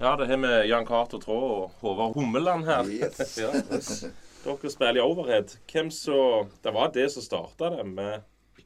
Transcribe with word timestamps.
Ja, 0.00 0.16
det 0.16 0.26
har 0.26 0.36
vi 0.36 0.68
Jan 0.68 0.86
Cato 0.86 1.18
Traa 1.20 1.34
og 1.64 1.70
Håvard 1.80 2.14
Hummeland 2.14 2.64
her. 2.64 2.86
Yes. 2.88 3.38
ja. 3.42 3.50
Dere 4.44 4.70
spiller 4.72 4.96
i 4.96 5.04
Overhead. 5.04 5.52
Hvem 5.72 5.90
så 5.92 6.46
Det 6.64 6.72
var 6.72 6.92
det 6.94 7.10
som 7.12 7.22
starta 7.22 7.68
det, 7.74 7.84
med, 7.84 8.22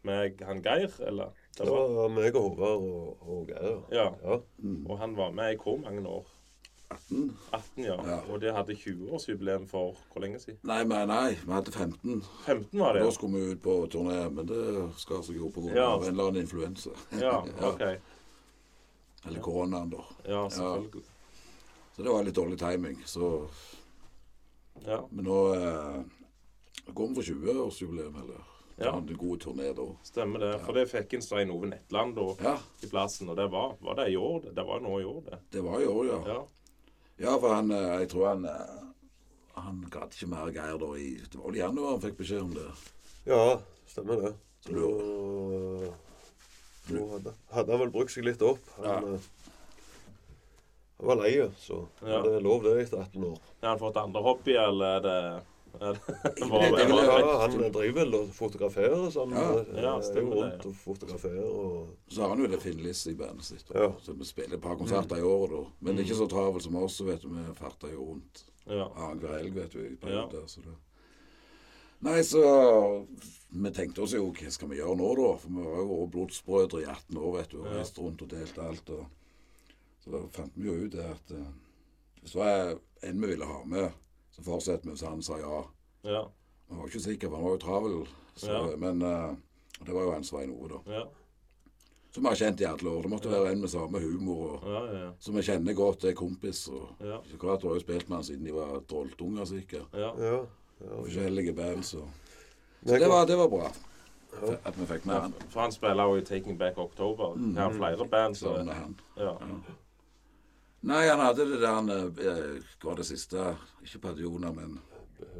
med 0.06 0.44
han 0.46 0.60
Geir, 0.62 0.92
eller? 1.02 1.32
Det 1.56 1.64
Det 1.66 1.70
var, 1.70 1.88
var 1.96 2.08
meg 2.14 2.36
og 2.38 2.42
Håvard 2.52 2.86
og, 2.86 3.26
og 3.34 3.48
Geir. 3.50 3.80
ja. 3.90 4.06
Ja. 4.22 4.38
Og 4.86 4.98
han 4.98 5.16
var 5.18 5.30
med 5.34 5.54
i 5.54 5.58
hvor 5.58 5.76
mange 5.82 6.06
år? 6.08 6.30
18. 6.94 7.36
18, 7.52 7.84
ja. 7.84 7.96
Ja. 8.06 8.18
Og 8.30 8.38
det 8.40 8.52
hadde 8.54 8.76
20-årsjubileum 8.78 9.64
for 9.66 9.96
hvor 10.12 10.22
lenge 10.22 10.38
siden? 10.38 10.60
Nei, 10.62 10.84
men 10.86 11.08
nei, 11.10 11.32
vi 11.42 11.50
hadde 11.52 11.72
15. 11.74 12.22
15 12.46 12.78
var 12.78 12.92
det, 12.94 13.00
Da 13.02 13.08
ja. 13.08 13.14
skulle 13.16 13.40
vi 13.40 13.52
ut 13.56 13.62
på 13.64 13.74
turné, 13.90 14.20
men 14.30 14.46
det 14.46 14.60
skar 15.02 15.24
seg 15.26 15.40
jo 15.40 15.50
pga. 15.50 15.72
Ja. 15.74 15.88
av 15.96 16.04
en 16.06 16.12
eller 16.14 16.30
annen 16.30 16.44
influensa. 16.46 16.94
Ja, 17.18 17.40
OK. 17.72 17.82
Eller 19.26 19.40
koronaen, 19.40 19.90
da. 19.90 20.04
Ja, 20.28 20.44
selvfølgelig. 20.50 21.02
Så 21.94 22.02
det 22.02 22.10
var 22.10 22.24
litt 22.26 22.34
dårlig 22.34 22.58
timing. 22.58 22.98
Så, 23.06 23.48
Ja. 24.84 24.98
men 25.10 25.24
nå 25.24 25.54
eh, 25.54 26.02
går 26.92 27.08
vi 27.08 27.14
for 27.14 27.22
20-årsjubileum, 27.22 28.16
eller 28.22 28.40
Ja. 28.76 28.86
ja. 28.86 28.96
en 28.96 29.06
god 29.16 29.40
turné 29.40 29.68
da. 29.76 29.84
Stemmer 30.02 30.38
det. 30.42 30.52
For 30.64 30.72
det 30.74 30.88
fikk 30.90 31.14
en 31.14 31.22
Stein 31.22 31.50
Ove 31.54 31.66
Netland 31.70 32.16
da, 32.16 32.24
Ja, 32.42 32.56
i 32.82 32.86
plassen, 32.90 33.28
og 33.30 33.36
det 33.38 33.46
var, 33.52 33.76
var 33.80 33.94
det 34.00 34.08
i 34.12 34.16
år? 34.16 34.40
Det, 34.42 34.54
det 34.56 34.64
var 34.66 34.80
nå 34.82 34.96
i 35.00 35.04
år, 35.04 35.20
det. 35.30 35.38
det 35.54 35.62
var 35.62 35.80
i 35.80 35.86
år, 35.86 36.06
ja. 36.10 36.18
Ja. 36.26 36.40
Ja, 37.18 37.36
for 37.38 37.54
han 37.54 37.70
eh, 37.70 38.00
Jeg 38.00 38.08
tror 38.10 38.26
han 38.32 38.44
eh, 38.44 38.80
Han 39.54 39.84
gadd 39.88 40.10
ikke 40.16 40.26
mer 40.32 40.50
Geir 40.50 40.78
da 40.82 40.88
i 40.98 41.12
Det 41.30 41.38
var 41.38 41.46
vel 41.46 41.54
i 41.60 41.62
januar 41.62 41.92
han 41.92 42.00
fikk 42.02 42.16
beskjed 42.18 42.42
om 42.42 42.54
det. 42.56 42.66
ja, 43.30 43.60
stemmer 43.86 44.18
det. 44.24 44.32
Så 44.66 44.72
Nå, 44.74 44.90
nå 46.90 47.04
hadde, 47.12 47.32
hadde 47.54 47.70
han 47.76 47.80
vel 47.84 47.92
brukt 47.94 48.10
seg 48.12 48.24
litt 48.26 48.42
opp. 48.42 48.58
Han, 48.80 49.06
Ja. 49.14 49.18
Han 51.04 51.18
var 51.18 51.24
lei, 51.24 51.50
så 51.58 51.86
Ja. 52.02 52.22
det 52.22 52.32
er 52.36 52.40
lov 52.40 52.62
det 52.62 52.76
etter 52.86 53.02
18 53.04 53.24
år. 53.24 53.38
Har 53.62 53.68
han 53.68 53.78
fått 53.78 53.96
andre 54.02 54.22
hobbyer, 54.22 54.68
eller 54.68 54.86
er 54.96 55.00
det, 55.00 55.42
er 55.80 55.92
det 55.92 56.00
det- 56.36 56.48
var, 56.50 56.60
det 56.76 56.88
var, 56.90 57.18
Ja, 57.20 57.38
han 57.48 57.72
driver 57.72 57.92
vel 58.00 58.14
og 58.14 58.28
fotograferer, 58.34 59.10
så 59.10 59.24
han 59.26 59.34
Ja. 59.34 59.58
eh, 59.60 59.82
Ja, 59.82 59.94
rundt 59.98 60.66
og 60.66 60.74
fotograferer. 60.74 61.44
Og, 61.44 61.88
Så 62.08 62.20
har 62.22 62.28
han 62.28 62.38
jo 62.38 62.46
det 62.46 62.60
Finlis 62.62 63.06
i 63.06 63.14
bandet 63.14 63.44
sitt. 63.44 63.70
Og, 63.70 63.76
Ja. 63.76 63.92
Så 64.00 64.12
vi 64.16 64.24
spiller 64.24 64.54
et 64.56 64.62
par 64.62 64.76
konserter 64.76 65.16
i 65.16 65.22
året, 65.22 65.50
da. 65.50 65.64
Men 65.80 65.96
det 65.96 66.04
er 66.04 66.08
ikke 66.14 66.22
så 66.26 66.28
travelt 66.30 66.62
som 66.62 66.76
oss, 66.76 67.00
vet 67.00 67.22
du. 67.22 67.28
Vi 67.28 67.54
farter 67.54 67.92
jo 67.92 68.04
rundt 68.14 68.44
ja. 68.66 68.88
annenhver 68.96 69.38
helg, 69.38 69.54
vet 69.54 69.70
du. 69.72 69.78
i 69.80 69.90
Ja. 69.90 69.96
perioder, 70.26 70.46
så 70.46 70.62
det. 70.62 70.74
Nei, 72.02 72.20
så 72.22 73.06
Vi 73.50 73.70
tenkte 73.70 74.02
oss 74.02 74.12
jo 74.12 74.32
hva 74.32 74.50
skal 74.50 74.68
vi 74.68 74.76
gjøre 74.80 74.96
nå, 74.98 75.14
da? 75.16 75.36
For 75.38 75.48
vi 75.48 75.62
var 75.62 75.82
jo 75.84 76.06
blodsbrødre 76.10 76.80
i 76.82 76.84
18 76.90 77.16
år, 77.16 77.36
vet 77.36 77.50
du. 77.50 77.60
Og 77.60 77.66
Ja. 77.66 77.78
reiste 77.78 78.00
rundt 78.02 78.22
og 78.22 78.28
delte 78.28 78.62
alt. 78.62 78.90
Og, 78.90 79.06
så 80.04 80.20
fant 80.32 80.52
vi 80.54 80.68
jo 80.68 80.74
ut 80.84 80.92
det 80.92 81.04
at 81.04 81.30
eh, 81.32 81.50
hvis 82.20 82.32
det 82.32 82.40
var 82.40 82.74
en 83.08 83.20
vi 83.20 83.26
ville 83.34 83.44
ha 83.48 83.64
med, 83.64 83.90
så 84.30 84.42
fortsetter 84.44 84.84
vi. 84.88 84.90
hvis 84.94 85.02
han 85.08 85.22
sa 85.22 85.38
ja. 85.40 85.62
ja. 86.04 86.22
Var 86.68 86.86
ikke 86.88 87.00
sikre, 87.00 87.28
for 87.28 87.36
han 87.36 87.44
var 87.44 87.54
jo 87.56 87.62
travel. 87.66 87.98
Så, 88.36 88.50
Ja. 88.52 88.76
Men 88.76 89.02
eh, 89.02 89.34
det 89.86 89.94
var 89.94 90.02
jo 90.08 90.12
hans 90.14 90.32
vei 90.32 90.46
noe, 90.46 90.68
da. 90.68 90.80
Ja, 90.92 91.04
Som 92.14 92.22
vi 92.22 92.28
har 92.30 92.36
kjent 92.38 92.60
i 92.60 92.64
alle 92.64 92.90
år. 92.90 93.02
Det 93.02 93.10
måtte 93.10 93.30
være 93.30 93.52
en 93.52 93.60
med 93.60 93.68
samme 93.70 94.00
humor. 94.00 94.58
og 94.62 94.68
ja, 94.70 94.82
ja. 95.04 95.12
Som 95.18 95.34
vi 95.34 95.42
kjenner 95.42 95.74
godt, 95.74 96.04
er 96.04 96.12
kompis. 96.14 96.68
og 96.68 96.92
Ja, 97.00 97.18
Så 97.26 97.34
akkurat, 97.34 97.60
Du 97.62 97.68
har 97.68 97.74
jo 97.74 97.80
spilt 97.80 98.08
med 98.08 98.16
han 98.16 98.24
siden 98.24 98.44
de 98.46 98.52
var 98.54 98.80
trolltunger, 98.88 99.44
sikkert. 99.44 99.88
ja. 99.92 100.12
ja, 100.18 100.36
ja. 100.80 101.00
Forskjellige 101.00 101.52
band, 101.54 101.82
så 101.84 102.04
Så 102.86 102.98
det 102.98 103.08
var, 103.08 103.24
det 103.26 103.36
var 103.38 103.48
bra. 103.48 103.72
At 104.64 104.76
vi 104.78 104.86
fikk 104.86 105.06
med 105.06 105.14
han. 105.20 105.34
For 105.48 105.60
han 105.60 105.72
spiller 105.72 106.04
jo 106.04 106.16
i 106.16 106.24
Taking 106.24 106.58
Back 106.58 106.78
October. 106.78 107.34
Det 107.36 107.58
er 107.58 107.70
flere 107.70 108.08
band, 108.08 108.34
så 108.36 108.54
Savner 108.56 108.72
han. 108.74 108.96
ja. 109.16 109.34
Nei, 110.84 111.06
han 111.08 111.20
hadde 111.24 111.46
det 111.48 111.60
der 111.62 111.74
han 111.74 111.88
eh, 111.88 112.60
Hva 112.80 112.90
var 112.90 112.96
det 113.00 113.06
siste? 113.08 113.56
Ikke 113.84 114.00
Padjona, 114.04 114.50
men 114.52 114.78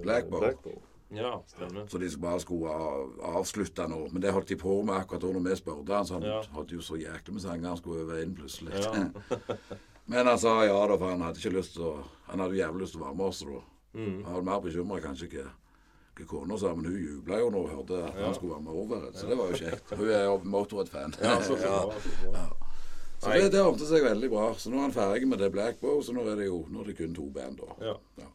Blackboard. 0.02 0.40
Blackboard. 0.46 0.82
ja, 1.14 1.32
stemmer. 1.46 1.86
Så 1.92 1.98
de 2.00 2.08
bare 2.20 2.40
skulle 2.40 2.70
av- 2.72 3.18
avslutte 3.38 3.84
nå. 3.90 3.98
Men 4.12 4.22
det 4.22 4.32
holdt 4.32 4.48
de 4.48 4.56
på 4.56 4.78
med 4.82 4.94
akkurat 4.96 5.20
da 5.26 5.42
vi 5.50 5.56
spurte 5.56 5.92
han. 5.94 6.06
Så 6.06 6.14
han 6.18 6.22
Ja. 6.22 6.42
hadde 6.54 6.74
jo 6.74 6.80
så 6.80 6.96
jæklig 6.96 7.32
med 7.34 7.42
sanger 7.42 7.68
han 7.68 7.76
skulle 7.76 8.00
øve 8.06 8.22
inn 8.22 8.34
plutselig. 8.34 8.72
Ja. 8.72 9.08
Men 10.06 10.26
han 10.26 10.38
sa 10.38 10.64
ja 10.64 10.86
da, 10.86 10.96
for 10.96 11.08
han 11.10 11.20
hadde 11.20 11.38
ikke 11.40 11.56
lyst 11.58 11.74
til 11.74 11.82
å 11.82 12.04
Han 12.26 12.40
hadde 12.40 12.56
jo 12.56 12.62
jævlig 12.64 12.80
lyst 12.82 12.92
til 12.92 13.00
å 13.02 13.04
være 13.04 13.16
med 13.16 13.26
oss 13.26 13.40
da. 13.44 13.60
Mm. 13.94 14.24
Han 14.24 14.34
var 14.34 14.42
mer 14.42 14.60
bekymra 14.60 15.00
kanskje 15.00 15.28
ikke 15.28 15.44
hva 16.16 16.26
kona 16.26 16.56
sa, 16.58 16.74
men 16.74 16.84
hun 16.86 16.98
jubla 17.04 17.38
jo 17.40 17.50
når 17.50 17.68
hun 17.68 17.76
hørte 17.76 18.04
at 18.08 18.14
Ja. 18.18 18.24
han 18.24 18.34
skulle 18.34 18.52
være 18.54 18.62
med 18.62 18.72
over. 18.72 19.10
Så 19.12 19.26
det 19.28 19.36
var 19.38 19.46
jo 19.50 19.56
kjekt. 19.60 19.96
Hun 19.98 20.08
er 20.08 20.24
jo 20.24 20.38
Motorhead-fan. 20.44 21.14
Ja, 21.22 21.40
så, 21.42 21.56
så, 21.56 21.92
så 21.92 22.30
bra. 22.30 22.44
Så 23.24 23.32
det, 23.34 23.50
det 23.54 23.60
ordnet 23.64 23.88
seg 23.88 24.04
veldig 24.04 24.30
bra. 24.32 24.46
Så 24.60 24.70
nå 24.72 24.78
er 24.78 24.86
han 24.86 24.94
ferdig 24.94 25.28
med 25.30 25.40
det 25.42 25.50
Blackbow, 25.54 26.00
så 26.04 26.14
nå 26.16 26.24
er 26.28 26.36
det 26.42 26.46
jo 26.50 26.62
nå 26.70 26.82
er 26.84 26.90
det 26.92 26.96
kun 27.00 27.14
to 27.16 27.26
band, 27.34 27.60
da. 27.62 27.76
Ja. 27.90 27.94
Ja. 28.20 28.28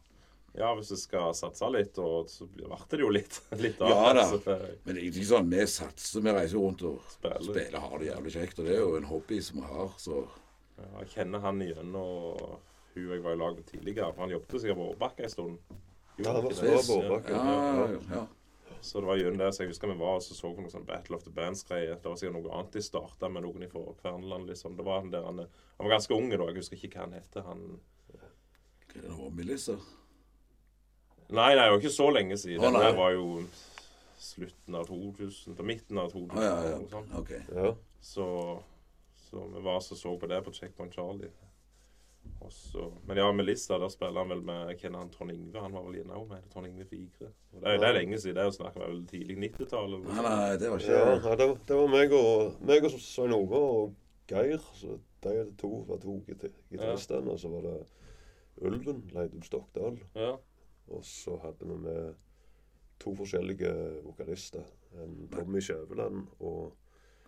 ja, 0.60 0.70
hvis 0.74 0.90
du 0.92 0.96
skal 0.98 1.34
satse 1.38 1.70
litt, 1.70 1.98
og 2.02 2.28
så 2.32 2.46
blir- 2.50 2.66
ble 2.70 2.78
det 2.90 3.00
jo 3.04 3.10
litt, 3.14 3.40
litt 3.64 3.80
av 3.80 3.90
Ja 3.94 4.12
da. 4.18 4.24
Men 4.84 4.94
det 4.96 4.98
er 4.98 5.06
ikke 5.12 5.26
sånn 5.30 5.50
vi 5.52 5.66
satser. 5.70 6.24
Vi 6.26 6.34
reiser 6.36 6.58
rundt 6.58 6.82
og 6.90 7.00
Spiller. 7.14 7.46
spiller, 7.52 7.78
har 7.86 7.98
det 8.02 8.10
jævlig 8.10 8.32
kjekt. 8.38 8.58
Og 8.58 8.66
det 8.66 8.74
er 8.76 8.82
jo 8.82 8.96
en 8.98 9.08
hobby 9.12 9.40
som 9.42 9.60
vi 9.62 9.68
har, 9.70 9.94
så 9.98 10.24
Ja, 10.80 10.86
jeg 11.02 11.08
kjenner 11.14 11.40
han 11.44 11.60
igjen, 11.60 11.94
og 11.94 12.58
hun 12.94 13.10
jeg 13.12 13.22
var 13.22 13.34
i 13.36 13.38
lag 13.38 13.54
med 13.56 13.66
tidligere. 13.68 14.12
For 14.14 14.24
han 14.24 14.30
jobbet 14.32 14.60
sikkert 14.62 14.78
på 14.80 14.86
Årbakka 14.94 15.24
en 15.26 15.30
stund. 15.30 15.58
Ja, 16.18 16.32
det 16.32 16.42
var 16.42 16.52
så 16.56 16.70
på 16.88 16.96
Årbakka. 17.02 17.34
Ja, 17.36 17.88
ja. 17.92 17.98
ja. 18.16 18.22
Så 18.80 19.00
det 19.00 19.06
var 19.06 19.16
gjennom 19.20 19.38
det, 19.38 19.52
så 19.52 19.62
jeg 19.62 19.70
husker 19.74 19.90
vi 19.90 19.98
var 20.00 20.18
og 20.18 20.24
så 20.24 20.34
så 20.34 20.50
på 20.56 20.64
noe 20.64 20.72
sånn 20.72 20.86
Battle 20.88 21.18
of 21.18 21.24
the 21.26 21.32
Bands-greie. 21.36 21.94
Det 21.94 22.08
var 22.08 22.18
sikkert 22.20 22.36
noe 22.38 22.52
annet 22.56 22.76
de 22.76 22.82
starta 22.84 23.28
med, 23.28 23.44
noen 23.44 23.68
fra 23.70 23.82
Kverneland, 24.00 24.48
liksom. 24.48 24.76
Det 24.78 24.86
var 24.86 25.02
han 25.02 25.10
der 25.12 25.26
han 25.26 25.42
Han 25.44 25.86
var 25.86 25.96
ganske 25.96 26.14
ung 26.16 26.30
da, 26.30 26.38
jeg 26.48 26.60
husker 26.60 26.76
ikke 26.76 26.96
hva 26.96 27.06
han 27.08 27.18
heter. 27.18 27.46
Han 27.48 27.66
Hva 28.90 29.02
det 29.04 29.16
var 29.18 29.34
Melissa? 29.36 29.76
Nei, 31.30 31.52
nei, 31.54 31.62
det 31.62 31.70
var 31.70 31.78
ikke 31.78 31.94
så 31.94 32.08
lenge 32.10 32.38
siden. 32.40 32.64
Oh, 32.64 32.80
det 32.82 32.96
var 32.98 33.12
jo 33.14 33.26
slutten 34.20 34.74
av 34.74 34.88
2000, 34.88 35.56
til 35.56 35.68
midten 35.68 36.00
av 36.00 36.10
2000. 36.10 36.40
Å 36.40 36.42
ja, 36.44 36.56
ja. 36.72 36.80
noe 36.80 36.90
sånt. 36.90 37.14
OK. 37.20 37.30
Ja. 37.54 37.70
Så, 38.02 38.26
så 39.28 39.44
vi 39.54 39.62
var 39.62 39.78
så 39.84 39.96
så 39.96 40.16
på 40.18 40.28
det 40.30 40.40
på 40.44 40.52
Checkpoint 40.56 40.96
Charlie. 40.96 41.30
Og 42.40 42.52
så, 42.52 42.86
men 43.06 43.16
ja, 43.20 43.26
Melissa, 43.36 43.76
der 43.78 43.88
spiller 43.92 44.22
han 44.24 44.30
vel 44.32 44.40
med 44.42 44.70
kjenner 44.80 44.98
han 45.02 45.10
Trond 45.12 45.30
Yngve. 45.34 45.60
Han 45.60 45.72
var 45.76 45.82
vel 45.86 45.98
inne 46.00 46.20
med 46.30 46.46
Trond 46.50 46.66
Yngve 46.70 46.84
Figre. 46.88 47.28
Og 47.52 47.60
Det, 47.60 47.68
er- 47.68 47.78
det 47.82 47.88
er 47.88 47.92
lenge 47.98 48.18
siden. 48.18 48.34
Det 48.36 48.42
er 48.42 48.48
jo 48.48 48.56
snakk 48.56 48.76
om 48.76 48.82
vel 48.86 49.02
tidlig 49.10 49.36
90-tallet. 49.44 50.04
Nei, 50.08 50.22
nei, 50.24 50.56
det 50.62 50.70
var 50.70 50.78
ikke 50.78 50.96
Ja, 50.96 51.10
ja 51.28 51.34
det, 51.36 51.48
var- 51.50 51.60
det 51.68 51.76
var 51.76 51.92
meg 51.92 52.12
og, 52.16 52.56
meg 52.66 52.84
og 52.88 52.90
Svein 52.96 53.32
Ove 53.36 53.60
og 53.60 53.94
Geir. 54.32 54.58
Så 54.74 54.98
de 55.22 55.34
er 55.42 55.52
to, 55.60 55.70
var 55.88 56.00
to 56.00 56.16
gitaristene. 56.26 57.26
Ja. 57.26 57.32
Og 57.34 57.38
så 57.44 57.48
var 57.52 57.60
det 57.68 57.76
Ulven, 58.60 59.04
Leidum 59.14 59.42
Stokdal. 59.42 59.98
Ja. 60.16 60.32
Og 60.90 61.04
så 61.04 61.36
hadde 61.44 61.68
vi 61.68 61.76
med 61.84 62.14
to 63.00 63.14
forskjellige 63.16 64.02
vokalister. 64.04 64.64
En 65.04 65.28
Tommy 65.32 65.60
Skjæveland 65.60 66.26
og 66.40 66.72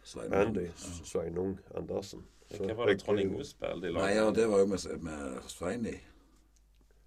Svein. 0.05 0.33
Andy 0.35 0.67
Sveinung 1.05 1.59
Andersen. 1.77 2.25
Så 2.51 2.65
Hva 2.67 2.75
var 2.77 2.87
det 2.91 2.99
Trond 3.01 3.21
Ingve 3.21 3.45
spilte 3.49 3.89
i 3.89 3.93
lag? 3.93 4.03
Nei, 4.03 4.15
ja, 4.17 4.31
det 4.31 4.49
var 4.51 4.59
jo 4.59 4.67
med, 4.67 5.03
med 5.03 5.43
Svein 5.49 5.87
i. 5.87 5.95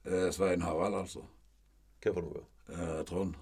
Eh, 0.06 0.29
Svein 0.33 0.61
Harald, 0.61 0.95
altså. 0.95 1.22
Hva 2.03 2.13
for 2.13 2.22
noe? 2.25 2.45
Eh, 2.72 3.01
Trond. 3.05 3.35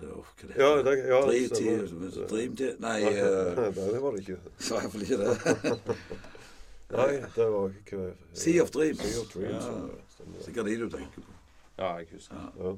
Eh, 0.00 0.06
hva 0.08 0.48
det? 0.48 0.56
Ja, 0.58 0.70
det, 0.82 0.96
ja 1.08 1.20
Dream. 1.26 1.50
Team- 1.54 2.26
Dream 2.30 2.56
Team 2.56 2.80
Nei, 2.82 2.96
Nei, 3.04 3.12
eh, 3.12 3.74
det 3.92 4.02
var 4.02 4.16
det 4.16 4.24
ikke. 4.24 4.40
Det 4.58 4.66
i 4.66 4.74
hvert 4.74 4.92
fall 4.92 5.06
ikke 5.06 5.20
det. 5.22 5.78
Nei, 6.96 7.12
det 7.36 7.46
var 7.52 7.72
ikke 7.80 8.02
Sea 8.32 8.62
of 8.62 8.70
Dreams. 8.70 9.00
Sea 9.02 9.20
of 9.22 9.30
Dreams, 9.32 9.64
Ja. 9.64 9.78
ja. 10.26 10.42
Sikkert 10.44 10.66
de 10.66 10.76
du 10.80 10.88
tenker 10.90 11.20
på. 11.22 11.32
Ja, 11.78 11.94
jeg 12.00 12.06
husker. 12.12 12.36
Ja. 12.58 12.74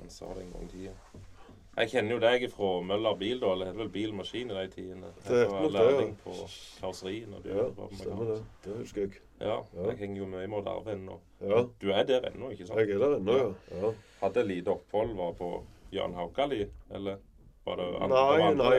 Han 0.00 0.10
sa 0.10 0.24
det 0.34 0.42
en 0.44 0.52
gang 0.52 0.64
i 0.64 0.68
tida. 0.72 0.92
Jeg 1.76 1.90
kjenner 1.90 2.14
jo 2.14 2.18
deg 2.22 2.44
fra 2.52 2.68
Møller 2.86 3.16
bil, 3.18 3.40
da. 3.42 3.48
Eller 3.52 3.66
het 3.72 3.76
vel 3.80 3.88
Bilmaskin 3.90 4.50
i 4.50 4.54
de 4.54 4.66
tidene. 4.70 5.08
Det 5.26 5.40
Jeg 5.42 5.50
var 5.50 5.68
lærling 5.74 6.12
på 6.22 6.34
når 7.30 7.42
du 7.42 7.48
Ja, 7.50 7.64
på 7.74 7.88
stemmer 7.98 8.24
det. 8.34 8.40
Det 8.64 8.76
husker 8.78 9.00
jeg. 9.00 9.20
Ja, 9.40 9.56
Ja. 9.74 9.88
jeg 9.90 9.98
henger 9.98 10.16
jo 10.22 10.26
mye 10.26 10.46
med 10.46 10.68
Arve 10.68 10.92
ennå. 10.94 11.18
Ja, 11.40 11.64
Du 11.80 11.90
er 11.90 12.04
der 12.04 12.20
ennå, 12.30 12.50
ikke 12.52 12.66
sant? 12.66 12.78
jeg 12.78 12.90
er 12.90 12.98
der 12.98 13.16
ennå, 13.18 13.32
ja. 13.36 13.52
ja. 13.82 13.92
Hadde 14.22 14.46
lite 14.46 14.68
opphold, 14.68 15.14
var 15.16 15.32
på 15.32 15.62
Jan 15.92 16.14
Haukali, 16.14 16.66
eller 16.90 17.16
var 17.66 17.76
det 17.76 17.84
andre? 18.00 18.08
Nei, 18.08 18.40
andre? 18.42 18.64
nei, 18.70 18.78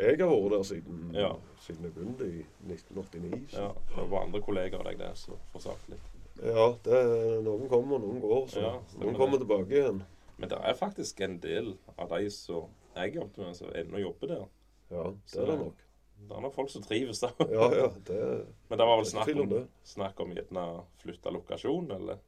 jeg 0.00 0.18
har 0.20 0.28
vært 0.28 0.50
der 0.50 0.62
siden, 0.62 1.10
Ja. 1.14 1.32
siden 1.60 1.82
jeg 1.84 1.94
begynte 1.94 2.24
i 2.30 2.44
1989. 2.70 3.50
Så. 3.50 3.60
Ja, 3.60 3.68
det 4.02 4.10
var 4.10 4.22
andre 4.22 4.40
kollegaer 4.40 4.78
av 4.78 4.84
deg 4.84 4.98
der 4.98 5.14
som 5.14 5.34
får 5.52 5.60
litt. 5.88 6.10
Ja, 6.44 6.74
det 6.84 7.44
noen 7.44 7.68
kommer, 7.68 7.98
noen 7.98 8.20
går. 8.20 8.46
Så 8.48 8.60
Ja, 8.60 8.78
noen 9.00 9.14
kommer 9.16 9.38
tilbake 9.38 9.70
igjen. 9.70 10.02
Men 10.38 10.48
det 10.50 10.58
er 10.58 10.74
faktisk 10.74 11.20
en 11.24 11.38
del 11.40 11.74
av 11.98 12.08
de 12.10 12.28
som 12.34 12.70
jeg 12.96 13.14
jobbet 13.16 13.38
med, 13.38 13.56
som 13.56 13.70
ennå 13.74 14.00
jobber 14.02 14.26
der. 14.32 14.46
Ja, 14.90 15.04
det 15.32 15.40
er 15.42 15.46
det 15.50 15.58
nok. 15.60 15.80
Det 16.24 16.36
er 16.36 16.40
nok 16.44 16.54
folk 16.54 16.70
som 16.70 16.82
trives 16.82 17.20
der. 17.20 17.32
Ja, 17.50 17.68
ja, 17.74 17.88
det 18.06 18.18
Men 18.70 18.78
det 18.80 18.86
var 18.86 18.96
vel 19.00 19.06
snakk 19.10 19.30
om 19.42 19.54
snakk 19.84 20.20
om 20.24 20.34
gjerne 20.34 20.64
flytte 21.02 21.32
lokasjon, 21.34 21.90
eller? 21.96 22.18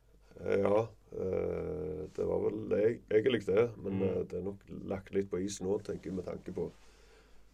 Ja, 0.45 0.81
eh, 1.17 2.03
det 2.17 2.27
var 2.29 2.43
vel 2.45 2.75
eg- 2.77 3.03
egentlig 3.11 3.47
det. 3.47 3.71
Men 3.77 3.99
Mm. 3.99 4.03
eh, 4.09 4.23
det 4.25 4.39
er 4.39 4.43
nok 4.45 4.65
lagt 4.91 5.15
litt 5.15 5.31
på 5.31 5.39
is 5.43 5.61
nå, 5.65 5.79
tenker 5.83 6.11
jeg, 6.11 6.17
med 6.19 6.27
tanke 6.27 6.53
på, 6.53 6.71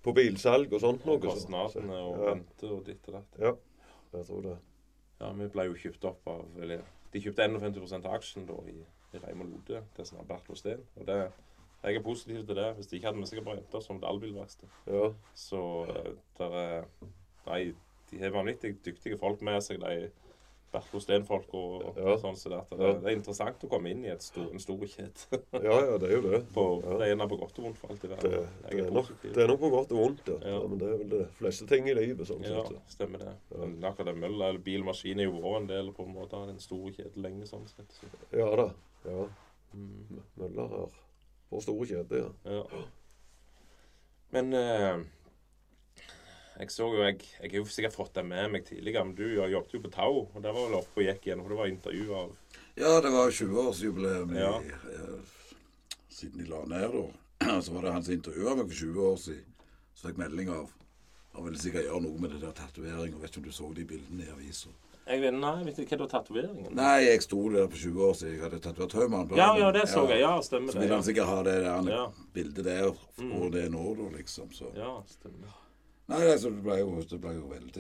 på 0.03 0.15
bilsalg 0.17 0.73
og 0.73 0.81
sånt 0.83 1.05
noe. 1.07 1.21
Kostnadene 1.23 2.01
og 2.01 2.17
ja, 2.19 2.33
rente 2.35 2.71
og 2.73 2.85
ditt 2.85 3.07
og 3.09 3.15
datt. 3.21 3.39
ja, 3.39 3.53
jeg 4.19 4.27
tror 4.27 4.43
det. 4.43 4.57
Ja, 5.21 5.33
vi 5.39 5.47
ble 5.55 5.65
jo 5.69 5.75
kjøpt 5.79 6.05
opp 6.11 6.27
av 6.27 6.45
eller, 6.61 6.83
De 7.13 7.21
kjøpte 7.21 7.45
51 7.45 8.05
av 8.07 8.15
aksjen 8.17 8.47
da 8.49 8.55
i 8.67 8.81
Reimar 9.21 9.47
Lode 9.51 9.83
til 9.97 10.09
sånn 10.09 10.27
Bertil 10.29 10.57
Steen. 10.57 10.85
Og 10.97 11.07
det, 11.07 11.19
jeg 11.83 11.99
er 11.99 12.03
positiv 12.07 12.47
til 12.47 12.57
det. 12.57 12.69
Hvis 12.79 12.87
de 12.87 12.97
ikke 12.97 13.11
hadde 13.11 13.19
med 13.19 13.27
seg 13.31 13.45
bare 13.45 13.59
jenter 13.61 13.81
som 13.85 13.99
et 13.99 14.09
allbilverksted. 14.09 14.69
Ja. 14.87 15.13
Så 15.35 15.63
eh, 15.91 16.13
der 16.39 16.59
er 16.65 16.85
Nei, 17.43 17.73
de 18.11 18.19
har 18.23 18.31
vanvittig 18.31 18.77
dyktige 18.85 19.19
folk 19.19 19.41
med 19.43 19.59
seg, 19.67 19.81
de 19.83 20.11
Bertil 20.73 21.03
Steen-folk 21.05 21.51
og, 21.53 21.83
og 21.91 21.99
Ja. 22.01 22.15
sånn. 22.23 22.37
Så 22.39 22.49
det, 22.53 22.61
det, 22.79 22.87
er 23.05 23.17
interessant 23.17 23.65
å 23.67 23.69
komme 23.69 23.91
inn 23.93 24.05
i 24.07 24.13
et 24.13 24.23
stor, 24.25 24.47
en 24.53 24.63
stor 24.63 24.79
kjede. 24.89 25.41
ja, 25.67 25.75
ja, 25.75 25.99
det 26.01 26.09
er 26.09 26.15
jo 26.17 26.23
det. 26.31 26.41
på, 26.55 26.65
Ja. 26.85 26.99
Det 27.03 27.09
ene 27.13 27.27
på 27.29 27.39
godt 27.43 27.59
og 27.61 27.67
vondt 27.67 27.81
for 27.83 27.93
alt 27.93 28.07
i 28.07 28.13
verden. 28.13 28.31
det, 28.31 28.71
det, 28.71 28.87
er 28.87 28.95
nok, 28.97 29.11
det 29.27 29.43
er 29.45 29.53
nok 29.53 29.61
på 29.61 29.73
godt 29.75 29.93
og 29.93 30.01
vondt, 30.05 30.31
ja. 30.33 30.39
Ja. 30.55 30.63
Men 30.69 30.81
det 30.81 30.89
er 30.89 31.03
vel 31.03 31.13
det 31.13 31.27
fleste 31.41 31.69
ting 31.69 31.91
i 31.91 31.97
livet. 31.99 32.25
sånn 32.31 32.47
Ja, 32.47 32.65
sett. 32.71 32.95
stemmer 32.97 33.27
det. 33.27 33.35
Men 33.59 33.77
akkurat 33.91 34.13
det 34.15 34.17
mølla 34.23 34.49
eller 34.55 34.65
bil 34.65 34.87
er 34.89 35.25
jo 35.27 35.37
vært 35.43 35.61
en 35.61 35.69
del 35.75 35.93
på 35.93 36.07
en 36.09 36.15
måte 36.15 36.41
av 36.41 36.49
den 36.49 36.63
store 36.63 36.95
kjeden 36.97 37.27
lenge. 37.27 37.51
sånn 37.51 37.69
sett. 37.69 37.93
Så, 37.99 38.09
Ja 38.33 38.49
da. 38.57 38.71
Ja. 39.07 39.25
mm, 39.75 40.21
Møller 40.41 40.69
her. 40.77 40.99
for 41.51 41.61
store 41.65 41.87
kjeder, 41.91 42.29
ja. 42.45 42.61
ja. 42.61 42.83
Men 44.33 44.53
eh, 44.57 45.03
jeg 46.59 46.71
så 46.73 46.87
jo 46.93 47.03
jeg, 47.03 47.19
jeg 47.41 47.51
har 47.51 47.59
jo 47.59 47.65
sikkert 47.69 47.97
fått 47.97 48.15
det 48.17 48.25
med 48.29 48.51
meg 48.55 48.65
tidligere, 48.69 49.05
men 49.09 49.15
du 49.19 49.25
jobbet 49.35 49.75
jo 49.75 49.81
på 49.85 49.91
Tau, 49.93 50.23
og 50.35 50.39
der 50.45 50.53
var 50.55 50.69
vel 50.69 50.79
oppe 50.81 51.01
og 51.03 51.07
gikk 51.09 51.27
igjen, 51.29 51.43
for 51.45 51.53
det 51.53 51.59
var 51.61 51.73
intervju 51.73 52.15
av 52.17 52.37
Ja, 52.81 52.93
det 53.05 53.11
var 53.13 53.33
20-årsjubileum 53.33 54.37
Ja. 54.39 54.53
eh, 54.61 55.33
siden 56.13 56.39
de 56.45 56.49
la 56.49 56.63
ned, 56.69 56.93
da. 56.97 57.59
Så 57.65 57.73
var 57.75 57.83
det 57.89 57.93
han 57.97 58.05
som 58.07 58.15
intervjua 58.15 58.55
meg 58.55 58.69
for 58.71 58.79
20 58.79 59.07
år 59.11 59.17
siden. 59.19 59.49
Så 59.97 60.09
fikk 60.09 60.21
melding 60.23 60.49
av 60.55 60.71
Han 61.33 61.47
ville 61.47 61.59
sikkert 61.59 61.87
gjøre 61.89 62.03
noe 62.05 62.21
med 62.21 62.31
det 62.35 62.43
der 62.43 62.53
tatoveringa. 62.53 63.17
Vet 63.23 63.31
ikke 63.33 63.41
om 63.41 63.45
du 63.49 63.55
så 63.57 63.69
de 63.73 63.85
bildene 63.89 64.27
i 64.27 64.33
avisa. 64.35 64.69
Jeg 65.07 65.21
vet, 65.21 65.35
nei, 65.35 65.65
vet 65.67 65.79
ikke 65.83 65.97
hva 65.99 66.07
tatoveringen? 66.09 66.75
Nei, 66.79 67.01
jeg 67.09 67.23
sto 67.25 67.41
der 67.51 67.67
for 67.69 67.77
20 67.77 68.05
år 68.07 68.13
siden. 68.15 68.35
Jeg 68.37 68.43
hadde 68.45 68.61
tatovert 68.63 68.93
taumannen 68.95 69.37
Ja, 69.37 69.49
ja, 69.59 69.71
det 69.75 69.89
så 69.91 70.05
jeg. 70.09 70.21
Ja, 70.23 70.37
stemmer 70.47 70.71
det. 70.71 70.77
Så 70.77 70.81
vil 70.85 70.93
han 70.95 71.03
sikkert 71.03 71.27
ha 71.27 71.43
det 71.43 71.57
der 71.65 71.91
Ja. 71.91 72.05
bildet 72.35 72.65
der 72.65 72.93
hvor 72.93 73.47
Mm. 73.49 73.51
det 73.53 73.65
nå, 73.73 73.95
da, 73.99 74.17
liksom. 74.17 74.53
Så. 74.53 74.71
ja 74.77 75.03
stemmer. 75.07 75.59
Nei, 76.09 76.21
altså, 76.27 76.51
det 76.51 76.63
ble 76.63 76.77
jo, 76.79 77.01
det 77.11 77.21
ble 77.21 77.35
jo 77.35 77.47
veldig 77.49 77.73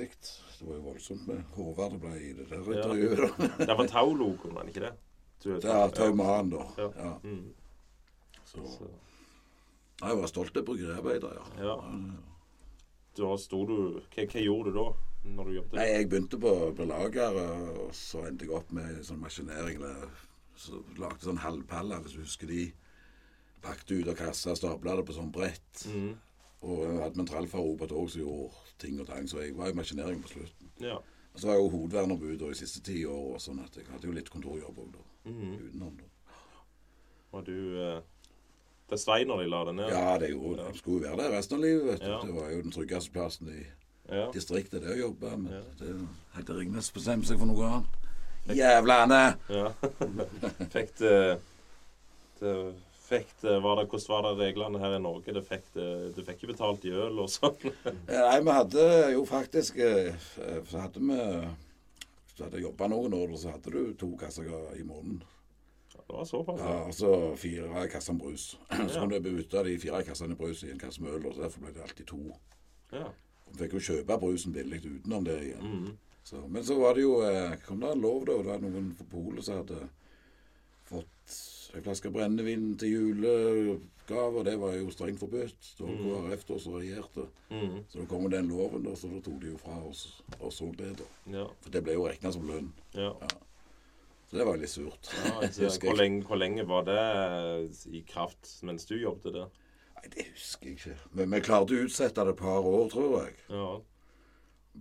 Det 0.59 0.67
var 0.69 0.75
jo 0.77 0.83
voldsomt 0.83 1.27
med 1.29 1.45
Håvard 1.57 1.93
det 1.93 2.01
ble 2.01 2.11
i 2.17 2.33
det 2.33 2.49
der 2.51 2.63
intervjuet. 2.73 3.19
Ja. 3.39 3.67
Det 3.67 3.77
var 3.79 3.87
Tau-logoen, 3.87 4.55
var 4.55 4.63
det 4.63 4.75
ikke 4.75 4.87
det? 4.89 4.93
Ja, 5.45 5.57
Det 5.59 5.65
er 5.71 5.89
da. 6.51 6.65
Ja. 6.79 6.91
Ja. 6.97 7.15
Mm, 7.25 7.53
Så 8.45 8.59
så, 8.67 8.87
Nei, 10.03 10.09
jeg 10.11 10.19
var 10.19 10.27
stolt 10.27 10.57
av 10.57 10.65
bryggeriarbeider, 10.65 11.33
ja. 11.35 11.65
Ja. 11.67 11.77
da 13.17 13.37
sto 13.37 13.65
du 13.67 13.75
hva, 14.01 14.25
hva 14.27 14.41
gjorde 14.43 14.73
du 14.73 14.79
da, 14.79 14.87
når 15.25 15.45
du 15.49 15.55
jobbet? 15.57 15.77
Nei, 15.79 15.87
jeg 15.93 16.09
begynte 16.11 16.39
på, 16.43 16.53
på 16.77 16.85
lager, 16.89 17.37
og 17.39 17.93
så 17.95 18.25
endte 18.29 18.47
jeg 18.49 18.55
opp 18.57 18.73
med 18.75 19.03
sånn 19.07 19.21
maskinering. 19.23 19.79
eller 19.83 20.09
Så 20.59 20.83
lagde 20.99 21.25
sånn 21.25 21.41
halvpaller, 21.43 22.03
hvis 22.05 22.17
du 22.19 22.23
husker 22.25 22.51
de. 22.51 22.73
Pakte 23.63 23.95
ut 24.01 24.09
av 24.11 24.17
kassa, 24.19 24.57
stabla 24.59 24.97
det 24.99 25.07
på 25.07 25.15
sånn 25.15 25.31
brett. 25.33 25.85
Mm, 25.87 26.13
Og 26.63 26.79
jeg 26.85 26.99
hadde 27.03 27.17
med 27.19 27.25
en 27.25 27.31
trallfarrobot 27.33 27.91
òg 27.95 28.11
som 28.11 28.21
gjorde 28.23 28.77
ting 28.79 29.01
og 29.01 29.07
tang, 29.07 29.27
så 29.31 29.41
jeg 29.43 29.55
var 29.59 29.71
i 29.71 29.75
maskinering 29.79 30.23
på 30.23 30.29
slutten. 30.37 30.71
ja. 30.83 30.99
Og 31.33 31.41
så 31.41 31.47
var 31.49 31.55
jeg 31.57 31.63
jo 31.65 31.69
hovedverneombud 31.73 32.35
de 32.43 32.55
siste 32.55 32.83
ti 32.85 32.99
år, 33.09 33.39
sånn 33.41 33.63
at 33.65 33.77
jeg 33.79 33.87
hadde 33.89 34.05
jo 34.05 34.13
litt 34.13 34.29
kontorjobb 34.29 34.77
òg, 34.83 34.91
da. 34.93 35.31
Mm. 35.31 35.55
Utenom, 35.65 35.95
da. 35.97 36.35
Og 37.33 37.47
du 37.47 37.55
eh, 37.81 38.03
Det 38.91 38.99
Svein 39.01 39.31
når 39.31 39.41
de 39.41 39.47
la 39.49 39.61
det 39.65 39.73
ned? 39.79 39.89
Ja, 39.95 40.19
det 40.21 40.29
gjorde 40.35 40.67
ja. 40.67 40.73
skulle 40.77 40.99
jo 40.99 41.07
være 41.07 41.23
der 41.23 41.33
resten 41.39 41.57
av 41.57 41.63
livet, 41.65 41.87
vet 41.87 42.03
du. 42.05 42.11
Ja. 42.11 42.19
Det 42.27 42.35
var 42.37 42.51
jo 42.53 42.59
den 42.67 42.75
tryggeste 42.77 43.15
plassen 43.15 43.49
i 43.49 43.63
Ja. 44.13 44.29
distriktet, 44.35 44.83
det 44.85 44.93
å 44.95 45.01
jobbe. 45.09 45.35
Men 45.37 45.53
Ja. 45.53 45.65
det 45.81 45.97
heter 46.37 46.61
Ringnes 46.61 46.93
bestemmer 46.93 47.29
seg 47.29 47.41
for 47.41 47.49
noe 47.49 47.69
annet. 47.69 47.99
Jævlane! 48.59 49.21
ja. 49.49 49.69
fikk 50.75 50.97
det, 50.99 51.19
det 52.41 52.57
Fikk 53.03 53.29
det, 53.43 53.59
var 53.61 53.77
det, 53.77 53.89
Hvordan 53.91 54.09
var 54.09 54.23
det 54.25 54.47
reglene 54.47 54.79
her 54.81 54.95
i 54.97 55.01
Norge? 55.03 55.33
Det 55.37 55.43
fikk, 55.45 55.65
det, 55.75 55.87
du 56.17 56.23
fikk 56.25 56.39
ikke 56.39 56.53
betalt 56.55 56.85
i 56.89 56.93
øl 56.97 57.19
og 57.21 57.29
sånn? 57.29 57.59
Nei, 58.09 58.39
vi 58.41 58.55
hadde 58.57 58.87
jo 59.13 59.25
faktisk 59.29 59.77
eh, 59.85 60.15
Så 60.71 60.81
hadde 60.81 61.03
vi 61.03 61.19
Hvis 61.19 62.37
du 62.39 62.45
hadde 62.47 62.63
jobba 62.63 62.89
noen 62.89 63.13
år, 63.19 63.35
så 63.37 63.53
hadde 63.57 63.75
du 63.75 63.93
to 64.01 64.15
kasser 64.17 64.49
i 64.79 64.85
måneden. 64.87 65.21
Det 65.93 66.07
var 66.09 66.25
såpass? 66.25 66.61
Ja, 66.61 66.79
altså 66.87 67.11
fire 67.37 67.85
kasser 67.93 68.17
med 68.17 68.25
brus. 68.25 68.47
Så 68.89 69.01
kunne 69.03 69.21
du 69.21 69.29
bytte 69.37 69.63
de 69.65 69.77
fire 69.81 70.01
kassene 70.05 70.37
brus 70.37 70.63
i 70.65 70.71
en 70.73 70.81
kasse 70.81 71.03
med 71.05 71.13
øl, 71.15 71.27
og 71.31 71.37
derfor 71.41 71.63
ble 71.63 71.73
det 71.77 71.85
alltid 71.85 72.09
to. 72.09 72.19
Ja. 72.93 73.07
Vi 73.53 73.61
fikk 73.61 73.77
jo 73.77 73.85
kjøpe 73.91 74.19
brusen 74.23 74.55
billig 74.55 74.81
utenom 74.85 75.27
det 75.29 75.39
igjen. 75.45 75.69
Mm. 75.69 75.93
Så, 76.25 76.41
men 76.49 76.65
så 76.65 76.79
var 76.79 76.95
det 76.97 77.05
jo 77.05 77.17
eh, 77.27 77.57
kom 77.67 77.83
det 77.83 77.91
en 77.93 78.05
lov, 78.05 78.25
da. 78.29 78.39
Det 78.39 78.49
var 78.49 78.63
noen 78.63 78.93
på 78.99 79.09
Polet 79.11 79.45
som 79.47 79.61
hadde 79.61 79.81
fått 80.89 81.37
en 81.75 81.85
flaske 81.85 82.13
brennevin 82.15 82.73
til 82.79 82.97
julegave. 82.97 84.45
Det 84.47 84.57
var 84.61 84.77
jo 84.77 84.91
strengt 84.95 85.23
forbudt. 85.23 85.71
Da 85.79 85.89
var 85.89 86.29
KrF 86.29 86.45
da 86.49 86.59
som 86.63 86.77
regjerte. 86.79 87.29
Mm. 87.51 87.79
Så 87.89 88.03
da 88.03 88.09
kom 88.11 88.29
den 88.33 88.53
loven, 88.53 88.85
da, 88.87 88.97
så 88.97 89.11
da 89.13 89.23
tok 89.25 89.41
de 89.43 89.55
jo 89.55 89.61
fra 89.61 89.79
oss 89.89 90.05
og 90.39 90.53
så 90.55 90.69
det, 90.79 90.93
da. 91.01 91.09
Ja. 91.39 91.49
For 91.65 91.75
det 91.75 91.83
ble 91.87 91.99
jo 91.99 92.07
regna 92.09 92.35
som 92.35 92.47
lønn. 92.49 92.71
ja. 92.99 93.15
Så 94.33 94.39
det 94.39 94.45
var 94.49 94.57
litt 94.57 94.71
surt. 94.73 95.11
ja 95.61 95.69
hvor, 95.83 95.93
lenge, 95.99 96.23
hvor 96.25 96.39
lenge 96.41 96.63
var 96.65 96.87
det 96.87 97.01
i 97.93 98.01
kraft 98.09 98.49
mens 98.65 98.87
du 98.89 98.95
jobbet 98.97 99.35
der? 99.37 99.51
Nei, 100.03 100.11
det 100.17 100.27
husker 100.33 100.69
jeg 100.69 100.79
ikke. 100.79 100.95
Men 101.19 101.35
vi 101.35 101.41
klarte 101.47 101.77
å 101.77 101.87
utsette 101.87 102.25
det 102.27 102.35
et 102.35 102.41
par 102.41 102.69
år, 102.69 102.87
tror 102.91 103.13
jeg. 103.23 103.37
Ja. 103.53 103.67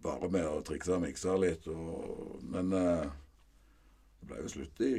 Bare 0.02 0.30
med 0.34 0.48
å 0.48 0.62
trikse 0.66 0.96
og 0.96 1.04
mikse 1.04 1.36
litt. 1.42 1.68
Og, 1.70 2.40
men 2.54 2.74
eh, 2.74 3.10
det 4.22 4.30
ble 4.32 4.46
jo 4.46 4.54
slutt 4.56 4.82
i 4.88 4.94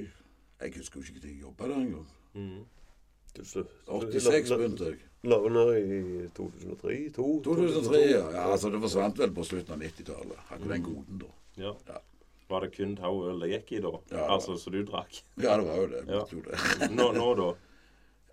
Jeg 0.62 0.76
husker 0.76 1.00
jo 1.00 1.06
ikke 1.08 1.19
når 1.19 1.30
jeg 1.30 1.40
jobba 1.42 1.70
der 1.72 1.80
engang. 1.80 2.06
Mm. 2.38 2.62
86 3.32 3.56
la- 3.88 4.52
la- 4.52 4.60
begynte 4.60 4.90
jeg. 4.92 5.02
La 5.24 5.38
under 5.38 5.72
i 5.78 6.28
2003? 6.36 6.96
2, 7.16 7.26
2003, 7.46 7.98
ja. 8.10 8.22
ja. 8.34 8.46
Altså, 8.52 8.70
det 8.70 8.80
forsvant 8.82 9.19
vel 9.19 9.34
på 9.34 9.44
slutten 9.46 9.74
av 9.76 9.82
90-tallet. 9.82 10.40
Hadde 10.50 10.66
mm. 10.66 10.72
den 10.74 10.86
goden, 10.86 11.20
da. 11.22 11.34
ja. 11.62 11.74
Ja. 11.88 12.00
Var 12.52 12.66
det 12.66 12.72
kun 12.74 12.96
tauøl 12.98 13.38
det 13.40 13.48
gikk 13.54 13.70
i 13.78 13.80
da? 13.80 13.92
Ja. 14.12 14.24
Altså, 14.34 14.58
så 14.60 14.70
du 14.74 14.82
drakk? 14.84 15.22
Ja, 15.41 15.55
det 15.56 15.67
var 15.69 15.79
jo 15.79 15.86
det. 15.88 16.02
Ja. 16.10 16.24
Jo 16.29 16.43
det. 16.44 16.58
Nå, 16.93 17.06
nå 17.17 17.29
da? 17.38 17.46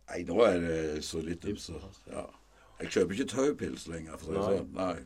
Nei, 0.09 0.23
nå 0.25 0.41
er 0.45 0.59
det 0.63 0.81
så 1.05 1.21
litt 1.21 1.45
så, 1.61 1.79
ja. 2.09 2.25
Jeg 2.79 2.93
kjøper 2.95 3.15
ikke 3.15 3.31
taupils 3.33 3.87
lenger, 3.91 4.17
for 4.17 4.33
å 4.33 4.45
si 4.47 4.59
sånn. 4.59 4.69
Nei. 4.77 4.99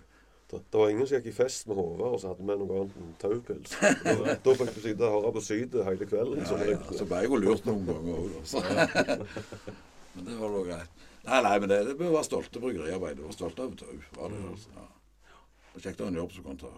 Det, 0.54 0.60
det 0.70 0.80
var 0.80 0.92
ingen 0.94 1.08
som 1.10 1.18
gikk 1.18 1.32
i 1.32 1.34
fest 1.34 1.66
med 1.68 1.80
Håvard 1.80 2.14
og 2.14 2.20
så 2.22 2.30
hadde 2.30 2.46
med 2.46 2.60
noe 2.62 2.84
annet 2.84 3.00
enn 3.02 3.16
taupils. 3.22 3.74
Da, 3.80 4.36
da 4.46 4.54
fikk 4.60 4.76
du 4.76 4.82
sitte 4.84 5.08
og 5.08 5.16
høre 5.16 5.32
på 5.34 5.42
Sydet 5.44 5.88
hele 5.88 6.08
kvelden. 6.08 6.44
Ja, 6.46 6.60
ja. 6.70 6.78
Så 6.94 7.08
ble 7.10 7.24
jeg 7.24 7.32
jo 7.32 7.40
lurt 7.42 7.66
noen 7.66 7.88
ganger 7.90 8.20
òg, 8.22 8.38
da. 8.54 9.18
Men 10.14 10.30
det 10.30 10.38
var 10.38 10.54
da 10.54 10.64
greit. 10.68 11.06
Nei, 11.24 11.38
nei, 11.42 11.54
men 11.64 11.70
det, 11.72 11.78
det 11.88 11.94
bør 11.98 12.18
være 12.18 12.28
stolte 12.28 12.60
bryggeriarbeidere. 12.62 13.26
Var 13.26 13.36
stolte 13.38 13.64
av 13.64 13.76
tau. 13.80 13.94
Var 14.18 14.34
det, 14.34 14.42
altså. 14.52 14.74
ja. 14.76 15.38
Det 15.72 15.80
er 15.80 15.86
kjekt 15.88 16.02
å 16.04 16.06
ha 16.06 16.12
en 16.12 16.20
jobb 16.20 16.34
som 16.36 16.48
kan 16.50 16.60
ta, 16.60 16.72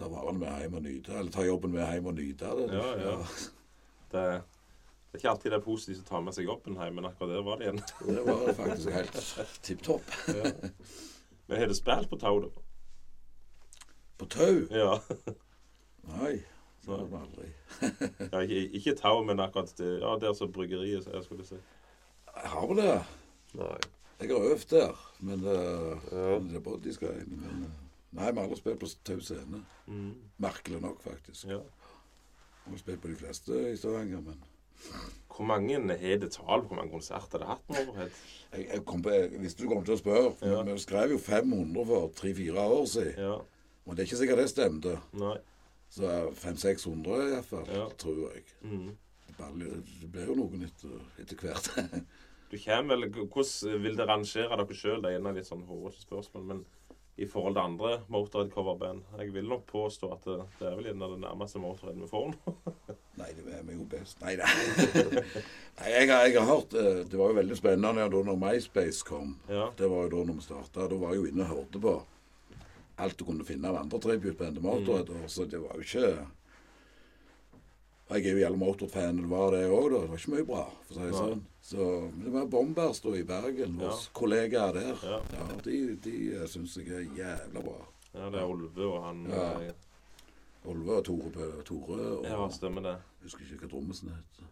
ta 0.00 0.08
varene 0.10 0.40
med 0.40 0.62
hjem 0.64 0.78
og 0.80 0.84
nyte. 0.88 1.12
Eller 1.20 1.34
ta 1.34 1.44
jobben 1.44 1.74
med 1.76 1.84
hjem 1.84 2.08
og 2.10 2.16
nyte 2.18 2.54
det. 2.58 2.64
Ja, 2.72 2.88
ja. 3.04 3.12
Det, 4.14 4.24
det 5.14 5.20
er 5.20 5.22
ikke 5.22 5.30
alltid 5.30 5.52
det 5.52 5.58
er 5.60 5.62
positivt 5.62 6.00
å 6.02 6.08
ta 6.08 6.20
med 6.26 6.34
seg 6.34 6.48
Oppenheim, 6.50 6.96
men 6.98 7.04
akkurat 7.06 7.30
der 7.30 7.42
var 7.46 7.60
det 7.60 7.68
igjen. 7.68 7.76
Det 8.02 8.22
var 8.26 8.40
faktisk 8.58 8.90
helt 8.90 9.58
tipp 9.62 9.82
topp. 9.86 10.08
Ja. 10.26 10.50
Men 11.46 11.60
har 11.60 11.68
du 11.70 11.74
spilt 11.78 12.08
på 12.10 12.16
tau, 12.18 12.40
da? 12.42 12.48
På 14.18 14.26
tau? 14.26 14.64
Ja. 14.74 14.96
Nei. 16.16 16.32
Det 16.82 16.90
har 16.90 17.04
vi 17.12 17.20
aldri. 17.20 17.46
ja 18.32 18.40
ikke, 18.42 18.62
ikke 18.80 18.94
tau, 18.98 19.20
men 19.28 19.42
akkurat 19.44 19.70
det, 19.78 19.92
ja, 20.02 20.16
der 20.24 20.34
som 20.34 20.50
bryggeriet, 20.52 21.04
så 21.04 21.14
jeg 21.14 21.28
skulle 21.28 21.46
si. 21.46 21.60
Jeg 22.34 22.50
har 22.56 22.66
vel 22.72 22.80
det. 22.82 22.96
Nei. 23.60 23.76
Jeg 24.24 24.32
har 24.32 24.48
øvd 24.48 24.66
der, 24.72 25.04
men 25.28 25.46
uh, 25.46 26.08
Ja. 26.10 26.24
det 26.40 26.58
er 26.58 26.64
bodysgreiene. 26.64 27.38
Men 27.38 27.62
uh, 27.68 27.76
nei, 28.18 28.32
vi 28.32 28.40
har 28.40 28.48
aldri 28.48 28.58
spilt 28.58 28.82
på 28.82 28.90
Tau 29.06 29.22
scene. 29.22 29.62
Mm. 29.86 30.10
Merkelig 30.42 30.82
nok, 30.82 31.06
faktisk. 31.06 31.46
Ja. 31.54 31.60
Vi 32.64 32.74
har 32.74 32.82
spilt 32.82 33.04
på 33.06 33.12
de 33.14 33.20
fleste 33.22 33.62
i 33.70 33.78
Stavanger, 33.78 34.26
men 34.26 34.42
Hvor 35.34 35.46
mange 35.48 35.74
har 35.74 36.18
det 36.22 36.30
tall? 36.32 36.62
Hvor 36.62 36.76
mange 36.78 36.92
konserter 36.94 37.42
har 37.42 37.42
det 37.42 37.48
hatt 37.48 37.70
med 37.70 37.88
overhead? 37.88 38.18
jeg, 38.54 38.66
jeg, 38.72 38.84
på, 38.86 39.10
jeg 39.10 39.54
du 39.58 39.64
kommer 39.66 39.84
til 39.84 39.96
å 39.96 39.98
spørre. 39.98 40.28
Ja. 40.46 40.60
Vi 40.68 40.76
skrev 40.84 41.14
jo 41.16 41.18
500 41.18 41.86
for 41.88 42.12
tre-fire 42.14 42.66
år 42.76 42.84
siden. 42.86 43.16
Ja. 43.18 43.38
Og 43.84 43.96
det 43.96 44.04
er 44.04 44.08
ikke 44.08 44.20
sikkert 44.20 44.42
det 44.44 44.50
stemte. 44.52 44.92
Nei. 45.18 45.34
Så 45.94 46.12
500-600 46.38 47.18
iallfall, 47.32 47.66
Ja. 47.74 47.88
tror 47.98 48.30
jeg. 48.34 48.44
Mm. 48.62 48.92
Det 49.34 50.08
blir 50.12 50.30
jo 50.30 50.36
noen 50.38 50.62
etter, 50.68 51.02
etter 51.18 51.42
hvert. 51.42 51.70
Du 52.54 52.58
kommer 52.60 52.94
vel 53.00 53.08
Hvordan 53.10 53.80
vil 53.82 53.96
dere 53.98 54.06
rangere 54.06 54.56
dere 54.60 54.74
sjøl? 54.78 55.00
Det 55.02 55.10
er 55.10 55.16
en 55.18 55.26
av 55.26 55.34
litt 55.34 55.48
sånn 55.48 55.64
hårete 55.66 56.04
spørsmål, 56.04 56.44
men 56.46 56.60
i 57.16 57.26
forhold 57.30 57.54
til 57.54 57.62
andre 57.62 57.90
Motorhead-coverband 58.10 59.02
Jeg 59.18 59.34
vil 59.34 59.46
nok 59.48 59.66
påstå 59.70 60.10
at 60.16 60.24
det, 60.26 60.38
det 60.58 60.66
er 60.66 60.78
vel 60.78 60.88
en 60.90 61.02
av 61.06 61.12
det 61.14 61.20
nærmeste 61.22 61.60
Motorhead 61.62 62.00
vi 62.00 62.08
får 62.10 62.32
nå. 62.32 62.54
Nei, 63.20 63.28
det 63.36 63.44
er 63.54 63.62
vi 63.62 63.76
jo 63.76 63.84
best. 63.86 64.18
Nei 64.24 64.34
da. 64.40 64.48
Nei, 65.78 65.90
jeg, 65.92 66.08
jeg 66.10 66.34
har 66.34 66.48
hørt 66.48 66.74
eh, 66.74 67.04
Det 67.06 67.20
var 67.20 67.30
jo 67.30 67.38
veldig 67.38 67.58
spennende 67.58 68.08
da 68.10 68.22
når 68.26 68.40
MySpace 68.40 69.06
kom. 69.06 69.36
Ja. 69.46 69.68
Det 69.78 69.90
var 69.90 70.08
jo 70.08 70.10
da 70.16 70.24
når 70.26 70.40
vi 70.40 70.46
starta. 70.48 70.88
Da 70.90 70.98
var 70.98 71.14
jeg 71.14 71.22
jo 71.22 71.28
inne 71.30 71.46
og 71.46 71.52
hørte 71.54 71.82
på. 71.86 71.94
alt 72.96 73.18
du 73.18 73.24
kunne 73.26 73.46
finne 73.46 73.70
av 73.70 73.78
andre 73.84 74.00
tributeband 74.02 74.58
til 74.58 74.66
Motorhead. 74.66 75.14
Mm. 75.14 75.28
Så 75.30 75.46
det 75.46 75.62
var 75.62 75.78
jo 75.78 75.86
ikke 75.86 76.10
Jeg 78.10 78.26
er 78.26 78.30
jo 78.34 78.38
jævla 78.42 78.56
Motorhead-fan, 78.60 79.16
det 79.22 79.30
var 79.30 79.50
det 79.54 79.62
òg, 79.72 79.86
da. 79.90 80.00
Det 80.02 80.10
var 80.10 80.18
ikke 80.20 80.32
mye 80.34 80.44
bra, 80.46 80.64
for 80.84 80.94
å 80.94 80.96
si 80.98 81.04
det 81.08 81.14
sånn. 81.16 81.44
Så 81.64 81.86
det 82.20 82.32
var 82.34 82.46
Bombers 82.52 83.00
da 83.00 83.14
i 83.16 83.22
Bergen, 83.24 83.78
Ja. 83.80 83.88
hos 83.88 84.08
kollegaer 84.12 84.72
der. 84.76 84.98
Ja. 85.02 85.20
Ja, 85.32 85.46
De, 85.64 85.96
de 85.96 86.46
syns 86.52 86.76
jeg 86.76 86.88
er 86.92 87.06
jævla 87.16 87.62
bra. 87.64 87.78
Ja, 88.14 88.28
det 88.30 88.40
er 88.42 88.44
Olve 88.46 88.84
og 88.90 89.02
han 89.04 89.24
Ja. 89.30 89.46
eh, 89.60 89.72
Olve 90.66 90.98
og 90.98 91.04
Tore, 91.04 91.30
Bø- 91.32 91.62
Tore 91.64 92.00
og 92.18 92.24
Ja, 92.24 92.48
stemmer 92.48 92.82
det. 92.82 92.92
Jeg 93.22 93.24
husker 93.30 93.40
ikke 93.44 93.66
hva 93.66 93.70
trommisen 93.72 94.08
het. 94.10 94.44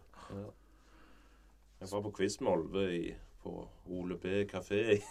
Jeg 1.79 1.89
var 1.91 2.01
på 2.01 2.11
quiz 2.17 2.39
med 2.41 2.51
Olve 2.51 2.83
i, 2.95 3.15
på 3.43 3.67
Ole 3.91 4.15
B 4.17 4.25
kafé. 4.49 5.01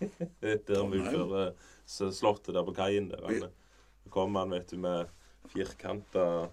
der 0.40 0.86
vi 0.90 0.98
kjører 1.06 1.52
slottet 1.86 2.54
der 2.54 2.64
på 2.64 2.74
kaien. 2.74 3.08
der. 3.10 3.26
Vi- 3.28 4.10
kom 4.10 4.34
han, 4.34 4.50
vet 4.50 4.66
du, 4.70 4.76
med 4.78 5.06
firkanta 5.48 6.48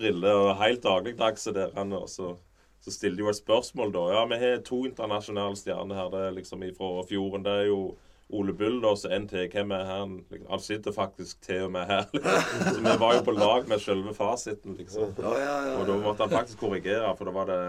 briller 0.00 0.44
og 0.48 0.54
helt 0.62 0.82
dagligdags. 0.84 1.44
der. 1.54 1.74
Han, 1.76 1.92
og 1.92 2.08
så, 2.08 2.34
så 2.80 2.92
stiller 2.94 3.24
jo 3.24 3.32
et 3.32 3.40
spørsmål, 3.40 3.92
da. 3.94 4.06
Ja, 4.14 4.24
vi 4.30 4.38
har 4.42 4.62
to 4.66 4.84
internasjonale 4.88 5.56
stjerner 5.56 6.00
her. 6.00 6.14
Det 6.14 6.22
er 6.26 6.38
liksom 6.38 6.64
ifra 6.66 7.04
fjorden. 7.08 7.44
Det 7.44 7.52
er 7.52 7.68
jo 7.70 7.82
Ole 8.30 8.52
Bull 8.54 8.84
og 8.86 8.98
så 8.98 9.10
NT. 9.18 9.32
Hvem 9.52 9.72
er 9.74 9.84
han? 9.84 10.18
Liksom, 10.30 10.50
Han 10.50 10.60
sitter 10.60 10.92
faktisk 10.92 11.40
til 11.42 11.66
og 11.66 11.72
med 11.72 11.86
her. 11.86 12.04
Liksom. 12.12 12.74
Så 12.74 12.80
vi 12.80 12.98
var 13.00 13.14
jo 13.16 13.24
på 13.26 13.34
lag 13.34 13.68
med 13.68 13.82
selve 13.82 14.14
fasiten, 14.14 14.76
liksom. 14.78 15.14
Og 15.18 15.86
da 15.88 15.96
måtte 15.98 16.26
han 16.26 16.30
faktisk 16.30 16.58
korrigere, 16.62 17.16
for 17.18 17.26
da 17.26 17.34
var 17.34 17.50
det 17.50 17.62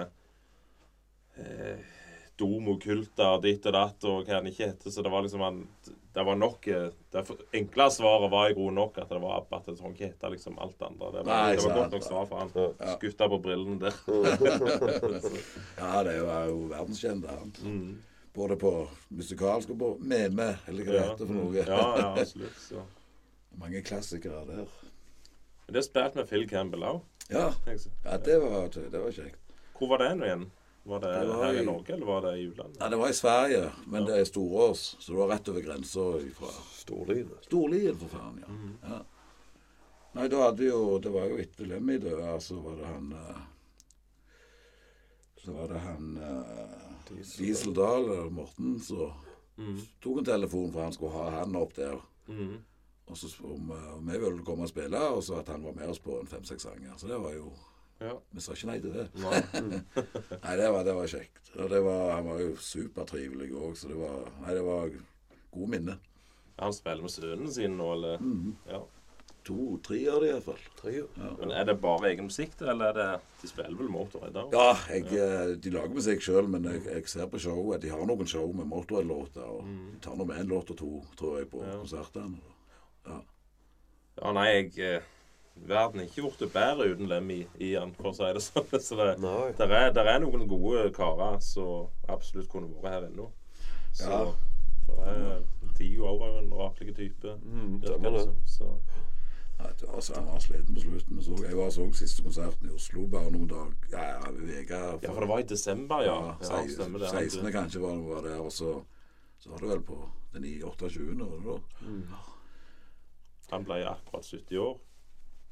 eh, 1.38 1.82
Domo 2.40 2.78
Kulta 2.82 3.36
og 3.36 3.44
ditt 3.46 3.66
og 3.66 3.74
datt 3.76 4.06
og 4.10 4.26
hva 4.26 4.38
han 4.40 4.50
ikke 4.52 4.70
heter. 4.70 4.94
Så 4.94 5.02
det 5.02 5.14
var 5.14 5.26
liksom 5.26 5.44
han 5.46 5.64
Det 6.14 6.24
var 6.24 6.36
nok 6.36 6.68
eh, 6.68 6.88
Det 7.12 7.26
enkle 7.52 7.92
svaret 7.92 8.32
var 8.32 8.50
i 8.50 8.54
grunnen 8.54 8.76
nok 8.76 8.98
at 8.98 9.10
det 9.10 9.20
var 9.20 9.38
Abba. 9.38 9.58
At 9.62 9.66
det 9.66 9.78
trenger 9.80 9.96
ikke 9.96 10.10
hete 10.10 10.32
liksom 10.34 10.60
alt 10.60 10.82
andre. 10.84 11.12
Det 11.12 11.24
var, 11.24 11.32
Nei, 11.32 11.56
det 11.56 11.64
var 11.66 11.78
godt 11.78 11.96
nok 11.96 12.04
svar 12.04 12.26
for 12.28 12.42
han. 12.42 12.52
Ja. 12.80 12.96
Skutta 12.98 13.30
på 13.32 13.40
brillene 13.40 13.80
der. 13.80 14.00
ja, 15.82 16.04
det 16.04 16.18
var 16.28 16.50
jo 16.52 16.58
verdenskjent, 16.72 17.28
han. 17.32 17.54
Mm. 17.64 18.02
Både 18.34 18.56
på 18.60 18.74
musikalsk 19.08 19.72
og 19.74 19.80
på 19.80 19.92
meme, 20.00 20.54
eller 20.68 20.88
hva 20.88 20.94
det 20.98 21.06
heter 21.08 21.26
for 21.26 21.36
noe. 21.36 21.56
Ja, 21.64 21.82
ja, 22.00 22.12
absolutt. 22.20 22.60
Så. 22.60 22.84
Mange 23.62 23.82
klassikere 23.84 24.46
der. 24.48 24.68
Men 25.66 25.80
det 25.80 25.86
spilte 25.88 26.20
med 26.20 26.28
Phil 26.28 26.48
Campbell 26.50 26.84
òg. 26.88 27.04
Ja, 27.32 27.54
ja 27.68 28.18
det, 28.20 28.40
var, 28.44 28.68
det 28.68 29.00
var 29.00 29.12
kjekt. 29.16 29.40
Hvor 29.78 29.94
var 29.94 30.04
det 30.04 30.16
nå 30.20 30.28
igjen? 30.28 30.50
Var 30.84 31.00
det, 31.00 31.12
Det 31.20 31.28
var 31.28 31.44
her 31.46 31.54
i- 31.54 31.62
i 31.62 31.66
Norge, 31.66 31.94
eller 31.94 32.06
var 32.06 32.22
det 32.22 32.38
i 32.40 32.44
utlandet? 32.50 32.78
Ja, 32.80 32.90
Det 32.90 32.98
var 32.98 33.10
i 33.10 33.14
Sverige, 33.14 33.72
men 33.88 34.06
det 34.06 34.16
er 34.20 34.24
Storås, 34.26 34.96
så 35.00 35.12
det 35.12 35.18
var 35.20 35.28
rett 35.28 35.50
over 35.50 35.62
grensa 35.62 36.06
fra 36.34 36.48
Storlien. 36.74 37.30
Storlien, 37.42 37.96
for 37.98 38.08
faen. 38.08 38.44
ja. 38.48 38.90
ja. 38.90 39.02
Nei, 40.14 40.28
da 40.28 40.42
hadde 40.44 40.66
jo 40.66 41.00
Det 41.00 41.10
var 41.12 41.30
jo 41.30 41.38
etter 41.38 41.66
Lemmy 41.66 41.98
døde, 41.98 42.42
så 42.42 42.58
var 42.62 42.76
det 42.76 42.86
han 42.86 43.14
eh, 43.14 43.38
Så 45.44 45.52
var 45.54 45.68
det 45.68 45.80
han 45.80 46.18
uh, 46.18 47.16
Diesel 47.38 47.74
Dahl, 47.74 48.04
eller 48.06 48.30
Morten, 48.30 48.80
så 48.80 49.12
Mm. 49.58 49.78
tok 50.02 50.18
en 50.18 50.26
telefon 50.26 50.72
for 50.72 50.82
han 50.82 50.94
skulle 50.94 51.12
ha 51.12 51.30
han 51.30 51.56
opp 51.56 51.74
der. 51.76 52.00
Mm. 52.28 52.58
Og 53.08 53.18
så 53.18 53.28
om, 53.44 53.72
eh, 53.72 53.98
om 53.98 54.08
jeg 54.10 54.20
ville 54.22 54.44
komme 54.46 54.64
og 54.64 54.70
spille, 54.70 54.98
og 55.00 55.22
så 55.24 55.40
at 55.40 55.48
han 55.50 55.64
var 55.64 55.74
med 55.74 55.90
oss 55.90 56.00
på 56.00 56.20
en 56.20 56.28
fem-seks 56.28 56.62
sanger. 56.64 56.94
Så 56.98 57.08
det 57.08 57.20
var 57.20 57.34
jo 57.34 57.52
Ja. 58.02 58.16
Vi 58.34 58.42
sa 58.42 58.56
ikke 58.58 58.70
nei 58.72 58.80
til 58.82 58.94
det. 58.96 59.08
Nei. 59.22 59.42
Nei, 60.46 60.56
det 60.58 60.70
var, 60.74 60.84
det 60.88 60.96
var 60.98 61.10
kjekt. 61.12 61.52
Og 61.60 61.68
det 61.70 61.82
var, 61.86 62.08
han 62.16 62.26
var 62.32 62.40
jo 62.42 62.56
supertrivelig 62.58 63.52
òg, 63.54 63.76
så 63.78 63.92
det 63.92 64.00
var 64.00 64.24
Nei, 64.42 64.56
det 64.58 64.64
var 64.66 64.90
gode 65.54 65.70
minner. 65.76 66.00
Han 66.62 66.74
spiller 66.74 67.06
med 67.06 67.14
sønnen 67.14 67.52
sin 67.54 67.78
nå, 67.78 67.92
eller? 67.96 68.18
Mm. 68.22 68.56
Ja. 68.70 68.80
To-tre 69.48 69.98
av 70.14 70.20
det 70.22 70.28
iallfall. 70.36 70.60
Ja. 70.94 71.06
Men 71.40 71.52
Er 71.58 71.66
det 71.66 71.74
bare 71.82 72.12
egen 72.12 72.28
musikk, 72.28 72.52
eller 72.62 72.92
er 72.92 72.98
det 73.00 73.08
De 73.42 73.48
spiller 73.50 73.74
vel 73.80 73.90
Motorhead 73.90 74.36
da? 74.36 74.44
Ja, 74.54 74.68
jeg, 74.94 75.08
ja. 75.18 75.30
de 75.58 75.72
lager 75.74 75.96
musikk 75.98 76.22
sjøl, 76.22 76.46
men 76.54 76.68
jeg, 76.70 76.84
jeg 76.86 77.08
ser 77.10 77.26
på 77.32 77.42
showet. 77.42 77.82
De 77.82 77.90
har 77.90 78.04
noen 78.06 78.30
show 78.30 78.46
med 78.54 78.70
Motorhead-låter. 78.70 79.42
Og 79.50 79.66
de 79.66 79.98
tar 80.06 80.18
nå 80.20 80.28
med 80.30 80.44
en 80.44 80.52
låt 80.54 80.70
og 80.76 80.78
to, 80.84 80.92
tror 81.18 81.40
jeg, 81.42 81.50
på 81.54 81.62
Mm. 81.64 81.70
Ja. 81.72 81.80
konsertene. 81.82 82.38
Ja, 84.22 84.32
nei, 84.36 84.46
jeg 84.52 84.72
eh, 84.86 85.10
Verden 85.68 86.00
er 86.02 86.08
ikke 86.10 86.24
blitt 86.26 86.54
bedre 86.54 86.88
uten 86.90 87.08
Lemmy 87.08 87.42
i 87.62 87.72
den, 87.76 87.92
for 87.94 88.10
å 88.10 88.14
si 88.18 88.24
det 88.34 88.42
sånn. 88.42 88.66
Så 88.88 88.98
det, 88.98 89.12
der, 89.60 89.74
er, 89.78 89.92
der 89.94 90.10
er 90.16 90.20
noen 90.24 90.48
gode 90.50 90.88
karer 90.96 91.38
som 91.46 91.88
absolutt 92.10 92.50
kunne 92.50 92.72
vært 92.82 92.96
her 92.96 93.08
ennå. 93.12 93.28
Så 93.94 94.10
Ja. 94.10 94.24
det 94.88 95.08
er 95.14 95.44
Dio 95.78 96.06
òg 96.10 96.22
er 96.26 96.34
jo 96.34 96.40
en 96.44 96.52
rakelig 96.54 96.96
type. 96.98 97.36
Mm, 97.46 97.80
virker 97.82 98.02
det 98.04 98.12
det. 98.14 98.24
som. 98.26 98.36
Så, 98.46 98.72
Nei, 99.62 99.70
det 99.78 99.88
var 99.92 100.02
så 100.02 100.14
Han 100.18 100.26
var 100.26 100.40
sliten 100.42 100.74
på 100.76 100.82
slutten. 100.82 101.16
Men 101.16 101.24
så, 101.24 101.36
jeg 101.46 101.58
var 101.58 101.70
så 101.70 101.86
siste 101.94 102.24
konserten 102.26 102.70
i 102.70 102.74
Oslo 102.74 103.04
bare 103.14 103.30
noen 103.32 103.48
dager 103.52 103.92
Ja, 103.94 104.06
ja, 104.16 104.32
uke 104.32 104.80
ja, 105.06 105.12
for 105.14 105.22
det 105.22 105.30
var 105.30 105.40
i 105.44 105.46
desember, 105.52 106.02
ja. 106.06 106.16
Ja, 106.18 106.32
ja 106.42 106.48
sei- 106.50 106.74
stemmer 106.74 107.00
det. 107.04 107.10
16. 107.14 107.52
kanskje 107.54 107.82
var, 107.84 108.00
var 108.10 108.22
der. 108.26 108.40
og 108.42 108.52
så, 108.52 108.72
så 109.40 109.50
var 109.54 109.62
det 109.62 109.70
vel 109.76 109.84
på 109.92 110.00
den 110.34 110.48
28. 110.66 111.06
var 111.20 111.38
det 111.38 111.46
da. 111.46 112.22
Han 113.52 113.66
ble 113.68 113.82
akkurat 113.90 114.26
70 114.26 114.58
år. 114.64 114.80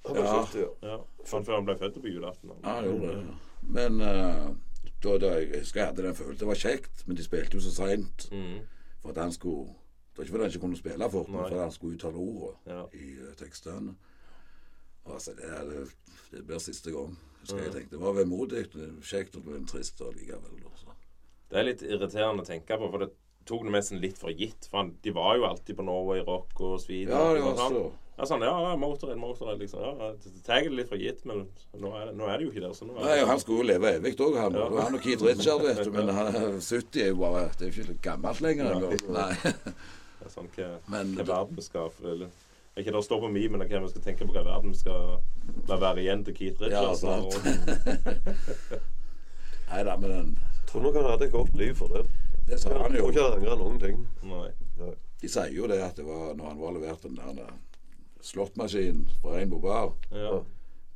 Han 0.05 0.15
var 0.15 0.23
Ja. 0.23 0.45
70, 0.45 0.59
ja. 0.59 0.67
Ja, 0.89 0.97
han 1.31 1.45
før 1.45 1.55
han 1.55 1.65
ble 1.65 1.75
født 1.77 2.01
på 2.01 2.07
julaften. 2.13 2.51
Ja, 2.63 2.69
han 2.79 2.85
gjorde 2.85 3.07
det. 3.15 3.35
Men 3.61 4.01
uh, 4.01 4.55
da, 5.03 5.17
da, 5.17 5.31
jeg 5.39 5.59
husker 5.59 5.79
jeg 5.81 5.87
hadde 5.89 6.03
den 6.07 6.15
følelsen. 6.15 6.39
Det 6.39 6.47
var 6.47 6.55
kjekt, 6.55 7.03
men 7.07 7.17
de 7.17 7.23
spilte 7.23 7.57
jo 7.57 7.61
så 7.61 7.71
seint 7.75 8.29
Mm, 8.31 8.59
for 9.01 9.09
at 9.09 9.17
han 9.17 9.31
skulle 9.31 9.65
Det 9.69 10.17
var 10.17 10.23
ikke 10.23 10.31
fordi 10.31 10.43
han 10.43 10.51
ikke 10.51 10.59
kunne 10.65 10.77
spille 10.77 11.09
fort, 11.11 11.29
men 11.29 11.41
fordi 11.43 11.59
han 11.59 11.71
skulle 11.71 11.95
uttale 11.95 12.15
ordene 12.17 12.73
ja. 12.77 12.85
i 12.93 13.11
uh, 13.19 13.33
tekstene. 13.39 13.95
Og 15.05 15.13
altså, 15.13 15.31
det, 15.37 15.45
er- 15.49 15.69
det, 15.69 15.87
det 16.31 16.45
blir 16.47 16.57
siste 16.59 16.91
gang. 16.91 17.17
Husker 17.39 17.63
jeg 17.63 17.71
tenkte. 17.73 17.95
Det 17.95 18.01
var 18.01 18.13
vemodig, 18.17 18.65
kjekt 19.03 19.35
og 19.39 19.45
men 19.47 19.65
trist 19.67 20.01
allikevel. 20.01 20.51
likevel. 20.55 20.75
så. 20.75 20.95
Det 21.49 21.57
er 21.59 21.63
litt 21.63 21.81
irriterende 21.81 22.43
å 22.43 22.45
tenke 22.45 22.77
på, 22.77 22.89
for 22.91 22.97
det 23.05 23.09
tok 23.49 23.65
det 23.67 23.73
nesten 23.73 23.99
litt 24.03 24.19
for 24.21 24.31
gitt. 24.33 24.67
For 24.69 24.83
han, 24.83 24.93
de 25.03 25.11
var 25.15 25.39
jo 25.39 25.47
alltid 25.49 25.77
på 25.79 25.85
Norway 25.87 26.21
Rock 26.27 26.61
og 26.61 26.77
Sweden. 26.83 27.11
Ja, 27.15 27.33
det 27.35 27.41
var 27.45 27.57
sånn. 27.59 27.79
så 27.79 27.89
Ja, 28.19 28.25
sånn, 28.27 28.41
ja, 28.43 28.51
ja, 28.65 28.71
Motorhead, 28.75 29.15
Motorhead, 29.21 29.61
liksom. 29.61 29.79
Ja, 29.79 30.09
tar 30.43 30.65
det 30.65 30.73
litt 30.75 30.89
for 30.91 30.99
gitt, 30.99 31.21
men 31.29 31.45
nå 31.79 31.91
er, 31.95 32.09
nå 32.11 32.25
er 32.27 32.41
det 32.41 32.49
jo 32.49 32.51
ikke 32.51 32.63
der. 32.65 32.73
Så 32.75 32.83
nå 32.89 32.97
er 32.97 33.05
Nei, 33.05 33.13
det, 33.21 33.27
Han 33.29 33.39
skulle 33.39 33.61
jo 33.63 33.67
leve 33.69 33.93
evig 33.95 34.11
òg, 34.25 34.35
han. 34.35 34.57
Ja. 34.59 34.65
Han 34.83 34.97
og 34.97 35.05
Keith 35.05 35.23
Richard, 35.23 35.63
vet 35.63 35.79
du. 35.87 35.91
Men 35.95 36.11
han, 36.17 36.35
70 36.59 36.99
er 37.05 37.09
jo 37.13 37.21
bare 37.21 37.45
Det 37.55 37.69
er 37.69 37.71
jo 37.79 37.85
ikke 37.87 38.03
gammelt 38.09 38.41
lenger 38.43 38.73
Ja. 38.73 38.91
Nei. 39.21 39.31
det 40.19 40.27
er 40.27 40.33
sånn 40.35 40.51
hva, 40.57 40.69
Men 40.91 41.15
hva 41.15 41.27
verden 41.31 41.55
vi 41.61 41.63
skal 41.63 41.95
eller, 42.03 42.35
Ikke 42.75 42.91
det 42.97 43.03
står 43.07 43.23
på 43.23 43.31
mi, 43.31 43.47
men 43.55 43.63
hva 43.63 43.83
vi 43.85 43.91
skal 43.95 44.03
tenke 44.09 44.27
på 44.27 44.35
hva 44.35 44.43
verden 44.51 44.75
skal 44.75 45.21
la 45.71 45.79
være 45.79 46.03
igjen 46.03 46.27
til 46.27 46.35
Keith 46.35 46.59
Ja, 46.67 46.83
Richards. 46.91 47.07
sant. 47.07 47.31
Nei 49.71 49.83
da, 49.87 49.95
men 50.01 50.11
den, 50.11 50.29
tror 50.67 50.83
nok 50.85 50.99
han 50.99 51.07
hadde 51.13 51.29
et 51.29 51.33
godt 51.39 51.55
liv 51.57 51.71
for 51.79 51.87
det. 51.95 52.03
Det 52.49 52.59
sa 52.61 52.69
Jeg 52.73 52.81
han 52.81 52.95
jo. 52.95 53.01
tror 53.01 53.11
ikke 53.11 53.23
han 53.23 53.37
angrer 53.39 53.57
noen 53.63 53.79
ting. 53.81 54.05
Nei. 54.23 54.93
De 55.21 55.27
sier 55.29 55.51
jo 55.55 55.67
det 55.67 55.81
at 55.83 55.97
det 55.99 56.05
var 56.07 56.33
når 56.35 56.47
han 56.53 56.59
var 56.61 56.71
levert 56.77 57.03
den 57.03 57.15
der 57.19 57.51
slåttmaskinen 58.23 59.05
fra 59.21 59.35
Rainbow 59.37 59.59
Bar 59.63 59.93
Ja. 60.11 60.37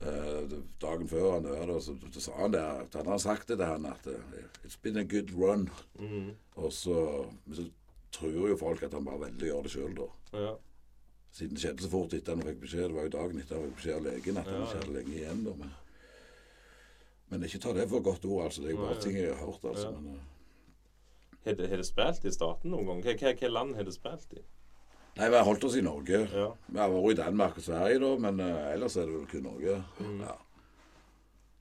eh, 0.03 0.57
dagen 0.81 1.07
før 1.07 1.33
han 1.37 1.43
døde, 1.47 1.77
så, 1.81 1.95
så 2.13 2.21
sa 2.21 2.31
han 2.41 2.51
det 2.55 2.61
at 2.63 2.93
han 2.99 3.05
hadde 3.11 3.19
sagt 3.23 3.47
det 3.47 3.57
til 3.57 3.65
han 3.65 3.85
at 3.85 4.07
eh, 4.07 4.43
It's 4.65 4.77
been 4.81 4.97
a 4.97 5.03
good 5.03 5.31
run. 5.35 5.69
Mhm. 5.99 6.31
Og 6.55 6.73
så, 6.73 7.25
men 7.45 7.55
så 7.55 7.65
tror 8.11 8.47
jo 8.49 8.57
folk 8.57 8.83
at 8.83 8.93
han 8.93 9.05
bare 9.05 9.19
veldig 9.27 9.47
gjør 9.49 9.61
det 9.65 9.71
sjøl, 9.71 9.95
da. 9.97 10.09
ja. 10.39 10.53
Siden 11.33 11.55
det 11.57 11.63
skjedde 11.63 11.81
så 11.81 11.89
fort 11.89 12.13
etter 12.13 12.35
han 12.35 12.43
fikk 12.45 12.59
beskjed. 12.61 12.83
Det 12.91 12.93
var 12.95 13.07
jo 13.07 13.13
dagen 13.15 13.39
etter 13.41 13.55
han 13.57 13.63
fikk 13.71 13.79
beskjed 13.79 13.95
av 13.97 14.03
legen 14.05 14.37
at 14.37 14.45
han 14.51 14.59
ikke 14.61 14.75
ja. 14.75 14.81
hadde 14.83 14.97
lenge 14.99 15.15
igjen. 15.17 15.39
da, 15.47 15.55
men 15.63 15.71
men 17.33 17.43
ikke 17.47 17.59
ta 17.63 17.71
det 17.73 17.87
for 17.89 18.03
godt 18.05 18.25
ord, 18.29 18.43
altså. 18.45 18.61
Det 18.61 18.67
er 18.69 18.75
jo 18.75 18.83
bare 18.83 18.99
ting 19.01 19.15
jeg 19.17 19.31
har 19.33 19.39
hørt, 19.41 19.63
altså. 19.65 19.87
Ja. 19.89 19.99
Men, 19.99 20.13
eh, 20.19 20.29
Har 21.43 21.57
det, 21.59 21.85
spilt 21.85 22.25
i 22.25 22.31
staten 22.31 22.71
noen 22.71 23.01
gang? 23.01 23.03
Hva 23.03 23.49
land 23.51 23.75
har 23.75 23.87
det 23.87 23.95
spilt 23.95 24.37
i? 24.37 24.43
nei, 25.13 25.29
vi 25.29 25.37
har 25.37 25.45
holdt 25.45 25.63
oss 25.67 25.75
i 25.77 25.83
Norge. 25.85 26.23
Ja. 26.33 26.47
Vi 26.65 26.79
har 26.79 26.89
vært 26.89 27.11
i 27.13 27.17
Danmark 27.19 27.57
og 27.59 27.65
Sverige, 27.65 27.99
da, 28.01 28.11
men 28.23 28.39
uh, 28.41 28.71
ellers 28.71 28.95
er 28.97 29.09
det 29.09 29.17
vel 29.17 29.27
kun 29.29 29.45
Norge. 29.45 29.75
Mm. 29.99 30.23
Ja. 30.23 30.37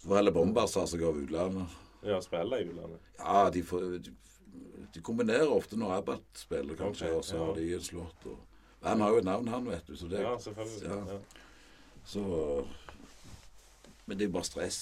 Så 0.01 0.09
får 0.09 0.19
heller 0.19 0.35
Bombers 0.35 0.77
ta 0.77 0.87
seg 0.89 1.05
av 1.07 1.19
utlandet. 1.21 1.75
Ja, 2.03 2.21
spille 2.25 2.62
i 2.62 2.65
utlandet. 2.71 3.11
Ja, 3.19 3.43
de, 3.55 3.62
får, 3.67 3.85
de, 4.07 4.15
de 4.95 5.03
kombinerer 5.05 5.53
ofte 5.53 5.79
når 5.79 5.99
Abbat 5.99 6.41
spiller, 6.41 6.79
kanskje, 6.79 7.11
okay, 7.11 7.19
og 7.19 7.27
så 7.29 7.37
ja. 7.37 7.45
har 7.45 7.61
de 7.61 7.69
en 7.77 7.85
slått. 7.91 8.27
Og, 8.33 8.41
han 8.83 9.05
har 9.05 9.12
jo 9.15 9.21
et 9.21 9.29
navn, 9.29 9.51
han, 9.53 9.69
vet 9.71 9.87
du. 9.87 9.95
Så 9.99 10.09
det, 10.11 10.25
Ja, 10.25 10.33
selvfølgelig. 10.43 10.89
Ja. 10.89 10.99
Ja. 11.12 11.21
Så 12.05 12.23
Men 14.07 14.19
det 14.19 14.27
er 14.27 14.33
bare 14.35 14.45
stress. 14.45 14.81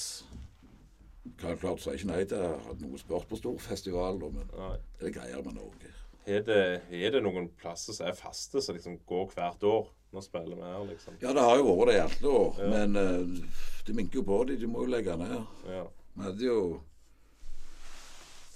Klart, 1.37 1.61
klart 1.61 1.81
så 1.83 1.91
er 1.93 1.99
ikke 1.99 2.09
nei 2.11 2.23
til 2.29 2.41
å 2.41 2.55
ha 2.65 2.75
noe 2.81 2.99
sport 3.01 3.27
på 3.29 3.37
stor 3.37 3.59
festival, 3.61 4.19
men 4.33 4.47
Nei. 4.57 4.77
det 5.03 5.13
greier 5.15 5.43
vi 5.45 5.53
Norge. 5.53 5.91
Er 6.31 6.45
det, 6.47 6.61
er 6.93 7.13
det 7.15 7.21
noen 7.25 7.49
plasser 7.61 7.97
som 7.97 8.07
er 8.09 8.17
faste, 8.17 8.63
som 8.65 8.77
liksom 8.77 8.99
går 9.09 9.33
hvert 9.35 9.65
år? 9.69 9.89
Nå 10.11 10.23
spiller 10.25 10.57
vi 10.59 10.65
her, 10.67 10.85
liksom. 10.89 11.19
Ja, 11.23 11.33
det 11.37 11.45
har 11.45 11.61
jo 11.61 11.67
vært 11.69 11.91
det 11.91 11.97
i 11.99 12.01
alle 12.05 12.33
år, 12.39 12.57
Ja. 12.59 12.71
men 12.73 12.97
uh, 12.97 13.61
de 13.87 13.95
minker 13.95 14.21
jo 14.21 14.25
på 14.27 14.39
de, 14.49 14.57
de 14.59 14.67
må 14.71 14.83
jo 14.87 14.91
legge 14.91 15.17
ned. 15.21 15.37
Ja. 15.69 15.85
Vi 16.17 16.25
hadde 16.27 16.45
jo 16.49 16.57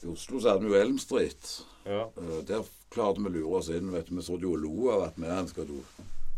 I 0.02 0.09
Oslo 0.12 0.40
så 0.40 0.50
hadde 0.54 0.64
vi 0.66 0.73
jo 0.75 0.80
Elm 0.80 0.99
Street. 0.99 1.52
Ja. 1.87 2.09
Uh, 2.16 2.40
Der 2.49 2.64
klarte 2.92 3.23
vi 3.23 3.30
å 3.30 3.35
lure 3.37 3.61
oss 3.61 3.71
inn. 3.73 3.92
vet 3.92 4.09
du. 4.09 4.16
Vi 4.18 4.25
så 4.26 4.40
jo 4.40 4.56
og 4.56 4.64
lo 4.64 4.90
av 4.92 5.06
at 5.11 5.21
vi 5.21 5.30
skal 5.52 5.71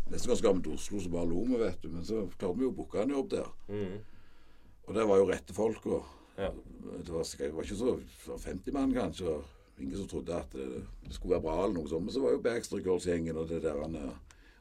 Neste 0.07 0.29
gang 0.29 0.37
skal 0.39 0.53
vi 0.55 0.61
til 0.63 0.77
Oslo, 0.77 0.99
så 1.03 1.09
bare 1.11 1.27
lo 1.27 1.41
vi, 1.49 1.57
vet 1.59 1.81
du. 1.83 1.89
Men 1.91 2.05
så 2.07 2.21
klarte 2.37 2.55
vi 2.59 2.63
jo 2.63 2.71
å 2.71 2.77
booke 2.77 3.01
en 3.01 3.11
jobb 3.11 3.29
der. 3.33 3.49
Mm. 3.67 3.97
Og 4.87 4.95
det 4.95 5.03
var 5.07 5.17
jo 5.21 5.27
rette 5.29 5.53
folk. 5.53 5.85
Og 5.85 6.05
Ja. 6.37 6.51
det, 6.51 7.09
var, 7.09 7.23
det 7.37 7.53
var 7.53 7.63
ikke 7.63 7.75
så 7.75 7.95
det 7.97 8.27
var 8.27 8.37
50 8.37 8.73
mann, 8.73 8.93
kanskje. 8.93 9.37
Ingen 9.79 9.97
som 9.97 10.07
trodde 10.07 10.33
at 10.35 10.51
det, 10.53 10.83
det 11.05 11.13
skulle 11.13 11.35
være 11.35 11.41
bra, 11.45 11.55
eller 11.63 11.75
noe 11.79 11.89
sånt. 11.89 12.05
Men 12.05 12.13
så 12.13 12.21
var 12.21 12.31
jo 12.35 12.41
Backstreet 12.41 12.85
Girls-gjengen 12.85 13.37
og 13.37 13.49
det 13.49 13.61
der 13.63 13.81
han, 13.81 13.95
eh, 13.95 14.15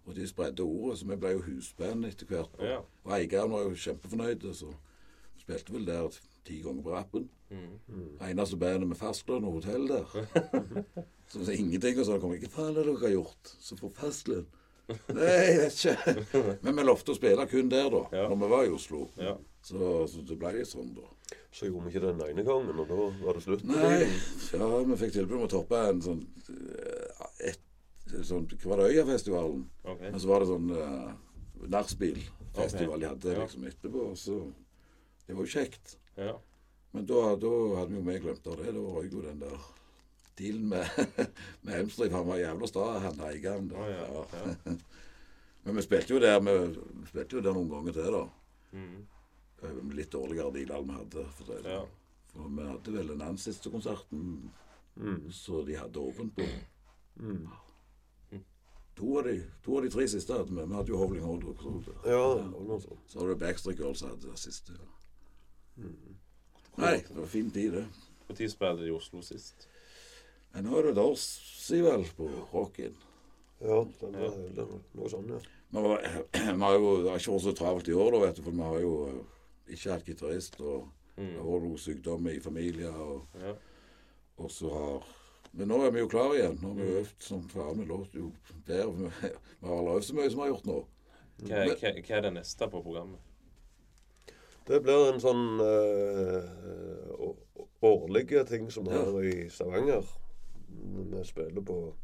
Og 0.07 0.15
de 0.15 0.27
spredde 0.29 0.63
ordet, 0.63 0.99
så 1.01 1.07
vi 1.09 1.17
ble 1.19 1.31
jo 1.35 1.41
husband 1.43 2.05
etter 2.07 2.27
hvert. 2.31 2.53
Ja. 2.63 2.77
Og 3.05 3.13
eieren 3.17 3.51
var 3.51 3.65
jo 3.67 3.73
kjempefornøyd, 3.75 4.45
så 4.55 4.69
spilte 5.41 5.73
vel 5.75 5.87
der 5.89 6.15
ti 6.47 6.61
ganger 6.63 6.83
på 6.83 6.93
rappen. 6.95 7.25
Mm. 7.51 8.13
Eneste 8.23 8.57
bandet 8.57 8.87
med 8.89 8.97
fastlønn 9.01 9.45
og 9.45 9.57
hotell 9.59 9.89
der. 9.89 10.07
Så 11.29 11.39
det 11.43 11.49
er 11.49 11.59
ingenting. 11.59 11.99
Og 11.99 12.07
så 12.07 12.21
kom 12.23 12.33
jeg 12.37 12.45
Hva 12.47 12.53
faen 12.55 12.77
har 12.79 12.87
dere 12.87 13.11
gjort 13.17 13.51
så 13.61 13.77
får 13.81 13.93
fastlønn? 13.99 14.47
Nei, 14.87 15.35
jeg 15.49 15.59
vet 15.61 15.77
ikke. 15.81 16.57
Men 16.63 16.79
vi 16.79 16.85
lovte 16.87 17.15
å 17.15 17.19
spille 17.19 17.47
kun 17.51 17.71
der, 17.73 17.89
da. 17.91 18.03
Ja. 18.15 18.27
Når 18.31 18.41
vi 18.43 18.51
var 18.53 18.67
i 18.67 18.73
Oslo. 18.77 19.07
Ja. 19.19 19.35
Så, 19.67 19.79
så 20.11 20.23
det 20.23 20.37
ble 20.39 20.63
sånn, 20.69 20.93
da. 20.95 21.37
Så 21.51 21.67
gjorde 21.67 21.89
vi 21.89 21.95
ikke 21.95 22.05
den 22.05 22.21
ene 22.23 22.45
gangen, 22.47 22.79
og 22.79 22.91
da 22.91 23.09
var 23.25 23.39
det 23.39 23.43
slutt. 23.43 23.65
Nei, 23.67 24.07
ja, 24.55 24.67
vi 24.87 24.99
fikk 25.01 25.15
tilbud 25.17 25.39
om 25.41 25.47
å 25.47 25.51
toppe 25.51 25.81
en 25.89 26.03
sånn 26.05 26.21
eh, 26.53 27.23
et, 27.51 27.63
sånn, 28.29 28.45
Hva 28.53 28.75
var 28.75 28.83
det, 28.85 28.91
Øyafestivalen? 28.93 29.65
Okay. 29.83 30.13
Men 30.13 30.23
så 30.23 30.31
var 30.31 30.45
det 30.45 30.51
sånn 30.53 30.69
uh, 30.77 31.09
nachspielfestival 31.73 33.01
de 33.01 33.07
de 33.07 33.11
hadde 33.11 33.33
Ja. 33.35 33.47
liksom 33.47 33.65
etterpå. 33.67 34.11
Så 34.21 34.37
det 35.27 35.35
var 35.35 35.49
jo 35.49 35.55
kjekt. 35.57 35.97
Ja. 36.21 36.37
Men 36.95 37.09
da, 37.09 37.25
da 37.41 37.55
hadde 37.81 37.91
vi 37.91 37.99
jo 37.99 38.05
vi 38.07 38.21
glemt 38.23 38.47
av 38.47 38.61
det. 38.61 38.77
Da 38.77 38.85
røyk 39.01 39.17
jo 39.17 39.25
den 39.25 39.43
der 39.43 39.57
dealen 40.39 40.69
med, 40.69 40.89
med 41.63 41.75
Elmstrip. 41.81 42.13
Han 42.13 42.27
var 42.29 42.39
jævla 42.41 42.67
sta, 42.71 42.87
han 43.07 43.21
eieren. 43.29 43.69
da. 43.73 43.89
Ja. 43.91 44.07
Ja. 44.13 44.25
ja. 44.65 44.75
Men 45.67 45.77
vi 45.77 45.83
spilte 45.83 46.15
jo 46.15 46.21
der 46.23 46.41
vi 46.45 47.07
spilte 47.09 47.37
jo 47.37 47.43
der 47.43 47.57
noen 47.57 47.71
ganger 47.73 47.93
til, 47.97 48.13
da. 48.15 48.25
Mm. 48.73 49.07
Eh, 49.63 49.79
Litt 49.99 50.13
dårligere 50.13 50.53
dealer 50.55 50.85
vi 50.87 50.99
hadde. 51.01 51.25
For, 51.39 51.51
det. 51.51 51.63
Ja. 51.73 51.81
for 52.33 52.49
vi 52.59 52.69
hadde 52.69 52.93
vel 52.95 53.09
den 53.15 53.23
annen 53.27 53.39
siste 53.43 53.71
konserten 53.75 54.51
Mm. 54.97 55.27
så 55.31 55.59
de 55.67 55.75
hadde 55.77 56.01
åpent 56.01 56.33
på. 56.39 56.45
Mm. 57.21 57.49
To 58.97 59.19
av, 59.19 59.25
de, 59.27 59.43
to 59.65 59.75
av 59.77 59.83
de 59.85 59.91
tre 59.93 60.07
siste 60.09 60.33
hadde 60.33 60.55
vi. 60.57 60.63
Vi 60.65 60.75
hadde 60.79 60.89
jo 60.89 60.97
Hovling 60.97 61.25
Holdrup. 61.27 61.59
Ja, 62.07 62.39
Ja, 62.39 62.79
Så 63.07 63.19
var 63.21 63.29
det 63.29 63.37
Backstreet 63.43 63.79
Girls 63.79 64.01
hadde 64.01 64.31
det 64.31 64.39
siste. 64.41 64.73
Ja. 64.73 65.85
Mm. 65.85 66.15
Nei, 66.81 66.95
det 67.09 67.17
var 67.19 67.27
fin 67.29 67.51
tid, 67.51 67.73
det. 67.77 67.85
Når 68.31 68.49
spilte 68.49 68.81
de 68.81 68.89
i 68.89 68.95
Oslo 68.97 69.21
sist? 69.23 69.69
Men 70.55 70.65
nå 70.65 70.79
er 70.79 70.93
det 70.95 71.05
siden 71.21 71.85
vel 71.85 72.05
på 72.17 72.29
Rocken. 72.53 72.95
Ja, 73.61 73.85
den 74.01 74.13
det 74.13 74.63
er 74.63 74.69
noe 74.95 75.09
sånt, 75.11 75.31
ja. 75.33 75.39
Vi 75.71 75.83
har, 75.83 76.03
vi 76.57 76.63
har 76.63 76.75
jo 76.79 76.91
det 77.03 77.11
har 77.11 77.19
ikke 77.21 77.33
vært 77.35 77.47
så 77.49 77.55
travelt 77.57 77.89
i 77.89 77.97
år, 77.97 78.11
da, 78.13 78.19
vet 78.27 78.37
du, 78.37 78.43
for 78.47 78.53
vi 78.57 78.63
har 78.63 78.81
jo 78.81 78.93
eh, 79.09 79.21
ikke 79.75 79.93
hatt 79.93 80.05
gitarist. 80.07 80.61
Og 80.61 80.87
det 81.17 81.25
har 81.25 81.41
Mm. 81.41 81.47
vært 81.49 81.63
noe 81.65 81.79
sykdom 81.81 82.27
i 82.29 82.39
familien. 82.45 82.93
Og, 82.95 83.23
Ja. 83.41 83.55
og 84.39 84.51
så 84.53 84.69
har 84.69 85.07
Men 85.57 85.69
nå 85.69 85.79
er 85.87 85.91
vi 85.91 86.01
jo 86.03 86.09
klare 86.13 86.35
igjen. 86.37 86.59
Nå 86.61 86.69
har 86.69 86.75
vi 86.77 86.87
jo 86.91 86.99
øvd 87.01 87.23
som 87.25 87.49
faen. 87.49 87.79
Vi 87.79 87.85
låter 87.89 88.19
jo 88.21 88.33
der. 88.67 88.91
Vi 89.61 89.67
har 89.67 89.79
aldri 89.79 89.95
øvd 89.97 90.05
så 90.05 90.15
mye 90.19 90.31
som 90.31 90.37
vi 90.41 90.45
har 90.45 90.51
gjort 90.53 90.67
nå. 90.69 90.75
Hva, 91.41 91.63
hva, 91.65 91.93
hva 92.05 92.17
er 92.19 92.21
det 92.27 92.33
neste 92.35 92.69
på 92.69 92.83
programmet? 92.85 93.21
Det 94.67 94.83
blir 94.85 95.13
en 95.15 95.21
sånn 95.23 95.61
eh, 95.65 97.25
årlige 97.89 98.45
ting 98.49 98.69
som 98.71 98.85
vi 98.85 98.91
Ja. 98.93 99.05
har 99.05 99.23
i 99.25 99.49
Stavanger. 99.49 100.05
Vi 101.13 101.25
spiller 101.25 101.61
på 101.61 101.95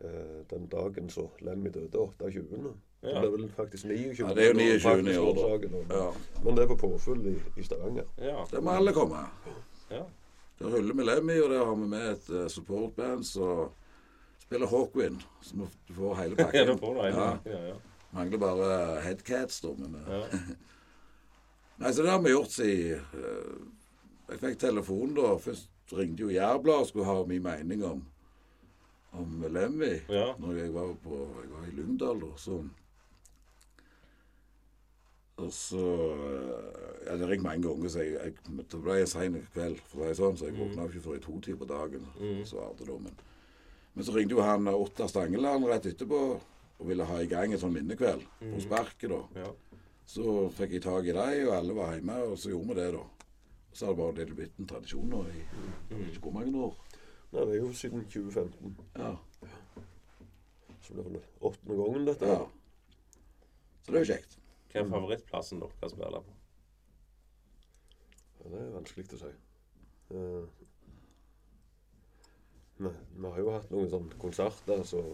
eh, 0.00 0.38
den 0.50 0.68
dagen 0.68 1.10
så 1.10 1.28
Lemmy 1.40 1.70
døde, 1.74 1.98
28. 2.20 2.74
Det 3.00 3.20
blir 3.20 3.30
vel 3.30 3.50
faktisk 3.54 3.84
29. 3.84 4.28
Ja, 4.28 4.34
det 4.34 4.44
er 4.44 4.48
jo 4.48 4.78
29. 4.78 5.12
i 5.12 5.18
år, 5.18 5.34
da. 5.34 5.96
Ja. 5.96 6.12
Men 6.44 6.56
det 6.56 6.64
er 6.64 6.70
på 6.72 6.76
påfyll 6.76 7.26
i, 7.30 7.36
i 7.56 7.62
Stavanger. 7.62 8.08
Ja. 8.18 8.44
Der 8.50 8.60
må 8.60 8.70
alle 8.70 8.92
komme. 8.92 9.26
ja. 9.90 10.02
Der 10.58 10.72
hyller 10.74 10.94
vi 10.94 11.04
Lemmy, 11.04 11.40
og 11.40 11.50
der 11.50 11.64
har 11.64 11.74
vi 11.74 11.86
med 11.86 12.10
et 12.12 12.30
uh, 12.30 12.48
supportband 12.50 13.24
som 13.24 13.68
spiller 14.42 14.66
Hawkwind. 14.66 15.20
Så 15.42 15.68
du 15.88 15.94
får 15.94 16.14
hele 16.14 16.34
ja, 16.38 16.44
pakken. 16.44 16.66
da 16.66 16.76
får 16.76 16.94
du. 16.94 17.00
Ja. 17.06 17.38
Ja, 17.44 17.60
ja. 17.68 17.74
Mangler 18.10 18.38
bare 18.38 19.00
Headcats, 19.04 19.60
da. 19.60 19.68
Men, 19.78 19.94
uh, 19.94 20.12
ja. 20.14 20.24
Nei, 21.78 21.92
så 21.92 22.02
det 22.02 22.10
har 22.10 22.22
vi 22.22 22.30
gjort 22.34 22.50
siden 22.50 23.04
uh, 23.14 23.58
Jeg 24.28 24.40
fikk 24.42 24.58
telefon 24.58 25.14
da. 25.14 25.36
Først 25.38 25.70
ringte 25.96 26.20
jo 26.26 26.28
Jærbladet 26.34 26.80
og 26.80 26.86
skulle 26.90 27.06
ha 27.08 27.22
min 27.24 27.42
mening 27.42 27.84
om, 27.84 28.02
om 29.12 29.44
Lemmy. 29.48 29.94
ja. 30.08 30.34
Når 30.38 30.58
jeg 30.58 30.74
var, 30.74 30.92
på, 31.04 31.20
jeg 31.42 31.50
var 31.54 31.66
i 31.68 31.76
Lyngdal, 31.78 32.20
da. 32.20 32.32
Så 32.36 32.58
Og 35.38 35.52
så 35.54 35.80
Jeg 37.04 37.12
hadde 37.12 37.28
ringt 37.30 37.44
mange 37.46 37.62
ganger, 37.68 37.88
så 37.88 38.02
jeg, 38.02 38.18
jeg, 38.18 38.64
da 38.72 38.78
ble 38.82 38.96
jeg 38.98 39.08
sein 39.08 39.36
kveld, 39.54 39.78
for 39.88 40.02
å 40.02 40.08
si 40.10 40.18
sånn, 40.18 40.36
så 40.36 40.48
jeg 40.48 40.56
våkna 40.58 40.84
jo 40.84 40.90
ikke 40.92 41.04
før 41.06 41.14
i 41.16 41.22
to 41.24 41.36
timer 41.44 41.60
på 41.62 41.68
dagen. 41.70 42.08
Mm. 42.20 42.40
svarte 42.44 42.84
da, 42.88 42.96
men, 43.00 43.14
men 43.94 44.04
så 44.04 44.12
ringte 44.16 44.34
jo 44.36 44.42
han 44.44 44.66
eh, 44.68 44.74
Ottar 44.82 45.08
Stangeland 45.08 45.64
rett 45.70 45.86
etterpå 45.88 46.18
og 46.78 46.86
ville 46.90 47.06
ha 47.08 47.20
i 47.22 47.30
gang 47.30 47.54
en 47.54 47.62
sånn 47.62 47.72
minnekveld 47.74 48.26
på 48.42 48.50
Mm. 48.50 48.60
sparket. 48.66 49.08
da. 49.14 49.22
ja. 49.40 49.52
Så 50.08 50.48
fikk 50.58 50.70
jeg 50.76 50.82
tak 50.84 51.04
i 51.08 51.12
dem, 51.14 51.46
og 51.48 51.54
alle 51.54 51.74
var 51.76 51.94
hjemme, 51.94 52.18
og 52.28 52.36
så 52.40 52.50
gjorde 52.52 52.68
vi 52.74 52.76
det, 52.80 52.90
da. 52.98 53.02
Så 53.72 53.86
har 53.86 53.92
det 53.94 54.00
bare 54.02 54.16
det 54.16 54.34
blitt 54.36 54.58
en 54.58 54.66
tradisjon 54.70 55.08
nå 55.12 55.22
i 55.28 55.42
jeg 55.90 56.08
ikke 56.12 56.20
hvor 56.24 56.32
mange 56.38 56.62
år. 56.66 56.76
Nei, 57.32 57.42
det 57.44 57.54
er 57.54 57.58
jo 57.60 57.72
siden 57.76 58.04
2015. 58.08 58.76
Ja. 58.96 59.10
Så 60.82 60.94
det 60.96 61.02
er 61.04 61.08
vel 61.10 61.20
åttende 61.44 61.76
gangen, 61.76 62.06
dette. 62.08 62.26
ja. 62.26 62.46
Så 63.84 63.92
det 63.92 64.00
er 64.00 64.04
jo 64.04 64.12
kjekt. 64.14 64.38
Hva 64.72 64.80
er 64.82 64.88
favorittplassen 64.92 65.60
dere 65.62 65.90
spiller 65.92 66.24
på? 66.24 66.34
Ja, 68.38 68.50
det 68.54 68.62
er 68.64 68.72
vanskelig 68.78 69.06
å 69.16 69.20
si. 69.22 69.30
Eh, 70.14 70.64
vi, 72.78 72.90
vi 73.18 73.26
har 73.32 73.38
jo 73.42 73.52
hatt 73.52 73.70
noen 73.74 73.90
sånne 73.92 74.18
konserter 74.22 74.84
som 74.86 75.12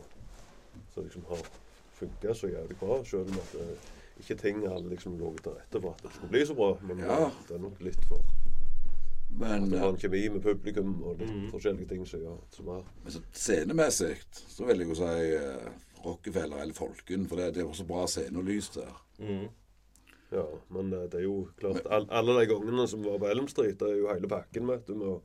som 0.90 1.04
liksom 1.06 1.22
har 1.28 1.42
funka 1.94 2.32
så 2.34 2.48
jævlig 2.50 2.74
bra, 2.80 2.96
selv 3.06 3.30
om 3.30 3.36
at 3.38 3.52
eh, 3.62 3.90
ikke 4.20 4.34
ting 4.40 4.64
hadde 4.66 4.90
liksom 4.90 5.14
ligget 5.20 5.44
til 5.46 5.54
rette 5.54 5.80
for 5.82 5.94
at 5.94 6.02
det 6.02 6.10
skulle 6.16 6.32
bli 6.32 6.40
så 6.46 6.54
bra. 6.58 6.72
Men 6.82 6.98
Ja. 7.02 7.18
eh, 7.28 7.36
det 7.48 7.54
er 7.54 7.62
nok 7.62 7.78
litt 7.86 8.04
for 8.10 8.18
Men, 9.38 9.64
at 9.74 9.80
eh, 9.80 9.88
en 9.88 9.96
kjemi 9.98 10.28
med 10.30 10.42
publikum 10.44 11.02
og 11.02 11.18
litt 11.18 11.30
Mhm. 11.30 11.50
forskjellige 11.50 11.88
ting 11.88 12.06
som 12.06 12.20
gjør 12.20 12.38
som 12.54 12.68
er 12.68 12.82
men 13.02 13.12
så 13.12 13.20
scenemessig 13.32 14.16
så 14.32 14.64
vil 14.68 14.78
jeg 14.78 14.88
jo 14.88 14.94
si 14.94 15.36
uh, 15.36 15.70
Rockefeller 16.04 16.60
eller 16.62 16.74
Folken, 16.74 17.26
for 17.26 17.36
det, 17.36 17.54
det 17.54 17.64
var 17.66 17.72
så 17.74 17.84
bra 17.88 18.06
scenelys 18.06 18.68
der. 18.74 18.92
Mm. 19.18 19.48
Ja, 20.32 20.44
men 20.70 20.92
eh, 20.92 21.06
det 21.08 21.14
er 21.20 21.24
jo 21.24 21.48
klart 21.58 21.86
all, 21.90 22.06
Alle 22.10 22.40
de 22.40 22.46
gangene 22.52 22.86
som 22.88 23.02
var 23.04 23.18
på 23.18 23.30
Elm 23.30 23.48
Street, 23.48 23.78
det 23.78 23.88
er 23.90 23.96
jo 24.02 24.08
hele 24.12 24.28
pakken, 24.28 24.66
vet 24.68 24.86
du. 24.86 24.94
Med 24.94 25.08
å, 25.08 25.20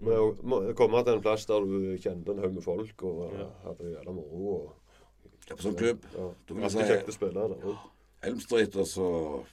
med 0.00 0.14
å 0.18 0.26
må 0.42 0.60
komme 0.78 1.04
til 1.04 1.14
en 1.18 1.22
plass 1.22 1.44
der 1.46 1.60
du 1.66 1.96
kjente 1.98 2.30
en 2.30 2.38
haug 2.38 2.54
med 2.54 2.62
folk 2.64 3.02
og 3.02 3.32
Ja. 3.38 3.46
hadde 3.64 3.78
det 3.84 3.94
jævla 3.98 4.14
moro. 4.14 4.54
Og, 4.54 4.74
Ja, 5.48 5.54
på 5.56 5.62
sånn 5.62 5.76
klubb. 5.76 6.02
Ja, 6.14 6.26
Du 6.46 6.54
kan 6.54 6.70
si-. 6.70 7.76
Elm 8.22 8.40
Street 8.40 8.76
og 8.76 8.86
så 8.86 9.44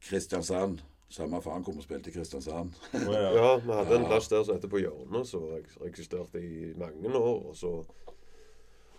Kristiansand. 0.00 0.82
Samme 1.10 1.40
faen 1.42 1.62
kom 1.64 1.76
og 1.78 1.82
spilte 1.84 2.10
i 2.10 2.12
Kristiansand. 2.14 2.72
Oh, 2.94 3.12
ja. 3.12 3.30
Ja, 3.34 3.56
vi 3.58 3.72
hadde 3.72 3.94
en 3.96 4.02
Ja. 4.02 4.08
plass 4.08 4.28
der 4.28 4.42
som 4.44 4.54
heter 4.56 4.68
På 4.68 4.78
hjørnet, 4.78 5.26
som 5.26 5.42
eksisterte 5.86 6.40
i 6.42 6.72
mange 6.76 7.14
år. 7.18 7.46
Og 7.50 7.56
så 7.56 7.84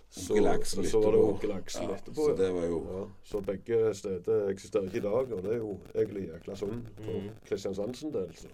så, 0.09 0.33
Onkel 0.33 0.47
Aksel 0.47 0.85
så 0.87 1.01
var 1.03 1.11
det. 1.11 1.19
Onkel 1.19 1.51
Aksel 1.51 1.83
Ja, 1.89 1.95
etterpå. 1.95 2.15
så 2.29 2.35
det 2.37 2.53
var 2.53 2.65
jo- 2.65 2.99
ja, 2.99 3.05
Så 3.23 3.41
begge 3.41 3.93
steder 3.93 4.47
eksisterer 4.49 4.83
ikke 4.85 4.97
i 4.97 5.01
dag, 5.01 5.33
og 5.33 5.43
det 5.43 5.51
er 5.51 5.57
jo 5.57 5.77
egentlig 5.95 6.29
jækla 6.29 6.55
synd 6.55 6.85
for 7.01 7.11
Mhm. 7.11 7.29
Kristiansand 7.45 7.95
sin 7.95 8.13
del. 8.13 8.29
Så. 8.35 8.47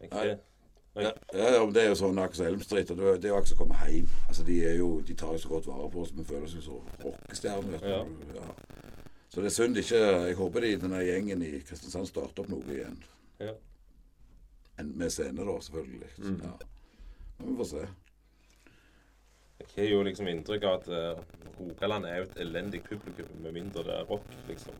Nei. 0.00 0.08
Nei. 0.94 1.02
Ja, 1.04 1.10
ja, 1.54 1.66
det 1.66 1.76
er 1.82 1.88
jo 1.88 1.94
sånn 1.94 2.18
akkurat 2.18 2.36
som 2.36 2.46
Elm 2.46 2.60
og 2.60 2.96
Det 3.22 3.24
er 3.24 3.28
jo 3.28 3.34
akkurat 3.36 3.48
som 3.48 3.56
å 3.58 3.60
komme 3.60 3.74
hjem. 3.88 4.08
Altså, 4.28 4.44
de, 4.44 4.64
er 4.66 4.76
jo, 4.76 5.00
de 5.00 5.14
tar 5.14 5.32
jo 5.32 5.38
så 5.38 5.48
godt 5.48 5.66
vare 5.66 5.90
på 5.90 6.00
oss. 6.02 6.10
Vi 6.12 6.24
føler 6.24 6.42
oss 6.42 6.54
så 6.66 6.82
rockestjerner. 7.04 7.80
Ja. 7.82 8.04
Ja. 8.34 8.42
Så 9.32 9.40
det 9.40 9.48
er 9.48 9.54
synd 9.56 9.78
ikke 9.80 9.98
Jeg 10.28 10.34
håper 10.36 10.60
de, 10.66 10.70
denne 10.82 10.98
gjengen 11.06 11.42
i 11.46 11.52
Kristiansand 11.64 12.08
starter 12.10 12.42
opp 12.44 12.50
noe 12.52 12.66
igjen. 12.74 12.98
Ja. 13.40 13.54
En, 14.80 14.90
med 15.00 15.12
scene, 15.12 15.44
da, 15.46 15.54
selvfølgelig. 15.64 16.10
Så, 16.18 16.22
Mm. 16.32 16.40
ja. 16.44 16.52
Men 17.38 17.48
vi 17.48 17.56
får 17.62 17.68
se. 17.70 17.86
Jeg 19.62 19.68
har 19.76 19.88
jo 19.92 20.02
liksom 20.04 20.28
inntrykk 20.28 20.64
av 20.68 20.74
at 20.80 20.88
uh, 20.92 21.22
Rogaland 21.58 22.06
er 22.08 22.16
jo 22.20 22.26
et 22.28 22.36
elendig 22.44 22.82
publikum, 22.84 23.28
med 23.44 23.52
mindre 23.56 23.84
det 23.86 23.94
er 23.94 24.04
rock, 24.10 24.26
liksom. 24.48 24.74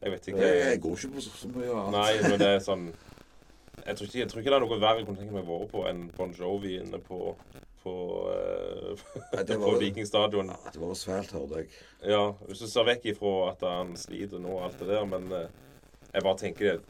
Jeg 0.00 0.12
vet 0.14 0.28
ikke. 0.30 0.40
Jeg, 0.46 0.60
jeg 0.70 0.80
går 0.80 0.96
ikke 0.96 1.14
på 1.18 1.24
så, 1.26 1.32
så 1.42 1.48
mye 1.52 1.70
annet. 1.74 1.96
Nei, 1.98 2.30
men 2.30 2.38
det 2.40 2.48
er 2.54 2.62
sånn 2.70 2.86
Jeg 3.84 3.96
tror 3.96 4.06
ikke, 4.06 4.18
jeg 4.22 4.28
tror 4.30 4.40
ikke 4.40 4.50
det 4.52 4.56
er 4.56 4.64
noe 4.64 4.80
verre 4.80 5.00
jeg 5.02 5.06
kunne 5.08 5.20
tenke 5.20 5.34
meg 5.36 5.44
å 5.48 5.58
være 5.58 5.68
på 5.74 5.82
enn 5.90 6.00
Bon 6.16 6.32
Jovi 6.36 6.74
inne 6.80 7.00
på 7.04 7.18
på, 7.84 7.94
eh, 8.34 9.04
Nei, 9.34 9.42
det 9.44 9.56
på 9.60 9.64
var- 9.70 9.80
Viking 9.80 10.06
stadion. 10.06 10.52
Ja, 10.52 10.70
Det 10.74 10.80
var 10.82 10.94
svært, 10.98 11.32
hørte 11.32 11.62
jeg. 11.62 11.68
Ja, 12.10 12.22
hvis 12.48 12.62
du 12.64 12.66
ser 12.70 12.84
vekk 12.88 13.04
ifra 13.14 13.34
at 13.52 13.60
han 13.66 13.96
sliter 13.96 14.38
nå 14.42 14.56
og 14.58 14.64
alt 14.68 14.78
det 14.80 14.88
der, 14.92 15.04
men 15.08 15.30
eh, 15.32 15.48
jeg 16.14 16.22
bare 16.26 16.38
tenker 16.40 16.78
det 16.78 16.80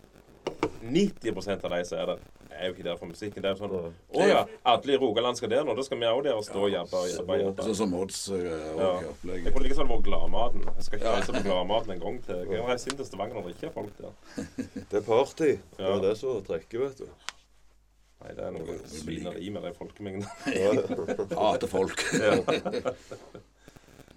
90% 0.83 1.65
av 1.65 1.71
de 1.75 1.85
som 1.85 1.99
er 2.01 2.07
der, 2.15 2.21
er 2.61 2.67
jo 2.69 2.75
ikke 2.75 2.85
der 2.85 2.97
for 2.99 3.09
musikken. 3.09 3.41
Det 3.45 3.51
er 3.53 3.57
sånn. 3.61 3.73
Å 3.73 4.25
ja, 4.29 4.41
alle 4.69 4.93
i 4.93 4.99
Rogaland 5.01 5.39
skal 5.39 5.49
der 5.53 5.63
nå. 5.65 5.73
Da 5.79 5.85
skal 5.87 6.01
vi 6.01 6.09
òg 6.09 6.23
der 6.27 6.37
og 6.37 6.45
stå 6.45 6.65
og 6.67 6.73
jabbe 6.73 6.99
og 6.99 7.09
jabbe. 7.09 7.37
jabbe. 7.41 7.65
Sånn 7.69 7.77
som 7.79 7.95
Odds 7.97 8.19
Ja. 8.35 8.91
og. 8.91 9.07
Jeg 9.31 9.53
kunne 9.55 9.65
like 9.65 9.77
sånn 9.79 9.89
vært 9.89 10.05
Gladmaten. 10.09 10.65
Jeg 10.67 10.85
skal 10.89 10.99
ikke 10.99 11.15
reise 11.15 11.33
på 11.37 11.43
Gladmaten 11.47 11.95
en 11.95 12.03
gang 12.03 12.19
til. 12.27 12.37
Jeg 12.43 12.49
kan 12.51 12.69
reise 12.73 12.91
inn 12.91 12.97
til 12.99 13.07
Stavanger 13.09 13.49
ikke 13.53 13.69
er 13.71 13.75
folk 13.77 13.97
der. 14.01 14.13
Det 14.91 14.99
er 15.01 15.07
party. 15.07 15.51
Det 15.79 15.87
er 15.95 16.01
det 16.05 16.17
som 16.21 16.43
trekker, 16.45 16.85
vet 16.89 16.99
du. 17.05 17.07
Nei, 18.21 18.35
det 18.37 18.45
er 18.45 18.53
noe 18.53 18.75
svineri 18.91 19.49
med 19.55 19.63
de 19.65 19.73
folkemengdene. 19.73 20.29
Ja. 20.53 20.73
Hater 21.41 21.71
folk. 21.73 22.03
Ja. 22.21 22.35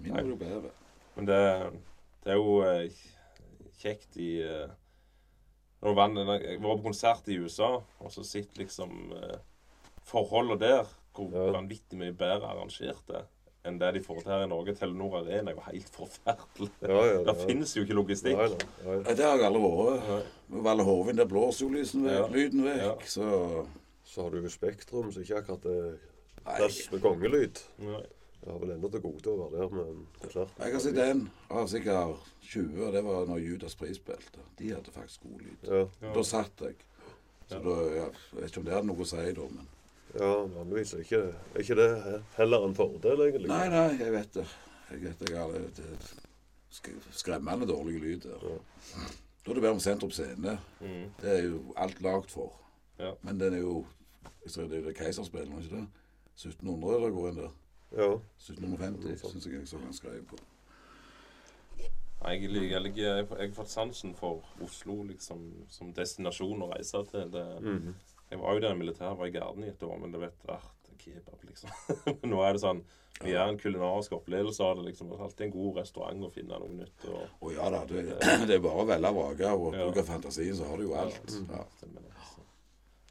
Mindre 0.04 0.26
jo 0.28 0.36
bedre. 0.40 0.72
Men 1.16 1.28
det, 1.30 1.40
det 2.26 2.34
er 2.34 2.40
jo 2.40 2.56
eh, 2.68 3.04
kjekt 3.80 4.18
i 4.20 4.32
eh, 4.44 4.74
når 5.84 5.94
du 5.94 6.00
vann- 6.00 6.20
Jeg 6.44 6.60
var 6.64 6.78
på 6.80 6.84
konsert 6.90 7.28
i 7.32 7.38
USA, 7.44 7.72
og 8.00 8.12
så 8.12 8.24
sitter 8.28 8.64
liksom 8.66 9.14
eh, 9.16 9.38
forholdene 10.08 10.60
der 10.60 10.84
hvor 11.14 11.30
Ja. 11.32 11.52
vanvittig 11.54 12.00
mye 12.00 12.12
bedre 12.18 12.50
arrangert 12.50 13.04
det 13.08 13.24
enn 13.64 13.78
det 13.80 13.94
de 13.96 14.00
får 14.04 14.18
til 14.26 14.32
her 14.34 14.42
i 14.44 14.48
Norge. 14.52 14.74
Telenor 14.76 15.22
Arena 15.22 15.52
er 15.54 15.56
jo 15.56 15.62
helt 15.70 15.88
forferdelig. 15.96 16.66
Ja, 16.84 16.98
ja, 17.08 17.20
Det 17.30 17.36
finnes 17.46 17.72
jo 17.78 17.86
ikke 17.86 17.96
logistikk. 17.96 18.36
Nei, 18.36 18.48
nei, 18.50 18.66
nei. 18.90 18.96
Nei, 19.06 19.14
Det 19.16 19.24
har 19.24 19.38
jeg 19.40 19.46
aldri 19.48 19.62
vært. 19.64 20.26
Valle 20.66 20.84
Hovin, 20.84 21.16
der 21.22 21.30
blåser 21.32 21.64
jo 21.64 21.70
lysen 21.78 22.04
vekk, 22.04 22.18
Ja. 22.18 22.26
lyden 22.34 22.66
vekk. 22.66 22.82
Ja. 22.82 22.96
Så 23.08 23.68
Så 24.14 24.22
har 24.22 24.34
du 24.34 24.44
jo 24.44 24.50
Spektrum, 24.54 25.12
så 25.12 25.24
ikke 25.24 25.40
akkurat 25.42 25.64
det 25.66 25.78
er 25.82 26.58
plass 26.60 26.84
med 26.92 27.02
kongelyd. 27.02 27.64
Nei. 27.82 28.04
Jeg 28.44 28.52
har 28.52 28.60
vel 28.60 28.74
ennå 28.74 28.90
til 28.92 29.02
gode 29.02 29.32
å 29.32 29.38
være 29.40 29.60
der 29.62 29.70
men 29.72 29.86
en 29.90 30.02
konsert. 30.20 30.58
Jeg 30.60 30.74
har 30.74 30.82
sett. 30.84 30.98
Jeg 31.00 31.28
har 31.50 31.70
sikkert 31.72 32.26
20, 32.44 32.82
og 32.84 32.90
det 32.94 33.04
var 33.06 33.30
når 33.30 33.40
Judas 33.40 33.78
Pris 33.80 33.98
spilte. 33.98 34.44
De 34.60 34.74
hadde 34.74 34.92
faktisk 34.94 35.24
god 35.24 35.46
lyd. 35.46 35.70
Ja. 35.72 35.86
Da 36.04 36.24
satt 36.28 36.66
jeg. 36.68 36.76
Så 37.48 37.62
da, 37.64 37.78
ja, 37.96 38.10
jeg 38.10 38.42
vet 38.42 38.52
ikke 38.52 38.62
om 38.62 38.68
det 38.68 38.76
hadde 38.76 38.90
noe 38.90 39.06
å 39.06 39.08
si 39.08 39.24
da, 39.40 39.48
men 39.56 39.72
ja 40.14 40.30
vanligvis 40.46 40.92
er 40.94 41.02
ikke, 41.02 41.22
er 41.34 41.64
ikke 41.64 41.78
det 41.80 41.88
heller 42.38 42.68
en 42.68 42.76
fordel, 42.78 43.24
egentlig. 43.26 43.50
Nei, 43.50 43.66
nei, 43.74 43.88
jeg 43.98 44.14
vet 44.14 44.38
det. 44.38 44.46
Jeg 44.92 45.02
vet 45.08 45.24
jeg 45.26 45.40
har 45.40 45.56
det, 45.56 45.64
det 45.80 46.84
skremmende 47.18 47.66
dårlig 47.70 47.98
lyd 48.04 48.28
der. 48.28 48.46
Ja. 48.46 49.08
Da 49.44 49.52
er 49.52 49.58
det 49.58 49.64
bedre 49.64 49.76
om 49.80 49.82
Sentrum 49.84 50.12
Scene. 50.14 50.58
Mm. 50.84 51.08
Det 51.22 51.32
er 51.32 51.42
jo 51.48 51.64
alt 51.82 52.04
lagd 52.06 52.30
for. 52.32 52.54
Ja. 53.00 53.16
Men 53.26 53.40
den 53.42 53.58
er 53.58 53.64
jo 53.64 53.82
jeg 54.44 54.52
tror 54.56 54.68
det 54.72 54.78
er 54.80 54.88
det 54.88 54.96
Keiserspillet, 54.98 55.64
ikke 55.64 55.76
det? 55.76 55.88
1700 56.38 57.04
det 57.06 57.12
går 57.14 57.30
inn 57.30 57.38
der. 57.44 57.54
Ja. 57.94 58.10
1750 58.40 59.22
syns 59.30 59.46
jeg 59.46 59.60
jeg 59.60 59.68
så 59.70 59.78
han 59.84 59.94
skrev 59.94 60.24
på. 60.32 60.38
Jeg, 62.24 62.48
liker, 62.48 62.70
jeg, 62.72 62.82
liker, 62.86 63.02
jeg, 63.04 63.26
har 63.30 63.50
fått 63.56 63.70
sansen 63.74 64.14
for 64.16 64.46
Oslo 64.64 65.02
liksom, 65.10 65.42
som 65.70 65.90
destinasjon 65.96 66.62
å 66.64 66.72
reise 66.72 67.04
til. 67.12 67.30
Det, 67.34 67.46
Mhm. 67.62 67.94
Jeg 68.32 68.40
var 68.42 68.54
jo 68.56 68.60
der 68.64 68.72
i 68.74 68.78
militæret, 68.80 69.18
var 69.20 69.26
i 69.28 69.32
Garden 69.32 69.64
i 69.64 69.68
et 69.70 69.84
år, 69.84 69.98
men 70.00 70.12
det 70.12 70.20
vet 70.22 70.46
vært 70.48 70.88
er 70.90 70.98
kebab, 70.98 71.44
liksom. 71.46 71.70
men 72.22 72.30
nå 72.32 72.40
er 72.42 72.54
det 72.54 72.62
sånn 72.64 72.80
Vi 73.22 73.32
er 73.38 73.46
en 73.46 73.60
kulinarisk 73.62 74.12
opplevelse 74.18 74.64
av 74.66 74.78
det. 74.80 74.86
liksom. 74.88 75.10
Det 75.12 75.20
er 75.20 75.24
alltid 75.24 75.46
en 75.46 75.52
god 75.54 75.78
restaurant 75.78 76.24
å 76.26 76.30
finne 76.34 76.58
noe 76.60 76.70
nytt. 76.80 77.06
og... 77.06 77.28
Å 77.46 77.52
ja 77.54 77.70
da, 77.70 77.84
det, 77.86 78.02
det 78.50 78.56
er 78.56 78.64
bare 78.64 78.82
å 78.82 78.88
velge 78.90 79.12
og 79.12 79.20
vrake 79.20 79.52
og 79.54 79.68
Ja. 79.76 79.84
bruke 79.86 80.04
fantasien, 80.08 80.56
så 80.58 80.66
har 80.72 80.78
du 80.82 80.84
jo 80.88 80.96
alt. 80.98 81.20
Ja, 81.30 81.60
Ja, 81.60 81.66
det, 81.84 82.02
altså. 82.18 82.42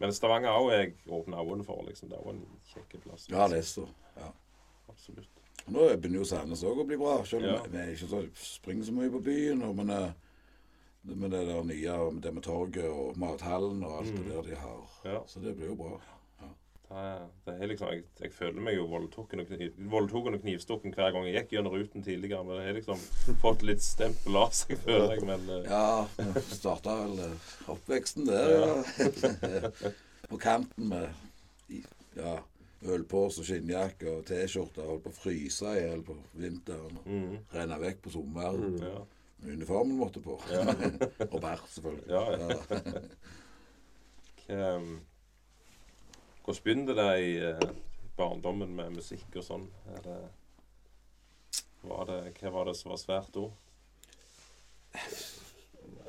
Men 0.03 0.13
Stavanger 0.13 0.51
òg 0.59 0.71
jeg 0.75 0.95
åpna 1.09 1.39
øynene 1.45 1.65
for. 1.65 1.83
liksom. 1.87 2.09
Det 2.11 2.19
jo 2.25 2.31
en 2.35 2.43
kjekk 2.73 2.97
plass. 3.05 3.29
ja 3.31 3.47
det 3.49 3.59
er 3.63 3.69
så. 3.69 3.85
Ja. 4.19 4.33
Absolutt. 4.91 5.29
Nå 5.71 5.85
begynner 5.95 6.19
jo 6.19 6.25
Sandnes 6.27 6.65
òg 6.67 6.81
å 6.83 6.87
bli 6.89 6.97
bra, 6.99 7.21
selv 7.25 7.47
om 7.47 7.55
Ja. 7.55 7.63
vi 7.71 7.93
ikke 7.95 8.09
så 8.11 8.23
springer 8.35 8.85
så 8.85 8.93
mye 8.97 9.11
på 9.15 9.21
byen. 9.23 9.63
Og, 9.63 9.77
men 9.79 9.91
eh, 9.91 10.11
med 11.05 11.31
det 11.31 11.45
der 11.47 11.63
nye 11.63 12.21
det 12.21 12.35
med 12.35 12.43
torget 12.43 12.85
og 12.91 13.17
mathallen 13.19 13.85
og 13.85 13.99
alt 14.01 14.11
Mm. 14.13 14.25
det 14.25 14.35
der 14.35 14.43
de 14.43 14.57
har. 14.57 14.83
Ja. 15.05 15.21
Så 15.27 15.41
det 15.41 15.55
blir 15.57 15.69
jo 15.69 15.75
bra. 15.77 16.01
Det 16.93 17.53
er, 17.55 17.67
liksom, 17.71 17.89
jeg, 17.95 18.05
jeg 18.21 18.33
føler 18.37 18.65
meg 18.65 18.75
jo 18.77 18.85
voldtatt 18.91 19.33
og, 19.39 19.49
kniv, 19.49 19.77
og 19.93 20.41
knivstukken 20.43 20.95
hver 20.97 21.13
gang 21.15 21.27
jeg 21.29 21.37
gikk 21.39 21.55
gjennom 21.57 21.77
ruten 21.77 22.05
tidligere. 22.05 22.45
Men 22.45 22.59
det 22.59 22.67
har 22.67 22.79
liksom 22.79 23.03
fått 23.43 23.65
litt 23.67 23.85
stempel 23.85 24.39
av 24.43 24.53
seg, 24.57 24.77
føler 24.85 25.15
jeg. 25.15 25.27
Men 25.29 25.49
eh, 25.57 25.69
Ja, 25.71 26.07
starta 26.53 26.97
vel 27.05 27.23
eh, 27.27 27.51
oppveksten 27.73 28.29
der, 28.29 28.55
ja. 28.57 28.73
på 30.31 30.41
kanten 30.43 30.91
med 30.93 31.07
ja, 32.19 32.37
ølpose 32.93 33.41
og 33.43 33.49
skinnjakke 33.49 34.11
og 34.19 34.27
T-skjorte. 34.29 34.85
Holdt 34.87 35.07
på 35.07 35.15
å 35.15 35.21
fryse 35.23 35.73
i 35.73 35.85
hjel 35.87 36.05
på 36.07 36.19
vinteren. 36.37 37.01
mm, 37.07 37.37
Renne 37.57 37.81
vekk 37.87 38.05
på 38.07 38.15
sommeren. 38.19 38.79
ja. 38.83 39.01
Uniformen 39.43 39.97
måtte 39.99 40.21
på. 40.23 40.37
Ja. 40.53 40.63
og 41.33 41.41
bær, 41.43 41.65
selvfølgelig. 41.67 42.07
Ja, 42.15 42.23
ja. 44.53 44.69
Hvordan 46.45 46.63
begynte 46.65 46.95
det 46.99 47.11
i 47.23 47.33
eh, 47.39 47.61
barndommen 48.17 48.75
med 48.77 48.97
musikk 48.97 49.37
og 49.39 49.45
sånn? 49.47 49.67
Hva 51.83 52.05
var 52.55 52.69
det 52.69 52.77
som 52.79 52.93
var 52.93 53.01
svært 53.01 53.33
da? 53.35 53.47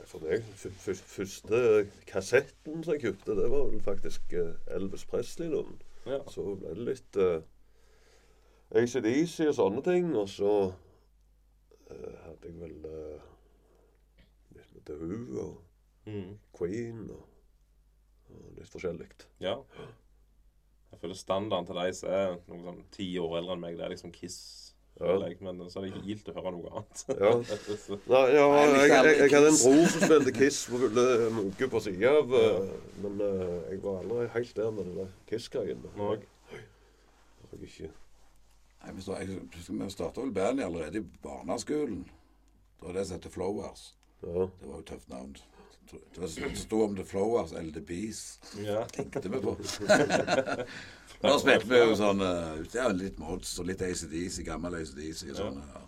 For 0.10 0.22
deg, 0.22 0.46
første 0.60 1.60
kassetten 2.10 2.84
som 2.84 2.94
jeg 2.94 3.06
kjøpte, 3.08 3.38
det 3.40 3.50
var 3.50 3.68
vel 3.72 3.82
faktisk 3.82 4.34
eh, 4.38 4.56
Elvis 4.76 5.06
Presley-lån. 5.10 5.78
Ja. 6.10 6.20
Så 6.30 6.46
ble 6.60 6.74
det 6.76 6.88
litt 6.90 7.20
uh, 7.22 7.40
ACDC 8.76 9.48
og 9.48 9.56
sånne 9.56 9.84
ting. 9.86 10.10
Og 10.20 10.28
så 10.30 10.56
uh, 10.68 12.16
hadde 12.26 12.50
jeg 12.50 12.58
vel 12.60 12.76
uh, 12.84 13.30
litt 14.58 14.74
med 14.76 14.84
The 14.90 14.98
Who 15.00 15.46
og 15.46 15.54
Mm, 16.06 16.38
Queen 16.58 17.06
og, 17.16 17.28
og 18.30 18.48
litt 18.58 18.72
forskjellig. 18.72 19.08
ja. 19.40 19.58
Jeg 20.94 21.00
føler 21.02 21.18
standarden 21.18 21.66
til 21.66 21.80
de 21.80 21.94
som 21.98 22.12
er 22.14 22.36
noen 22.48 22.68
sånn 22.68 22.84
ti 22.94 23.08
år 23.18 23.40
eldre 23.40 23.56
enn 23.58 23.64
meg, 23.64 23.80
det 23.80 23.88
er 23.88 23.94
liksom 23.96 24.14
Kiss. 24.14 24.38
Ja. 25.02 25.16
Men 25.42 25.58
så 25.72 25.80
er 25.80 25.88
det 25.88 25.90
ikke 25.90 26.04
gildt 26.06 26.28
å 26.30 26.36
høre 26.38 26.52
noe 26.54 26.70
annet. 26.70 27.00
Ja. 27.24 27.32
Nei, 28.12 28.20
ja, 28.36 28.44
jeg 28.62 28.92
jeg, 28.92 29.16
jeg, 29.24 29.32
hadde 29.34 29.50
en 29.50 29.58
bror 29.64 29.88
som 29.90 30.04
spilte 30.06 30.34
Kiss 30.36 30.60
på 30.70 30.82
fulle 30.84 31.06
munke 31.34 31.70
på 31.72 31.82
sida 31.82 32.12
av. 32.20 32.36
eh, 32.38 32.76
Men 33.02 33.18
uh, 33.18 33.56
jeg 33.72 33.82
var 33.82 34.04
aldri 34.04 34.28
helt 34.36 34.54
der 34.60 34.70
med 34.78 34.92
den 35.00 35.10
Kiss-greien. 35.32 35.82
Vi 38.84 39.90
starta 39.90 40.22
vel 40.22 40.36
bandet 40.36 40.68
allerede 40.68 41.02
i 41.02 41.08
barneskolen. 41.26 42.04
Det 42.78 42.88
var 42.88 43.00
det 43.00 43.08
som 43.08 43.18
het 43.18 43.34
Flowers. 43.34 43.84
Ja. 44.22 44.46
Det 44.46 44.70
var 44.70 44.78
jo 44.78 44.88
tøft 44.94 45.10
navn. 45.10 45.36
Det 45.92 46.30
sto 46.58 46.84
om 46.86 46.96
The 46.98 47.06
Flowers 47.06 47.54
eller 47.54 47.72
The 47.76 47.82
Bees. 47.82 48.40
Ja. 48.64 48.86
Tenkte 48.86 49.30
vi 49.30 49.42
på. 49.42 49.58
Da 51.24 51.38
spilte 51.40 51.70
vi 51.70 51.78
jo 51.80 51.94
sånn 51.96 52.20
eh, 52.20 52.64
ja, 52.76 52.90
litt 52.92 53.16
Mods 53.22 53.54
og 53.62 53.70
litt 53.70 53.80
ACDC, 53.86 54.42
gammel 54.44 54.76
ACDC. 54.82 55.30
og 55.32 55.38
Sånn, 55.38 55.62
ja. 55.64 55.84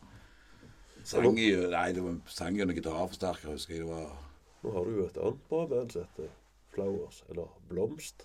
Sang 1.06 1.36
i 1.36 1.50
Nei, 1.74 1.90
det 1.98 2.06
var 2.06 2.16
sang 2.32 2.56
gjennom 2.56 2.78
gitarforsterker, 2.78 3.52
husker 3.52 3.76
jeg. 3.76 3.84
det 3.84 3.90
var... 3.90 4.14
Nå 4.64 4.72
har 4.78 4.88
du 4.88 4.94
jo 4.96 5.08
et 5.10 5.20
annet 5.20 5.44
bra 5.52 5.66
band 5.74 5.92
som 5.92 6.06
heter 6.06 6.32
Flowers, 6.72 7.20
eller 7.30 7.52
Blomst. 7.68 8.24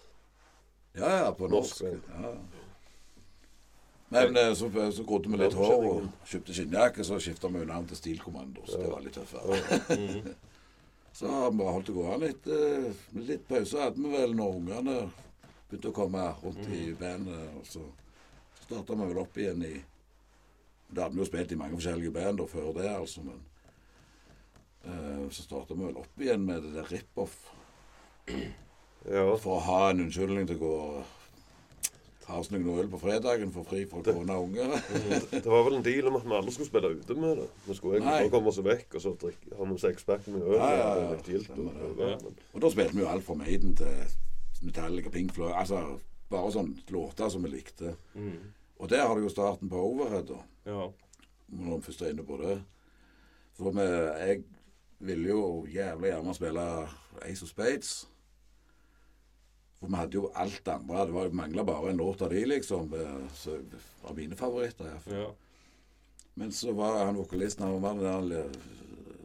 Ja, 0.95 1.11
ja, 1.25 1.33
på 1.35 1.51
Norsk. 1.51 1.83
Ja. 1.83 2.31
Men 4.15 4.37
eh, 4.37 4.55
så, 4.59 4.71
så 4.95 5.05
grodde 5.07 5.31
vi 5.35 5.43
litt 5.43 5.59
hår 5.59 5.85
og 5.91 6.07
kjøpte 6.31 6.55
skinnjakke, 6.57 7.05
så 7.07 7.19
skifta 7.23 7.51
vi 7.51 7.67
navn 7.67 7.91
til 7.91 7.99
Stilkommando. 7.99 8.65
Så 8.71 8.79
det 8.81 8.95
var 8.95 9.03
litt 9.03 9.19
tøffere. 9.19 10.39
Så 11.21 11.29
har 11.29 11.51
vi 11.51 11.65
holdt 11.65 11.87
det 11.87 11.93
gående 11.93 12.27
litt, 12.31 12.47
eh, 12.49 12.93
litt 13.29 13.43
pause 13.49 13.77
hadde 13.77 14.01
vi 14.01 14.09
vel 14.09 14.31
når 14.33 14.55
ungene 14.57 14.95
begynte 15.69 15.91
å 15.91 15.97
komme 15.99 16.23
rundt 16.41 16.71
i 16.73 16.95
bandet. 16.97 17.59
Og 17.61 17.67
så 17.69 17.83
starta 18.63 18.97
vi 18.97 19.09
vel 19.11 19.21
opp 19.21 19.37
igjen 19.37 19.65
i 19.69 19.75
Da 20.89 21.05
hadde 21.05 21.19
vi 21.19 21.21
jo 21.21 21.27
spilt 21.29 21.53
i 21.53 21.59
mange 21.61 21.77
forskjellige 21.77 22.15
band 22.17 22.41
før 22.49 22.73
det, 22.75 22.89
altså, 22.89 23.21
men 23.23 23.37
uh, 24.89 25.29
Så 25.29 25.45
starta 25.45 25.77
vi 25.77 25.85
vel 25.91 26.01
opp 26.01 26.25
igjen 26.25 26.47
med 26.49 26.65
det 26.65 26.73
der 26.79 26.89
rip-off 26.89 27.37
Ja. 29.05 29.37
for 29.37 29.59
å 29.59 29.65
ha 29.69 29.91
en 29.91 30.01
unnskyldning 30.07 30.49
til 30.49 30.57
å 30.57 30.65
gå 30.65 31.05
ta 32.31 32.39
oss 32.39 32.51
noen 32.53 32.69
øl 32.79 32.89
på 32.93 32.99
fredagen 33.03 33.51
for 33.53 33.67
fri 33.67 33.81
fra 33.91 34.03
kone 34.07 34.35
og 34.39 34.45
unger. 34.49 34.77
Det 35.35 35.47
var 35.51 35.65
vel 35.67 35.75
en 35.81 35.85
deal 35.87 36.07
om 36.11 36.17
at 36.21 36.25
vi 36.29 36.37
alle 36.39 36.53
skulle 36.55 36.69
spille 36.71 36.91
ute 37.01 37.15
med 37.19 37.37
det. 37.41 37.49
Vi 37.67 37.75
skulle 37.75 37.99
egentlig 37.99 38.13
bare 38.31 38.31
komme 38.37 38.53
oss 38.53 38.61
vekk 38.65 38.95
og 38.95 39.03
så 39.05 39.13
drikke, 39.25 39.51
ha 39.59 39.67
noen 39.67 39.81
sekspack 39.83 40.29
med 40.31 40.45
øl. 40.47 40.55
Ja, 40.61 40.69
ja, 40.79 40.93
ja, 41.03 41.19
Gilt, 41.27 41.51
og- 41.59 41.99
ja, 42.05 42.13
Og 42.55 42.63
da 42.63 42.71
spilte 42.71 42.95
vi 42.95 43.03
jo 43.03 43.09
alt 43.11 43.27
fra 43.27 43.35
Maiden 43.41 43.75
til 43.77 44.15
Metallica, 44.63 45.11
Pink 45.11 45.35
Floyd. 45.35 45.53
Altså 45.59 45.83
bare 46.31 46.53
sånn 46.55 46.73
låter 46.95 47.29
som 47.35 47.43
vi 47.43 47.51
likte. 47.57 47.97
mm, 48.15 48.39
Og 48.79 48.89
der 48.89 49.03
har 49.07 49.15
du 49.19 49.23
jo 49.27 49.29
starten 49.29 49.69
på 49.69 49.77
Overhead, 49.91 50.27
da. 50.31 50.39
ja. 50.71 50.87
Når 51.51 51.77
vi 51.77 51.83
først 51.83 52.03
er 52.03 52.11
inne 52.15 52.23
på 52.25 52.37
det. 52.41 52.61
For 53.59 53.71
vi, 53.75 53.81
jeg 53.83 54.43
ville 55.01 55.29
jo 55.29 55.67
jævlig 55.67 56.13
gjerne 56.13 56.35
spille 56.35 56.67
Ace 57.27 57.43
of 57.43 57.49
Spades. 57.51 58.09
For 59.81 59.89
vi 59.89 59.97
hadde 59.97 60.15
jo 60.19 60.31
alt 60.37 60.69
andre. 60.69 61.07
Det 61.07 61.15
var 61.15 61.31
mangla 61.33 61.65
bare 61.65 61.91
en 61.91 61.97
låt 61.97 62.23
av 62.23 62.31
de, 62.31 62.43
liksom. 62.47 62.93
eh, 62.95 63.29
Så, 63.35 63.59
av 64.05 64.17
mine 64.17 64.37
favoritter. 64.37 64.99
ja. 65.07 65.31
Men 66.35 66.53
så 66.53 66.73
var 66.73 67.05
han 67.05 67.17
vokalisten 67.17 67.67
Han 67.67 67.81
var 67.83 67.95
den 67.95 68.29
der 68.31 68.53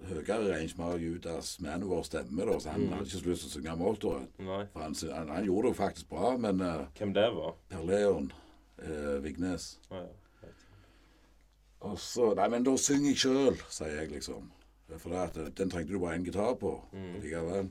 høyere 0.10 0.52
range 0.52 0.74
med 0.78 1.00
Judas 1.02 1.60
Manowar 1.60 2.04
stemme, 2.04 2.46
da, 2.46 2.60
så 2.60 2.70
han 2.70 2.82
Mm. 2.82 2.90
hadde 2.94 3.06
ikke 3.06 3.20
så 3.20 3.30
lyst 3.30 3.42
til 3.42 3.50
å 3.50 3.54
synge 3.54 3.76
Motoren. 3.78 4.28
For 4.74 4.80
han, 4.82 4.96
han, 5.14 5.30
han 5.30 5.46
gjorde 5.46 5.68
det 5.68 5.74
jo 5.76 5.84
faktisk 5.84 6.10
bra, 6.10 6.38
men 6.38 6.62
uh, 6.62 6.86
Hvem 6.98 7.14
det 7.14 7.30
var? 7.36 7.54
Per 7.70 7.84
Leon 7.86 8.32
uh, 8.84 9.24
Vignes 9.24 9.80
Ah, 9.92 9.96
ja. 9.96 10.50
Og 11.82 12.00
så 12.00 12.34
Nei, 12.36 12.48
men 12.50 12.64
da 12.66 12.76
synger 12.78 13.12
jeg 13.14 13.18
sjøl, 13.18 13.58
sier 13.70 13.96
jeg 14.02 14.12
liksom. 14.12 14.52
For 14.98 15.10
det 15.10 15.18
at, 15.24 15.58
den 15.58 15.70
trengte 15.74 15.94
du 15.94 16.00
bare 16.00 16.18
én 16.20 16.26
gitar 16.26 16.56
på 16.62 16.76
Mm. 16.94 17.22
likevel. 17.22 17.70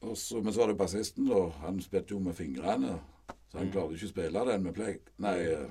Og 0.00 0.16
så, 0.16 0.40
men 0.42 0.52
så 0.54 0.60
var 0.60 0.66
det 0.72 0.78
bassisten, 0.78 1.26
da. 1.26 1.48
Han 1.64 1.80
spilte 1.82 2.14
jo 2.14 2.18
med 2.22 2.34
fingrene. 2.38 2.98
Så 3.50 3.58
han 3.58 3.66
Mm. 3.66 3.72
klarte 3.72 3.94
ikke 3.96 4.06
å 4.06 4.12
spille 4.12 4.44
den 4.52 4.62
med 4.62 4.74
plek. 4.74 5.00
Nei, 5.18 5.36
eh, 5.40 5.70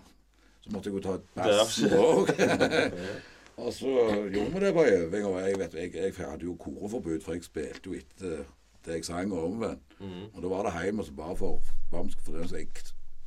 så 0.62 0.72
måtte 0.74 0.90
jeg 0.90 0.98
jo 0.98 1.00
ta 1.06 1.14
et 1.16 1.28
bass 1.36 1.78
òg. 1.84 2.32
og 3.64 3.74
så 3.74 3.92
gjorde 4.34 4.52
vi 4.54 4.60
det 4.66 4.74
på 4.74 4.84
øving. 4.86 5.26
Og 5.26 5.40
jeg, 5.42 5.60
vet, 5.60 5.74
jeg, 5.74 5.94
jeg 5.96 6.14
hadde 6.18 6.46
jo 6.46 6.56
koreforbud, 6.60 7.22
for 7.24 7.34
jeg 7.38 7.44
spilte 7.48 7.90
jo 7.92 7.94
etter 8.00 8.44
det 8.86 8.94
jeg 9.00 9.06
sang 9.06 9.32
og 9.34 9.46
omvendt. 9.52 9.98
Mm. 10.00 10.26
Og 10.34 10.42
da 10.44 10.48
var 10.52 10.68
det 10.68 10.74
hjemme 10.84 11.06
så 11.06 11.14
bare 11.18 11.36
for, 11.38 11.62
bare 11.92 12.10
for 12.26 12.38
det, 12.38 12.50
så 12.50 12.56
jeg 12.62 12.68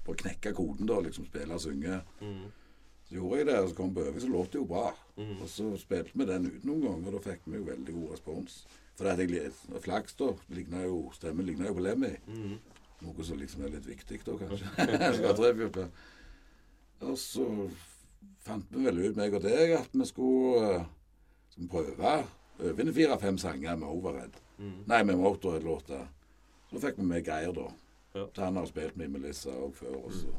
bare 0.06 0.16
knekka 0.24 0.52
koden, 0.52 0.86
da. 0.90 1.00
Liksom 1.00 1.26
spille 1.30 1.54
og 1.54 1.60
synge. 1.60 2.00
Mm. 2.20 2.44
Så 3.08 3.14
gjorde 3.16 3.38
jeg 3.40 3.46
det, 3.46 3.58
og 3.58 3.68
så 3.68 3.74
kom 3.74 3.94
på 3.94 4.04
øving, 4.04 4.20
så 4.22 4.28
låt 4.28 4.52
det 4.52 4.58
jo 4.60 4.64
bra. 4.70 4.90
Mm. 5.16 5.32
Og 5.42 5.48
så 5.48 5.70
spilte 5.80 6.10
vi 6.14 6.26
den 6.28 6.46
ut 6.46 6.64
noen 6.68 6.82
ganger, 6.86 7.06
og 7.06 7.12
da 7.18 7.24
fikk 7.30 7.46
vi 7.46 7.56
jo 7.58 7.64
veldig 7.70 7.94
god 7.96 8.12
respons. 8.16 8.60
For 9.00 9.08
det 9.08 9.24
at 9.24 9.32
jeg 9.32 9.80
flaks, 9.80 10.14
da. 10.20 10.26
ligner 10.52 10.82
jo, 10.84 10.96
Stemmen 11.16 11.46
ligner 11.48 11.70
jo 11.70 11.78
på 11.78 11.84
Lemmy. 11.86 12.10
Mm. 12.28 12.58
Noe 13.00 13.24
som 13.24 13.38
liksom 13.40 13.62
er 13.64 13.72
litt 13.72 13.86
viktig, 13.88 14.18
da, 14.26 14.34
kanskje. 14.36 15.86
Og 17.08 17.16
så 17.16 17.46
fant 18.44 18.66
vi 18.74 18.84
vel 18.84 19.00
ut, 19.00 19.16
meg 19.16 19.32
og 19.38 19.40
deg, 19.46 19.72
at 19.78 19.96
vi 19.96 20.04
skulle, 20.04 20.74
eh, 20.74 20.84
skulle 21.54 21.70
prøve 21.72 22.12
øve 22.60 22.84
inn 22.84 22.92
fire-fem 22.92 23.38
sanger 23.40 23.80
med 23.80 23.88
Overhead. 23.88 24.36
Mm. 24.58 24.84
Nei, 24.92 25.02
med 25.08 25.16
Motorhead-låter. 25.16 26.04
Så 26.68 26.84
fikk 26.84 27.00
vi 27.00 27.08
med 27.08 27.24
Geir, 27.24 27.56
da. 27.56 27.70
Ja. 28.14 28.26
Så 28.36 28.44
han 28.44 28.60
har 28.60 28.68
spilt 28.68 29.00
med 29.00 29.16
Melissa 29.16 29.56
òg 29.56 29.72
før. 29.80 29.96
Og 30.04 30.12
så 30.12 30.36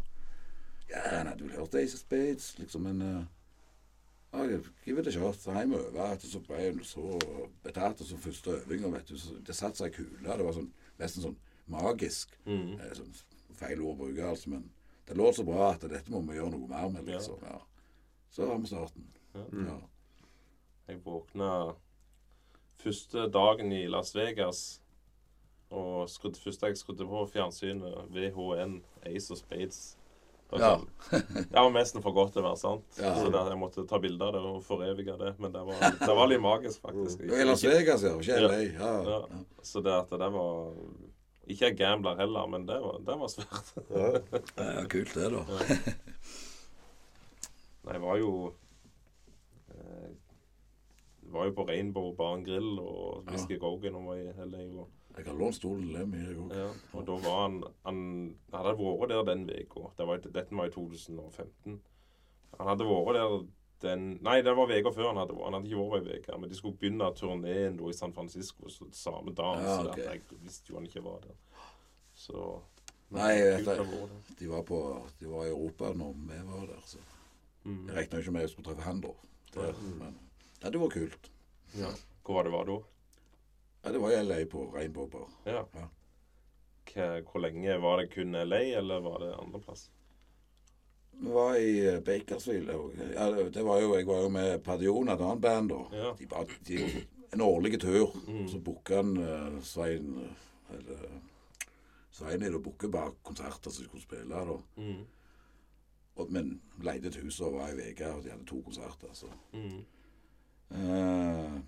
Ja, 0.92 1.02
han 1.18 1.28
hadde 1.28 1.48
vel 1.48 1.58
hørt 1.58 1.76
Ace 1.76 1.96
of 1.96 2.06
Spades, 2.06 2.60
liksom, 2.60 2.82
men 2.82 3.02
uh, 3.02 3.24
ja, 4.34 4.60
Give 4.86 5.00
it 5.00 5.08
a 5.08 5.12
shot. 5.12 5.36
Så 5.36 5.52
heim 5.52 5.74
og 5.74 5.80
øve. 5.80 6.20
Så 6.20 6.40
ble 6.40 6.72
hun 6.72 6.84
så 6.84 7.20
betatt. 7.64 8.02
Og 8.02 8.08
så 8.08 8.18
første 8.18 8.52
øvinga, 8.62 8.92
vet 8.96 9.10
du, 9.10 9.18
så 9.18 9.36
det 9.48 9.56
satte 9.56 9.82
seg 9.82 9.92
i 9.92 9.96
kula. 10.02 10.38
Det 10.38 10.46
var 10.46 10.56
sånn, 10.56 10.72
nesten 11.00 11.26
sånn 11.26 11.40
magisk. 11.72 12.38
Mm. 12.46 12.78
Eh, 12.80 12.94
sånn, 12.98 13.12
feil 13.60 13.82
ord 13.82 13.98
å 13.98 14.06
bruke, 14.06 14.28
altså, 14.28 14.54
men 14.56 14.70
det 15.08 15.18
lå 15.20 15.32
så 15.36 15.46
bra 15.46 15.72
at 15.74 15.84
dette 15.92 16.12
må 16.12 16.22
vi 16.26 16.38
gjøre 16.40 16.56
noe 16.56 16.70
mer 16.70 16.90
med, 16.94 17.08
liksom. 17.10 17.42
Ja. 17.46 17.60
Så 18.32 18.48
har 18.48 18.60
vi 18.60 18.72
starten. 18.72 19.08
Ja. 19.36 19.46
Ja. 19.68 19.80
Jeg 20.88 21.02
våkna 21.06 21.50
første 22.82 23.28
dagen 23.32 23.72
i 23.76 23.86
Las 23.88 24.16
Vegas. 24.16 24.82
Og 25.72 26.10
skrudde, 26.12 26.40
første 26.40 26.68
jeg 26.68 26.80
skrudde 26.80 27.08
på 27.08 27.26
fjernsynet, 27.32 28.10
VHN, 28.12 28.82
Ace 29.08 29.32
of 29.32 29.40
Spades. 29.40 29.98
Var 30.56 30.60
Ja. 30.60 30.72
Det 31.12 31.56
var 31.56 31.70
nesten 31.72 32.04
for 32.04 32.16
godt 32.16 32.34
til 32.36 32.42
å 32.44 32.50
være 32.50 32.60
sant. 32.60 32.86
Ja. 33.00 33.14
Så 33.16 33.30
der, 33.32 33.50
jeg 33.54 33.60
måtte 33.62 33.86
ta 33.88 34.00
bilde 34.04 34.26
av 34.28 34.34
det 34.36 34.42
og 34.48 34.58
forevige 34.68 35.16
det. 35.20 35.32
Men 35.40 35.54
det 35.56 35.62
var, 35.68 35.86
det 36.02 36.16
var 36.18 36.28
litt 36.32 36.44
magisk, 36.44 36.82
faktisk. 36.84 37.24
Var 37.30 37.44
I 37.44 37.48
Las 37.48 37.64
Vegas, 37.64 38.04
ja. 38.04 38.14
Ikke 38.20 38.38
Ja. 38.38 38.50
LA. 38.52 38.60
Ja. 38.68 38.92
Ja. 39.08 39.42
Så 39.64 39.84
det 39.86 39.94
at 39.96 40.12
det 40.12 40.30
var 40.36 40.74
Ikke 41.48 41.66
jeg 41.72 41.78
gambler 41.80 42.20
heller, 42.20 42.48
men 42.48 42.66
det 42.68 42.78
var, 42.84 43.00
det 43.08 43.16
var 43.20 43.32
svært. 43.32 43.72
Ja. 43.90 44.12
ja. 44.60 44.84
Kult 44.92 45.16
det, 45.18 45.32
da. 45.34 45.42
Nei, 47.82 47.96
jeg 47.96 48.02
var 48.04 48.20
jo 48.22 48.32
eh, 49.74 50.10
var 51.34 51.48
jo 51.50 51.56
på 51.58 51.66
Rainbow 51.68 52.12
Bar 52.16 52.44
Grill 52.46 52.76
og 52.80 53.26
Whisky 53.32 53.58
Gogan 53.60 53.98
og 54.00 54.12
var 54.12 54.20
i 54.22 54.28
LA. 54.46 54.66
Og, 54.84 54.88
Jeg 55.18 55.26
har 55.28 55.34
lånt 55.38 55.56
stolen 55.56 55.82
til 55.88 55.94
Lemmy, 55.98 56.18
jeg 56.28 56.38
òg. 56.38 56.52
ja, 56.56 56.68
og 56.94 57.06
da 57.08 57.16
var 57.28 57.42
han 57.42 57.64
Han 57.86 58.36
hadde 58.54 58.76
vært 58.78 59.10
der 59.10 59.24
den 59.24 59.50
uka. 59.50 59.90
Det 59.98 60.34
dette 60.34 60.56
var 60.56 60.66
i 60.66 60.72
2015. 60.72 61.82
Han 62.60 62.68
hadde 62.68 62.86
vært 62.86 63.16
der 63.20 63.46
den 63.82 64.20
Nei, 64.22 64.42
det 64.42 64.54
var 64.56 64.70
uka 64.72 64.92
før 64.94 65.08
han 65.08 65.18
hadde 65.18 65.34
vært. 65.36 65.46
Han 65.46 65.54
hadde 65.54 65.70
ikke 65.72 65.92
vært 65.92 66.08
ei 66.14 66.20
uke. 66.22 66.38
Men 66.40 66.50
de 66.50 66.56
skulle 66.56 66.78
begynne 66.78 67.12
turneen 67.16 67.80
i 67.90 67.94
San 67.94 68.14
Francisco 68.14 68.70
så 68.70 68.86
samme 68.92 69.34
dag. 69.36 69.62
Ja, 69.64 69.78
Så 69.84 69.98
jeg 69.98 70.22
visste 70.44 70.70
jo 70.70 70.76
han 70.76 70.86
ikke 70.86 71.04
var 71.04 71.20
der. 71.22 71.36
Så 72.16 72.60
Nei, 73.12 73.32
jeg 73.36 73.66
vet 73.66 73.78
det. 73.78 74.36
De 74.40 74.48
var, 74.48 74.62
på, 74.64 74.78
de 75.20 75.28
var 75.28 75.44
i 75.46 75.50
Europa 75.50 75.90
når 75.94 76.14
vi 76.14 76.38
var 76.48 76.68
der. 76.68 76.82
Så 76.86 76.98
Mm. 77.64 77.88
jeg 77.88 77.96
regna 77.96 78.18
ikke 78.20 78.32
med 78.32 78.42
jeg 78.42 78.50
skulle 78.50 78.66
treffe 78.66 78.82
han 78.82 79.02
da. 79.02 79.10
Der, 79.54 79.74
men 80.00 80.16
ja, 80.64 80.70
det 80.70 80.80
var 80.82 80.90
kult. 80.90 81.30
Ja. 81.78 81.92
Hvor 82.26 82.34
var 82.34 82.44
det 82.44 82.52
var 82.52 82.64
da? 82.66 82.78
Ja, 83.84 83.92
Det 83.92 84.00
var 84.00 84.12
i 84.12 84.24
LA 84.24 84.46
på 84.46 84.66
Rainbow 84.76 85.10
Bar. 85.10 85.30
Ja. 85.46 85.66
Ja. 85.74 85.88
Hvor 87.22 87.40
lenge 87.40 87.78
var 87.82 87.98
det 88.02 88.08
kun 88.14 88.32
LA, 88.36 88.60
eller 88.78 89.00
var 89.00 89.20
det 89.20 89.36
andreplass? 89.38 89.90
Vi 91.12 91.30
var 91.32 91.56
i 91.56 92.02
Bakersville. 92.02 92.74
Ja, 93.14 93.32
det- 93.32 93.64
var 93.64 93.82
jo, 93.82 93.96
jeg 93.98 94.08
var 94.08 94.22
jo 94.22 94.30
med 94.30 94.64
Padion, 94.64 95.10
et 95.10 95.22
annet 95.22 95.42
band, 95.42 95.70
da. 95.70 95.82
Ja. 95.98 96.14
De 96.20 96.26
var, 96.32 96.46
de, 96.68 96.78
en 97.34 97.42
årlig 97.42 97.82
tur. 97.82 98.16
Mm. 98.28 98.48
Så 98.48 98.60
booka 98.60 98.96
han 98.96 99.18
uh, 99.18 99.62
Svein 99.62 100.18
eh, 100.24 100.76
eller 100.78 100.98
Svein 102.12 102.44
og 102.56 102.64
booka 102.64 102.88
bare 102.88 103.12
konserter 103.24 103.72
som 103.72 103.84
de 103.84 103.90
skulle 103.90 104.04
spille. 104.04 104.36
da. 104.36 104.58
Mm. 104.78 105.06
Og, 106.16 106.32
men 106.32 106.62
leide 106.84 107.08
et 107.08 107.16
hus 107.16 107.40
og 107.42 107.54
var 107.54 107.70
i 107.70 107.92
uke, 107.92 108.08
og 108.14 108.24
de 108.24 108.30
hadde 108.30 108.46
to 108.46 108.62
konserter. 108.62 109.14
så... 109.14 109.28
Mm. 109.54 109.86
Eh, 110.72 111.62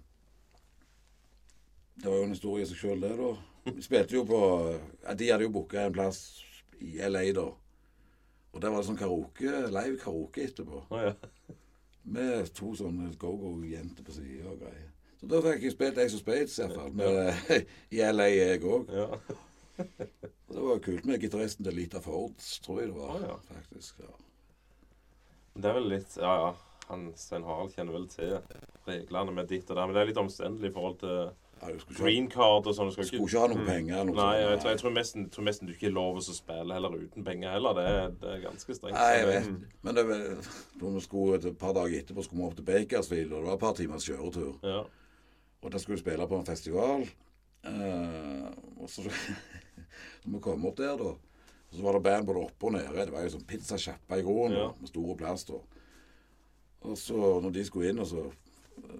det 2.04 2.10
var 2.12 2.18
jo 2.20 2.24
en 2.28 2.36
historie 2.36 2.66
i 2.66 2.68
seg 2.68 2.80
sjøl, 2.82 3.00
det, 3.00 3.14
da. 3.16 3.28
Vi 3.72 3.82
spilte 3.86 4.18
jo 4.18 4.26
på 4.28 4.40
ja, 4.76 5.14
De 5.16 5.30
hadde 5.32 5.46
jo 5.46 5.54
booka 5.56 5.86
en 5.86 5.94
plass 5.96 6.18
i 6.84 6.98
LA, 7.00 7.30
da. 7.38 7.46
Og 8.52 8.62
der 8.62 8.74
var 8.74 8.82
det 8.82 8.88
sånn 8.90 9.00
karaoke, 9.00 9.54
live 9.72 10.00
karaoke 10.02 10.44
etterpå. 10.44 10.82
Å 10.92 11.00
ja. 11.00 11.14
Med 12.04 12.50
to 12.58 12.74
sånne 12.76 13.14
go-go-jenter 13.22 14.04
på 14.04 14.18
sida 14.18 14.52
og 14.52 14.60
greier. 14.66 14.90
Så 15.22 15.30
da 15.32 15.40
fikk 15.46 15.64
jeg 15.64 15.76
spilt 15.78 16.02
Ace 16.04 16.18
of 16.18 16.26
Spades, 16.26 16.58
iallfall. 16.60 17.64
I 17.96 18.04
LA, 18.12 18.28
jeg 18.36 18.60
òg. 18.68 18.92
Og 19.80 20.58
det 20.58 20.66
var 20.68 20.84
kult 20.84 21.08
med 21.08 21.24
gitaristen 21.24 21.66
til 21.66 21.80
Lita 21.80 22.04
Fords, 22.04 22.50
tror 22.66 22.82
jeg 22.82 22.92
det 22.92 22.98
var. 23.00 23.16
Å, 23.16 23.30
ja. 23.32 23.38
faktisk. 23.48 24.04
Ja. 24.04 24.12
Det 25.56 25.72
er 25.72 25.80
vel 25.80 25.90
litt 25.96 26.20
Ja, 26.20 26.36
ja. 26.42 26.52
Han, 26.90 27.08
Svein 27.16 27.46
Harald 27.48 27.72
kjenner 27.72 27.96
vel 27.96 28.10
til 28.12 28.36
reglene 28.84 29.32
med 29.32 29.48
ditt 29.48 29.70
og 29.72 29.78
der, 29.78 29.88
men 29.88 29.96
det 29.96 30.02
er 30.02 30.10
litt 30.10 30.20
omstendelig 30.20 30.68
i 30.68 30.76
forhold 30.76 30.98
til 31.00 31.32
Green 31.98 32.28
card 32.30 32.68
og 32.68 32.76
sånn. 32.76 32.90
Du 32.90 32.94
skal 32.96 33.06
skulle 33.06 33.28
ikke 33.28 33.40
ha 33.40 33.48
noe 33.48 33.58
Mm. 33.62 33.66
penger. 33.66 34.04
Noe 34.06 34.16
Nei, 34.16 34.36
jeg 34.40 34.60
tror, 34.60 34.70
jeg 34.70 34.80
tror 34.80 34.92
nesten, 34.94 35.30
tror 35.30 35.44
nesten 35.46 35.68
du 35.68 35.74
ikke 35.74 35.88
er 35.88 35.96
lov 35.96 36.18
å 36.18 36.22
spille 36.22 36.74
heller 36.74 36.90
uten 36.90 37.24
penger 37.24 37.52
heller. 37.52 37.74
Det 37.74 38.20
det 38.22 38.30
er 38.36 38.42
ganske 38.50 38.76
strengt. 38.76 38.94
Nei, 38.94 39.14
jeg 39.18 39.28
vet. 39.28 39.68
Men 39.84 39.96
det, 39.96 40.06
vi 40.08 41.00
skulle, 41.02 41.36
et 41.46 41.58
par 41.58 41.74
dager 41.74 42.00
etterpå 42.02 42.24
skulle 42.24 42.42
vi 42.42 42.48
opp 42.48 42.56
til 42.56 42.66
Bakersfield, 42.66 43.32
og 43.34 43.40
det 43.44 43.48
var 43.48 43.54
et 43.54 43.60
par 43.60 43.74
timers 43.74 44.06
kjøretur. 44.10 44.60
Ja. 44.64 44.84
Og 45.64 45.72
da 45.72 45.78
skulle 45.78 45.96
vi 45.98 46.02
spille 46.04 46.28
på 46.28 46.40
en 46.40 46.46
festival. 46.46 47.08
Eh, 47.64 48.50
og 48.82 48.90
så 48.90 49.04
så 50.24 50.30
vi 50.32 50.40
kom 50.40 50.66
opp 50.66 50.76
der, 50.78 50.98
da. 50.98 51.14
Og 51.14 51.78
så 51.78 51.82
var 51.82 51.94
det 51.94 52.04
band 52.04 52.26
både 52.28 52.44
oppe 52.46 52.68
og 52.68 52.74
nede. 52.74 53.06
Det 53.06 53.12
var 53.14 53.24
jo 53.24 53.30
sånn 53.38 53.48
pizzasjappa 53.50 54.20
i 54.20 54.22
gården 54.26 54.58
Ja. 54.58 54.68
med 54.80 54.90
store 54.90 55.16
plass. 55.18 55.44
da. 55.46 55.54
Og 56.84 56.98
så 56.98 57.16
når 57.42 57.52
de 57.54 57.64
skulle 57.66 57.90
inn 57.90 58.00
og 58.00 58.06
så 58.08 58.32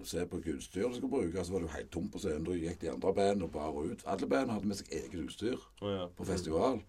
se 0.04 0.26
på 0.26 0.40
utstyr 0.40 0.82
de 0.82 0.94
skulle 0.94 1.10
bruke, 1.10 1.44
så 1.44 1.52
var 1.52 1.62
det 1.62 1.68
jo 1.68 1.76
helt 1.76 1.92
tomt 1.92 2.12
på 2.12 2.20
scenen. 2.22 2.44
Da 2.46 2.56
gikk 2.58 2.80
de 2.80 2.90
andre 2.92 3.14
bandene 3.16 3.48
bare 3.52 3.86
ut. 3.90 4.04
Alle 4.06 4.28
bandene 4.28 4.58
hadde 4.58 4.70
med 4.70 4.80
seg 4.80 4.92
eget 4.92 5.16
utstyr 5.24 5.56
oh, 5.56 5.90
ja. 5.90 6.04
på 6.16 6.26
festival. 6.28 6.80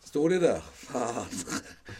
Så 0.00 0.12
sto 0.12 0.24
de 0.32 0.40
der. 0.40 0.64
Faen. 0.86 1.36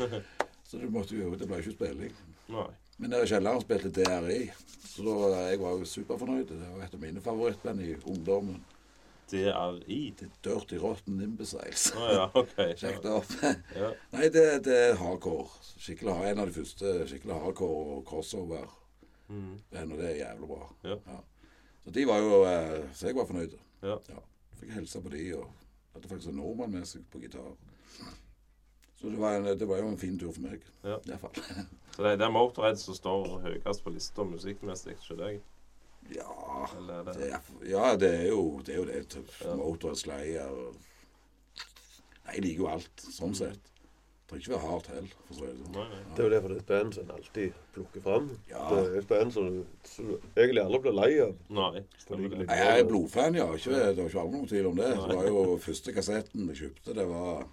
så 0.68 0.80
du 0.80 0.88
måtte 0.90 1.16
jo 1.16 1.34
Det 1.34 1.48
ble 1.48 1.60
ikke 1.62 1.76
spilling. 1.76 2.14
Nei. 2.52 2.70
Men 2.96 3.12
nede 3.12 3.26
i 3.26 3.28
kjelleren 3.28 3.60
spilte 3.60 3.90
DRI, 3.92 4.38
så 4.88 5.02
da, 5.04 5.42
jeg 5.50 5.60
var 5.60 5.74
jo 5.76 5.88
superfornøyd. 5.90 6.48
Det 6.48 6.70
var 6.70 6.86
et 6.86 6.94
av 6.96 7.02
mine 7.02 7.20
favorittband 7.20 7.82
i 7.84 7.92
ungdommen. 8.08 8.62
DRI. 9.28 10.14
Det 10.16 10.28
er 10.28 10.32
Dirty 10.46 10.78
Rotten 10.80 11.20
Imbeciles. 11.20 11.90
Oh, 11.98 12.08
ja, 12.14 12.24
OK. 12.32 12.54
Sjekk 12.80 13.02
det 13.04 13.12
opp. 13.12 13.34
Ja. 13.76 13.90
Nei, 14.14 14.30
det, 14.32 14.46
det 14.64 14.78
er 14.86 15.00
hardcore. 15.02 15.50
Skikkelig 15.76 16.14
En 16.30 16.40
av 16.40 16.48
de 16.48 16.56
første 16.56 16.96
skikkelig 17.10 17.36
hardcore 17.42 17.98
og 17.98 18.04
crossover. 18.08 18.70
Mm. 19.28 19.54
Og 19.56 19.96
det 19.98 20.10
er 20.10 20.18
jævlig 20.20 20.48
bra. 20.48 20.68
Ja. 20.84 20.96
Så 21.84 21.94
de 21.94 22.06
var 22.06 22.18
jo 22.22 22.42
eh, 22.46 22.92
Så 22.94 23.06
jeg 23.08 23.16
var 23.16 23.26
fornøyd. 23.26 23.56
Ja. 23.82 23.96
Fikk 24.60 24.72
hilse 24.74 25.02
på 25.02 25.12
de, 25.12 25.24
og 25.36 25.50
hadde 25.94 26.08
faktisk 26.08 26.32
en 26.32 26.40
nordmann 26.40 26.72
med 26.72 26.86
seg 26.88 27.04
på 27.12 27.20
gitar. 27.22 27.52
Så 28.96 29.10
det 29.12 29.18
var, 29.20 29.36
en, 29.36 29.50
det 29.58 29.68
var 29.68 29.82
jo 29.82 29.90
en 29.92 30.00
fin 30.00 30.16
tur 30.18 30.32
for 30.32 30.46
meg. 30.46 30.64
Ja. 30.84 30.96
I 30.96 31.12
hvert 31.12 31.26
fall. 31.26 31.66
Så 31.96 32.04
det, 32.04 32.18
det 32.20 32.26
er 32.26 32.32
Motorhead 32.32 32.80
som 32.80 32.96
står 32.96 33.38
høyest 33.44 33.84
på 33.84 33.92
lista 33.92 34.24
musikkmessig, 34.24 34.96
ikke 34.96 35.18
deg? 35.20 35.38
Ja 36.12 36.32
er 36.66 36.82
det 36.86 37.14
det 37.16 37.30
er, 37.34 37.46
ja, 37.66 37.86
det 37.98 38.10
er 38.14 38.28
jo 38.28 38.60
det. 38.66 38.74
Er 38.74 38.78
jo 38.78 38.84
det. 38.88 39.22
Ja. 39.44 39.54
Motorhead, 39.56 39.96
Slayer 40.00 40.52
Nei, 42.26 42.34
jeg 42.34 42.42
liker 42.42 42.62
jo 42.64 42.68
alt, 42.72 43.02
sånn 43.14 43.36
sett. 43.38 43.68
Trenger 44.26 44.42
ikke 44.42 44.52
være 44.52 44.68
hardt 44.70 44.88
heller, 44.90 45.12
for 45.26 45.34
å 45.34 45.36
si 45.36 45.44
det 45.46 45.56
sånn. 45.56 45.72
Nei, 45.76 45.84
nei. 45.92 46.00
Det 46.10 46.22
er 46.22 46.26
jo 46.26 46.32
derfor 46.34 46.52
det 46.52 46.56
er 46.56 46.62
et 46.62 46.70
band 46.70 46.96
som 46.96 47.04
en 47.04 47.12
alltid 47.16 47.58
plukker 47.76 48.02
fram. 48.06 48.30
Ja. 48.50 48.64
Det 48.72 48.80
er 48.82 48.96
et 49.00 49.08
band 49.12 49.34
som 49.36 49.46
du, 49.50 49.60
som 49.86 50.08
egentlig 50.16 50.64
aldri 50.64 50.80
blir 50.86 50.96
lei 50.96 51.10
av. 51.22 51.36
Nei. 51.60 51.84
Nei, 52.10 52.32
Jeg 52.48 52.80
er 52.80 52.88
blodfan, 52.90 53.38
ja. 53.38 53.46
Ikke, 53.54 53.76
det 53.76 54.00
var 54.00 54.10
ikke 54.10 54.24
aldri 54.24 54.40
noen 54.40 54.50
tvil 54.50 54.70
om 54.72 54.82
det. 54.82 54.90
Det 54.96 55.20
var 55.20 55.30
jo 55.30 55.44
første 55.68 55.94
kassetten 55.94 56.50
jeg 56.50 56.62
kjøpte, 56.64 56.96
det 56.98 57.06
var 57.12 57.46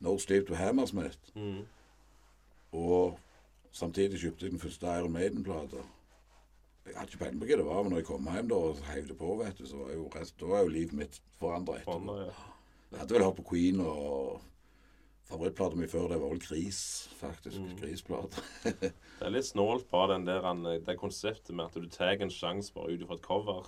No 0.00 0.16
Sleep 0.18 0.48
to 0.48 0.58
Hammersmith. 0.58 1.32
Mm. 1.36 1.62
Og 2.80 3.18
samtidig 3.72 4.20
kjøpte 4.20 4.46
jeg 4.46 4.56
den 4.56 4.62
første 4.62 4.98
Iron 4.98 5.14
Maiden-plata. 5.14 5.86
Jeg 6.86 6.96
hadde 6.96 7.12
ikke 7.12 7.22
peiling 7.22 7.40
på 7.40 7.46
hva 7.46 7.56
det 7.60 7.66
var, 7.66 7.82
men 7.84 7.92
når 7.92 8.00
jeg 8.00 8.06
kom 8.08 8.28
hjem 8.34 8.48
da 8.50 8.60
og 8.66 8.78
heiv 8.88 9.10
det 9.10 9.16
på, 9.18 9.34
vet 9.38 9.58
du, 9.60 9.66
så 9.68 9.78
var 9.78 9.90
jo, 9.94 10.06
rest, 10.14 10.34
da 10.40 10.48
var 10.50 10.64
jo 10.64 10.72
livet 10.74 10.96
mitt 10.96 11.18
forandra 11.38 11.76
etterpå. 11.78 12.16
Jeg 12.90 12.98
hadde 12.98 13.14
vel 13.14 13.24
hørt 13.28 13.36
på 13.36 13.44
Queen, 13.52 13.82
og 13.84 14.40
favorittplata 15.30 15.76
mi 15.78 15.86
før 15.90 16.08
det 16.10 16.18
var 16.20 16.28
vel 16.32 16.40
Gris, 16.42 17.08
faktisk. 17.20 17.58
Mm. 17.58 17.76
Grisplate. 17.80 18.42
Det 19.20 19.26
er 19.28 19.34
litt 19.34 19.46
snålt 19.46 19.86
på 19.90 20.00
den 20.10 20.24
der, 20.26 20.40
han, 20.46 20.62
det 20.64 20.94
konseptet 20.98 21.54
med 21.54 21.66
at 21.68 21.74
du 21.76 21.88
tar 21.92 22.16
en 22.24 22.30
sjanse 22.32 22.72
bare 22.74 22.94
ut 22.94 23.02
ifra 23.04 23.18
et 23.18 23.22
cover. 23.26 23.66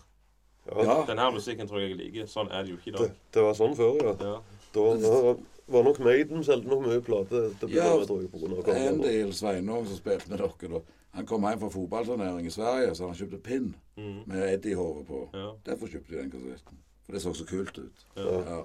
Ja. 0.67 1.03
Den 1.09 1.19
her 1.19 1.31
musikken 1.35 1.69
tror 1.69 1.81
jeg 1.83 1.91
jeg 1.93 1.99
liker. 1.99 2.29
Sånn 2.31 2.49
er 2.55 2.63
det 2.65 2.71
jo 2.73 2.77
ikke 2.79 2.89
i 2.89 2.95
Det, 2.95 3.01
dag. 3.09 3.17
det 3.35 3.43
var 3.49 3.57
sånn 3.59 3.75
før, 3.77 3.99
ja. 4.01 4.15
Ja. 4.23 4.37
Da 4.73 4.85
var, 5.03 5.37
var 5.75 5.85
nok 5.89 5.99
Maiden 6.07 6.45
solgte 6.47 6.71
nok 6.71 6.85
mye 6.87 7.03
plate. 7.05 7.43
Det 7.61 7.69
ble 7.69 7.77
Ja, 7.77 7.91
det, 8.01 8.77
En 8.87 9.03
del 9.03 9.33
Sveinung 9.37 9.85
som 9.91 9.99
spilte 9.99 10.31
med 10.33 10.39
dere 10.41 10.71
da. 10.79 10.81
Han 11.19 11.27
kom 11.29 11.45
hjem 11.45 11.61
fra 11.61 11.69
fotballturnering 11.75 12.47
i 12.49 12.55
Sverige, 12.55 12.95
så 12.97 13.11
han 13.11 13.19
kjøpte 13.19 13.43
pinn 13.45 13.75
Mm. 13.99 14.23
med 14.25 14.47
Eddie-håret 14.55 15.05
på. 15.07 15.19
Ja. 15.37 15.51
Derfor 15.67 15.91
kjøpte 15.93 16.15
de 16.15 16.23
den 16.23 16.31
kassetten. 16.33 16.79
For 17.05 17.13
det 17.13 17.21
så 17.21 17.35
så 17.37 17.45
kult 17.45 17.77
ut. 17.79 18.07
Ja. 18.17 18.39
Ja. 18.41 18.63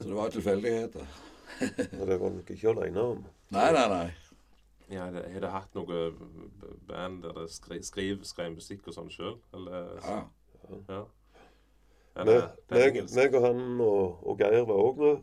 Så 0.00 0.08
det 0.08 0.14
var 0.16 0.30
tilfeldigheter. 0.32 1.04
Og 2.00 2.06
det 2.08 2.20
var 2.20 2.30
nok 2.34 2.50
ikke 2.54 2.70
aleine 2.72 3.02
om. 3.14 3.24
Nei, 3.54 3.66
nei, 3.76 3.88
nei. 3.92 4.06
Ja, 4.92 5.06
det- 5.10 5.24
Har 5.32 5.40
dere 5.40 5.50
hatt 5.54 5.74
noe 5.74 6.00
band 6.88 7.22
der 7.24 7.32
dere 7.32 7.48
skri, 7.48 7.78
skriver, 7.82 8.24
skrev 8.28 8.54
musikk 8.56 8.88
og 8.88 8.94
sånn 8.98 9.10
sjøl? 9.12 9.38
Eller 9.56 9.94
Ja. 10.04 10.18
Ja. 10.88 11.02
Eller, 12.16 12.40
Meg, 12.70 12.94
meg, 12.94 13.10
meg 13.14 13.34
og 13.34 13.42
han 13.42 13.80
og, 13.82 14.20
og 14.26 14.38
Geir 14.38 14.64
var 14.68 14.78
òg 14.80 15.00
med. 15.02 15.22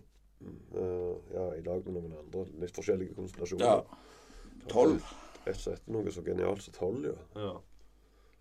Uh, 0.75 1.13
ja, 1.31 1.45
i 1.55 1.61
lag 1.63 1.85
med 1.85 1.95
noen 2.01 2.15
andre. 2.19 2.45
Litt 2.59 2.73
forskjellige 2.75 3.15
konstellasjoner. 3.15 3.65
ja. 3.65 3.99
Tolv. 4.69 5.01
Rett 5.45 5.55
og 5.57 5.61
slett 5.63 5.87
noe 5.89 6.11
så 6.13 6.21
genialt 6.25 6.61
som 6.61 6.73
tolv, 6.75 7.05
ja. 7.07 7.15
Ja. 7.41 7.53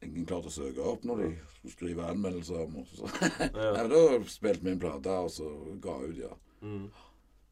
Ingen 0.04 0.26
klarte 0.28 0.48
å 0.50 0.52
søke 0.52 0.82
opp 0.84 1.04
når 1.08 1.22
de 1.22 1.28
skulle 1.60 1.72
skrive 1.76 2.08
anmeldelser 2.10 2.60
om 2.64 2.76
oss. 2.82 2.92
Nei, 3.54 3.70
men 3.76 3.88
Da 3.92 4.02
spilte 4.28 4.64
vi 4.66 4.74
en 4.74 4.80
plate, 4.82 5.14
og 5.24 5.30
så 5.32 5.48
ga 5.84 5.94
ut, 6.02 6.16
ja. 6.20 6.32
Mm. 6.64 6.90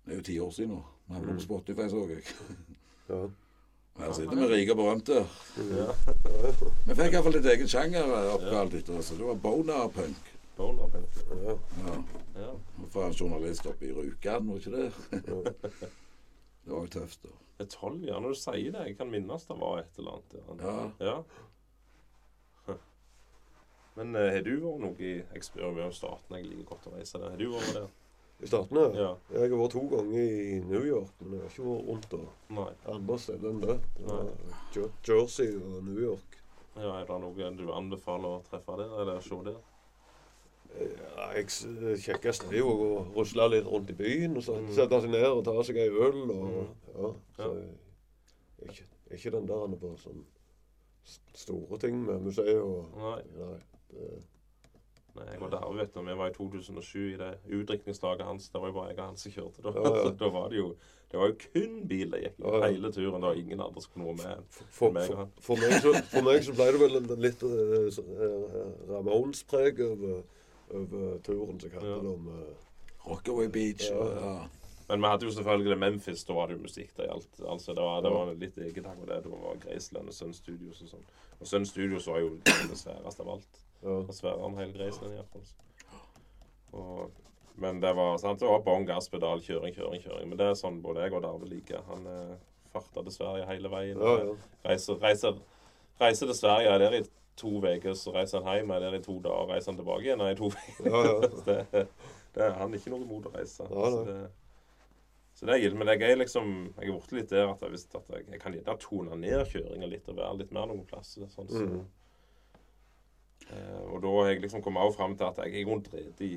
Det 0.09 0.15
er 0.15 0.21
jo 0.23 0.25
ti 0.25 0.39
år 0.41 0.53
siden 0.57 0.71
nå. 0.73 0.81
Vi 1.09 1.15
har 1.15 1.25
vel 1.27 1.37
på 1.37 1.43
Spotify, 1.45 1.85
så 1.93 2.01
jeg. 2.15 2.23
ja. 3.13 3.19
Her 3.99 4.13
sitter 4.15 4.39
vi 4.39 4.47
rike 4.55 4.73
og 4.73 4.79
berømte. 4.79 5.19
ja. 5.75 5.89
Vi 6.87 6.95
fikk 6.97 7.17
iallfall 7.19 7.35
litt 7.35 7.49
egen 7.53 7.69
sjanger 7.69 8.09
eh, 8.15 8.29
oppkalt 8.37 8.77
etter 8.79 9.01
oss. 9.01 9.11
Det 9.19 9.27
var 9.27 9.41
boner-punk. 9.43 10.31
Boner, 10.57 10.89
men- 10.95 11.09
ja. 11.45 11.57
Ja. 11.89 11.97
ja. 12.41 12.53
Fra 12.95 13.05
en 13.11 13.17
journalist 13.19 13.67
oppe 13.69 13.89
i 13.89 13.93
Rjukan, 13.93 14.49
var 14.49 14.63
ikke 14.63 14.73
det? 14.77 14.89
Det 15.29 16.73
var 16.73 16.87
jo 16.87 16.93
tøft, 16.95 17.21
da. 17.27 17.35
Er 17.59 17.69
tolv, 17.73 18.05
ja. 18.07 18.17
Når 18.23 18.37
du 18.37 18.41
sier 18.41 18.73
det, 18.79 18.87
jeg 18.87 18.97
kan 19.01 19.11
minnes 19.13 19.45
det 19.51 19.59
var 19.61 19.81
et 19.83 19.99
eller 20.01 20.21
annet. 20.21 20.95
Ja. 21.03 21.13
ja. 21.13 22.75
Men 23.99 24.15
eh, 24.17 24.31
har 24.37 24.45
du 24.47 24.53
vært 24.63 24.83
noe 24.85 25.03
i 25.03 25.15
om 25.89 25.95
staten. 25.97 26.37
Jeg 26.39 26.47
liker 26.53 26.69
godt 26.71 26.87
å 26.87 26.95
reise 26.95 27.19
der. 27.19 27.33
Har 27.35 27.41
du 27.41 27.49
vært 27.57 27.73
der? 27.75 27.89
I 28.39 28.47
starten, 28.47 28.79
ja. 28.95 29.17
Jeg 29.35 29.51
har 29.51 29.59
vært 29.59 29.73
to 29.75 29.81
ganger 29.91 30.19
i 30.23 30.59
New 30.63 30.85
York, 30.87 31.11
men 31.21 31.33
jeg 31.35 31.41
har 31.43 31.49
ikke 31.51 31.65
vært 31.67 31.89
rundt 31.89 32.13
og 32.15 32.53
Nei. 32.55 32.69
andre 32.95 33.17
steder 33.19 33.49
enn 33.51 33.63
det. 33.65 33.79
det 33.99 34.85
Jersey 35.09 35.57
og 35.59 35.81
New 35.89 35.99
York. 35.99 36.37
Ja, 36.79 36.93
er 37.01 37.09
det 37.09 37.17
noe 37.25 37.51
du 37.59 37.65
anbefaler 37.75 38.37
å 38.39 38.45
treffe 38.47 38.77
der, 38.79 38.93
eller 39.03 39.21
se 39.27 39.41
der? 39.49 39.59
Ja, 40.79 41.27
jeg 41.35 41.49
kjekkeste 41.49 41.97
kjekkest 42.05 42.45
er 42.53 42.59
jo 42.61 42.71
å 42.71 42.89
rusle 43.17 43.49
litt 43.51 43.67
rundt 43.67 43.91
i 43.91 43.97
byen 43.99 44.37
og 44.37 44.45
så 44.45 44.61
Mm. 44.61 44.71
sette 44.77 45.01
seg 45.01 45.11
ned 45.11 45.25
og 45.27 45.45
ta 45.45 45.57
seg 45.65 45.77
ei 45.77 45.89
øl. 45.89 46.31
Og, 46.31 46.49
Mm. 46.53 46.69
ja, 46.95 47.13
så 47.37 47.53
jeg 48.63 48.69
ikke, 48.71 48.85
ikke 49.11 49.31
den 49.33 49.47
der 49.49 49.65
er 49.65 49.77
på 49.81 49.97
sånn 49.99 50.25
store 51.35 51.79
ting 51.79 52.05
med 52.05 52.21
museet 52.23 52.61
og 52.63 52.95
Nei. 52.97 53.23
Nei. 53.39 53.59
Det, 53.91 54.23
Nei, 55.19 55.33
jeg 55.35 55.41
var 55.43 55.51
der, 55.57 55.67
vet 55.81 55.95
du. 55.95 56.01
Vi 56.07 56.15
var 56.21 56.31
i 56.31 56.35
2007 56.37 56.99
i 57.15 57.17
det 57.21 57.31
utdrikningslaget 57.59 58.25
hans. 58.27 58.49
Det 58.53 58.61
var 58.63 58.69
jo 58.71 58.77
bare 58.79 58.89
jeg 58.93 58.99
og 58.99 59.05
han 59.07 59.17
som 59.21 59.33
kjørte. 59.35 59.63
Da, 59.67 59.73
Ja, 59.75 59.93
ja. 60.05 60.11
da 60.23 60.29
var 60.35 60.49
det 60.53 60.59
jo 60.63 60.71
det 61.09 61.17
var 61.17 61.31
jo 61.31 61.37
kun 61.41 61.77
bil 61.89 62.11
det 62.13 62.19
gikk 62.21 62.35
i 62.39 62.43
Ja, 62.45 62.51
ja. 62.59 62.67
hele 62.69 62.91
turen. 62.93 63.23
Det 63.23 63.29
var 63.31 63.39
ingen 63.41 63.61
andre 63.65 63.81
som 63.81 63.93
kunne 63.95 64.11
være 64.11 64.19
med. 64.37 64.59
for, 64.77 64.93
Meg 64.93 65.03
og 65.03 65.09
for, 65.09 65.17
han. 65.23 65.31
for, 65.41 65.57
meg 65.63 65.77
så, 65.81 65.93
for 66.13 66.27
meg 66.27 66.43
så 66.45 66.53
ble 66.59 66.67
det 66.75 66.81
vel 66.83 66.97
en 66.99 67.23
litt 67.25 67.45
uh, 67.49 68.91
Ramones-preg 68.91 69.81
over, 69.87 70.23
over 70.75 71.19
turen 71.25 71.61
som 71.61 71.71
kalte 71.73 71.89
Ja. 71.89 71.97
om 72.13 72.29
uh, 72.29 73.09
Rockaway 73.09 73.49
Beach. 73.49 73.89
Og, 73.93 74.11
ja. 74.21 74.35
Men 74.89 75.01
vi 75.05 75.07
hadde 75.13 75.27
jo 75.27 75.33
selvfølgelig 75.37 75.79
Memphis. 75.79 76.25
Da 76.25 76.33
var 76.37 76.47
det 76.49 76.57
jo 76.59 76.63
musikk 76.65 76.93
der 76.97 77.09
i 77.09 77.13
alt. 77.13 77.41
Altså, 77.45 77.73
det 77.77 77.83
var, 77.85 78.01
det 78.05 78.13
var 78.13 78.35
litt 78.35 78.59
eget 78.59 78.85
takk 78.85 79.01
Det. 79.07 79.23
det. 79.25 79.33
Var 79.33 79.59
Graceland 79.65 80.09
og 80.09 80.15
Sun 80.17 80.33
Studios 80.37 80.83
og 80.83 80.89
sånn. 80.93 81.09
Og 81.41 81.47
Sun 81.47 81.67
Studios 81.69 82.07
var 82.09 82.21
jo 82.25 82.35
det 82.45 82.79
sværeste 82.79 83.23
av 83.25 83.35
alt. 83.37 83.65
Ja. 83.83 83.89
Det 83.89 84.09
var 84.11 84.17
sværere 84.17 84.49
enn 84.49 84.59
hele 84.59 84.89
i 84.89 85.15
iallfall. 85.15 85.49
Og 86.79 87.25
Men 87.59 87.81
det 87.83 87.91
var 87.97 88.19
sant, 88.23 88.39
det 88.39 88.47
var 88.47 88.61
bånn 88.63 88.87
gasspedal, 88.87 89.41
kjøring, 89.43 89.75
kjøring, 89.75 90.03
kjøring. 90.03 90.29
Men 90.31 90.39
det 90.39 90.47
er 90.47 90.59
sånn 90.59 90.77
både 90.83 91.03
jeg 91.03 91.17
og 91.19 91.25
Darve 91.25 91.49
liker. 91.51 91.81
Han 91.89 92.05
eh, 92.07 92.37
farta 92.71 93.03
til 93.03 93.15
Sverige 93.17 93.49
hele 93.49 93.73
veien. 93.73 93.99
Ja, 93.99 94.13
ja. 94.29 94.37
Reiser, 94.69 95.01
reiser, 95.03 95.41
reiser 95.99 96.31
til 96.31 96.39
Sverige, 96.39 96.71
er 96.71 96.85
der 96.85 96.95
i 97.01 97.03
to 97.39 97.51
uker, 97.59 97.95
så 97.99 98.15
reiser 98.15 98.47
han 98.47 98.61
hjem, 98.61 98.71
er 98.77 98.85
der 98.87 98.99
i 98.99 99.03
to 99.03 99.19
dager, 99.25 99.51
reiser 99.51 99.73
han 99.73 99.81
tilbake 99.81 100.07
igjen 100.07 100.23
er 100.23 100.35
i 100.35 100.39
to 100.39 100.53
uker. 100.53 100.87
Ja, 100.87 101.03
det, 101.49 101.85
det 102.37 102.47
er 102.47 102.57
han 102.61 102.79
ikke 102.79 102.95
noe 102.95 103.03
imot 103.03 103.27
å 103.27 103.35
reise. 103.35 103.67
Så 103.67 104.05
det, 104.07 104.19
så 105.39 105.47
det 105.47 105.55
er 105.55 105.63
gildt. 105.63 105.79
Men 105.79 105.93
jeg 105.95 106.03
er 106.03 106.19
liksom 106.19 106.49
Jeg 106.81 106.89
er 106.89 106.97
borte 106.97 107.15
litt 107.19 107.31
der 107.31 107.53
at 107.53 107.63
jeg 107.63 107.79
at 107.79 108.15
jeg, 108.15 108.25
jeg 108.33 108.43
kan 108.43 108.55
gjerne 108.55 108.79
tone 108.83 109.19
ned 109.19 109.45
kjøringa 109.51 109.91
litt 109.91 110.11
og 110.11 110.19
være 110.19 110.41
litt 110.45 110.55
mer 110.55 110.67
noen 110.71 110.87
plasser. 110.87 111.27
Sånn, 111.31 111.51
så. 111.51 111.63
Mm. 111.63 111.87
Eh, 113.49 113.83
og 113.89 114.01
da 114.05 114.15
har 114.19 114.31
jeg 114.33 114.45
liksom 114.45 114.63
kommet 114.65 114.85
av 114.85 114.95
fram 114.97 115.17
til 115.19 115.29
at 115.29 115.39
jeg 115.45 115.61
er 115.61 115.69
rundt 115.69 115.91
drevet 115.93 116.25
i 116.27 116.33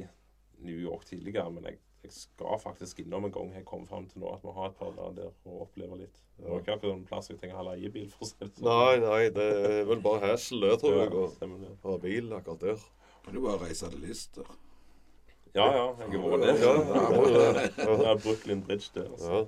New 0.61 0.77
York 0.77 1.05
tidligere, 1.09 1.49
men 1.51 1.65
jeg, 1.67 1.79
jeg 2.05 2.15
skal 2.15 2.59
faktisk 2.61 3.01
innom 3.03 3.27
en 3.27 3.33
gang 3.35 3.51
jeg 3.55 3.65
kom 3.67 3.85
fram 3.89 4.07
til 4.09 4.23
nå, 4.23 4.31
at 4.35 4.45
vi 4.45 4.53
har 4.55 4.69
et 4.69 4.79
par 4.79 4.93
dager 4.95 5.17
der 5.17 5.31
og 5.49 5.67
opplever 5.67 6.03
litt. 6.03 6.21
Det 6.37 6.49
var 6.49 6.63
ikke 6.63 6.75
akkurat 6.77 6.95
en 6.95 7.05
plass 7.09 7.29
jeg 7.29 7.39
trenger 7.41 7.57
å 7.57 7.61
ha 7.61 7.67
leiebil 7.73 8.09
for 8.13 8.25
å 8.25 8.29
si 8.31 8.39
det 8.39 8.51
sånn. 8.55 8.69
Nei, 8.69 8.95
nei, 9.03 9.21
det 9.35 9.47
er 9.69 9.79
vel 9.89 10.03
bare 10.05 10.31
hassle, 10.31 10.73
tror 10.81 10.99
jeg, 11.01 11.13
og 11.13 11.85
å 11.85 11.95
ha 11.95 12.01
bil 12.01 12.31
akkurat 12.37 12.67
der. 12.67 12.85
Kan 13.25 13.37
du 13.37 13.43
bare 13.43 13.67
reise 13.67 13.89
til 13.91 14.05
Lister? 14.05 14.53
Ja, 15.51 15.65
ja, 15.75 15.87
jeg 15.99 16.21
har 16.21 16.29
vært 16.31 16.45
der. 16.47 18.05
Ja, 18.05 18.13
Brooklyn 18.15 18.63
Bridge 18.63 18.93
der. 18.95 19.09
Altså. 19.11 19.41
ja. 19.41 19.43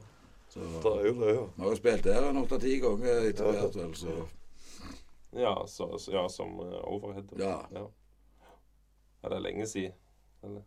Så, 0.54 0.60
Det 0.60 0.92
er 1.00 1.06
jo 1.08 1.13
det, 1.18 1.34
ja. 1.34 1.44
vi 1.56 1.63
har 1.63 1.70
jo 1.72 1.78
spilt 1.80 2.04
der 2.06 2.26
en 2.30 2.38
åtte-ti 2.44 2.74
ganger 2.84 3.24
etter 3.26 3.48
hvert, 3.48 3.78
vel, 3.80 3.94
så 3.98 4.18
Ja, 5.36 5.56
så, 5.67 5.98
så, 5.98 6.12
ja, 6.12 6.28
som 6.30 6.60
eh, 6.60 6.80
overhead. 6.84 7.34
Ja. 7.39 7.65
ja. 7.74 7.88
Er 9.24 9.30
det 9.30 9.41
lenge 9.41 9.67
siden. 9.67 9.93
Eller? 10.43 10.63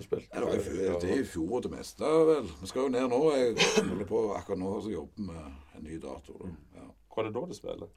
Spilt 0.00 0.28
ja, 0.32 0.40
Det 0.40 0.46
var 0.46 1.00
det 1.00 1.10
er 1.10 1.20
i 1.20 1.24
fjor 1.26 1.60
det 1.60 1.70
meste, 1.72 2.04
vel. 2.04 2.46
Vi 2.60 2.68
skal 2.70 2.86
jo 2.86 2.92
ned 2.94 3.08
nå. 3.10 3.18
Jeg 3.34 3.56
holder 3.88 4.06
på 4.06 4.20
akkurat 4.36 4.60
nå 4.60 4.74
og 4.78 4.92
jobber 4.92 5.24
med 5.32 5.40
en 5.76 5.82
ny 5.84 5.98
dato. 6.02 6.36
Da. 6.38 6.50
Ja. 6.78 6.86
Hvor 7.10 7.24
er 7.24 7.30
det 7.30 7.34
da 7.34 7.42
du 7.50 7.54
spiller? 7.54 7.90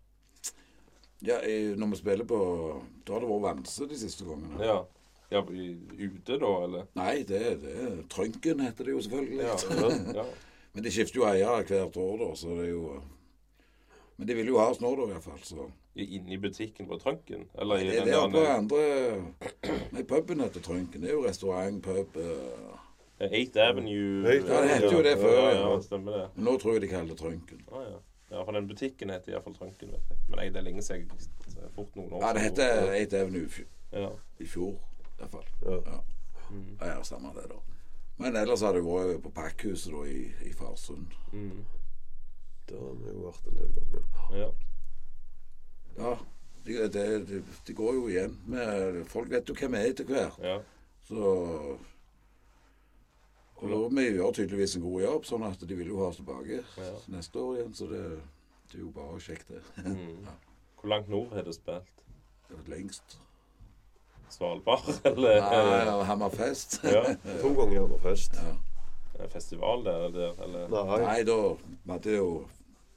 Ja, 1.24 1.38
når 1.78 1.94
vi 1.94 1.96
spiller 1.96 2.26
på 2.28 2.38
Da 3.08 3.14
har 3.14 3.22
det 3.24 3.30
vært 3.30 3.44
Vanse 3.46 3.88
de 3.88 4.00
siste 4.00 4.26
gangene. 4.26 4.58
Ja. 4.66 4.80
ja 5.32 5.44
ute 5.46 6.40
da, 6.42 6.52
eller? 6.66 6.90
Nei, 6.98 7.22
det, 7.30 7.44
det 7.62 7.76
er 7.86 8.02
Trønken 8.10 8.66
heter 8.66 8.90
det 8.90 8.98
jo 8.98 9.06
selvfølgelig. 9.06 9.46
Ja. 9.46 10.18
ja. 10.18 10.26
Men 10.74 10.84
de 10.84 10.92
skifter 10.92 11.22
jo 11.22 11.30
eier 11.30 11.62
hvert 11.70 11.98
år, 12.02 12.18
da, 12.18 12.34
så 12.36 12.58
det 12.58 12.66
er 12.66 12.74
jo 12.74 12.98
Men 14.18 14.28
de 14.28 14.36
vil 14.42 14.50
jo 14.50 14.58
ha 14.58 14.72
oss 14.74 14.82
nå, 14.82 14.96
da, 14.98 15.12
iallfall. 15.14 15.42
Så 15.46 15.70
Inne 15.96 16.34
i 16.34 16.38
butikken 16.42 16.88
på 16.90 16.98
Trønken? 16.98 17.44
Eller 17.62 17.76
i 17.76 17.84
det, 17.86 18.06
det 18.08 18.14
er 18.18 18.30
på 18.34 18.42
andre 18.50 18.86
Nei, 19.94 20.02
puben 20.10 20.40
heter 20.42 20.62
Trønken. 20.66 21.02
Det 21.04 21.10
er 21.12 21.14
jo 21.14 21.26
restaurant, 21.28 21.84
pub 21.86 22.18
uh... 22.18 22.80
Eight 23.24 23.56
Avenue 23.58 24.26
Eight 24.32 24.48
Ja, 24.50 24.62
det 24.62 24.70
het 24.70 24.88
jo 24.92 25.04
det 25.06 25.14
før, 25.22 25.36
Ja, 25.38 25.52
ja. 25.52 25.68
ja, 25.70 25.76
stemmer 25.86 26.18
det. 26.18 26.24
Men 26.36 26.48
nå 26.50 26.56
tror 26.58 26.74
jeg 26.74 26.82
de 26.82 26.90
kaller 26.96 27.14
det 27.14 27.20
Trønken. 27.20 27.62
Ah, 27.72 27.84
ja. 27.92 28.00
ja, 28.32 28.42
for 28.42 28.58
den 28.58 28.68
butikken 28.68 29.14
heter 29.14 29.36
iallfall 29.36 29.54
Trønken, 29.60 29.94
vet 29.94 30.10
jeg. 30.10 30.18
Men 30.30 30.42
jeg, 30.42 30.54
det 30.56 30.64
er 30.64 30.68
lenge 30.72 30.82
siden 30.82 31.14
jeg 31.60 31.70
fort 31.78 31.94
noen 32.00 32.18
år 32.18 32.26
Ja, 32.26 32.34
det 32.34 32.48
heter 32.48 32.92
Eight 32.98 33.14
Avenue 33.14 33.70
Ja. 33.94 34.10
i 34.42 34.50
fjor, 34.50 34.74
iallfall. 35.20 35.46
Ja. 35.62 35.78
Ja. 35.94 36.02
Mm. 36.50 36.74
ja, 36.82 36.88
ja, 36.96 37.00
samme 37.04 37.30
det, 37.38 37.46
da. 37.54 37.62
Men 38.18 38.36
ellers 38.36 38.62
har 38.66 38.74
det 38.74 38.82
vært 38.86 39.22
på 39.24 39.30
Pakkhuset 39.34 39.94
da, 39.94 40.04
i, 40.10 40.26
i 40.50 40.58
Farsund. 40.58 41.14
Mm. 41.32 41.64
Der 42.70 42.82
har 42.82 42.94
vi 42.98 43.14
jo 43.14 43.28
vært 43.30 43.48
en 43.54 43.62
del 43.62 43.74
ganger. 43.78 44.14
ja. 44.42 44.52
Ja, 45.98 46.14
det 46.66 46.94
det, 46.94 47.08
de, 47.30 47.42
de 47.68 47.74
går 47.76 47.94
jo 47.94 48.06
igjen. 48.08 48.38
Men 48.48 49.04
Folk 49.06 49.30
vet 49.32 49.50
jo 49.50 49.56
hvem 49.60 49.72
vi 49.76 49.82
er 49.82 49.90
etter 49.94 50.08
hvert. 50.10 50.38
Ja. 50.44 50.60
Så 51.08 51.34
Og 53.64 53.92
vi 53.96 54.04
gjør 54.10 54.32
tydeligvis 54.36 54.76
en 54.76 54.84
god 54.84 55.02
jobb, 55.04 55.26
sånn 55.28 55.44
at 55.48 55.62
de 55.68 55.76
vil 55.78 55.88
jo 55.94 56.00
ha 56.02 56.10
oss 56.12 56.18
tilbake 56.20 56.64
Ja. 56.78 56.94
neste 57.14 57.40
år 57.40 57.58
igjen. 57.60 57.74
Så 57.78 57.88
det, 57.92 58.02
det 58.72 58.80
er 58.80 58.84
jo 58.84 58.90
bare 58.96 59.20
kjekt, 59.24 59.48
det. 59.54 59.62
Mm. 59.84 60.28
Hvor 60.82 60.90
langt 60.92 61.08
nord 61.10 61.32
har 61.32 61.44
du 61.48 61.54
spilt? 61.56 61.88
Det 62.50 62.58
var 62.58 62.76
lengst. 62.76 63.18
Svalbard, 64.30 64.90
eller? 65.06 65.40
Nei, 65.40 65.86
ja, 65.88 66.02
Hammerfest. 66.10 66.80
Ja. 66.96 67.04
To 67.42 67.54
ganger 67.56 67.82
Hammerfest. 67.86 68.36
Ja. 68.42 69.28
Festival 69.32 69.86
der, 69.86 70.10
der 70.12 70.44
eller? 70.44 70.68
Nei. 70.74 71.00
Nei, 71.06 71.20
da 71.24 71.38
vi 71.54 71.92
hadde 71.94 72.16
jo 72.18 72.28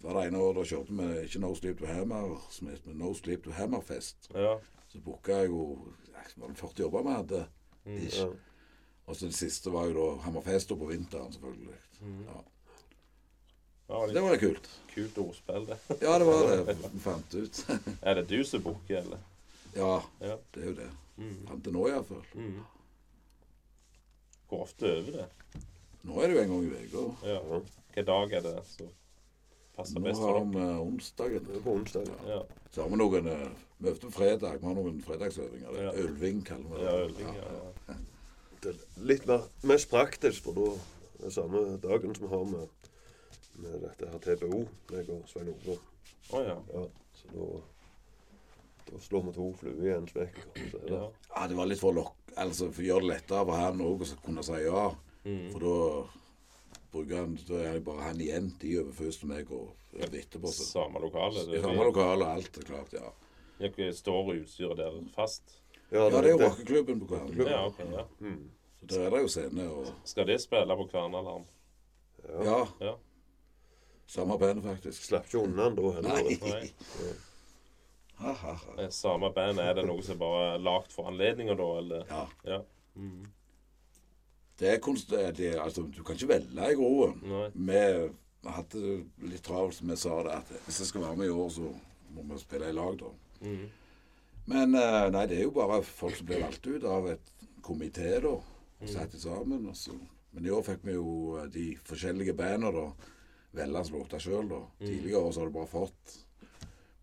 var 0.06 0.16
det 0.20 0.24
ene 0.30 0.40
året 0.42 0.56
da 0.60 0.64
kjørte 0.70 0.96
vi 0.96 1.06
ikke 1.26 1.40
No 1.42 1.52
Sleep 1.58 1.78
to 1.82 1.86
Hammer, 1.90 2.34
men 2.62 2.98
No 3.00 3.12
Sleep 3.18 3.44
to 3.44 3.54
Hammerfest. 3.56 4.28
Ja. 4.34 4.56
Så 4.88 5.00
booka 5.02 5.40
jeg 5.42 5.50
jo 5.50 5.62
det 6.26 6.42
var 6.42 6.48
det 6.52 6.58
40 6.58 6.82
jobber 6.86 7.02
vi 7.06 7.14
hadde. 7.16 7.40
Mm. 7.86 7.96
Ja. 8.12 8.26
Og 9.06 9.16
så 9.16 9.26
det 9.30 9.36
siste 9.38 9.70
var 9.70 9.86
jo 9.86 9.94
da 9.98 10.06
Hammerfest 10.24 10.68
på 10.74 10.88
vinteren, 10.90 11.32
selvfølgelig. 11.32 11.78
Mm. 12.00 12.20
Ja. 12.28 12.42
Ja, 13.88 14.00
Det 14.10 14.20
var 14.22 14.36
kult. 14.36 14.68
kult 14.94 15.18
ordspill, 15.22 15.66
det. 15.66 15.76
Ja, 16.02 16.18
det 16.18 16.26
var 16.26 16.56
det 16.66 16.76
vi 16.92 16.98
fant 17.04 17.34
ut. 17.34 17.60
Er 18.02 18.14
det 18.18 18.28
du 18.28 18.40
som 18.44 18.62
booker, 18.62 18.96
eller? 19.02 19.18
Ja, 19.76 20.02
Ja. 20.20 20.36
det 20.54 20.62
er 20.62 20.66
jo 20.66 20.74
det. 20.80 20.90
Mm. 21.16 21.36
Fram 21.46 21.60
til 21.62 21.72
nå 21.72 21.86
iallfall. 21.88 22.24
Mm. 22.34 22.58
Hvor 24.48 24.62
ofte 24.66 24.86
øver 24.86 25.12
det. 25.20 25.26
Nå 26.06 26.20
er 26.22 26.26
det 26.28 26.36
jo 26.36 26.42
en 26.42 26.50
gang 26.50 26.64
i 26.66 26.86
uka. 26.86 27.04
Ja. 27.26 27.38
Hvilken 27.94 28.06
dag 28.06 28.32
er 28.32 28.40
det 28.44 28.56
som 28.68 28.90
passer 29.76 30.00
Nå 30.00 30.12
har 30.20 30.44
vi 30.52 30.66
onsdagen. 30.82 31.46
Det 31.46 31.56
er 31.58 31.62
på 31.64 31.76
onsdag. 31.76 32.10
Ja. 32.26 32.40
Så 32.72 32.82
har 32.82 32.90
vi 32.92 33.00
noen 33.00 33.28
eh, 33.32 33.46
Vi 33.78 33.90
øvde 33.92 34.06
på 34.06 34.12
fredag. 34.16 34.58
Vi 34.60 34.66
har 34.66 34.76
noen 34.78 35.00
fredagsøvinger. 35.04 35.72
Det 35.72 35.80
er 35.82 35.88
Ja. 35.90 35.94
Ølving, 36.04 36.42
kaller 36.46 36.68
vi 36.72 36.80
det. 36.80 36.84
Ja, 36.86 37.04
ølving, 37.04 37.34
ja. 37.36 37.54
ja. 37.90 37.96
Det 38.62 38.72
er 38.72 39.06
litt 39.06 39.26
mer, 39.28 39.46
mest 39.68 39.90
praktisk, 39.92 40.46
for 40.48 40.56
da 40.56 40.70
er 40.72 41.28
det 41.28 41.32
samme 41.36 41.62
dagen 41.82 42.14
som 42.16 42.24
vi 42.26 42.32
har 42.32 42.44
med, 42.50 42.90
med 43.62 43.80
dette 43.84 44.08
her 44.10 44.24
TBO, 44.24 44.62
meg 44.92 45.10
og 45.12 45.24
Svein 45.30 45.52
Ove. 45.52 45.76
Oh, 46.32 46.42
ja. 46.42 46.56
Ja, 46.72 46.84
så 47.20 47.32
da, 47.34 47.46
da 48.88 49.00
slår 49.04 49.28
vi 49.28 49.34
to 49.36 49.50
fluer 49.60 49.86
i 49.86 49.92
en 49.94 50.08
smekk. 50.08 50.40
Ja. 50.88 51.04
Ja, 51.34 51.46
det 51.46 51.58
var 51.58 51.68
litt 51.70 51.82
for 51.82 51.94
lokk... 51.94 52.16
Altså, 52.36 52.72
for 52.72 52.82
å 52.82 52.88
gjøre 52.88 53.06
det 53.06 53.12
lettere 53.12 53.44
for 53.48 53.60
han 53.60 53.84
òg 53.84 54.02
å 54.04 54.08
kunne 54.24 54.44
si 54.44 54.58
ja. 54.64 54.86
Mm. 55.26 55.46
For 55.52 55.62
da 55.62 55.76
bruker 56.96 57.20
han 57.22 57.36
Da 57.48 57.60
er 57.62 57.76
det 57.78 57.84
bare 57.86 58.08
han 58.08 58.20
igjen. 58.20 58.50
De 58.62 58.72
øver 58.80 58.92
først 58.96 59.22
og 59.26 59.30
meg 59.30 59.52
øver 59.52 60.18
etterpå. 60.22 60.50
Så. 60.52 60.66
Samme 60.72 61.00
lokale? 61.04 61.46
Det, 61.52 61.62
samme 61.64 61.86
lokale 61.88 62.26
og 62.26 62.34
alt 62.40 62.58
er 62.60 62.66
klart, 62.72 62.92
ja. 62.96 63.12
Dere 63.60 63.92
står 63.96 64.34
utstyret 64.34 64.76
der 64.80 64.98
fast? 65.14 65.58
Ja, 65.92 66.08
det 66.10 66.18
er 66.24 66.32
jo 66.34 66.38
rockeklubben 66.42 67.00
på 67.00 67.06
Kværn. 67.12 67.30
Ja, 67.46 67.60
okay, 67.66 67.86
ja. 67.92 68.02
Mm. 68.20 68.50
Så 68.82 68.86
der 68.98 69.06
er 69.06 69.10
det 69.14 69.20
jo 69.22 69.28
scene 69.32 69.68
og 69.72 69.86
Skal 70.04 70.26
det 70.28 70.40
spille 70.42 70.76
på 70.76 70.88
Kvernalarm? 70.90 71.46
Ja. 72.26 72.42
Ja, 72.44 72.64
Ja. 72.88 72.92
samme 74.06 74.38
band, 74.38 74.62
faktisk. 74.62 75.04
Slapp 75.04 75.24
ikke 75.26 75.38
unna 75.44 75.64
den 75.70 75.76
da 75.78 75.90
heller. 75.94 76.22
Nei. 76.22 76.36
Nei. 76.42 77.14
Ha, 78.16 78.32
ha, 78.32 78.52
ha. 78.52 78.82
Eh, 78.82 78.88
Samme 78.90 79.30
band, 79.34 79.58
er 79.60 79.74
det 79.76 79.84
noe 79.86 80.02
som 80.02 80.18
bare 80.18 80.54
er 80.54 80.62
lagd 80.62 80.92
for 80.94 81.08
anledninger, 81.10 81.54
da, 81.58 81.66
eller? 81.78 82.04
Ja. 82.10 82.22
Ja. 82.44 82.60
Mm. 82.96 83.26
Det 84.58 84.68
er. 84.72 85.32
Det, 85.36 85.50
er- 85.54 85.60
altså, 85.60 85.82
du 85.92 86.02
kan 86.02 86.16
ikke 86.16 86.28
velge 86.28 86.70
i 86.72 86.74
groen. 86.78 87.20
Vi 87.54 87.80
hadde 88.50 88.80
det 88.80 89.28
litt 89.32 89.42
travelt, 89.44 89.80
jeg 89.82 89.98
sa 89.98 90.22
det, 90.22 90.32
at 90.38 90.52
hvis 90.66 90.78
jeg 90.80 90.86
skal 90.92 91.02
være 91.02 91.16
med 91.16 91.26
i 91.26 91.34
år, 91.34 91.48
så 91.50 91.70
må 92.14 92.22
vi 92.30 92.38
spille 92.38 92.68
i 92.70 92.72
lag, 92.76 92.96
da. 93.00 93.10
Mm. 93.42 93.64
Men 94.46 94.74
eh, 94.78 95.08
nei, 95.10 95.24
det 95.26 95.38
er 95.40 95.42
jo 95.48 95.50
bare 95.56 95.80
folk 95.82 96.14
som 96.16 96.26
blir 96.28 96.40
valgt 96.44 96.66
ut 96.70 96.84
av 96.86 97.08
et 97.10 97.32
komité, 97.66 98.12
da. 98.22 98.36
Og 98.80 98.88
satt 98.92 99.16
sammen. 99.18 99.66
Altså. 99.72 99.96
Men 100.36 100.46
i 100.46 100.52
år 100.54 100.62
fikk 100.62 100.84
vi 100.86 100.94
jo 100.94 101.36
eh, 101.40 101.48
de 101.50 101.66
forskjellige 101.88 102.36
bandene 102.38 102.70
da 102.76 102.86
velge 103.56 103.82
låter 103.92 104.22
sjøl, 104.22 104.46
da. 104.54 104.62
Tidligere 104.84 105.24
år 105.26 105.32
så 105.34 105.42
har 105.42 105.50
du 105.50 105.56
bare 105.58 105.72
fått 105.74 106.16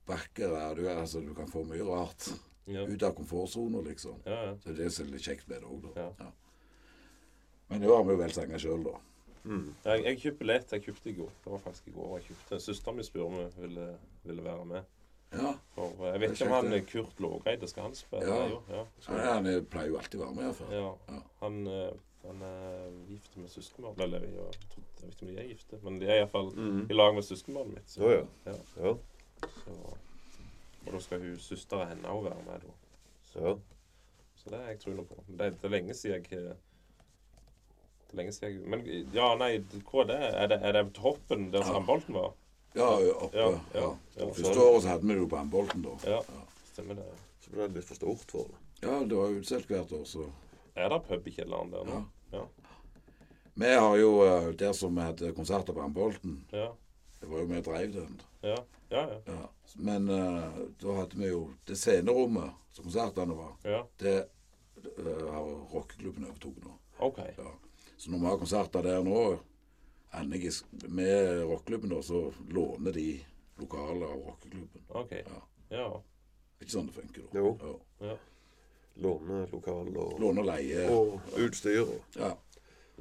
backere. 0.08 0.64
Du, 0.80 0.88
altså, 0.90 1.22
du 1.22 1.34
kan 1.38 1.48
få 1.52 1.64
mye 1.68 1.84
rart 1.88 2.32
Ja. 2.66 2.86
ut 2.88 3.04
av 3.04 3.12
komfortsona, 3.18 3.82
liksom. 3.84 4.22
Ja, 4.26 4.38
ja. 4.46 4.52
Så 4.64 4.72
det 4.72 4.86
er 4.86 4.90
det 4.90 5.00
er 5.04 5.12
litt 5.12 5.26
kjekt 5.28 5.50
med 5.52 5.60
det 5.60 5.68
òg, 5.68 5.82
da. 5.84 6.06
Ja. 6.24 6.30
Ja. 7.74 7.80
Men 7.80 7.90
år 7.90 7.98
har 7.98 8.04
vi 8.04 8.16
jo 8.16 8.22
valgt 8.24 8.62
sjøl, 8.62 8.84
da. 8.86 8.96
Mm. 9.44 9.76
Jeg, 9.86 10.04
jeg 10.06 10.20
kjøpte 10.22 10.46
lett. 10.48 10.72
Jeg 10.72 10.84
kjøpte 10.86 11.10
i 11.10 11.14
går. 11.18 11.32
Det 11.44 11.52
var 11.52 11.60
faktisk 11.66 11.88
i 11.88 11.92
går 11.98 12.14
jeg 12.20 12.28
kjøpte. 12.30 12.60
Søsteren 12.64 12.96
min 12.96 13.04
spurte 13.08 13.26
om 13.26 13.34
hun 13.34 13.50
ville, 13.58 13.88
ville 14.24 14.44
være 14.46 14.66
med. 14.66 14.84
Ja. 15.34 15.52
For 15.76 15.90
eh, 16.06 16.12
jeg 16.14 16.22
vet 16.22 16.32
ikke 16.36 16.46
er 16.46 16.52
om 16.54 16.56
han 16.60 16.74
er 16.78 16.84
Kurt 16.88 17.20
Lågeide 17.20 17.68
skal 17.68 17.84
han 17.90 17.96
spille. 17.98 18.26
Ja. 18.30 18.48
Jo, 18.54 18.60
ja. 18.70 18.84
Så 19.02 19.18
han 19.18 19.46
er- 19.50 19.62
pleier 19.66 19.90
jo 19.90 19.98
alltid 19.98 20.20
å 20.22 20.26
være 20.28 20.36
med, 20.36 20.44
iallfall. 20.46 20.74
ja. 20.78 20.92
Ja. 21.10 21.22
Han, 21.42 21.58
eh, 21.68 21.94
han 22.24 22.42
er 22.48 22.92
gift 23.10 23.34
med 23.38 23.50
søskenbarnet 23.52 24.00
Eller 24.06 24.20
jeg, 24.24 24.34
jeg, 24.38 24.78
vet 25.02 25.14
ikke 25.16 25.26
om 25.28 25.32
de 25.34 25.40
er 25.42 25.48
gifte, 25.50 25.80
men 25.84 26.00
de 26.00 26.06
er 26.08 26.22
iallfall 26.22 26.54
Mm. 26.56 26.86
i 26.90 26.94
lag 26.94 27.16
med 27.18 27.24
søskenbarnet 27.28 27.74
mitt. 27.74 27.90
Så, 27.90 28.10
ja. 28.14 28.24
ja. 28.46 28.56
Ja. 28.86 28.94
Så, 29.66 29.72
og 30.86 30.94
da 30.94 31.00
skal 31.00 31.20
hun 31.20 31.36
søstera 31.40 31.86
henne 31.90 32.08
òg 32.14 32.24
være 32.30 32.46
med, 32.46 32.62
da. 32.62 32.78
Så, 33.34 33.60
Så 34.36 34.50
det 34.50 34.60
er 34.60 34.68
jeg 34.70 34.80
troen 34.80 35.06
på. 35.08 35.24
Det, 35.28 35.38
det 35.62 35.64
er 35.64 35.70
lenge 35.70 35.94
siden 35.96 36.26
jeg 36.30 36.40
eh, 36.40 36.56
det 38.14 38.20
er 38.20 38.22
lenge 38.22 38.34
siden 38.36 38.70
Men 38.70 38.86
ja, 39.14 39.34
nei, 39.40 39.52
hva 39.90 40.04
er 40.04 40.10
det? 40.12 40.18
Er 40.44 40.48
det, 40.52 40.58
er 40.62 40.76
det 40.78 40.84
toppen 40.94 41.52
der 41.54 41.66
Ja. 41.66 41.80
Bolten 41.88 42.14
var? 42.14 42.34
Ja, 42.74 42.90
oppe. 43.14 43.38
Ja, 43.38 43.50
Ja, 43.50 43.60
ja, 43.74 43.90
ja. 44.18 44.28
Første 44.34 44.60
året 44.60 44.84
så 44.84 44.88
hadde 44.90 45.08
vi 45.08 45.14
det 45.14 45.22
jo 45.22 45.28
på 45.30 45.44
Bolten, 45.52 45.84
da. 45.86 45.94
Ja, 46.10 46.22
stemmer 46.72 46.98
det. 46.98 47.06
Så 47.42 47.52
ble 47.54 47.68
det 47.68 47.76
litt 47.78 47.90
for 47.90 47.96
stort 48.00 48.32
for 48.32 48.50
det. 48.50 48.62
Ja, 48.84 49.00
det 49.04 49.18
var 49.18 49.34
utsolgt 49.34 49.70
hvert 49.70 49.92
år, 49.94 50.06
så 50.06 50.30
Er 50.76 50.90
det 50.90 51.04
pub 51.08 51.28
i 51.28 51.32
kjelleren 51.32 51.72
der 51.72 51.86
nå? 51.86 52.04
Ja. 52.34 52.46
Vi 53.54 53.74
har 53.74 53.98
jo 53.98 54.14
eh, 54.26 54.48
der 54.58 54.74
som 54.74 54.96
vi 54.96 55.02
hadde 55.06 55.34
konserter 55.38 55.74
på 55.74 55.82
Ambolten, 55.82 56.46
Ja. 56.52 56.72
det 57.20 57.30
var 57.30 57.40
jo 57.40 57.46
vi 57.46 57.62
drev 57.62 57.94
den. 57.94 58.22
Ja, 58.42 58.58
ja. 58.90 59.04
ja. 59.10 59.20
Ja. 59.28 59.50
Men 59.76 60.10
uh, 60.10 60.58
da 60.82 60.96
hadde 60.98 61.18
vi 61.18 61.30
jo 61.30 61.54
det 61.68 61.78
scenerommet 61.78 62.52
som 62.72 62.86
konsertene 62.86 63.38
var, 63.38 63.54
ja. 63.64 63.84
det 63.98 64.16
uh, 64.98 65.30
har 65.30 65.46
rockeklubben 65.74 66.26
overtatt 66.26 66.66
nå. 66.66 66.74
OK. 67.00 67.20
Ja. 67.38 67.54
Så 67.98 68.12
når 68.12 68.20
vi 68.20 68.26
har 68.32 68.38
konserter 68.42 68.86
der 68.86 69.04
nå, 69.06 69.24
Anniges, 70.14 70.66
med 70.88 71.42
rockeklubben, 71.50 71.96
så 72.04 72.28
låner 72.54 72.94
de 72.94 73.08
lokaler 73.58 74.06
av 74.06 74.20
rockeklubben. 74.28 74.84
ok. 74.90 75.12
Ja. 75.12 75.42
Ja. 75.74 75.88
Ikke 76.62 76.72
sånn 76.76 76.88
det 76.92 76.94
funker, 77.00 77.26
da. 77.32 77.40
Jo. 77.40 77.54
Ja. 77.62 78.10
Ja, 78.10 78.18
Låne 79.02 79.48
lokal 79.50 79.90
og, 79.98 80.20
Låne 80.22 80.44
og 80.44 80.46
leie. 80.52 80.84
og 80.94 81.38
utstyr. 81.42 81.82
Og. 81.82 82.18
Ja. 82.20 82.30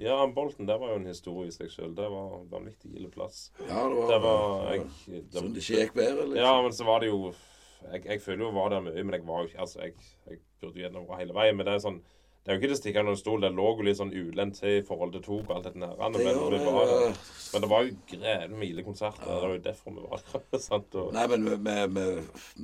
ja 0.01 0.15
Bolten, 0.33 0.67
der 0.67 0.79
var 0.81 0.95
jo 0.95 1.03
en 1.03 1.11
historie 1.11 1.51
i 1.51 1.55
seg 1.55 1.69
sjøl. 1.73 1.93
Det 1.99 2.07
var 2.15 2.39
en 2.39 2.47
vanvittig 2.51 2.95
ille 2.97 3.11
plass. 3.13 3.51
ja, 3.61 3.83
det 3.89 3.99
var, 3.99 4.09
Det 4.09 4.21
var 4.25 4.73
jeg, 4.73 4.87
det, 5.07 5.23
Sånn 5.37 5.53
det 5.53 5.65
ikke 5.65 5.83
gikk 5.83 5.95
bedre, 5.99 6.25
liksom. 6.31 6.41
Ja, 6.41 6.55
men 6.65 6.73
så 6.73 6.89
var 6.89 7.05
det 7.05 7.13
jo 7.13 7.35
Jeg, 7.83 8.05
jeg 8.07 8.23
føler 8.23 8.45
jo 8.45 8.49
jeg 8.49 8.57
var 8.57 8.73
der 8.73 8.83
mye, 8.87 9.05
men 9.05 9.19
jeg 9.19 9.27
var 9.27 9.43
jo 9.43 9.51
ikke 9.51 9.61
Altså, 9.67 9.81
jeg, 9.83 9.95
jeg 10.31 10.41
burde 10.63 10.79
jo 10.79 10.87
gjennom 10.87 11.13
hele 11.19 11.37
veien. 11.37 11.57
Men 11.59 11.69
det 11.69 11.77
er 11.77 11.85
sånn 11.85 12.01
Det 12.43 12.51
er 12.51 12.57
jo 12.57 12.61
ikke 12.61 12.69
det 12.73 12.77
stikke 12.81 13.03
under 13.05 13.15
stol. 13.15 13.41
Det 13.45 13.53
lå 13.55 13.65
jo 13.79 13.85
litt 13.87 13.99
sånn 14.01 14.11
ulendt 14.11 14.57
til 14.59 14.81
i 14.81 14.85
forhold 14.87 15.13
til 15.15 15.23
tok 15.23 15.45
og 15.47 15.53
alt 15.57 15.67
dette 15.69 15.79
nære. 15.79 16.09
Men, 16.11 16.23
Det 16.23 16.63
var 16.67 16.89
der. 16.91 17.05
ja. 17.07 17.11
men 17.53 17.63
det 17.63 17.69
var 17.71 17.85
jo 17.87 17.93
grevlig 18.11 18.59
mye 18.63 18.85
konserter. 18.89 19.29
Det 19.29 19.37
var 19.45 19.53
jo 19.55 19.61
derfor 19.69 19.95
vi 19.95 20.07
var 20.11 20.25
der. 20.33 20.59
sant? 20.69 20.97
Og, 20.99 21.13
Nei, 21.15 21.27
men 21.31 21.47
vi, 21.47 21.55
vi, 21.69 21.77
vi, 21.95 22.07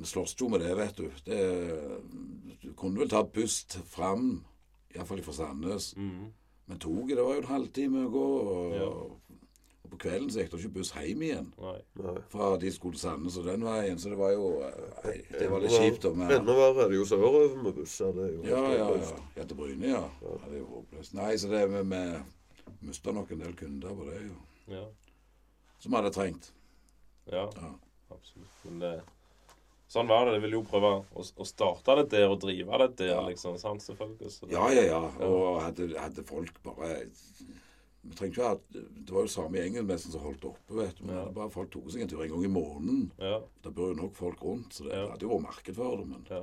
vi 0.01 0.09
slåss 0.11 0.35
jo 0.41 0.49
med 0.51 0.65
det, 0.65 0.73
vet 0.81 0.99
du. 0.99 1.07
Det, 1.29 1.39
du 2.63 2.73
kunne 2.75 2.99
vel 2.99 3.09
tatt 3.13 3.31
buss 3.35 3.61
fram, 3.87 4.27
iallfall 4.95 5.23
fra 5.23 5.37
Sandnes. 5.39 5.93
mm, 5.95 6.27
Men 6.69 6.79
toget, 6.83 7.15
det 7.17 7.23
var 7.25 7.39
jo 7.39 7.45
en 7.45 7.51
halvtime 7.53 8.03
å 8.05 8.13
gå. 8.13 8.27
Og, 8.43 8.75
Ja. 8.75 8.91
Og 9.89 9.95
på 9.95 9.99
kvelden 10.05 10.29
så 10.29 10.43
gikk 10.43 10.51
det 10.53 10.59
ikke 10.61 10.73
buss 10.77 10.91
hjem 10.93 11.21
igjen. 11.25 11.47
nei. 11.57 12.13
Fra 12.29 12.49
de 12.61 12.71
skulle 12.71 12.93
til 12.93 13.01
Sandnes 13.01 13.37
og 13.41 13.45
den 13.49 13.63
veien. 13.65 13.97
Så 13.97 14.09
det 14.13 14.17
var 14.19 14.31
jo 14.35 14.61
eh, 14.61 14.77
Nei, 15.05 15.15
det 15.33 15.49
var 15.49 15.59
litt 15.65 15.71
kjipt. 15.73 16.01
da, 16.05 16.11
men- 16.13 16.31
Enda 16.37 16.53
verre 16.53 16.85
er 16.85 16.89
det 16.93 16.99
jo 16.99 17.05
sørover 17.09 17.55
med 17.63 17.73
busser. 17.75 18.13
Det 18.13 18.23
er 18.27 18.33
jo 18.37 18.43
Ja, 18.45 18.63
ja, 18.77 18.89
ja. 18.95 19.19
Ja, 19.35 19.43
til 19.49 19.55
Bryne, 19.57 19.87
ja. 19.87 20.03
ja. 20.21 20.37
Det 20.45 20.53
er 20.53 20.59
jo 20.59 20.65
håpløst. 20.75 21.13
Nei, 21.17 21.33
så 21.41 21.49
det 21.49 21.63
med, 21.71 22.23
vi 22.79 22.87
mista 22.87 23.11
nok 23.11 23.31
en 23.31 23.39
del 23.39 23.53
kunder 23.55 23.89
på 23.95 24.05
det, 24.11 24.21
jo. 24.29 24.35
Ja. 24.75 24.85
Som 25.79 25.91
vi 25.91 25.97
hadde 25.97 26.13
trengt. 26.13 26.51
ja. 27.31 27.49
Ja. 27.49 27.73
Absolutt. 28.11 28.49
Men 28.65 28.79
det 28.79 29.01
Sånn 29.89 30.05
var 30.05 30.25
det. 30.25 30.35
Jeg 30.35 30.41
ville 30.43 30.59
jo 30.59 30.63
prøve 30.69 30.89
å, 31.17 31.23
å 31.41 31.45
starte 31.49 31.95
det 31.97 32.09
der 32.11 32.29
og 32.29 32.39
drive 32.43 32.77
det 32.77 32.95
der, 32.97 33.07
Ja. 33.15 33.21
liksom. 33.25 33.57
Sant, 33.57 33.81
selvfølgelig. 33.81 34.29
Så 34.29 34.45
det, 34.45 34.51
Ja, 34.53 34.67
ja, 34.69 34.83
ja. 34.85 34.99
Og 35.25 35.61
hadde, 35.63 35.97
hadde 35.97 36.23
folk 36.23 36.61
bare 36.61 37.07
Ha 38.19 38.55
Det 38.71 39.11
var 39.11 39.21
jo 39.25 39.27
samme 39.27 39.59
gjengen 39.59 39.87
nesten 39.87 40.11
som 40.13 40.21
holdt 40.23 40.45
oppe, 40.47 40.73
vet 40.73 40.97
du. 40.97 41.03
Men 41.05 41.15
Ja. 41.15 41.25
bare 41.35 41.49
folk 41.51 41.69
tok 41.71 41.89
seg 41.91 42.01
en 42.01 42.07
tur 42.07 42.23
en 42.23 42.29
gang 42.29 42.45
i 42.45 42.47
måneden. 42.47 43.11
Ja. 43.17 43.41
Det 43.63 43.73
bor 43.75 43.89
jo 43.91 43.97
nok 44.01 44.15
folk 44.15 44.41
rundt, 44.41 44.73
så 44.73 44.83
det 44.87 44.95
Ja. 44.95 45.09
hadde 45.11 45.21
jo 45.27 45.29
vært 45.35 45.41
marked 45.43 45.75
for 45.75 45.97
det. 45.97 46.07
Men 46.07 46.25
ja. 46.29 46.41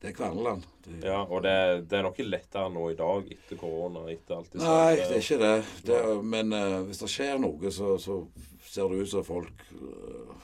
det 0.00 0.08
er 0.08 0.12
Kverneland. 0.12 0.64
Det, 0.82 1.04
Ja, 1.04 1.22
og 1.24 1.42
det, 1.42 1.88
det 1.88 1.98
er 1.98 2.02
nok 2.02 2.16
ikke 2.18 2.30
lettere 2.30 2.72
nå 2.72 2.90
i 2.90 2.94
dag 2.94 3.30
etter 3.30 3.56
korona. 3.56 4.10
etter 4.10 4.36
alt 4.36 4.50
det 4.50 4.60
Nei, 4.60 4.96
det 4.96 5.10
er 5.10 5.20
ikke 5.20 5.38
det. 5.38 5.64
det 5.84 6.24
men 6.24 6.52
uh, 6.52 6.82
hvis 6.84 6.98
det 6.98 7.08
skjer 7.08 7.38
noe, 7.38 7.70
så, 7.70 7.98
så 7.98 8.26
ser 8.64 8.88
det 8.88 9.02
ut 9.02 9.08
som 9.08 9.24
folk 9.24 9.52
uh, 9.82 10.34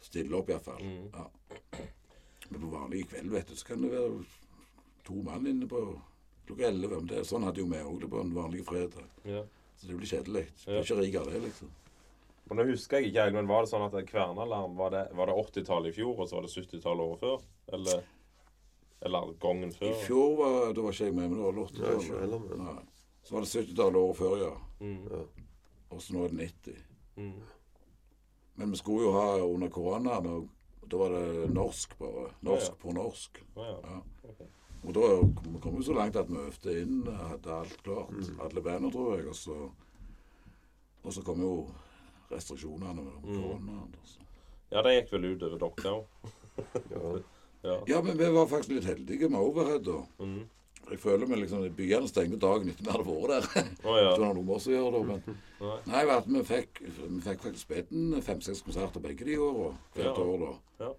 stiller 0.00 0.38
opp, 0.38 0.48
iallfall. 0.48 0.82
Mm. 0.82 1.10
Ja. 1.12 1.30
Men 2.48 2.60
på 2.60 2.66
vanlig 2.70 3.08
kveld, 3.10 3.30
vet 3.30 3.48
du, 3.48 3.56
så 3.56 3.66
kan 3.66 3.82
det 3.82 3.90
være 3.90 4.24
to 5.04 5.14
mann 5.22 5.46
inne 5.46 5.66
på 5.66 6.00
klokka 6.46 6.68
elleve. 6.68 7.00
Det, 7.06 7.24
sånn 7.26 7.42
hadde 7.46 7.58
jo 7.60 7.66
vi 7.66 7.82
òg 7.82 8.00
det 8.00 8.10
på 8.10 8.20
en 8.20 8.34
vanlig 8.34 8.64
fredag. 8.64 9.06
Så 9.76 9.86
det 9.90 9.96
blir 9.96 10.06
kjedelig. 10.08 10.46
Du 10.64 10.72
Ja. 10.72 10.80
blir 10.80 10.84
ikke 10.84 11.00
rik 11.02 11.14
av 11.20 11.26
det, 11.32 11.40
liksom. 11.42 11.70
Men 12.48 12.58
nå 12.58 12.64
husker 12.70 13.00
jeg 13.00 13.10
ikke 13.12 13.32
men 13.32 13.46
var 13.48 13.62
det 13.62 13.70
sånn 13.70 13.84
at 13.86 14.06
Kvernalarm 14.06 14.76
var 14.76 14.90
det, 14.90 15.08
var 15.14 15.26
det 15.26 15.34
80-tallet 15.34 15.88
i 15.88 15.92
fjor, 15.96 16.20
og 16.20 16.28
så 16.28 16.36
var 16.36 16.42
det 16.42 16.52
70-tallet 16.54 17.00
året 17.06 17.20
før? 17.20 17.42
Eller, 17.72 18.02
eller 19.02 19.32
gangen 19.42 19.72
I 19.82 19.92
fjor 20.06 20.36
var, 20.38 20.72
da 20.72 20.80
var 20.82 20.92
ikke 20.92 21.04
jeg 21.10 21.14
med, 21.14 21.30
men 21.30 21.38
det 21.38 21.44
var 21.44 21.52
Nei, 21.52 21.64
ikke 21.64 22.20
heller, 22.20 22.38
80-tallet. 22.38 22.58
men- 22.58 22.88
Så 23.26 23.32
var 23.34 23.40
det 23.40 23.48
70-tallet 23.48 23.96
året 23.96 24.16
før, 24.16 24.36
ja. 24.38 24.56
Mm, 24.80 25.26
Og 25.90 26.00
så 26.00 26.12
nå 26.14 26.24
er 26.24 26.28
det 26.28 26.38
90. 26.38 26.76
mm, 27.16 27.42
Men 28.56 28.70
vi 28.70 28.76
skulle 28.76 29.02
jo 29.04 29.12
ha 29.12 29.36
under 29.44 29.68
koronaen, 29.68 30.26
og 30.26 30.48
da 30.88 30.96
var 30.96 31.08
det 31.10 31.50
norsk 31.52 31.98
bare. 31.98 32.30
Norsk 32.42 32.70
Ja, 32.70 32.72
ja. 32.72 32.82
på 32.82 32.92
norsk. 32.94 33.42
ja, 33.56 33.62
ja. 33.82 34.00
Og 34.86 34.94
da 34.94 35.06
kom 35.42 35.56
kom 35.60 35.76
vi 35.76 35.82
så 35.84 35.94
langt 35.96 36.16
at 36.16 36.28
vi 36.30 36.36
øvde 36.38 36.74
inn, 36.80 37.00
hadde 37.06 37.52
alt 37.52 37.82
klart. 37.82 38.10
Mm. 38.14 38.40
Alle 38.44 38.62
bandene, 38.62 38.92
tror 38.94 39.16
jeg. 39.16 39.26
Og 39.28 39.34
så, 39.34 39.56
og 41.02 41.12
så 41.12 41.22
kom 41.26 41.40
jo 41.42 41.54
restriksjonene 42.30 42.94
med 43.02 43.12
Mm. 43.22 43.40
koronaen. 43.42 43.92
da, 43.92 44.26
ja, 44.72 44.82
det 44.82 44.92
gikk 44.96 45.12
vel 45.12 45.24
ut 45.34 45.42
over 45.42 45.58
dere 45.58 45.94
òg. 45.94 46.04
Ja. 46.90 47.18
Ja. 47.66 47.80
Ja, 47.88 48.00
men 48.02 48.16
vi 48.18 48.28
var 48.30 48.46
faktisk 48.46 48.68
litt 48.76 48.84
heldige 48.84 49.28
med 49.28 49.40
overhead. 49.40 49.82
da. 49.84 49.98
Mm. 50.24 50.44
Jeg 50.90 50.98
føler 51.02 51.26
meg 51.26 51.38
liksom 51.40 51.64
Byene 51.74 52.06
stengte 52.08 52.38
dagen 52.38 52.68
etter 52.70 52.84
vi 52.86 52.90
hadde 52.94 53.04
vært 53.08 53.28
der. 53.28 53.70
Oh, 53.84 53.96
ja. 53.98 54.12
Det 54.14 54.20
var 54.22 54.34
noen 54.36 54.48
år 54.54 54.60
siden, 54.62 54.78
gjør 54.84 55.06
men 55.08 55.22
Nei. 55.60 55.78
Nei, 55.86 56.02
vi 56.30 56.42
fikk, 56.46 56.80
vi 56.86 57.20
fikk 57.24 57.40
faktisk 57.42 57.64
spilt 57.66 57.90
fem-seks 58.22 58.62
konserter 58.62 59.00
begge 59.02 59.24
de 59.26 59.36
åra. 59.38 59.72
Hvert 59.96 60.04
Ja. 60.06 60.22
år, 60.22 60.38
da. 60.44 60.84
Ja. 60.84 60.92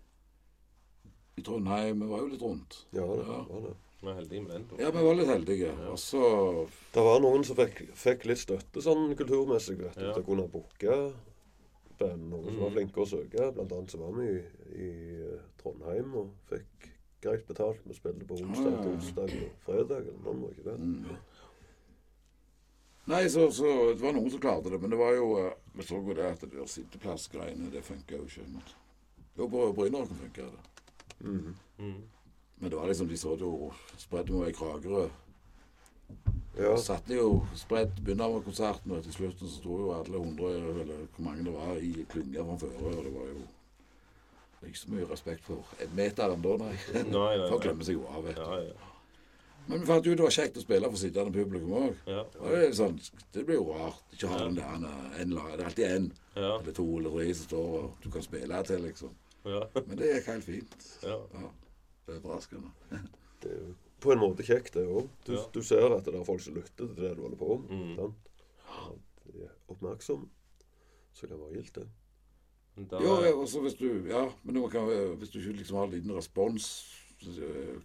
I 1.38 1.42
Trondheim. 1.46 2.00
Vi 2.02 2.08
var 2.10 2.20
jo 2.24 2.28
litt 2.32 2.42
rundt. 2.42 2.80
Ja, 2.92 3.02
det 3.06 3.26
Ja. 3.28 3.46
var 3.50 3.62
det. 3.68 3.76
Vi 4.02 4.06
var 4.08 4.14
heldige 4.14 4.42
med 4.42 4.52
den. 4.52 4.80
Ja, 4.80 4.92
vi 4.92 5.04
var 5.04 5.16
litt 5.16 5.28
heldige. 5.28 5.72
Og 5.92 5.98
så 6.00 6.68
Det 6.94 7.04
var 7.04 7.20
noen 7.20 7.44
som 7.44 7.56
fikk, 7.56 7.82
fikk 7.94 8.26
litt 8.26 8.38
støtte 8.38 8.82
sånn 8.82 9.16
kulturmessig 9.16 9.78
vet 9.78 9.96
du, 9.96 10.02
Ja. 10.06 10.14
til 10.14 10.24
å 10.24 10.26
kunne 10.26 10.48
booke 10.52 11.14
band. 12.00 12.30
Noen 12.30 12.46
som 12.46 12.60
var 12.60 12.70
Mm. 12.70 12.74
flinke 12.76 13.02
å 13.02 13.08
søke. 13.08 13.54
Blant 13.54 13.72
annet 13.72 13.90
så 13.92 13.98
var 13.98 14.12
vi 14.14 14.28
i, 14.28 14.44
i 14.76 15.34
eh, 15.34 15.40
Trondheim 15.62 16.14
og 16.16 16.30
fikk 16.50 16.92
greit 17.22 17.48
betalt. 17.48 17.80
Vi 17.88 17.94
spilte 17.94 18.26
på 18.28 18.36
onsdag, 18.40 18.74
Ah. 18.80 18.84
torsdag 18.84 19.24
og 19.44 19.52
fredag. 19.66 20.02
eller 20.08 20.34
noe, 20.34 20.50
ikke 20.52 20.64
det? 20.64 20.80
mm. 20.80 21.06
Nei, 23.08 23.24
så, 23.30 23.50
så 23.52 23.94
det 23.94 24.02
var 24.02 24.12
noen 24.14 24.30
som 24.30 24.40
klarte 24.40 24.70
det. 24.70 24.82
Men 24.82 24.90
det 24.90 24.98
var 25.00 25.14
jo 25.16 25.38
eh, 25.48 25.54
Vi 25.76 25.84
så 25.84 25.96
jo 26.08 26.14
det 26.14 26.26
at 26.26 26.40
det 26.42 26.52
der 26.52 26.66
sitteplassgreiene, 26.66 27.72
det 27.72 27.84
funka 27.84 28.18
jo 28.18 28.24
ikke. 28.26 28.48
Men 28.48 28.64
jo, 29.38 29.48
på 29.48 29.74
Brynerocken 29.76 30.16
funka 30.18 30.42
det. 30.52 30.60
Mhm. 31.20 31.56
Mm. 31.80 32.02
Men 32.60 32.70
det 32.70 32.78
var 32.78 32.88
liksom, 32.88 33.08
de 33.08 33.18
det 33.38 33.46
jo 33.46 33.72
Spredde 33.98 34.34
meg 34.34 34.50
i 34.50 34.58
Kragerø. 34.58 35.08
Ja. 36.58 36.78
satt 36.78 37.10
jo 37.10 37.46
spredt 37.56 38.00
begynner 38.02 38.32
med 38.34 38.44
konserten, 38.48 38.92
og 38.92 39.04
til 39.04 39.14
slutten 39.14 39.46
så 39.48 39.60
sto 39.60 39.76
jo 39.78 39.92
alle 39.94 40.18
hundre, 40.18 40.50
eller 40.56 41.04
hvor 41.14 41.24
mange 41.28 41.44
det 41.46 41.54
var, 41.54 41.76
i 41.78 42.06
klynga 42.10 42.46
fra 42.48 42.58
før. 42.58 42.98
Og 42.98 43.04
det 43.06 43.14
var 43.14 43.28
jo 43.28 43.44
ikke 44.66 44.80
så 44.80 44.90
mye 44.92 45.06
respekt 45.12 45.46
for 45.46 45.76
en 45.84 45.94
meter 45.96 46.34
da, 46.34 46.36
nei. 46.58 46.74
Nei, 46.94 47.04
nei, 47.12 47.38
nei. 47.44 47.60
glemmer 47.64 47.86
seg 47.86 48.00
jo 48.00 48.08
av, 48.10 48.24
vet 48.26 48.40
du. 48.40 48.42
Ja, 48.42 48.60
ja. 48.72 48.88
Men 49.68 49.82
vi 49.84 49.86
fant 49.90 50.06
jo 50.08 50.16
det 50.16 50.24
var 50.24 50.32
kjekt 50.34 50.58
å 50.58 50.64
spille 50.64 50.90
for 50.90 51.02
sittende 51.02 51.36
publikum 51.36 51.74
òg. 51.76 51.96
Ja. 52.08 52.24
Det, 52.40 52.68
sånn, 52.78 52.98
det 53.36 53.44
blir 53.46 53.60
jo 53.60 53.76
rart. 53.76 54.02
Ikke 54.16 54.30
ha 54.32 54.38
den 54.46 54.56
der 54.56 54.76
en, 55.20 55.34
Det 55.36 55.60
er 55.60 55.66
alltid 55.68 55.86
en 55.92 56.12
Ja. 56.38 56.54
eller 56.60 56.74
to 56.74 56.86
eller 56.98 57.10
tre 57.18 57.34
som 57.34 57.50
står 57.52 57.74
og 57.84 58.04
du 58.04 58.10
kan 58.10 58.24
spille 58.24 58.64
til, 58.64 58.82
liksom. 58.88 59.12
Ja. 59.48 59.64
Men 59.88 59.98
det 59.98 60.12
gikk 60.16 60.26
helt 60.34 60.44
fint. 60.48 60.88
Ja. 61.04 61.18
Ja. 61.34 61.50
Det 62.08 62.16
er 62.16 62.22
overraskende. 62.24 62.72
Det 63.44 63.52
er 63.54 63.60
jo 63.68 63.74
på 64.02 64.12
en 64.14 64.20
måte 64.22 64.44
kjekt, 64.46 64.74
det 64.74 64.84
òg. 64.90 65.08
Du, 65.26 65.34
Ja. 65.36 65.44
du 65.54 65.62
ser 65.66 65.94
at 65.96 66.06
det 66.06 66.16
er 66.18 66.24
folk 66.26 66.42
som 66.42 66.56
lytter 66.56 66.88
til 66.90 66.96
det 67.04 67.12
du 67.18 67.22
holder 67.22 67.38
på 67.38 67.58
med. 67.62 67.98
Mm. 67.98 68.14
de 69.34 69.44
er 69.46 69.52
oppmerksomme. 69.70 70.26
Så 71.14 71.28
kan 71.28 71.36
det 71.38 71.40
være 71.46 71.54
gildt, 71.62 71.76
det. 71.76 71.88
Da, 72.92 73.00
ja, 73.02 73.32
også 73.34 73.62
hvis 73.62 73.74
du 73.78 73.88
Ja, 74.10 74.28
men 74.44 74.70
kan, 74.70 74.86
hvis 75.18 75.30
du 75.34 75.40
ikke 75.40 75.58
liksom 75.58 75.78
har 75.78 75.88
liten 75.90 76.14
respons, 76.18 76.68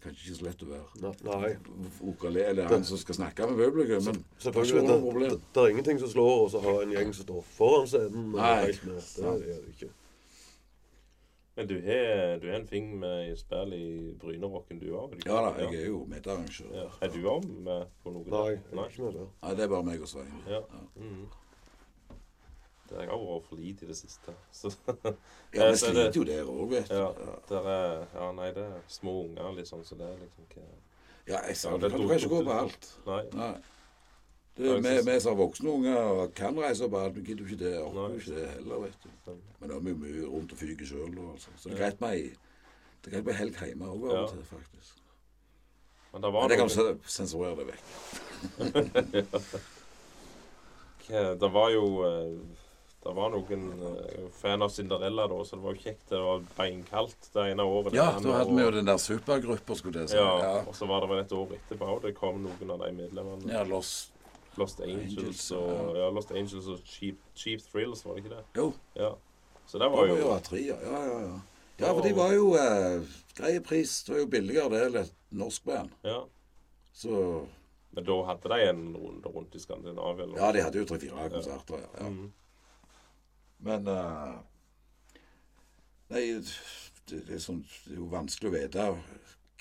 kanskje 0.02 0.26
ikke 0.26 0.36
så 0.36 0.44
lett 0.44 0.62
å 0.62 0.68
være 0.68 1.12
Nei. 1.24 1.54
vokale 2.00 2.42
eller 2.50 2.68
han 2.68 2.84
som 2.84 2.98
skal 3.00 3.14
snakke 3.16 3.46
med 3.48 3.56
publikum. 3.70 4.04
Men 4.04 4.14
det 4.20 4.46
er 4.46 4.52
Det, 4.52 4.66
ikke 4.68 4.82
noe 4.88 5.00
problem. 5.00 5.30
det, 5.30 5.40
det 5.54 5.62
er 5.62 5.68
ingenting 5.72 5.98
som 6.02 6.08
slår 6.12 6.44
oss 6.46 6.54
å 6.54 6.60
ha 6.60 6.74
en 6.82 6.92
gjeng 6.92 7.14
som 7.16 7.24
står 7.24 7.42
foran 7.56 7.86
scenen. 7.88 8.32
Nei. 8.36 8.66
Det, 8.66 8.80
det, 8.84 9.04
Det 9.16 9.24
er 9.24 9.38
det 9.62 9.74
ikke. 9.76 9.90
Men 11.56 11.66
du 11.68 11.74
har, 11.84 12.40
en 12.56 12.66
fing 12.66 12.86
med 13.00 13.36
spill 13.36 13.72
i 13.76 14.14
Brynerocken, 14.20 14.78
du 14.80 14.86
òg? 14.96 15.18
Ja 15.26 15.42
da, 15.44 15.50
jeg 15.66 15.82
er 15.82 15.86
jo 15.90 16.04
medarrangør. 16.08 16.70
Ja. 16.72 16.86
Er 17.04 17.10
du 17.12 17.18
òg 17.28 17.44
med 17.66 17.86
på 18.02 18.12
noe? 18.14 18.24
Nei, 18.24 18.54
der? 18.54 18.62
jeg 18.72 18.78
er 18.78 18.88
ikke 18.88 19.02
med 19.04 19.18
der. 19.18 19.26
Nei, 19.42 19.50
det 19.58 19.64
er 19.66 19.68
bare 19.74 19.84
meg 19.90 20.00
og 20.00 20.08
Svein. 20.08 20.38
Ja. 20.48 20.60
Mm. 20.96 21.26
Det 22.88 22.96
har 22.98 23.04
jeg 23.06 23.20
vært 23.24 23.44
for 23.48 23.56
lite 23.60 23.84
i 23.84 23.88
det 23.88 23.96
siste. 23.96 24.34
Så, 24.62 24.72
Ja, 25.54 25.68
vi 25.70 25.76
så 25.76 25.92
det- 25.92 25.92
sliter 25.92 26.16
jo 26.20 26.24
der 26.24 26.48
òg, 26.48 26.64
vet 26.70 26.88
du. 26.88 26.94
ja, 26.94 27.10
Ja, 27.26 27.36
der 27.48 27.68
er, 27.74 28.06
ja, 28.14 28.30
nei, 28.32 28.48
det 28.56 28.64
er 28.64 28.80
små 28.88 29.18
unger, 29.26 29.52
liksom, 29.56 29.84
så 29.84 29.94
det 30.00 30.08
er 30.08 30.16
liksom 30.24 30.48
ikke 30.48 30.64
ja 31.28 31.38
jeg 31.46 31.56
sa 31.56 31.70
Ja, 31.70 31.76
du 31.78 31.88
kan 31.88 32.00
ikke 32.16 32.28
gå 32.28 32.40
på 32.44 32.50
alt. 32.58 32.88
Nei. 33.06 33.22
Nei. 33.36 33.52
Det, 34.56 34.66
Ja, 34.68 34.74
vi, 34.84 35.10
jeg 35.10 35.22
som 35.24 35.36
voksne 35.38 35.70
unger 35.72 36.26
kan 36.36 36.58
reise 36.60 36.88
på 36.92 36.98
alt, 37.00 37.14
men 37.16 37.24
gidder 37.24 37.46
ikke 37.48 37.60
det. 37.64 37.76
Orker 37.80 38.18
ikke 38.18 38.34
det 38.36 38.48
heller, 38.56 38.82
vet 38.84 39.04
du. 39.04 39.36
Men 39.60 39.70
da 39.70 39.76
er 39.78 39.86
vi 39.86 39.94
mye 39.96 40.26
rundt 40.28 40.52
og 40.52 40.58
fyker 40.60 40.88
sjøl, 40.88 41.14
altså. 41.32 41.54
Så 41.56 41.70
det 41.70 41.78
er 41.78 41.84
greit 41.86 42.00
med 42.04 42.18
ei 43.32 43.38
helg 43.38 43.62
hjemme 43.64 43.88
òg 43.88 44.04
av 44.10 44.18
og 44.24 44.34
til, 44.34 44.44
faktisk. 44.50 44.98
Men 46.12 46.22
det 46.22 46.32
var 46.32 46.42
Men 46.42 46.50
det 46.52 46.58
kan 46.60 46.98
sensurere 47.08 47.56
det 47.56 47.66
vekk. 47.72 47.86
det 51.40 51.48
var 51.52 51.70
jo 51.72 51.86
eh, 52.04 52.36
Det 53.02 53.12
var 53.16 53.32
noen 53.32 53.64
eh, 53.88 54.28
fan 54.36 54.62
av 54.62 54.70
Cinderella 54.70 55.24
da, 55.32 55.40
så 55.44 55.56
det 55.56 55.64
var 55.64 55.74
jo 55.74 55.82
kjekt. 55.88 56.04
Det 56.12 56.20
var 56.22 56.44
beinkaldt 56.58 57.32
det 57.32 57.48
ene 57.54 57.64
året. 57.64 57.96
Ja, 57.96 58.12
da 58.20 58.36
hadde 58.42 58.54
vi 58.54 58.62
jo 58.62 58.70
den 58.76 58.86
der 58.86 59.00
supergruppa, 59.00 59.74
skulle 59.80 60.04
jeg 60.04 60.12
si. 60.12 60.20
ja, 60.20 60.28
Ja. 60.44 60.54
Og 60.68 60.76
så 60.76 60.86
var 60.86 61.00
det 61.02 61.10
vel 61.10 61.24
et 61.24 61.32
år 61.40 61.56
etterpå, 61.56 61.88
og 61.96 62.04
det 62.04 62.12
kom 62.20 62.44
noen 62.44 62.76
av 62.76 62.84
de 62.84 62.92
medlemmene. 63.00 63.48
ja, 63.50 63.64
Lost. 63.64 64.11
Lost 64.60 64.80
Angels 64.80 65.16
Angels, 65.18 65.50
og 65.56 65.96
ja, 65.96 66.08
Lost 66.12 66.32
Angels 66.32 66.66
og 66.68 66.82
Cheap, 66.84 67.20
Cheap 67.34 67.62
Thrills, 67.70 68.04
var 68.04 68.16
det 68.16 68.24
ikke 68.24 68.36
det? 68.36 68.44
Jo, 68.56 68.72
Ja. 68.96 69.14
Så 69.66 69.78
det 69.78 69.88
var 69.88 70.06
jo 70.06 70.16
jo 70.18 70.38
tre, 70.44 70.58
ja. 70.66 70.76
Ja, 70.82 71.02
ja, 71.06 71.18
ja. 71.20 71.40
ja, 71.78 71.92
for 71.92 72.02
de 72.04 72.12
var 72.16 72.32
jo 72.34 72.50
eh, 72.58 73.04
greie 73.38 73.60
pris. 73.64 74.02
Det 74.04 74.12
var 74.12 74.20
jo 74.20 74.26
billigere 74.26 74.70
det 74.74 74.80
enn 74.86 74.98
et 75.00 75.12
norsk 75.30 75.64
band. 75.64 75.94
Ja. 76.04 76.18
Så 76.92 77.46
Men 77.92 78.04
da 78.04 78.16
hadde 78.24 78.48
de 78.48 78.68
en 78.68 78.96
runde 78.96 79.28
rundt 79.28 79.54
i 79.54 79.60
Skandinavia? 79.60 80.24
eller? 80.24 80.38
ja, 80.38 80.52
de 80.52 80.62
hadde 80.64 80.78
jo 80.78 80.84
tre-fire 80.88 81.28
konserter, 81.30 81.78
ja. 81.78 81.88
ja. 82.00 82.08
Mm. 82.08 82.32
Men 83.58 83.88
uh, 83.88 84.38
Nei, 86.12 86.22
det, 87.08 87.20
det, 87.28 87.36
er 87.36 87.40
sånn, 87.40 87.62
det 87.86 87.94
er 87.94 88.00
jo 88.00 88.08
vanskelig 88.12 88.50
å 88.50 88.54
vite 88.54 88.86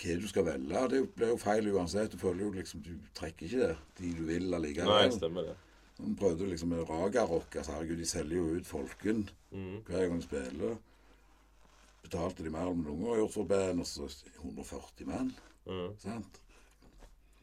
hva 0.02 0.16
du 0.22 0.28
skal 0.28 0.46
velge. 0.46 0.84
Det 0.90 1.02
blir 1.16 1.28
jo 1.34 1.38
feil 1.38 1.68
uansett. 1.74 2.12
Du 2.12 2.18
føler 2.18 2.44
jo 2.46 2.52
liksom 2.52 2.82
Du 2.86 2.94
trekker 3.18 3.46
ikke 3.46 3.60
det 3.68 3.78
de 4.00 4.14
du 4.18 4.24
vil 4.26 4.50
Nei, 4.50 4.58
allikevel. 4.60 5.12
stemmer 5.14 5.42
det. 5.50 5.56
Vi 6.02 6.16
prøvde 6.18 6.48
liksom 6.50 6.70
med 6.70 6.90
Raga-rock. 6.90 7.56
Altså, 7.56 7.72
herregud, 7.76 7.98
de 7.98 8.06
selger 8.06 8.38
jo 8.38 8.56
ut 8.56 8.66
folken 8.66 9.30
Mm. 9.52 9.82
hver 9.86 10.08
gang 10.08 10.16
de 10.18 10.24
spiller. 10.24 10.78
Betalte 12.04 12.44
de 12.44 12.50
mer 12.50 12.70
enn 12.72 12.82
noen 12.86 13.04
gang 13.04 13.18
gjort 13.20 13.34
for 13.34 13.44
band, 13.44 13.80
og 13.80 13.86
så 13.86 14.08
140 14.42 15.06
mann. 15.06 15.34
Mm. 15.68 15.92
Sant? 16.00 16.40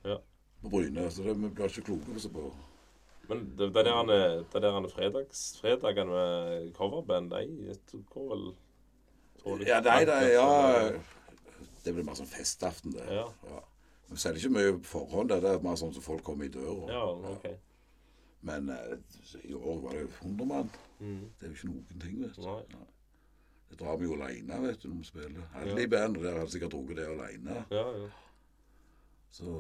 Ja. 0.04 0.16
På 0.62 0.68
Bryne. 0.72 1.11
Så 1.11 1.22
det, 1.22 1.36
vi 1.40 1.48
blir 1.48 1.68
ikke 1.68 1.84
kloke 1.86 2.28
på. 2.32 2.54
Men 3.28 3.44
det, 3.59 3.68
det 3.74 3.84
der, 3.84 4.42
det 4.52 4.62
der 4.62 4.88
fredags, 4.88 5.59
fredagene 5.61 6.11
med 6.11 6.72
coverband, 6.74 7.30
de 7.30 8.02
går 8.14 8.28
vel 8.32 8.54
Ja, 9.68 9.80
nei, 9.80 10.04
det 10.04 10.14
er 10.14 10.32
Ja. 10.32 10.98
Det 11.89 11.95
blir 11.97 12.05
mer 12.05 12.18
sånn 12.18 12.28
festaften, 12.28 12.93
det. 12.93 13.07
Ja. 13.09 13.24
Vi 14.09 14.16
selger 14.20 14.43
ikke 14.45 14.53
mye 14.59 14.74
på 14.76 14.89
forhånd. 14.91 15.30
Det 15.32 15.39
er 15.49 15.64
mer 15.64 15.76
sånn 15.80 15.95
som 15.97 16.05
folk 16.05 16.22
kommer 16.26 16.45
i 16.49 16.53
døra. 16.53 16.86
Ja, 16.93 17.07
ok. 17.32 17.49
Men 18.49 18.68
eh, 18.70 18.95
i 19.49 19.55
år 19.57 19.80
var 19.82 19.97
det 19.97 20.05
jo 20.05 20.11
100 20.22 20.47
mann. 20.53 20.68
Mm. 21.01 21.24
Det 21.41 21.47
er 21.49 21.51
jo 21.53 21.57
ikke 21.57 21.70
noen 21.72 22.01
ting, 22.05 22.20
vet 22.22 22.36
du. 22.36 22.78
Det 23.68 23.76
drar 23.82 23.99
vi 24.01 24.07
jo 24.09 24.14
alene, 24.16 24.61
vet 24.66 24.80
du, 24.84 24.89
når 24.93 25.01
vi 25.03 25.09
spiller. 25.11 25.49
Alle 25.59 25.74
Ja. 25.74 25.84
i 25.84 25.91
bandet 25.93 26.22
der 26.24 26.39
hadde 26.39 26.53
sikkert 26.55 26.72
drukket 26.76 26.97
det 27.01 27.07
alene. 27.11 27.64
Ja, 27.74 27.84
ja. 27.99 28.09
Så 29.30 29.59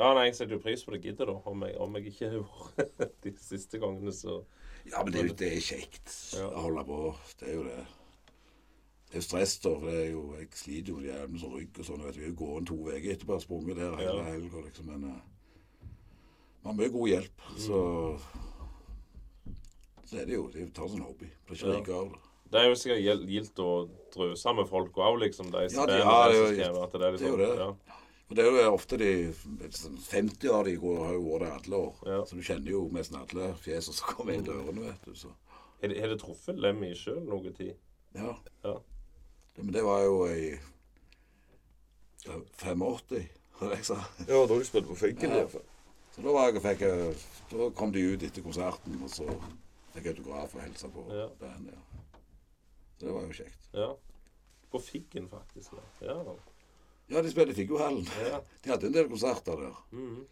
Ja, 0.00 0.14
nei, 0.16 0.24
jeg 0.30 0.34
setter 0.38 0.56
jo 0.56 0.62
pris 0.64 0.84
på 0.84 0.94
det 0.94 1.02
giddet, 1.04 1.28
da. 1.28 1.34
Om 1.46 1.62
jeg, 1.66 1.76
om 1.84 1.96
jeg 1.98 2.06
ikke 2.12 2.30
har 2.32 2.46
vært 2.76 3.18
de 3.26 3.32
siste 3.38 3.78
gangene, 3.82 4.12
så 4.16 4.38
Ja, 4.90 5.02
men 5.04 5.12
det 5.14 5.36
det 5.38 5.50
er 5.56 5.60
kjekt 5.60 6.14
Ja. 6.38 6.48
å 6.48 6.62
holde 6.68 6.84
på. 6.88 7.02
Det 7.38 7.48
er 7.48 7.54
jo 7.58 7.64
det. 7.68 7.82
Det 9.12 9.18
er 9.18 9.20
jo 9.20 9.24
stress, 9.26 9.58
da. 9.60 9.70
For 9.76 9.90
det 9.90 9.98
er 10.06 10.10
jo, 10.14 10.22
jeg 10.38 10.46
sliter 10.56 10.88
jo 10.88 10.96
med 10.96 11.08
jævlig 11.10 11.40
sånn 11.42 11.52
rygg 11.58 11.78
og 11.82 11.84
sånn. 11.84 12.04
vet 12.06 12.14
du. 12.16 12.20
Jeg 12.24 12.36
går 12.38 12.54
en 12.58 12.68
to 12.70 12.76
uker 12.86 13.10
etterpå 13.12 13.34
og 13.36 13.42
sprunget 13.44 13.76
der 13.76 13.96
hele 13.98 14.14
Ja. 14.16 14.22
helga, 14.24 14.62
liksom. 14.64 14.86
Men 14.88 15.04
uh, 15.04 15.20
vi 16.62 16.68
har 16.70 16.78
mye 16.78 16.92
god 16.94 17.08
hjelp. 17.10 17.42
Så 17.60 17.80
så 20.08 20.16
er 20.20 20.24
det 20.28 20.34
jo. 20.36 20.46
Det 20.52 20.66
tar 20.76 20.88
sånn 20.88 21.04
hobby. 21.04 21.28
Blir 21.46 21.56
ikke 21.58 21.74
rik 21.76 21.88
av 21.92 22.08
det. 22.12 22.20
Det 22.52 22.60
er 22.60 22.66
jo 22.68 22.74
sikkert 22.76 23.28
gildt 23.32 23.60
å 23.64 23.68
drøse 24.12 24.52
med 24.56 24.68
folk 24.68 24.98
òg, 25.00 25.18
liksom. 25.22 25.50
De 25.52 25.62
Ja, 25.72 25.86
de, 25.86 25.98
ja, 26.00 26.28
det 26.28 26.36
er 26.36 26.40
jo- 26.40 26.56
det 26.56 26.66
er 26.66 26.72
litt 26.72 26.92
det 26.92 27.02
er 27.02 27.12
jo 27.12 27.18
sånn, 27.18 27.38
det. 27.38 27.58
Ja. 27.58 27.98
Og 28.30 28.36
det 28.36 28.44
er 28.44 28.50
jo 28.64 28.72
ofte 28.72 28.96
de 28.98 29.32
sånn 29.68 29.96
50 29.98 30.48
av 30.50 30.64
de 30.64 30.76
går, 30.76 30.98
har 31.06 31.12
jo 31.14 31.22
vært 31.22 31.40
der 31.40 31.52
alle 31.52 31.76
år. 31.76 31.94
Ja. 32.06 32.24
Så 32.24 32.36
du 32.36 32.42
kjenner 32.42 32.70
jo 32.70 32.88
nesten 32.88 33.16
alle 33.20 33.54
fjesene 33.54 33.94
som 33.94 34.08
kommer 34.14 34.32
inn 34.34 34.44
dørene, 34.44 34.80
vet 34.88 35.02
du. 35.04 35.12
Så. 35.14 35.28
Har 35.82 36.08
du 36.08 36.16
truffet 36.16 36.58
Lemmy 36.58 36.94
sjøl 36.94 37.24
noe 37.26 37.50
tid? 37.52 37.74
Ja. 38.14 38.36
Ja. 38.64 38.78
Det, 39.54 39.62
men 39.64 39.72
det 39.74 39.82
var 39.84 40.00
jo 40.06 40.26
i 40.26 40.52
85, 42.24 43.28
som 43.58 43.70
jeg 43.72 43.84
sa. 43.86 43.98
Ja, 44.28 44.38
da 44.38 44.46
du 44.48 44.58
de 44.58 44.64
spilt 44.68 44.86
på 44.88 44.94
Figgen 44.98 45.30
Ja. 45.30 45.42
iallfall. 45.42 45.64
Så 46.14 46.22
da, 46.22 46.32
var 46.32 46.50
jeg, 46.52 46.62
fikk 46.62 46.80
jeg, 46.84 47.16
da 47.50 47.70
kom 47.76 47.92
de 47.92 48.02
ut 48.12 48.22
etter 48.22 48.42
konserten, 48.44 48.98
og 49.02 49.10
så 49.10 49.26
fikk 49.94 50.04
jeg 50.04 50.16
autograf 50.16 50.54
og 50.54 50.62
hilse 50.62 50.88
på 50.92 51.06
Ja. 51.12 51.28
bandet. 51.40 51.74
Ja. 51.74 51.96
Så 52.98 53.06
det 53.06 53.14
var 53.14 53.22
jo 53.22 53.32
kjekt. 53.32 53.68
Ja. 53.74 53.94
På 54.72 54.78
Figgen, 54.80 55.28
faktisk. 55.28 55.72
Ja. 56.00 56.14
ja. 56.14 56.34
Ja, 57.10 57.20
de 57.22 57.30
spilte 57.30 57.52
i 57.52 57.54
Figgjohallen. 57.54 58.06
ja. 58.28 58.40
De 58.64 58.70
hadde 58.70 58.86
en 58.86 58.92
del 58.94 59.08
konserter 59.08 59.56
der. 59.56 59.82
Mhm. 59.90 60.26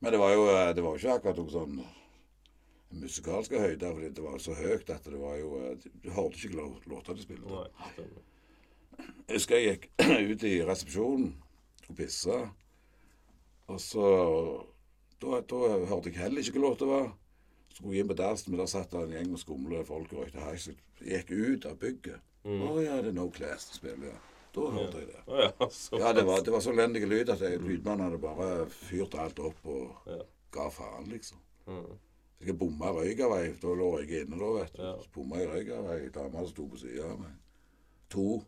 Men 0.00 0.12
det 0.12 0.18
var 0.20 0.32
jo 0.34 0.46
eh, 0.50 0.72
det 0.74 0.82
var 0.84 0.96
ikke 0.98 1.12
akkurat 1.14 1.36
noe 1.38 1.50
sånn 1.50 1.76
musikalske 2.94 3.58
høyder, 3.58 3.92
for 3.94 4.00
det 4.00 4.22
var 4.24 4.38
så 4.38 4.54
høyt 4.54 4.90
at 4.90 5.04
det 5.04 5.18
var 5.20 5.36
jo 5.38 5.52
eh, 5.62 5.76
Du 6.02 6.10
hørte 6.10 6.36
ikke 6.36 6.56
lå- 6.58 6.82
låter 6.90 7.14
de 7.14 7.22
spilte. 7.22 7.48
Nei. 7.48 8.06
Jeg 8.98 9.36
husker 9.38 9.56
jeg 9.56 9.78
gikk 9.78 9.90
ut 10.32 10.42
i 10.44 10.54
resepsjonen, 10.68 11.30
og 11.88 11.96
pisse, 11.96 12.38
og 13.68 13.80
så 13.80 14.08
Da, 15.22 15.38
da 15.40 15.56
hørte 15.88 16.10
jeg 16.10 16.18
heller 16.20 16.42
ikke 16.42 16.58
hva 16.58 16.68
låt 16.68 16.78
det 16.82 16.88
var. 16.90 17.06
Så 17.70 17.76
skulle 17.78 17.94
jeg 17.96 18.04
inn 18.04 18.08
på 18.10 18.16
dassen, 18.18 18.50
men 18.52 18.60
der 18.60 18.66
satt 18.68 18.90
det 18.92 19.00
en 19.00 19.12
gjeng 19.14 19.30
med 19.32 19.40
skumle 19.40 19.78
folk 19.88 20.12
og 20.12 20.18
røykte 20.24 20.42
hasj. 20.44 20.74
Så 20.98 21.06
jeg 21.08 21.24
gikk 21.24 21.30
ut 21.54 21.66
av 21.70 21.78
bygget. 21.80 22.20
Å 22.44 22.48
Mm. 22.50 22.82
ja, 22.84 22.96
det 23.00 23.08
er 23.08 23.16
No 23.16 23.30
Class 23.32 23.70
som 23.70 23.78
spiller, 23.78 24.10
ja. 24.10 24.18
Da 24.54 24.60
hørte 24.74 24.98
jeg 25.00 25.06
det. 25.08 25.22
Oh, 25.26 25.38
ja, 25.40 25.50
Ja, 26.02 26.12
det 26.12 26.24
var, 26.28 26.42
det 26.44 26.52
var 26.52 26.60
så 26.60 26.74
elendig 26.74 27.06
lyd 27.08 27.30
at 27.32 27.40
jeg- 27.40 27.62
lydmannen 27.62 28.04
hadde 28.04 28.18
bare 28.20 28.66
fyrt 28.68 29.14
alt 29.18 29.38
opp 29.40 29.64
og 29.64 29.96
Ja. 30.06 30.18
ga 30.52 30.68
faen, 30.70 31.08
liksom. 31.08 31.38
Mm. 31.66 31.86
Så 32.38 32.46
jeg 32.50 32.58
bomma 32.58 32.92
røykavei. 32.92 33.54
Da 33.62 33.66
lå 33.80 33.88
jeg 34.02 34.26
inne, 34.26 34.38
da, 34.38 34.52
vet 34.60 34.76
du. 34.76 34.82
Ja. 34.82 34.92
Så 35.00 35.08
bomma 35.14 35.36
jeg 35.40 35.48
røykavei. 35.48 36.10
Dama 36.12 36.38
som 36.44 36.48
sto 36.52 36.66
på 36.68 36.76
sida 36.84 37.08
av 37.10 37.18
meg. 37.20 37.32
To. 38.10 38.42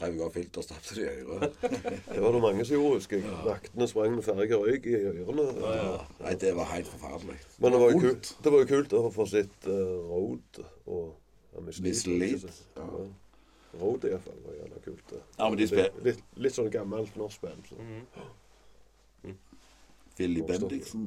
Jeg 0.00 0.20
av 0.24 0.30
filter 0.32 0.62
og 0.62 0.64
stappet 0.64 0.96
det 0.96 1.06
i 1.06 1.24
øret. 1.24 1.56
Det 2.14 2.20
var 2.22 2.32
det 2.36 2.42
mange 2.42 2.64
som 2.64 2.76
gjorde, 2.78 3.00
husker 3.00 3.18
jeg. 3.20 3.32
Vaktene 3.44 3.88
sprang 3.90 4.14
med 4.16 4.24
ferdig 4.24 4.48
røyk 4.56 4.86
i 4.88 4.94
ørene. 5.10 5.46
Ja. 5.60 5.90
Nei, 6.22 6.34
det 6.40 6.52
var 6.56 6.70
helt 6.72 6.88
forferdelig. 6.92 7.36
Men 7.58 7.74
det 7.74 7.80
var 7.82 7.92
jo 7.92 8.02
kult, 8.06 8.30
det 8.44 8.52
var 8.54 8.64
jo 8.64 8.68
kult 8.70 8.94
å 8.96 9.02
få 9.14 9.26
sitt 9.28 9.68
uh, 9.68 9.74
Road 10.08 10.62
og 10.86 11.04
ja, 11.52 11.64
Miss 11.66 11.82
Miss 11.84 12.06
Lead, 12.06 12.20
Lead, 12.22 12.46
ja. 12.78 12.86
Ja. 12.86 13.04
Road 13.80 14.06
iallfall 14.08 14.40
var 14.46 14.56
gjerne 14.60 14.80
kult. 14.86 15.12
Ja, 15.36 15.48
men 15.50 15.58
de 15.60 15.68
spil- 15.70 16.00
litt, 16.06 16.24
litt 16.46 16.56
sånn 16.56 16.70
gammelt 16.74 17.18
norsk 17.20 17.44
band. 17.44 17.68
Så. 17.68 17.76
Mm. 17.76 19.36
Willy 20.18 20.40
Forstår. 20.40 20.68
Bendiksen. 20.68 21.04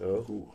Ja. 0.00 0.12
God. 0.26 0.46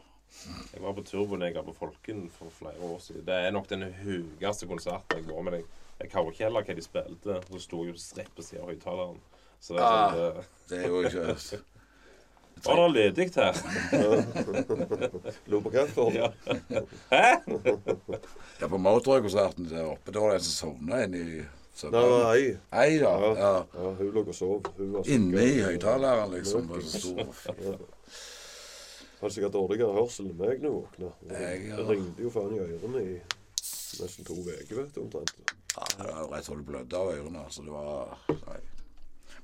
Jeg 0.73 0.81
var 0.83 0.93
på 0.93 1.03
Turboneger 1.03 1.63
på 1.65 1.73
Folken 1.73 2.27
for 2.33 2.53
flere 2.53 2.79
år 2.85 2.99
siden. 3.01 3.25
Det 3.25 3.33
er 3.47 3.51
nok 3.55 3.69
den 3.69 3.83
høyeste 4.03 4.67
konserten 4.69 5.17
jeg 5.17 5.25
går 5.29 5.41
med. 5.47 5.57
Jeg, 5.59 5.65
jeg 5.99 6.09
kan 6.11 6.23
jo 6.23 6.31
ikke 6.31 6.43
heller 6.47 6.63
hva 6.67 6.75
de 6.77 6.85
spilte. 6.85 7.39
Så 7.49 7.59
sto 7.65 7.83
jeg 7.85 7.93
jo 7.95 7.99
rett 8.19 8.31
på 8.35 8.41
siden 8.45 8.63
av 8.63 8.71
høyttaleren. 8.73 9.19
Så 9.59 9.75
det 9.75 9.81
er 9.83 9.85
Ah. 9.89 10.13
sånn 10.13 10.37
eh, 10.37 10.43
Det 10.69 10.77
er 10.79 10.87
jo 10.87 11.03
ikke 11.03 11.59
Var 12.65 12.75
det 12.75 12.87
ledig 12.91 13.25
her? 13.35 13.55
Lo 15.47 15.61
på 15.63 15.69
kaffe. 15.71 16.05
Ja. 16.15 16.27
Hæ? 17.11 17.39
Ja, 18.59 18.67
på 18.67 18.77
Motorøy-konserten 18.77 19.69
der 19.69 19.85
oppe, 19.93 20.11
da 20.11 20.19
var 20.19 20.33
det 20.33 20.41
en 20.41 20.43
som 20.47 20.57
sovna 20.75 21.03
inni 21.05 21.21
i 21.39 21.39
Nei, 21.79 21.91
det 21.93 22.01
var 22.11 22.33
ei. 22.35 22.47
Ei, 22.75 22.97
ja. 22.99 23.11
Ja. 23.23 23.29
ja. 23.39 23.51
Ja, 23.73 23.91
hun 23.95 24.09
lå 24.11 24.25
og 24.27 24.35
sov. 24.35 24.65
Inne 25.07 25.45
i 25.47 25.61
høyttaleren, 25.63 26.33
liksom. 26.35 26.67
Var 26.67 26.81
så 26.83 26.99
stor. 27.05 27.53
Ja. 27.63 27.77
Hadde 29.21 29.31
sikkert 29.37 29.55
dårligere 29.55 29.95
hørsel 29.95 30.27
enn 30.27 30.37
meg 30.41 30.59
når 30.63 30.75
våkna. 30.75 31.13
Jeg, 31.31 31.61
ja. 31.69 31.77
Det 31.79 31.85
ringte 31.93 32.25
jo 32.25 32.33
faen 32.35 32.51
i 32.57 32.59
ørene 32.65 33.05
i 33.05 33.15
nesten 34.01 34.27
to 34.27 34.35
uker, 34.43 34.75
vet 34.81 34.91
du, 34.95 34.99
omtrent. 35.05 35.55
Ja, 35.79 35.87
det 35.97 36.11
var 36.11 36.27
rett 36.35 36.45
så 36.45 36.55
det 36.59 36.65
blødde 36.67 36.99
av 36.99 37.11
ørene. 37.13 37.45
Så 37.49 37.63
det 37.63 37.71
var 37.71 38.17
Nei. 38.29 38.59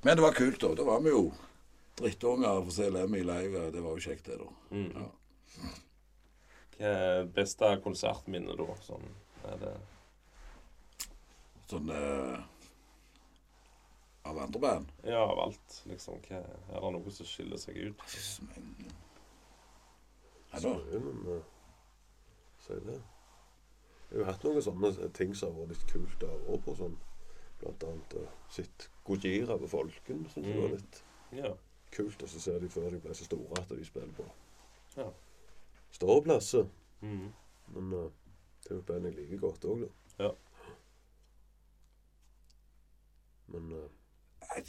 Men 0.02 0.16
det 0.16 0.22
var 0.22 0.36
kult, 0.36 0.60
da. 0.60 0.74
Da 0.76 0.84
var 0.84 1.00
vi 1.00 1.10
jo 1.14 1.22
drittunger 1.96 2.60
for 2.60 2.70
å 2.70 2.74
se 2.76 2.88
Lemmy 2.92 3.22
live. 3.24 3.70
Det 3.72 3.82
var 3.82 3.96
jo 3.96 4.04
kjekt, 4.04 4.28
det, 4.28 4.36
da. 4.42 4.48
Mm. 4.70 4.90
Ja. 5.00 5.70
Hva 6.76 6.90
er 6.92 7.30
beste 7.32 7.70
konsertminne 7.84 8.56
da? 8.58 8.66
Sånn, 8.84 9.06
er 9.48 9.56
det 9.62 9.72
Sånn 11.66 11.88
eh, 11.90 12.36
Av 14.28 14.38
andre 14.42 14.60
band. 14.60 14.92
Ja, 15.06 15.22
av 15.24 15.40
alt, 15.46 15.80
liksom. 15.88 16.20
Hva, 16.28 16.42
er 16.44 16.84
det 16.84 16.92
noe 16.98 17.14
som 17.14 17.26
skiller 17.26 17.58
seg 17.62 17.78
ut? 17.80 18.04
Men 18.50 18.68
Nei, 20.52 20.60
Så, 20.60 20.72
da. 20.76 21.00
men 21.02 21.24
uh, 21.26 21.40
Si 22.66 22.78
det. 22.86 23.00
Jeg 24.10 24.22
har 24.24 24.32
hatt 24.32 24.44
noen 24.44 24.62
sånne 24.62 25.08
ting 25.12 25.34
som 25.34 25.52
har 25.54 25.66
vært 25.66 25.74
litt 25.74 25.86
kult 25.92 26.22
å 26.22 26.32
være 26.46 26.58
på. 26.64 26.74
sånn 26.78 26.96
Blant 27.60 27.84
annet 27.88 28.14
uh, 28.20 28.28
sett 28.52 28.88
Gojira 29.04 29.56
på 29.58 29.68
Folken. 29.68 30.26
Syns 30.30 30.46
jeg 30.46 30.60
var 30.60 30.68
Mm. 30.68 30.74
litt 30.76 31.02
Ja. 31.32 31.54
kult. 31.90 32.22
Og 32.22 32.28
så 32.28 32.40
ser 32.40 32.58
de 32.60 32.68
før 32.68 32.90
de 32.90 32.98
ble 33.00 33.14
så 33.14 33.24
store 33.24 33.58
at 33.62 33.68
de 33.68 33.84
spiller 33.84 34.12
på 34.12 34.24
Ja. 34.96 35.10
større 35.90 36.22
plasser. 36.22 36.66
Mm. 37.02 37.32
Men 37.74 37.92
uh, 37.92 38.10
det 38.62 38.70
er 38.70 38.74
jo 38.74 38.78
et 38.78 38.86
band 38.86 39.04
jeg 39.06 39.14
liker 39.16 39.38
godt 39.38 39.64
òg, 39.64 39.80
da. 39.80 40.24
Ja. 40.24 40.30
Men 43.48 43.72
uh, 43.72 43.88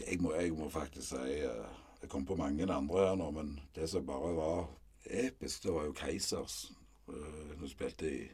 Jeg 0.08 0.20
må, 0.22 0.34
jeg 0.34 0.52
må 0.54 0.70
faktisk 0.70 1.08
si 1.10 1.38
uh, 1.46 1.68
Jeg 2.02 2.10
kom 2.10 2.26
på 2.26 2.36
mange 2.36 2.64
andre 2.74 3.08
her 3.08 3.16
nå, 3.16 3.32
men 3.32 3.60
det 3.76 3.90
som 3.90 4.06
bare 4.06 4.34
var 4.38 4.68
episk, 5.06 5.64
det 5.64 5.74
var 5.74 5.86
jo 5.86 5.94
Keisers. 5.98 6.72
Uh, 7.08 7.54
Hun 7.60 7.70
spilte 7.70 8.10
i 8.12 8.28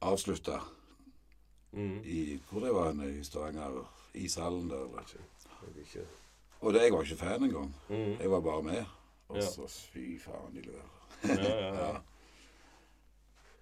Avslutta 0.00 0.60
mm. 1.72 2.00
i 2.04 2.40
Hvor 2.50 2.60
det 2.60 2.74
var 2.74 2.90
henne? 2.92 3.08
I 3.20 3.24
Stavanger? 3.24 3.84
Ishallen 4.14 4.70
der. 4.70 4.76
eller? 4.76 4.98
er 4.98 5.80
ikke 5.80 6.06
Og 6.60 6.74
det, 6.74 6.82
jeg 6.82 6.92
var 6.92 7.02
ikke 7.02 7.16
fan 7.16 7.44
engang. 7.44 7.74
Mm. 7.88 8.20
Jeg 8.20 8.30
var 8.30 8.40
bare 8.40 8.62
med. 8.62 8.84
Og 9.28 9.36
Ja. 9.36 9.42
så 9.42 9.68
fy 9.92 10.18
faen, 10.20 10.54
de 10.54 10.62
leverer. 10.62 10.94
Ja, 11.24 11.50
ja, 11.50 11.66
ja. 11.66 11.92
Ja. 11.92 11.96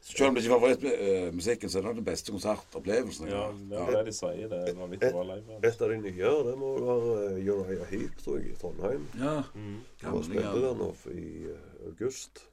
Selv 0.00 0.28
om 0.28 0.34
det 0.34 0.42
ikke 0.44 0.54
var 0.54 0.60
favorittmusikken, 0.60 1.70
så 1.70 1.78
er 1.78 1.82
det 1.82 1.88
nok 1.88 1.96
den 1.96 2.04
beste 2.04 2.32
konsertopplevelsen. 2.32 3.28
Ja, 3.28 3.48
det 3.70 3.78
er 3.78 3.96
det 3.96 4.06
de 4.06 4.12
sier. 4.12 4.48
Det 4.48 4.76
var 4.78 4.86
litt 4.92 5.00
bra 5.00 5.22
live. 5.26 5.56
Et 5.66 5.80
av 5.82 5.90
de 5.90 5.96
nyere, 5.98 6.44
det 6.46 6.52
må 6.60 6.68
være 6.78 7.32
Uriah 7.42 7.88
Heap, 7.90 8.20
tror 8.22 8.36
jeg, 8.38 8.52
i 8.52 8.54
Trondheim. 8.60 9.08
ja. 9.18 9.42
Mm. 9.54 9.80
Han 10.02 10.22
spilte 10.22 10.44
Gamlinger. 10.44 10.68
der 10.68 10.74
nå 10.74 10.94
i 11.10 11.46
uh, 11.50 11.88
august. 11.90 12.44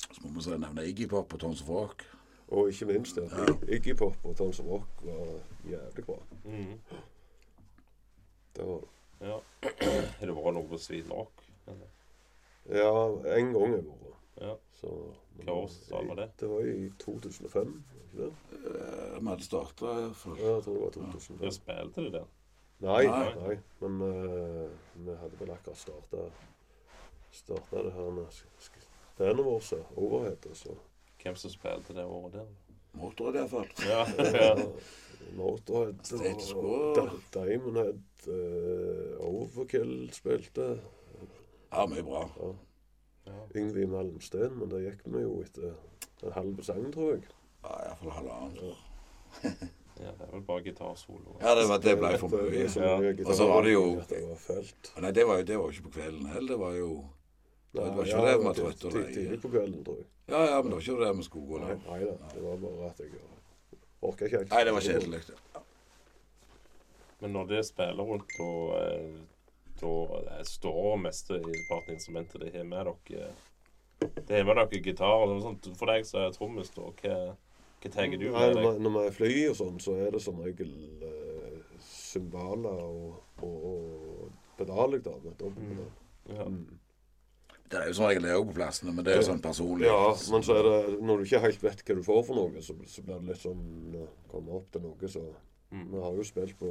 Så 0.00 0.20
må 0.24 0.40
vi 0.40 0.56
nevne 0.56 0.86
Iggy 0.88 1.08
Pop 1.08 1.34
og 1.34 1.40
Tons 1.40 1.60
of 1.62 1.68
Rock. 1.68 2.06
Og 2.48 2.68
ikke 2.72 2.86
minst 2.88 3.18
at 3.18 3.32
Ja. 3.32 3.54
Iggy 3.76 3.96
Pop 3.96 4.16
og 4.24 4.36
Tons 4.36 4.60
of 4.60 4.66
Rock 4.66 5.02
var 5.04 5.26
jævlig 5.70 6.04
bra. 6.06 6.16
Mm. 6.44 6.78
Det 8.56 8.66
var, 8.66 8.80
Ja. 9.20 9.38
Har 10.18 10.26
det 10.26 10.34
vært 10.36 10.54
noe 10.54 10.68
på 10.70 10.78
Sweden 10.78 11.12
Rock? 11.12 11.44
eller? 11.66 11.86
ja, 12.68 12.90
en 13.38 13.52
gang 13.52 13.68
har 13.68 13.76
jeg 13.76 13.84
vært. 13.84 14.14
Ja. 14.40 14.54
Så, 14.80 14.92
Hva 15.44 15.52
årstall 15.64 16.08
var 16.08 16.14
det? 16.20 16.28
Det 16.40 16.48
var 16.50 16.60
i 16.70 16.88
2005, 16.98 17.84
ikke 18.04 18.18
det? 18.22 18.32
Eh, 18.52 19.20
Vi 19.20 19.26
hadde 19.28 19.44
starta 19.44 19.92
fall. 20.14 20.36
Ja, 20.38 20.52
jeg 20.54 20.62
tror 20.64 20.74
det 20.74 20.80
var 20.80 20.86
Ja, 20.86 21.12
2005. 21.12 21.50
spilte 21.56 22.04
de 22.06 22.12
der? 22.12 22.26
Nei, 22.80 23.04
Nei. 23.06 23.34
nei, 23.34 23.56
men 23.80 24.00
uh, 24.02 24.70
vi 24.94 25.14
hadde 25.18 25.38
vel 25.40 25.50
akkurat 25.50 25.76
starta 25.80 26.28
Starta 27.32 27.82
det 27.84 27.92
her 27.92 28.10
med 28.10 28.26
bandet 29.18 29.44
vårt, 29.44 29.72
Overhead, 29.96 30.46
og 30.50 30.56
så 30.56 30.76
Hvem 31.22 31.36
som 31.36 31.50
spilte 31.50 31.94
det 31.96 32.04
året 32.04 32.32
der? 32.38 32.46
Motorhead 32.98 33.40
iallfall. 33.42 33.66
Ja, 33.86 34.04
ja. 34.32 34.54
Motorhead 35.36 35.98
og 36.14 36.96
Diamondhead. 36.96 37.18
Diamond 37.34 37.76
Head, 37.76 37.98
uh, 38.28 39.26
Overkill 39.28 40.10
spilte. 40.14 40.68
Ja, 41.72 41.84
mye 41.86 42.02
bra. 42.06 42.22
Ja. 42.38 42.52
ja. 43.28 43.40
Yngvi 43.60 43.84
Malmsten, 43.90 44.54
men 44.58 44.70
det 44.72 44.84
gikk 44.86 45.02
vi 45.12 45.24
jo 45.26 45.34
etter 45.44 45.74
en 46.24 46.32
halv 46.38 46.62
sang, 46.64 46.86
tror 46.94 47.12
jeg. 47.16 47.26
Ja, 47.66 47.74
Iallfall 47.88 48.14
halvannen. 48.16 48.72
ja, 50.04 50.14
det 50.14 50.28
er 50.28 50.32
vel 50.32 50.46
bare 50.48 50.64
gitarsolo. 50.64 51.36
Ja, 51.42 51.52
det, 51.58 51.68
var, 51.68 51.82
det 51.84 51.96
ble 52.00 52.14
for 52.22 52.32
mye. 52.38 52.64
Ja. 52.64 52.96
Og 53.26 53.34
så 53.36 53.50
var 53.50 53.62
det 53.66 53.74
jo- 53.74 54.00
Det 54.08 54.22
var. 54.24 54.72
Nei, 55.02 55.12
det 55.12 55.26
var, 55.28 55.42
jo- 55.42 55.48
det 55.50 55.58
var 55.58 55.64
jo 55.68 55.76
ikke 55.76 55.88
på 55.90 55.96
kvelden 56.00 56.26
heller. 56.32 56.54
Det 56.54 56.60
var 56.64 56.78
jo 56.78 56.90
Det 57.72 57.80
var 57.80 58.04
ikke 58.04 58.16
ja, 58.16 58.32
det 58.32 58.44
med 58.44 58.54
trøtte 58.56 58.86
og 58.88 58.94
leie. 58.96 59.14
Tidlig 59.14 59.40
på 59.42 59.48
kvelden, 59.52 59.80
tror 59.84 59.96
jeg. 60.00 60.06
Ja, 60.28 60.44
ja, 60.44 60.60
men 60.62 60.70
det 60.70 60.78
var 60.78 60.86
ikke 60.86 61.04
det 61.04 61.16
vi 61.18 61.24
skulle 61.26 61.46
gå 61.48 61.58
Nei, 61.62 61.74
nei 61.84 61.98
da, 62.04 62.14
det 62.34 62.44
var 62.44 62.62
bare 62.62 62.88
at 62.88 63.02
jeg 63.04 63.18
orka 64.08 64.28
ikke. 64.28 64.44
Nei, 64.52 64.62
det 64.64 64.74
var 64.76 64.86
kjedelig. 64.86 65.20
Ja. 65.54 65.62
Men 67.18 67.34
når 67.34 67.50
det 67.50 67.64
spiller 67.66 68.08
rundt, 68.12 68.32
da, 68.38 68.48
eh, 68.78 69.20
da 69.80 69.92
eh, 70.20 70.42
står 70.46 70.96
mesteparten 71.02 71.92
i 71.92 71.98
instrumentet 71.98 72.40
det 72.44 72.54
har 72.54 72.64
med 72.64 72.88
dere 72.88 73.30
Det 74.00 74.36
har 74.36 74.44
med 74.46 74.60
dere 74.62 74.82
gitar 74.82 75.26
og 75.26 75.42
sånt. 75.42 75.70
For 75.76 75.92
deg 75.92 76.06
så 76.06 76.24
er 76.24 76.34
trommis, 76.36 76.70
da, 76.76 76.88
hva, 77.02 77.16
hva 77.82 77.94
tar 77.94 78.12
du 78.12 78.18
med 78.18 78.54
deg? 78.54 78.60
Nei, 78.62 78.74
når 78.86 78.98
vi 79.18 79.32
er 79.44 79.52
og 79.52 79.58
sånn, 79.58 79.80
så 79.82 79.96
er 79.98 80.12
det 80.14 80.22
som 80.22 80.40
regel 80.40 80.72
uh, 81.02 81.78
cymbaler 81.84 82.84
og, 82.84 83.18
og, 83.42 83.56
og 83.72 84.60
pedal 84.60 84.94
jeg 84.96 85.04
med 85.04 85.34
dobbeltpedal. 85.40 85.90
Ja. 86.28 86.44
Mm. 86.48 86.78
Det 87.68 87.76
er 87.82 87.86
jo 87.90 87.92
som 87.98 88.06
regel 88.08 88.22
det 88.24 88.32
òg 88.32 88.46
på 88.48 88.54
plassene, 88.56 88.94
men 88.96 89.04
det 89.04 89.12
er 89.12 89.20
jo 89.20 89.26
sånn 89.28 89.42
personlig. 89.44 89.84
Ja, 89.90 90.14
men 90.32 90.42
så 90.46 90.54
er 90.56 90.62
det 90.68 91.00
når 91.04 91.18
du 91.18 91.24
ikke 91.28 91.40
helt 91.42 91.62
vet 91.62 91.82
hva 91.84 91.94
du 91.98 92.02
får 92.06 92.22
for 92.26 92.34
noe, 92.38 92.62
så, 92.64 92.72
så 92.88 93.02
blir 93.04 93.18
det 93.20 93.28
litt 93.34 93.42
sånn 93.42 93.96
å 94.00 94.06
komme 94.32 94.54
opp 94.56 94.70
til 94.72 94.82
noe, 94.88 95.08
så 95.08 95.24
Mm. 95.68 95.82
Vi 95.92 95.98
har 96.00 96.14
jo 96.16 96.22
spilt 96.24 96.54
på 96.56 96.70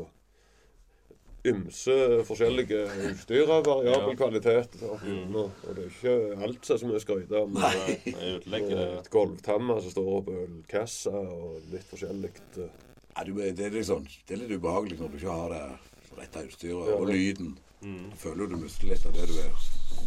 ymse 1.48 1.96
forskjellige 2.28 2.80
utstyr 3.12 3.50
av 3.54 3.64
variabel 3.68 4.10
Ja. 4.10 4.16
kvalitet. 4.16 4.82
Og, 4.84 5.00
Mm. 5.06 5.36
og 5.36 5.52
det 5.76 5.84
er 5.86 5.92
ikke 5.92 6.42
alt 6.44 6.66
som 6.66 6.74
er 6.76 6.80
så 6.80 6.88
mye 6.88 6.98
å 6.98 7.04
skryte 7.06 7.36
av. 7.38 7.48
ødelegger 7.54 8.76
det. 8.76 9.00
Et 9.00 9.10
gulvtamme 9.12 9.82
som 9.82 9.92
står 9.92 10.26
på 10.26 10.34
ølkassa, 10.48 11.12
og 11.14 11.62
litt 11.72 11.86
forskjellig. 11.92 12.32
eh. 12.58 12.70
Ja, 13.18 13.24
du, 13.24 13.34
det, 13.34 13.60
er 13.60 13.70
litt 13.70 13.86
sånn, 13.86 14.08
det 14.28 14.34
er 14.36 14.48
litt 14.48 14.60
ubehagelig 14.60 15.00
når 15.00 15.12
du 15.12 15.18
ikke 15.18 15.32
har 15.32 15.50
det 15.50 16.18
rette 16.18 16.48
utstyret 16.48 16.88
Ja, 16.90 16.96
og 16.96 17.08
lyden. 17.08 17.58
Mm. 17.82 18.10
Du 18.10 18.16
føler 18.18 18.38
jo 18.38 18.48
du 18.48 18.56
mister 18.58 18.88
litt 18.88 19.06
av 19.06 19.14
det 19.14 19.28
du 19.28 19.34
er 19.38 19.52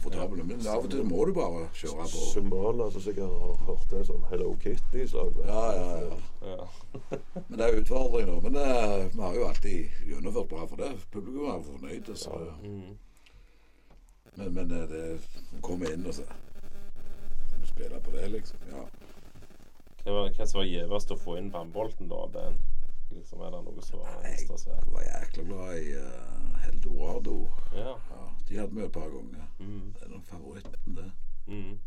komfortabel. 0.00 0.44
Men 0.44 0.66
av 0.66 0.84
og 0.84 0.90
til 0.90 1.04
må 1.04 1.24
du 1.24 1.32
bare 1.34 1.66
kjøre 1.76 2.06
på. 2.08 2.22
Symboler 2.32 2.90
som 2.90 3.04
sikkert 3.04 3.34
har 3.42 3.56
hørt 3.66 3.90
det 3.90 4.06
som 4.06 4.24
Hello 4.30 4.56
Kitty-slag. 4.62 5.36
Ja, 5.46 5.64
ja, 5.76 5.98
ja. 6.00 6.18
Ja. 6.50 7.18
Men 7.48 7.58
det 7.58 7.66
er 7.66 7.80
utfordringer. 7.80 8.40
Men 8.40 8.54
det, 8.54 9.10
vi 9.14 9.22
har 9.22 9.34
jo 9.34 9.46
alltid 9.48 10.06
gjennomført 10.08 10.48
bra 10.48 10.66
for 10.66 10.76
det. 10.76 10.90
Publikum 11.12 11.50
er 11.50 11.62
fornøyd. 11.62 12.16
Så. 12.16 12.40
Mm. 12.62 12.96
Men, 14.34 14.54
men 14.54 14.70
det, 14.70 14.88
det 14.88 15.60
kommer 15.62 15.92
inn 15.92 16.06
og 16.06 16.14
så 16.14 16.26
spiller 17.64 18.00
på 18.00 18.10
det, 18.16 18.28
liksom. 18.28 18.58
Ja. 18.72 18.86
Hva 20.00 20.12
var 20.16 20.30
det 20.32 20.46
som 20.48 20.62
var 20.62 20.68
gjevest 20.68 21.10
å 21.12 21.16
få 21.20 21.36
inn 21.38 21.50
Bambolten, 21.52 22.08
da? 22.08 22.24
Ben? 22.32 22.56
liksom, 23.10 23.40
er 23.40 23.50
det 23.50 23.60
noe 23.66 23.82
som 23.84 24.00
var 24.00 24.24
Jeg 24.24 24.44
ekstra 24.46 24.74
Jeg 24.76 24.92
var 24.94 25.06
jækla 25.06 25.44
glad 25.48 25.78
i 25.78 25.94
uh, 25.98 26.58
Heldorado. 26.64 27.36
Ja. 27.74 27.94
Ja, 28.10 28.19
de 28.50 28.58
hadde 28.58 28.74
med 28.74 28.84
et 28.84 28.92
par 28.92 29.08
ganger. 29.08 29.46
Mm. 29.58 29.92
Det 29.94 30.02
er 30.02 30.08
noen 30.10 30.24
favoritten, 30.26 30.96
det. 30.96 31.12
Mm. 31.46 31.78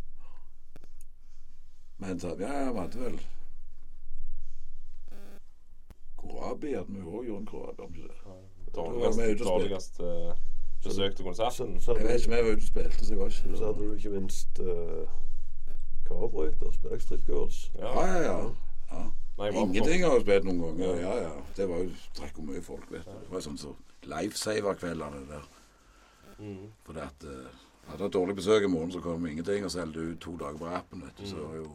Men 1.98 2.20
så, 2.20 2.36
ja, 2.40 2.72
vi 2.72 2.80
hadde 2.80 3.00
vel 3.00 3.20
Korabi 6.18 6.74
hadde 6.74 6.94
vi 6.94 7.00
jo 7.00 7.18
òg, 7.20 7.28
Jon 7.28 7.46
Korabi. 7.46 7.84
hadde 7.84 8.00
ikke 8.00 8.08
det? 8.08 8.20
var 8.76 9.12
vi 9.12 9.34
Dårligst, 9.34 9.42
ute 9.42 9.50
og 9.50 9.62
dårligst 9.62 10.00
eh, 10.00 10.36
besøkte 10.84 11.24
konserten? 11.24 11.76
Jeg 11.88 11.96
vet 11.96 12.16
ikke 12.16 12.32
om 12.32 12.38
jeg 12.38 12.46
var 12.46 12.52
ute 12.52 12.62
og 12.62 12.68
spilte, 12.68 13.06
så 13.06 13.14
jeg 13.14 13.20
var 13.20 13.26
ikke 13.26 13.58
så 13.58 13.66
hadde 13.66 13.80
du 13.80 13.94
ikke 13.94 14.10
minst 14.10 14.60
uh, 14.60 15.08
Carburetors, 16.08 16.78
Backstreet 16.78 17.26
Girls. 17.28 17.72
Ja, 17.80 18.06
ja, 18.08 18.22
ja. 18.22 18.40
ja. 18.92 19.04
Nei, 19.38 19.46
jeg 19.46 19.56
Ingenting 19.56 20.04
har 20.04 20.14
jeg 20.14 20.22
spilt 20.22 20.48
noen 20.48 20.62
ganger. 20.62 20.96
Ja, 21.02 21.14
ja. 21.28 21.34
Det 21.58 21.70
var 21.70 21.84
jo 21.84 21.90
trekk 22.16 22.40
og 22.40 22.48
mye 22.50 22.62
folk, 22.62 22.88
vet 22.92 23.06
du. 23.06 23.20
Det 23.26 23.36
var 23.36 23.46
sånn 23.46 23.60
så 23.62 23.76
lifesaver-kveldene 24.10 25.24
der. 25.30 25.48
Mm. 26.40 26.72
For 26.84 26.94
det 26.94 27.04
at 27.04 27.24
eh, 27.24 27.62
hadde 27.90 28.04
hatt 28.08 28.14
dårlig 28.16 28.36
besøk 28.36 28.64
i 28.64 28.72
morgen, 28.72 28.92
så 28.92 29.02
kom 29.04 29.26
ingenting, 29.28 29.66
og 29.66 29.72
så 29.72 29.84
holdt 29.84 29.98
ut 29.98 30.20
to 30.24 30.36
dager 30.38 30.58
på 30.58 30.70
rappen, 30.72 31.02
vet 31.02 31.18
du. 31.18 31.26
Så, 31.30 31.48
jo, 31.60 31.68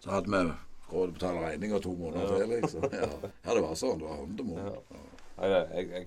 så 0.00 0.10
hadde 0.10 0.30
vi 0.30 0.42
råd 0.46 0.56
til 0.92 1.10
å 1.10 1.14
betale 1.18 1.44
regninger 1.48 1.82
to 1.82 1.94
måneder 1.98 2.36
til, 2.38 2.56
liksom. 2.60 2.88
Ja. 3.02 3.10
ja, 3.44 3.54
det 3.54 3.62
var 3.62 3.74
sånn. 3.74 3.98
Det 3.98 4.06
var 4.06 4.16
hånd 4.22 4.40
Ja. 4.56 4.72
Ja. 4.90 5.04
Nei, 5.36 5.48
det, 5.52 6.06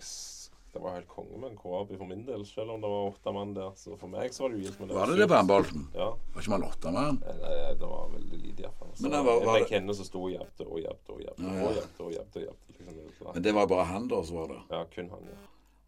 det 0.73 0.79
var 0.83 0.93
helt 0.99 1.07
konge 1.09 1.37
med 1.41 1.49
en 1.51 1.57
KAB 1.57 1.91
for 1.97 2.05
min 2.05 2.21
del, 2.27 2.43
selv 2.45 2.71
om 2.75 2.81
det 2.81 2.89
var 2.89 3.07
åtte 3.09 3.31
mann 3.33 3.53
der. 3.57 3.71
Så 3.75 3.95
for 3.97 4.07
meg 4.11 4.29
så 4.33 4.43
var 4.45 4.53
det 4.53 4.59
gildt. 4.63 4.79
men 4.79 4.91
Var 4.93 5.07
det 5.09 5.15
det 5.17 5.27
på 5.31 5.37
håndbolten? 5.39 5.87
Ja. 5.97 6.09
Var 6.35 6.43
ikke 6.45 6.53
man 6.53 6.65
åtte 6.67 6.91
mann? 6.93 7.17
Nei, 7.25 7.73
det 7.79 7.89
var 7.89 8.09
veldig 8.13 8.39
lite, 8.43 8.63
iallfall. 8.67 8.91
Men 9.01 9.11
det 9.15 9.21
var- 9.25 9.45
var 9.47 9.57
jeg 9.63 9.67
kjenner 9.71 9.97
som 9.97 10.05
sto 10.05 10.21
og 10.27 10.31
jabbet 10.35 10.61
og 10.67 10.77
jabbet 10.83 11.09
og 11.15 11.21
jabbet 11.25 11.45
Ja, 11.47 11.53
ja. 11.55 11.65
og 11.65 11.75
jabbet 11.79 12.01
og 12.05 12.11
jabbet. 12.13 12.35
og 12.37 12.43
jabbet, 12.45 12.65
Liksom, 12.69 12.93
det 12.95 13.25
var- 13.25 13.33
Men 13.33 13.43
det 13.43 13.53
var 13.55 13.67
bare 13.67 13.85
han, 13.85 14.07
da, 14.07 14.21
så 14.23 14.33
var 14.37 14.47
det. 14.53 14.59
ja, 14.69 14.83
kun 14.95 15.09
han, 15.09 15.23
ja. 15.25 15.37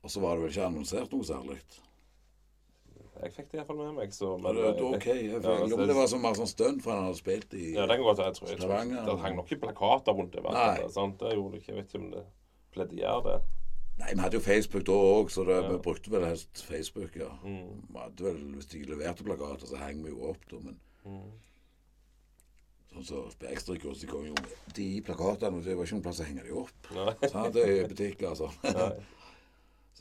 Og 0.04 0.10
så 0.10 0.22
var 0.24 0.36
det 0.36 0.43
vel 0.43 0.52
ikke 0.56 0.66
annonsert 0.68 1.12
noe 1.14 1.24
særlig. 1.28 1.58
Jeg 3.22 3.34
fikk 3.36 3.52
det 3.52 3.60
iallfall 3.60 3.78
med 3.78 3.93
meg, 3.99 4.14
så 4.18 4.32
Men 4.41 4.56
det, 4.58 4.64
det, 4.80 4.86
okay. 4.97 5.18
jeg 5.20 5.32
Ja, 5.36 5.39
føler 5.43 5.64
altså, 5.68 5.86
det 5.91 5.95
var 5.95 6.08
så 6.10 6.18
mer 6.24 6.38
sånn 6.39 6.49
stunt, 6.49 6.82
for 6.82 6.95
han 6.95 7.04
hadde 7.06 7.20
spilt 7.20 7.54
i 7.54 7.74
Ja, 7.76 7.86
det 7.86 7.99
godt. 8.02 8.18
Jeg 8.26 8.34
tror, 8.38 8.49
jeg 8.49 8.62
tror. 8.64 8.74
Det 9.06 9.18
hang 9.22 9.36
nok 9.38 9.52
ikke 9.52 9.62
plakater 9.68 10.18
rundt 10.18 10.34
det. 10.34 10.41
Nei. 10.47 10.89
Sant? 10.89 11.20
Det 11.22 11.36
gjorde 11.36 11.52
det 11.54 11.62
ikke. 11.62 11.72
Jeg 11.76 11.78
vet 11.84 11.91
ikke 11.93 12.02
om 12.02 12.12
det 12.16 12.24
gjøre 12.97 13.22
det. 13.28 13.36
Nei, 14.02 14.10
vi 14.16 14.24
hadde 14.24 14.39
jo 14.39 14.41
Facebook 14.41 14.86
da 14.88 14.97
òg, 14.97 15.30
så 15.30 15.45
det, 15.45 15.60
Ja. 15.62 15.70
vi 15.70 15.78
brukte 15.78 16.10
vel 16.12 16.26
helst 16.26 16.64
Facebook, 16.66 17.16
ja. 17.16 17.30
Mm. 17.43 17.86
Vi 17.93 17.99
hadde 17.99 18.24
vel, 18.24 18.41
Hvis 18.56 18.66
de 18.74 18.84
leverte 18.89 19.24
plakater, 19.24 19.68
så 19.68 19.78
hang 19.78 20.02
vi 20.04 20.10
jo 20.10 20.30
opp, 20.32 20.49
da. 20.49 20.58
Men 20.64 20.80
Mm. 21.06 21.32
sånn 22.91 23.06
så 23.06 23.22
Backstreet 23.39 23.82
de 24.02 24.08
kom 24.08 24.26
jo 24.26 24.36
De 24.74 25.02
plakatene, 25.02 25.64
det 25.64 25.78
var 25.78 25.86
ikke 25.86 25.93
noen 25.99 26.04
plass 26.04 26.20
å 26.20 26.26
henge 26.26 26.43
de 26.43 26.52
opp. 26.52 26.89
Nei. 26.95 27.14
Sant? 27.30 27.54
Det 27.54 27.68
i 27.68 27.88
butikker 27.88 28.32
og 28.32 28.38
sånn. 28.38 29.04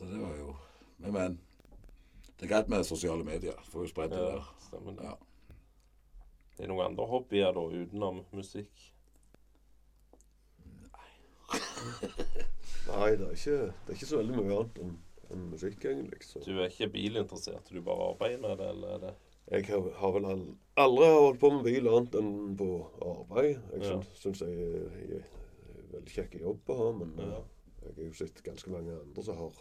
Nei. 0.00 0.08
Så 0.08 0.12
det 0.14 0.20
var 0.22 0.36
jo 0.38 0.56
Men, 0.98 1.12
men. 1.12 1.38
Det 2.36 2.46
er 2.46 2.54
greit 2.54 2.68
med 2.72 2.84
sosiale 2.88 3.24
medier. 3.24 3.56
Får 3.70 3.82
jo 3.84 3.88
spredd 3.92 4.10
det 4.14 4.18
Ja, 4.20 4.30
der. 4.38 4.48
stemmer 4.64 4.96
det. 4.96 5.04
Ja. 5.04 5.14
Det 6.56 6.64
er 6.64 6.68
noen 6.72 6.86
andre 6.90 7.06
hobbyer 7.08 7.52
da, 7.56 7.60
utenom 7.60 8.22
musikk? 8.36 8.86
Nei, 12.90 13.10
det 13.16 13.26
er, 13.26 13.32
ikke, 13.34 13.56
det 13.86 13.92
er 13.92 13.96
ikke 13.96 14.08
så 14.10 14.20
veldig 14.20 14.36
mye 14.40 14.58
annet 14.60 14.78
enn 14.84 14.96
enn 15.30 15.44
musikk, 15.52 15.84
egentlig. 15.86 16.24
Så. 16.26 16.40
Du 16.42 16.56
er 16.58 16.66
ikke 16.72 16.88
bilinteressert, 16.90 17.68
du 17.70 17.78
bare 17.86 18.08
arbeider 18.10 18.40
med 18.42 18.56
det, 18.58 18.66
eller 18.72 18.94
er 18.96 19.02
det 19.04 19.12
Jeg 19.52 19.66
har, 19.68 19.84
har 20.00 20.12
vel 20.16 20.24
aldri 20.26 21.06
holdt 21.14 21.38
på 21.42 21.50
med 21.54 21.62
bil 21.68 21.86
annet 21.90 22.16
enn 22.18 22.32
på 22.58 22.66
arbeid. 23.06 23.60
Jeg 23.76 23.84
Ja. 23.86 24.00
syns, 24.18 24.40
jeg, 24.42 24.56
jeg 24.58 25.20
er 25.20 25.86
veldig 25.92 26.14
kjekk 26.16 26.34
jobb 26.40 26.72
å 26.74 26.76
ha, 26.80 26.88
men 26.98 27.14
Ja. 27.18 27.28
eh, 27.38 27.44
jeg 27.84 27.94
har 27.96 28.02
jo 28.08 28.12
sett 28.24 28.42
ganske 28.42 28.70
mange 28.74 28.90
andre 29.00 29.22
som 29.22 29.36
har, 29.38 29.52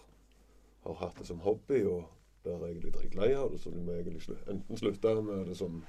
har 0.84 0.94
hatt 1.02 1.18
det 1.20 1.28
som 1.28 1.40
hobby, 1.44 1.84
og 1.86 2.04
der 2.44 2.56
er 2.56 2.68
egentlig 2.70 2.94
dritlei 2.96 3.34
av 3.36 3.52
det, 3.52 3.60
så 3.62 3.70
du 3.74 3.80
må 3.84 3.92
egentlig 3.98 4.22
slu 4.24 4.36
enten 4.48 4.78
slutte 4.80 5.16
med 5.22 5.46
det 5.52 5.58
som 5.60 5.82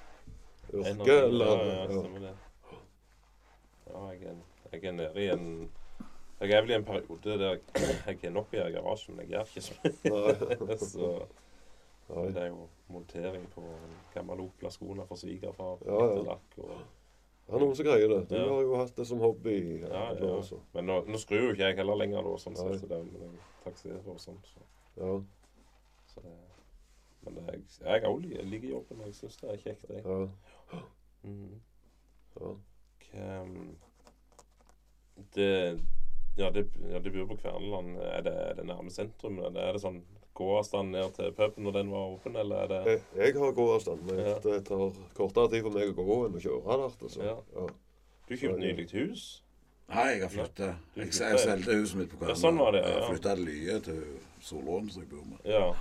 yrke, 0.72 1.18
eller 1.26 1.46
ja, 1.46 1.74
ja, 1.74 1.84
stemmer 2.00 2.20
det. 2.20 2.32
Ja, 3.90 4.06
jeg 4.12 4.22
er, 4.30 4.40
jeg 4.72 4.84
er 4.84 4.92
nede 4.92 5.22
i 5.24 5.28
en 5.34 5.46
Jeg 6.40 6.50
er 6.56 6.62
vel 6.62 6.70
i 6.70 6.74
en 6.78 6.84
periode 6.88 7.34
der 7.38 7.58
jeg 8.06 8.18
er 8.24 8.30
nok 8.32 8.54
i 8.54 8.62
garasjen, 8.72 9.16
men 9.16 9.26
jeg 9.28 9.34
gjør 9.34 9.50
ikke 9.50 9.60
så 9.60 9.74
mye. 9.84 10.78
så 10.94 11.10
Nei. 12.10 12.30
det 12.32 12.42
er 12.42 12.46
jo 12.48 12.64
montering 12.90 13.44
på 13.54 13.60
en 13.60 13.92
gammel 14.14 14.40
Opel 14.46 14.66
Ascona 14.70 15.04
for 15.06 15.20
svigerfar. 15.20 15.76
Ja, 15.86 15.98
ja. 16.16 16.38
og 16.64 16.80
Det 17.46 17.54
er 17.54 17.62
noen 17.62 17.76
som 17.76 17.86
greier 17.86 18.08
det. 18.08 18.22
Du 18.30 18.34
Ja. 18.38 18.46
har 18.48 18.62
jo 18.62 18.76
hatt 18.80 18.96
det 18.96 19.06
som 19.06 19.20
hobby. 19.20 19.56
Ja, 19.82 20.12
Ja, 20.14 20.38
ja. 20.40 20.58
Men 20.72 20.86
nå, 20.86 21.04
nå 21.06 21.18
skrur 21.18 21.44
jo 21.44 21.52
ikke 21.52 21.68
jeg 21.68 21.76
heller 21.76 21.94
lenger, 22.00 22.22
da, 22.22 22.36
sånn 22.38 22.56
sett. 22.56 22.80
Så 22.80 22.88
det, 22.88 22.98
men 23.12 23.20
jeg 23.22 23.64
takserer 23.64 24.08
og 24.08 24.18
sånn. 24.22 24.40
Så, 24.48 24.64
Ja, 25.00 25.10
så 26.12 26.20
det, 26.24 26.34
men 27.24 27.34
det, 27.36 27.44
jeg, 27.52 27.62
jeg 27.80 28.04
òg 28.10 28.20
liker, 28.24 28.44
liker 28.52 28.68
jobben. 28.74 29.02
Jeg 29.06 29.14
syns 29.18 29.36
det 29.40 29.50
er 29.54 29.62
kjekt, 29.64 29.90
jeg. 29.90 30.04
ja, 30.04 30.82
Mm. 31.22 31.60
ja. 32.40 32.54
Det 35.34 35.80
Ja, 36.38 36.50
det, 36.50 36.62
ja, 36.90 36.98
det 36.98 37.12
bor 37.12 37.26
på 37.26 37.36
Kverneland. 37.42 37.96
Er 37.98 38.22
det, 38.22 38.32
er 38.32 38.54
det 38.54 38.64
nærme 38.66 38.90
sentrum? 38.90 39.38
Er 39.38 39.50
det, 39.50 39.60
er 39.66 39.72
det 39.76 39.82
sånn 39.82 39.98
gåavstand 40.38 40.94
ned 40.94 41.10
til 41.16 41.32
puben 41.36 41.66
når 41.66 41.74
den 41.74 41.90
var 41.92 42.14
åpen, 42.14 42.36
eller 42.38 42.62
er 42.62 42.68
det 42.70 42.78
Jeg, 42.86 43.00
jeg 43.18 43.34
har 43.42 43.52
gåavstand, 43.52 44.04
men 44.06 44.18
Ja. 44.24 44.36
det 44.44 44.60
tar 44.68 44.86
kortere 45.18 45.50
tid 45.52 45.62
for 45.66 45.74
meg 45.74 45.90
å 45.90 46.06
gå 46.06 46.16
enn 46.28 46.38
å 46.38 46.40
kjøre 46.40 46.62
der. 46.70 46.84
Altså. 46.86 47.22
Ja. 47.26 47.34
Ja. 47.58 47.66
Du 48.28 48.36
kjøpte 48.36 48.62
nylig 48.62 48.86
hus? 48.94 49.26
Nei, 49.90 50.08
jeg 50.14 50.22
har 50.22 50.28
flytta. 50.34 50.66
Jeg, 50.96 51.06
jeg 51.20 51.38
solgte 51.42 51.74
huset 51.80 51.96
mitt 51.98 52.12
på 52.18 52.28
Ja, 52.28 52.34
sånn 52.38 52.58
var 52.60 52.72
det, 52.76 52.84
Jeg 52.86 52.98
ja. 53.00 53.06
flytta 53.10 53.32
til 53.34 53.44
Lye, 53.48 53.80
til 53.80 54.02
Solån, 54.40 54.90
som 54.90 55.02
jeg 55.02 55.10
bor 55.10 55.24
med. 55.26 55.40
Ja. 55.44 55.72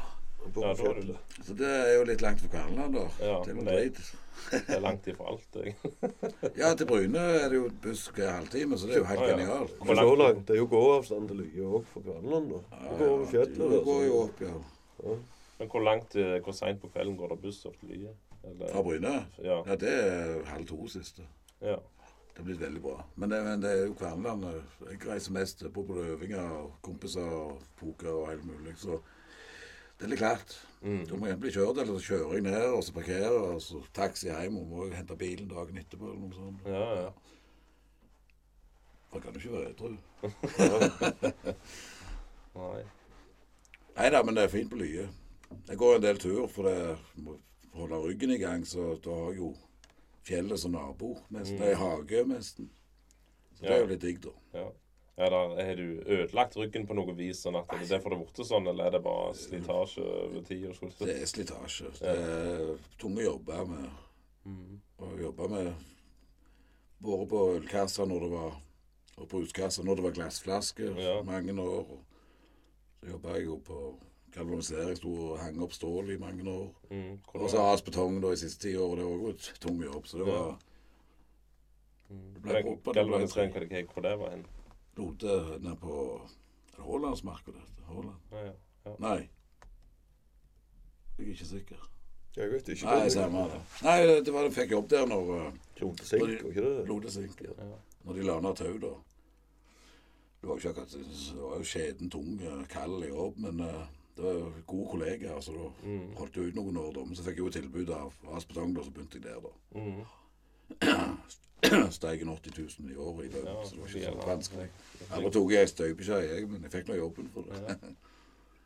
Ja, 0.55 0.69
fjellet. 0.79 1.17
Så 1.43 1.53
det 1.59 1.67
er 1.67 1.89
jo 1.97 2.03
litt 2.07 2.21
langt 2.23 2.39
for 2.41 2.47
Kverneland, 2.53 2.93
da. 2.95 3.01
Ja, 3.27 3.43
til 3.43 3.55
Madrid. 3.59 3.97
det-. 3.99 4.25
Det 4.49 4.75
er 4.77 4.79
langt 4.79 5.07
ifra 5.11 5.25
alt, 5.33 5.57
jeg. 5.59 5.73
Ja, 6.61 6.69
til 6.79 6.87
Bryne 6.87 7.19
er 7.19 7.49
det 7.51 7.57
jo 7.59 7.65
buss 7.83 8.05
hver 8.15 8.31
halvtime, 8.37 8.77
så 8.79 8.87
det 8.87 8.95
er 8.95 9.01
jo 9.03 9.09
helt 9.09 9.19
ah, 9.25 9.27
ja. 9.27 9.33
genialt. 9.35 9.73
Hvor 9.83 9.99
langt- 9.99 10.21
langt, 10.23 10.45
Det 10.47 10.55
er 10.55 10.61
jo 10.61 10.69
gåavstand 10.71 11.27
til 11.27 11.41
Lye 11.43 11.65
òg 11.67 11.85
for 11.91 12.05
Kverneland. 12.07 12.53
da. 12.55 12.61
Du 12.87 12.95
går 13.03 13.11
over 13.17 13.25
fjellet. 13.33 13.57
Du 13.59 13.83
går 13.89 14.01
jo 14.07 14.21
opp, 14.23 14.41
ja. 14.47 15.17
Men 15.59 15.67
hvor 15.75 15.83
langt, 15.83 16.15
eh, 16.15 16.39
hvor 16.45 16.55
seint 16.55 16.79
på 16.81 16.87
kvelden 16.95 17.17
går 17.19 17.35
det 17.35 17.41
buss 17.43 17.65
opp 17.67 17.75
til 17.83 17.89
Lye? 17.97 18.15
Eller- 18.47 18.71
Fra 18.71 18.81
Bryne? 18.87 19.13
Ja. 19.43 19.59
Ja, 19.67 19.75
det 19.75 19.91
er 19.91 20.45
halv 20.53 20.65
to 20.71 20.87
siste. 20.87 21.27
ja. 21.61 21.75
Det 22.39 22.45
blitt 22.45 22.61
veldig 22.61 22.81
bra. 22.81 22.93
Men 23.19 23.31
det, 23.33 23.37
men 23.43 23.61
det 23.61 23.69
er 23.69 23.81
jo 23.89 23.95
Kverneland. 23.99 24.45
Jeg 24.87 24.99
reiser 25.03 25.33
mest 25.35 25.63
på 25.75 25.81
både 25.83 26.05
øvinger 26.13 26.39
og 26.55 26.77
kompiser 26.81 27.33
og 27.35 27.57
poker 27.75 28.13
og 28.13 28.29
alt 28.31 28.45
mulig. 28.47 28.77
Så 28.79 28.95
det 29.99 30.05
er 30.07 30.13
litt 30.13 30.21
klart. 30.21 30.53
Mm. 30.79 31.01
Da 31.09 31.17
må 31.19 31.27
jeg 31.27 31.35
enten 31.35 31.41
bli 31.43 31.51
kjørt, 31.51 31.81
eller 31.83 31.99
så 31.99 32.05
kjører 32.13 32.37
jeg 32.37 32.45
ned, 32.45 32.61
og 32.77 32.83
så 32.87 32.95
parkerer, 32.95 33.35
og 33.35 33.59
så 33.61 33.81
taxi 33.91 34.29
hjem, 34.29 34.55
og 34.55 34.71
må 34.71 34.85
jeg 34.85 34.95
hente 35.01 35.19
bilen 35.19 35.51
dagen 35.51 35.81
etterpå, 35.83 36.13
eller 36.13 36.21
noe 36.21 36.37
sånt. 36.37 36.63
Ja, 36.71 36.85
ja. 37.01 37.11
Man 39.11 39.25
kan 39.25 39.35
jo 39.35 39.39
ikke 39.43 39.57
være 39.57 39.69
edru. 39.75 39.91
Nei. 42.59 42.83
Nei 43.99 44.11
da, 44.15 44.23
men 44.23 44.39
det 44.39 44.47
er 44.47 44.55
fint 44.55 44.71
på 44.71 44.79
Lye. 44.79 45.09
Jeg 45.67 45.81
går 45.83 45.97
en 45.97 46.07
del 46.07 46.23
tur 46.23 46.47
for 46.47 46.71
det 46.71 46.95
må 47.19 47.35
holde 47.75 47.99
ryggen 48.05 48.31
i 48.31 48.39
gang, 48.39 48.63
så 48.63 48.93
da 49.03 49.11
har 49.25 49.33
jeg 49.33 49.43
jo 49.43 49.57
fjellet 50.27 50.59
som 50.59 50.71
nabo. 50.71 51.15
Nesten. 51.29 51.57
Mm. 51.59 51.63
Er 51.69 51.75
hage, 51.75 52.25
nesten. 52.29 52.69
Så 53.55 53.65
det 53.65 53.71
er 53.75 53.79
jo 53.83 53.89
litt 53.91 54.01
digg, 54.01 54.21
da. 54.23 54.35
Ja. 54.53 54.67
Er 55.19 55.33
det, 55.33 55.65
har 55.67 55.75
du 55.75 55.87
ødelagt 56.05 56.55
ryggen 56.55 56.85
på 56.87 56.95
noe 56.95 57.11
vis, 57.17 57.41
sånn 57.43 57.57
at 57.59 57.67
det 57.73 57.81
er 57.81 57.89
derfor 57.97 58.13
det 58.13 58.19
er 58.19 58.21
blitt 58.23 58.47
sånn, 58.47 58.67
eller 58.71 58.85
er 58.87 58.93
det 58.95 59.01
bare 59.03 59.33
slitasje 59.35 59.99
over 60.05 60.45
tid? 60.47 60.69
Det 61.01 61.15
er 61.17 61.25
slitasje. 61.27 61.91
Det 61.99 62.13
er 62.13 62.77
tunge 63.01 63.25
jobber 63.27 63.65
med 63.67 63.89
Mm. 64.45 64.79
Og 65.03 65.19
jobba 65.19 65.47
med 65.51 65.73
Vært 67.03 67.27
på 67.29 67.39
ølkasser 67.57 68.07
når 68.07 68.19
det 68.23 68.29
var 68.31 68.53
Og 69.19 69.27
bruskasser 69.27 69.83
når 69.83 69.95
det 69.99 70.03
var 70.05 70.13
glassflasker 70.15 70.95
Ja. 70.97 71.21
mange 71.23 71.51
år. 71.61 71.99
Så 73.01 73.09
jobba 73.11 73.35
jeg 73.35 73.45
jo 73.45 73.57
på 73.57 73.99
galvanisering. 74.35 74.95
Sto 74.97 75.11
og 75.31 75.39
hang 75.39 75.59
opp 75.63 75.73
stål 75.73 76.11
i 76.13 76.17
mange 76.21 76.43
år. 76.49 76.69
Mm. 76.91 77.19
Og 77.33 77.49
så 77.49 77.61
asbetong 77.73 78.15
betong 78.19 78.21
da 78.21 78.31
i 78.33 78.39
siste 78.41 78.67
ti 78.67 78.75
år. 78.77 78.95
Det 78.95 79.05
var 79.05 79.17
òg 79.17 79.29
et 79.29 79.53
tung 79.59 79.83
jobb. 79.83 80.05
Så 80.07 80.17
det 80.17 80.27
var 80.27 80.57
Mm. 82.09 82.33
det 82.33 82.41
ble 82.41 82.53
Men 82.53 82.63
proppet, 82.63 82.85
det 82.85 82.93
ble 82.93 83.03
Galvanisering, 83.03 83.51
hva 83.53 83.59
det- 83.69 83.87
hvor 83.93 84.01
det 84.01 84.19
var 84.19 84.29
hen? 84.29 84.45
Lode 84.97 85.59
nede 85.61 85.75
på 85.75 86.21
Er 86.21 86.77
det 86.77 86.85
Haalandsmarkedet? 86.85 87.61
Haaland? 87.87 88.15
Ja, 88.31 88.43
ja. 88.85 88.95
Nei. 88.99 89.29
Jeg 91.19 91.27
er 91.27 91.31
ikke 91.31 91.45
sikker. 91.45 91.89
Jeg 92.37 92.51
vet 92.51 92.69
ikke. 92.69 92.85
Nei, 92.85 93.09
samme 93.09 93.37
det. 93.51 93.61
Nei, 93.83 94.05
det 94.23 94.33
var, 94.33 94.43
jeg 94.47 94.53
fikk 94.53 94.71
jobb 94.71 94.89
der 94.89 95.05
når 95.05 95.29
uh, 95.47 95.53
Klodesink, 95.75 96.29
ikke 96.45 96.61
det? 96.61 96.87
Lodesink. 96.87 97.41
Ja. 97.41 97.53
Ja. 97.65 97.75
Når 98.05 98.13
de 98.13 98.23
la 98.23 98.39
ned 98.39 98.55
tau, 98.55 98.77
da. 98.77 98.93
Det 100.41 100.47
var 100.47 100.55
jo 100.55 100.59
ikke 100.61 100.69
akkurat 100.69 100.91
Det 100.91 101.41
var 101.41 101.57
jo 101.57 101.63
skjeden 101.67 102.09
tung, 102.09 102.39
eh, 102.41 102.65
kald 102.71 103.03
jobb, 103.09 103.37
men 103.37 103.59
eh, 103.59 103.87
det 104.19 104.25
var 104.27 104.33
jo 104.35 104.49
gode 104.67 104.89
kollegaer, 104.91 105.39
så 105.41 105.53
da 105.55 105.67
Mm. 105.87 106.09
holdt 106.19 106.35
jeg 106.35 106.49
ut 106.51 106.55
noen 106.59 106.77
år, 106.77 106.89
da. 106.97 107.03
Men 107.07 107.15
så 107.15 107.23
fikk 107.23 107.37
jeg 107.39 107.45
jo 107.45 107.53
tilbud 107.55 107.89
av 107.95 108.13
Aspetong, 108.35 108.73
da, 108.75 108.83
så 108.83 108.91
begynte 108.91 109.19
jeg 109.19 109.23
der, 109.23 109.39
da. 109.39 109.51
Mm. 109.79 110.03
Steg 111.97 112.21
en 112.23 112.29
80 112.35 112.51
000 112.79 112.91
i 112.91 112.95
året 112.95 113.25
i 113.25 113.29
lønn, 113.33 113.47
Ja, 113.47 113.63
så 113.65 113.75
det 113.75 113.81
var 113.81 113.87
ikke 113.87 114.11
så 114.11 114.27
vanskelig. 114.27 114.67
Eller 115.15 115.29
tok 115.35 115.51
jeg 115.51 115.69
støpeskje, 115.69 116.19
jeg, 116.29 116.49
men 116.51 116.61
jeg 116.67 116.71
fikk 116.71 116.87
nå 116.91 116.95
jobben 116.99 117.29
for 117.33 117.41
det. 117.47 117.63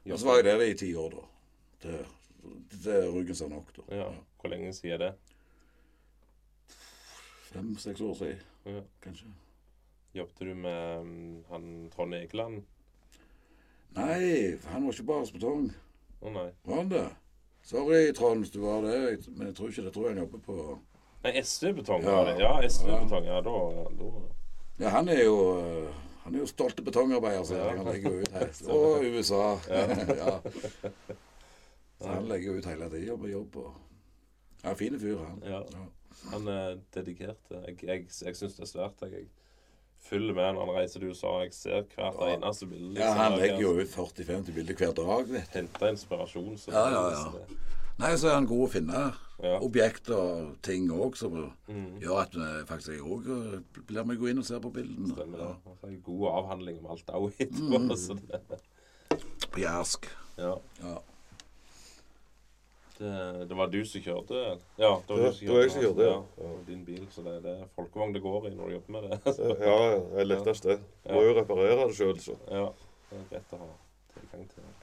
Ja. 0.05 0.13
Og 0.13 0.19
så 0.19 0.25
var 0.27 0.35
jeg 0.41 0.45
der 0.45 0.61
i 0.65 0.73
ti 0.77 0.89
år, 0.95 1.09
da. 1.15 1.23
Til, 1.85 2.05
til 2.83 3.07
ryggen 3.15 3.35
sa 3.35 3.47
nok, 3.47 3.71
da. 3.77 3.85
Ja. 4.01 4.09
Hvor 4.41 4.49
lenge 4.51 4.73
siden 4.73 4.91
er 4.97 4.97
det? 5.05 5.13
Fem-seks 7.53 8.01
år 8.01 8.13
siden, 8.13 8.39
Ja. 8.65 8.81
kanskje. 9.01 9.25
Jobbet 10.13 10.39
du 10.39 10.53
med 10.55 10.99
um, 11.01 11.43
han 11.49 11.89
Trond 11.95 12.13
Egeland? 12.13 12.63
Nei, 13.95 14.57
han 14.71 14.85
var 14.85 14.93
ikke 14.95 15.05
bare 15.09 15.33
betong. 15.35 15.67
Å 16.23 16.31
nei. 16.33 16.47
Var 16.65 16.79
han 16.79 16.89
det? 16.91 17.03
Sorry, 17.63 18.11
Trond, 18.15 18.43
hvis 18.43 18.51
du 18.51 18.59
var 18.63 18.81
det, 18.83 19.27
men 19.37 19.47
jeg 19.47 19.55
tror 19.55 19.69
ikke 19.69 19.81
det. 19.83 19.89
Jeg 19.91 19.95
tror 19.95 20.07
han 20.09 20.17
jobber 20.23 20.41
på 20.47 20.55
Nei, 21.23 21.31
SV-betong 21.39 22.03
Ja. 22.03 22.17
Ja, 22.35 22.49
SV-betong. 22.67 23.27
Ja, 23.29 23.37
da, 23.45 23.53
da 23.99 24.09
Ja, 24.83 24.89
han 24.97 25.07
er 25.13 25.21
jo 25.23 25.37
eh, 25.61 26.01
Han 26.25 26.35
er 26.35 26.41
jo 26.41 26.47
stolte 26.51 26.83
betongarbeider, 26.83 27.43
så 27.47 27.55
Ja. 27.61 27.69
han 27.77 27.85
legger 27.87 28.11
jo 28.11 28.19
ut 28.25 28.31
her. 28.35 28.51
Og 28.73 29.05
USA. 29.05 29.43
Ja. 30.19 30.39
Så 31.99 32.09
han 32.09 32.27
legger 32.27 32.51
jo 32.51 32.57
ut 32.59 32.65
hele 32.67 32.89
tida 32.91 33.15
på 33.17 33.29
jobb. 33.31 33.55
Og... 33.55 33.73
Ja, 34.63 34.73
fin 34.79 34.99
fyr, 34.99 35.17
han. 35.23 35.39
Ja. 35.47 35.61
Ja. 35.71 35.85
Han 36.33 36.47
er 36.47 36.77
dedikert. 36.95 37.39
Jeg, 37.51 37.77
jeg, 37.83 38.05
jeg 38.25 38.35
syns 38.35 38.57
det 38.57 38.65
er 38.67 38.71
svært. 38.73 39.01
Jeg, 39.07 39.29
følger 40.03 40.33
med 40.37 40.53
når 40.55 40.65
han 40.65 40.75
reiser 40.75 40.99
til 40.99 41.09
USA. 41.09 41.27
Jeg 41.43 41.53
ser 41.53 41.83
hvert 41.95 42.15
Ja. 42.21 42.35
eneste 42.35 42.65
bilde. 42.69 42.99
ja, 42.99 43.11
han 43.13 43.37
legger 43.39 43.61
jo 43.61 43.73
ut 43.79 43.87
40-50 43.87 44.53
bilder 44.55 44.73
hver 44.75 44.93
dag, 44.93 45.27
vet. 45.29 45.47
Henter 45.53 45.87
inspirasjon. 45.93 46.57
Så 46.57 46.71
Ja, 46.71 46.89
ja, 46.89 47.09
ja. 47.09 47.45
Nei, 47.99 48.15
så 48.17 48.27
er 48.27 48.33
han 48.33 48.47
god 48.47 48.67
å 48.67 48.71
finne 48.73 49.13
Ja. 49.43 49.59
objekter 49.59 50.15
og 50.15 50.55
ting 50.63 50.89
òg 50.89 51.15
som 51.15 51.51
Mm. 51.69 51.99
gjør 52.01 52.21
at 52.21 52.33
vi 52.33 52.65
faktisk 52.65 52.87
jeg 52.95 53.01
òg 53.01 53.63
blir 53.87 54.03
med 54.05 54.17
å 54.17 54.21
gå 54.21 54.29
inn 54.29 54.37
og 54.39 54.45
se 54.45 54.59
på 54.59 54.71
bildene. 54.73 55.13
Stemmer 55.13 55.37
det. 55.37 55.47
Ja. 55.65 55.71
Så 55.81 55.87
er 55.87 55.89
det 55.91 56.03
god 56.03 56.27
avhandling 56.31 56.79
om 56.79 56.85
alt 56.91 57.05
òg 57.07 57.33
etterpå. 57.39 57.79
Mm. 57.79 58.59
På 59.51 59.59
jærsk. 59.59 60.05
ja. 60.37 60.55
Ja. 60.83 60.97
Det, 62.97 63.11
det 63.49 63.55
var 63.57 63.67
du 63.73 63.79
som 63.89 64.01
kjørte? 64.05 64.41
Ja, 64.77 64.91
det 65.07 65.09
var 65.09 65.17
Ja, 65.23 65.29
du 65.29 65.33
som 65.33 65.47
det 65.47 65.53
var 65.55 65.61
jeg 65.63 65.71
som 65.73 65.81
kjørte, 65.81 66.03
ja. 66.05 66.11
ja. 66.13 66.49
og 66.49 66.59
Din 66.67 66.83
bil. 66.85 67.07
Så 67.11 67.23
det, 67.25 67.33
det 67.43 67.53
er 67.59 67.65
folkevogn 67.75 68.13
det 68.13 68.21
går 68.21 68.47
i 68.47 68.53
når 68.53 68.69
du 68.69 68.73
jobber 68.75 68.93
med 68.93 69.07
det. 69.09 69.37
Ja, 69.65 69.77
ja, 69.81 69.97
det 70.11 70.19
er 70.21 70.29
lettest 70.29 70.67
det. 70.69 70.77
Må 71.09 71.23
jo 71.25 71.33
reparere 71.39 71.87
det 71.89 71.95
sjøl, 71.97 72.19
så. 72.21 72.35
Ja, 72.51 72.67
det 73.09 73.17
er 73.19 73.25
greit 73.31 73.55
å 73.57 73.61
ha 73.63 73.69
tilgang 74.13 74.45
til 74.53 74.63
det. 74.67 74.75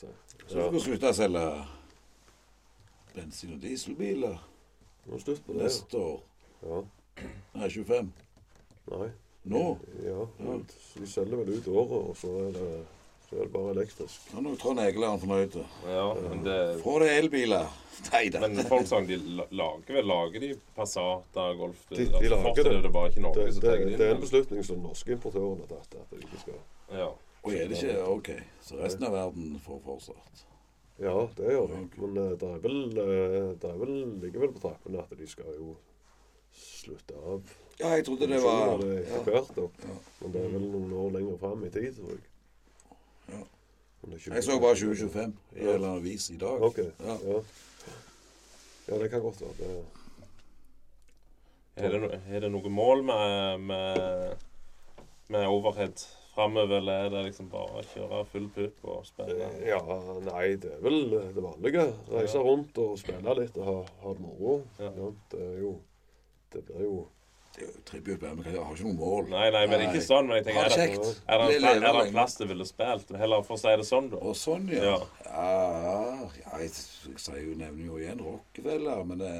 så. 0.00 0.12
Så 0.48 0.70
du 0.72 0.80
slutte 0.82 1.12
å 1.12 1.16
selge 1.20 1.44
bensin- 3.14 3.52
og 3.54 3.60
dieselbiler 3.62 4.38
Nå 5.06 5.18
slutt 5.18 5.44
på 5.46 5.52
det. 5.56 5.62
neste 5.66 5.98
år. 5.98 6.20
Ja. 6.62 6.80
Nei, 7.54 7.68
25. 7.68 8.12
Nei. 8.92 9.08
Nå? 9.52 9.62
Ja. 10.06 10.24
ja. 10.46 10.56
De 10.96 11.06
selger 11.10 11.36
vel 11.42 11.56
ut 11.58 11.68
året, 11.68 11.96
og 12.08 12.16
så 12.16 12.30
er 12.46 12.52
det, 12.56 12.68
så 13.32 13.38
er 13.40 13.46
det 13.48 13.52
bare 13.54 13.70
elektrisk. 13.72 14.26
Nå 14.34 14.42
er 14.42 14.48
jeg 14.52 14.58
Trond 14.60 14.80
Egeland 14.82 15.20
fornøyd. 15.22 15.54
Ja, 15.88 16.02
men 16.20 16.42
det 16.44 16.56
Få 16.82 16.98
deg 17.00 17.14
elbiler. 17.22 17.70
Nei 18.12 18.22
da. 18.34 18.40
Men 18.44 18.60
Volkswagen 18.68 19.08
de 19.08 19.16
lager 19.56 19.96
vel 19.96 20.06
lager 20.10 20.40
de 20.44 20.50
Passater, 20.76 21.54
Golf 21.56 21.82
De- 21.88 21.96
de 22.02 22.06
de 22.12 22.30
lager 22.32 22.68
det. 22.68 22.78
det 22.84 22.92
bare 22.92 23.08
ikke 23.12 23.24
Norge, 23.24 23.46
Det, 23.48 23.60
det, 23.62 23.74
det 23.88 23.98
det 24.00 24.06
er 24.10 24.14
en 24.16 24.20
beslutning 24.24 24.64
som 24.68 24.80
norske 24.84 25.12
importøren 25.16 25.60
har 25.64 25.70
tatt. 25.72 25.96
At 26.02 26.10
de 26.12 26.20
ikke 26.26 26.40
skal 26.44 26.60
Ja. 26.98 27.08
Og 27.42 27.54
er 27.56 27.68
det 27.72 27.78
ikke 27.82 28.04
OK, 28.06 28.28
så 28.62 28.76
resten 28.78 29.04
av 29.08 29.12
verden 29.16 29.56
får 29.64 29.80
fortsatt. 29.84 30.44
Ja, 31.02 31.14
det 31.36 31.48
gjør 31.56 31.72
de. 31.72 31.80
Men 31.98 32.16
eh, 32.22 32.34
det 32.38 32.50
er 32.52 32.60
vel, 32.62 32.76
eh, 33.02 33.48
det 33.62 33.70
er 33.72 33.78
vel 33.80 33.94
ligger 34.22 34.44
vel 34.44 34.52
på 34.54 34.62
trappene 34.62 35.00
at 35.02 35.16
de 35.18 35.26
skal 35.26 35.48
jo 35.56 35.72
slutte 36.52 37.16
av 37.16 37.40
Ja, 37.80 37.88
jeg 37.96 38.04
trodde 38.06 38.28
det 38.30 38.38
var 38.44 38.76
det 38.82 38.92
ja. 39.08 39.22
hvert. 39.26 39.56
Ja. 39.56 39.96
Men 40.20 40.32
det 40.36 40.44
er 40.44 40.52
vel 40.52 40.66
noen 40.74 40.92
år 41.02 41.10
lenger 41.16 41.40
fram 41.40 41.64
i 41.66 41.70
tid, 41.74 41.96
tror 41.96 42.12
jeg. 42.14 42.20
Ja. 43.28 43.42
Jeg 44.34 44.42
så 44.44 44.56
bare 44.58 44.74
2025 44.74 45.34
i 45.54 45.60
en 45.60 45.68
eller 45.68 45.88
annen 45.88 46.00
avis 46.02 46.30
i 46.30 46.36
dag. 46.40 46.62
OK. 46.62 46.78
Ja. 46.78 47.16
Ja. 47.28 47.42
ja, 48.88 48.98
det 49.02 49.10
kan 49.12 49.20
godt 49.22 49.40
være. 49.40 49.52
Det, 49.58 49.84
Er 51.76 51.88
det, 51.94 52.00
no, 52.02 52.08
er 52.28 52.40
det 52.44 52.50
noe 52.52 52.68
mål 52.68 53.04
med, 53.08 53.60
med, 53.70 54.34
med 55.32 55.46
overhead 55.48 56.02
framover, 56.34 56.76
eller 56.80 57.06
er 57.06 57.08
det 57.14 57.22
liksom 57.30 57.48
bare 57.52 57.78
å 57.80 57.84
kjøre 57.94 58.24
full 58.32 58.48
pupp 58.52 58.84
og 58.92 59.06
spille? 59.08 59.48
ja, 59.68 59.78
nei, 60.26 60.44
det 60.60 60.74
er 60.74 60.82
vel 60.84 60.98
det 61.12 61.22
vanlige. 61.44 61.86
Reise 62.12 62.38
Ja. 62.40 62.44
rundt 62.44 62.78
og 62.82 62.98
spille 63.00 63.34
litt 63.38 63.56
og 63.56 63.64
ha, 63.70 63.78
ha 64.02 64.12
det 64.18 64.24
moro. 64.26 64.58
Ja. 64.80 64.90
Ja, 64.98 65.10
det 65.32 65.40
er 65.46 65.58
jo 65.62 65.72
Det 66.52 66.64
blir 66.68 66.82
jo 66.82 66.82
Det 66.82 66.82
er 66.82 66.84
jo 66.84 67.06
tribut, 67.84 68.22
men 68.22 68.44
jeg 68.46 68.56
har 68.62 68.72
ikke 68.74 68.86
noe 68.88 68.98
mål. 68.98 69.28
Nei, 69.32 69.50
nei, 69.54 69.66
men 69.70 69.84
ikke 69.88 70.00
sånn. 70.04 70.26
Men 70.30 70.38
jeg 70.40 70.46
tenker, 70.46 70.64
er 70.64 70.68
det 70.72 70.86
det, 70.96 71.10
er 71.28 71.38
det, 71.42 71.58
en, 71.58 71.84
er 71.84 71.92
det 71.98 72.04
en 72.06 72.14
plass 72.14 72.36
du 72.40 72.46
ville 72.48 72.66
spilt? 72.68 73.12
Heller 73.20 73.44
for 73.46 73.58
å 73.58 73.60
si 73.62 73.74
det 73.82 73.86
sånn, 73.88 74.08
da. 74.14 74.20
Og 74.22 74.36
sånn, 74.38 74.68
ja. 74.72 74.96
Ja. 75.26 75.50
Ja, 76.40 76.58
jeg, 76.62 76.72
jeg 77.18 77.44
jo, 77.46 77.54
nevner 77.60 77.84
jo 77.86 78.00
igjen 78.00 78.24
Rockefeller, 78.24 79.04
men 79.04 79.22
det, 79.22 79.32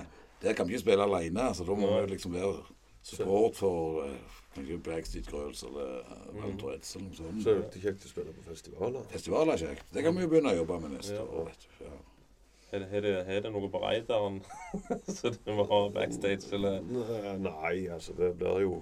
der 0.45 0.55
kan 0.59 0.69
vi 0.69 0.77
ikke 0.77 0.85
spille 0.87 1.09
alene. 1.09 1.49
Så 1.57 1.65
da 1.69 1.75
må 1.79 1.91
vi 2.01 2.15
liksom 2.15 2.37
være 2.37 2.55
support 3.03 3.57
for 3.59 4.05
eh, 4.07 4.39
kanskje 4.55 4.77
Backstreet 4.87 5.33
Girls 5.33 5.65
eller 5.67 6.03
Mm. 6.33 6.55
Edsel. 6.73 7.03
Eller 7.03 7.09
noe 7.09 7.17
sånt. 7.17 7.43
Så 7.45 7.51
er 7.53 7.59
det 7.73 7.81
kjekt 7.83 8.05
å 8.07 8.09
spille 8.11 8.33
på 8.33 8.43
festivaler. 8.47 9.03
Festivaler 9.13 9.53
er 9.53 9.61
kjekt. 9.67 9.85
Det 9.93 10.03
kan 10.05 10.15
vi 10.17 10.23
jo 10.25 10.31
begynne 10.33 10.53
å 10.55 10.57
jobbe 10.63 10.79
med 10.81 10.95
neste 10.97 11.19
Ja. 11.19 11.23
år. 11.27 11.45
vet 11.51 11.67
du. 11.67 11.85
Ja. 11.85 11.93
Er 12.73 12.81
det, 12.81 13.03
det, 13.45 13.51
noe 13.53 13.69
på 13.69 13.81
raideren 13.83 14.39
så 15.17 15.29
du 15.35 15.51
må 15.53 15.67
ha 15.69 15.81
backstage, 15.93 16.47
eller? 16.57 16.79
Nei, 17.37 17.75
altså 17.93 18.15
det 18.17 18.31
blir 18.41 18.63
jo 18.65 18.79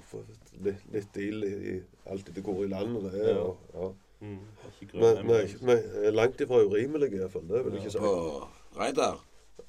litt, 0.63 0.85
litt 0.95 1.09
deal 1.17 1.43
i, 1.49 1.81
alt 2.07 2.31
etter 2.31 2.45
hvor 2.47 2.63
i 2.63 2.71
landet 2.71 3.09
det 3.09 3.25
er. 3.25 3.33
Ja. 3.33 3.49
Og, 3.49 3.75
ja. 3.75 3.89
Mm, 4.21 4.39
ikke 4.85 5.01
Men 5.01 5.31
er 5.31 5.43
ikke- 5.49 5.67
vi 5.67 6.07
er 6.07 6.15
langt 6.15 6.41
ifra 6.41 6.63
urimelige, 6.63 7.19
iallfall. 7.19 7.49
Det 7.49 7.65
vil 7.65 7.73
jeg 7.73 7.83
ikke 7.83 7.91
si. 7.97 7.99
På 7.99 8.49
raider? 8.79 9.19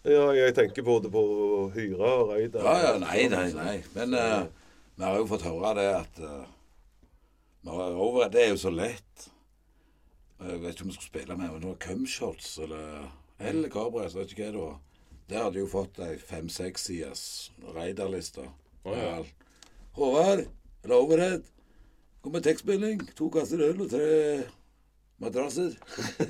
Ja, 0.05 0.32
jeg 0.38 0.55
tenker 0.55 0.84
både 0.84 1.09
på 1.09 1.22
Hyra 1.74 2.11
og 2.22 2.30
raider. 2.30 2.63
Ja, 2.63 2.91
ja, 2.91 2.97
nei, 2.99 3.28
nei, 3.28 3.47
nei. 3.53 3.84
Men 3.95 4.13
eh, 4.13 4.43
vi 4.97 5.03
har 5.03 5.17
jo 5.17 5.26
fått 5.30 5.47
høre 5.47 5.74
det 5.78 5.88
at 5.95 6.22
uh, 6.22 6.45
over, 7.97 8.30
Det 8.30 8.45
er 8.45 8.49
jo 8.49 8.57
så 8.57 8.69
lett. 8.69 9.32
Jeg 10.41 10.61
vet 10.61 10.74
ikke 10.74 10.86
om 10.86 10.89
vi 10.89 10.93
skulle 10.93 11.09
spille 11.09 11.38
med 11.38 11.59
noen 11.61 11.78
Cumshots 11.82 12.57
eller 12.59 13.09
eller 13.49 13.69
Cabras, 13.73 14.15
vet 14.15 14.33
ikke 14.33 14.47
hva 14.47 14.55
det 14.55 14.63
var. 14.63 14.79
Der 15.31 15.45
hadde 15.45 15.61
jo 15.61 15.67
fått 15.71 15.99
ei 16.03 16.15
fem-seks 16.19 16.89
siders 16.89 17.25
raiderliste. 17.75 18.43
Oh, 18.83 18.97
ja. 18.97 19.21
Håvard, 19.95 20.47
eller 20.83 20.95
Overhead, 20.95 21.45
kom 22.21 22.35
med 22.35 22.43
tekstmelding. 22.43 23.05
To 23.15 23.29
kasser 23.31 23.63
øl 23.63 23.85
og 23.85 23.93
tre 23.93 24.09
madrasser. 25.21 25.77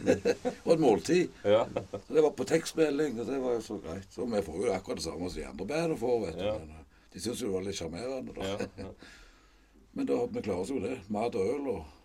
og 0.65 0.73
et 0.75 0.83
måltid. 0.83 1.29
Ja. 1.45 1.63
Så 1.93 2.13
det 2.13 2.23
var 2.23 2.35
på 2.37 2.47
tekstmelding, 2.47 3.19
og 3.19 3.27
det 3.27 3.39
var 3.41 3.57
jo 3.57 3.63
så 3.65 3.79
greit. 3.83 4.07
Så 4.13 4.27
vi 4.27 4.43
får 4.45 4.65
jo 4.65 4.75
akkurat 4.75 5.01
det 5.01 5.07
samme 5.07 5.29
som 5.29 5.39
de 5.39 5.47
andre 5.47 5.65
bandene 5.65 5.97
får, 5.97 6.19
vet 6.25 6.37
du. 6.37 6.45
Ja. 6.45 6.57
Men, 6.59 6.69
eh, 6.75 7.07
de 7.13 7.23
syns 7.23 7.41
jo 7.41 7.49
det 7.49 7.55
var 7.55 7.65
litt 7.67 7.79
sjarmerende, 7.79 8.35
da. 8.37 8.91
Men 9.97 10.07
da, 10.07 10.19
vi 10.31 10.43
klarer 10.45 10.61
oss 10.63 10.71
jo 10.71 10.79
det. 10.83 10.99
Mat 11.11 11.35
og 11.35 11.55
øl 11.55 11.73
og. 11.73 11.97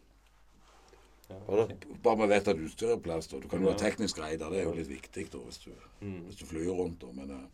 Bare 1.29 2.17
man 2.17 2.29
vet 2.31 2.49
at 2.49 2.57
utstyret 2.59 2.93
er 2.93 2.97
på 3.01 3.03
plass. 3.09 3.27
Du 3.27 3.41
kan 3.49 3.61
jo 3.63 3.67
Ja. 3.69 3.73
ha 3.73 3.79
teknisk 3.79 4.17
grei 4.17 4.37
det 4.37 4.47
er 4.53 4.63
jo 4.65 4.73
litt 4.75 4.89
viktig 4.89 5.31
da, 5.31 5.39
hvis 5.39 5.59
du, 5.65 5.71
Mm. 6.03 6.21
hvis 6.27 6.37
du 6.39 6.45
flyr 6.47 6.71
rundt. 6.71 7.01
da, 7.01 7.07
Men 7.13 7.31
eh, 7.31 7.47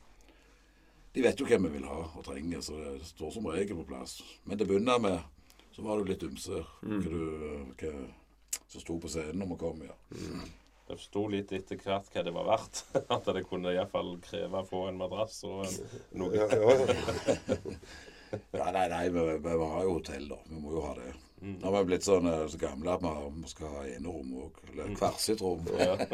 de 1.15 1.23
vet 1.23 1.37
jo 1.41 1.47
hvem 1.47 1.63
vi 1.63 1.69
vil 1.79 1.85
ha 1.89 2.03
og 2.17 2.25
trenger, 2.25 2.59
så 2.61 2.77
det 2.77 3.03
står 3.07 3.33
som 3.33 3.47
regel 3.47 3.77
på 3.77 3.87
plass. 3.89 4.23
Men 4.47 4.59
det 4.59 4.69
begynner 4.69 4.99
med 5.01 5.21
Så 5.75 5.81
var 5.83 5.97
det 5.97 6.05
jo 6.07 6.13
litt 6.13 6.33
ymse 6.33 6.67
hva, 6.83 7.03
du- 7.03 7.65
hva 7.79 8.09
som 8.69 8.81
sto 8.81 8.99
på 8.99 9.09
scenen 9.09 9.39
når 9.39 9.49
vi 9.49 9.57
kom. 9.57 9.83
ja. 9.83 9.93
Mm. 10.13 10.49
Det 10.89 10.99
sto 11.01 11.27
litt 11.29 11.51
etter 11.53 11.77
hvert 11.79 12.11
hva 12.13 12.23
det 12.25 12.35
var 12.35 12.45
verdt. 12.45 12.83
At 13.11 13.25
det 13.25 13.47
kunne 13.49 13.73
iallfall 13.73 14.19
kreve 14.21 14.53
å 14.53 14.67
få 14.69 14.89
en 14.89 14.99
madrass 14.99 15.43
og 15.45 15.65
en, 15.65 15.89
noe. 16.21 16.35
Ja, 16.35 16.47
ja, 16.47 16.59
ja. 17.49 17.57
Ja, 18.53 18.71
Nei, 18.73 18.89
nei, 18.89 19.09
vi, 19.09 19.39
vi 19.39 19.49
har 19.49 19.83
jo 19.85 19.93
hotell, 19.99 20.29
da. 20.29 20.37
Vi 20.49 20.61
må 20.61 20.71
jo 20.73 20.81
ha 20.83 20.95
det. 20.95 21.15
Mm. 21.43 21.57
Nå 21.59 21.71
har 21.73 21.83
vi 21.83 21.89
blitt 21.91 22.05
sånn, 22.07 22.27
eh, 22.31 22.45
så 22.53 22.59
gamle 22.61 22.93
at 22.95 23.03
vi, 23.03 23.49
skal 23.51 23.73
ha 23.75 23.81
enerom 23.91 24.29
òg. 24.45 24.61
Eller 24.71 24.93
hvert 24.95 25.19
sitt 25.21 25.41
rom. 25.43 25.65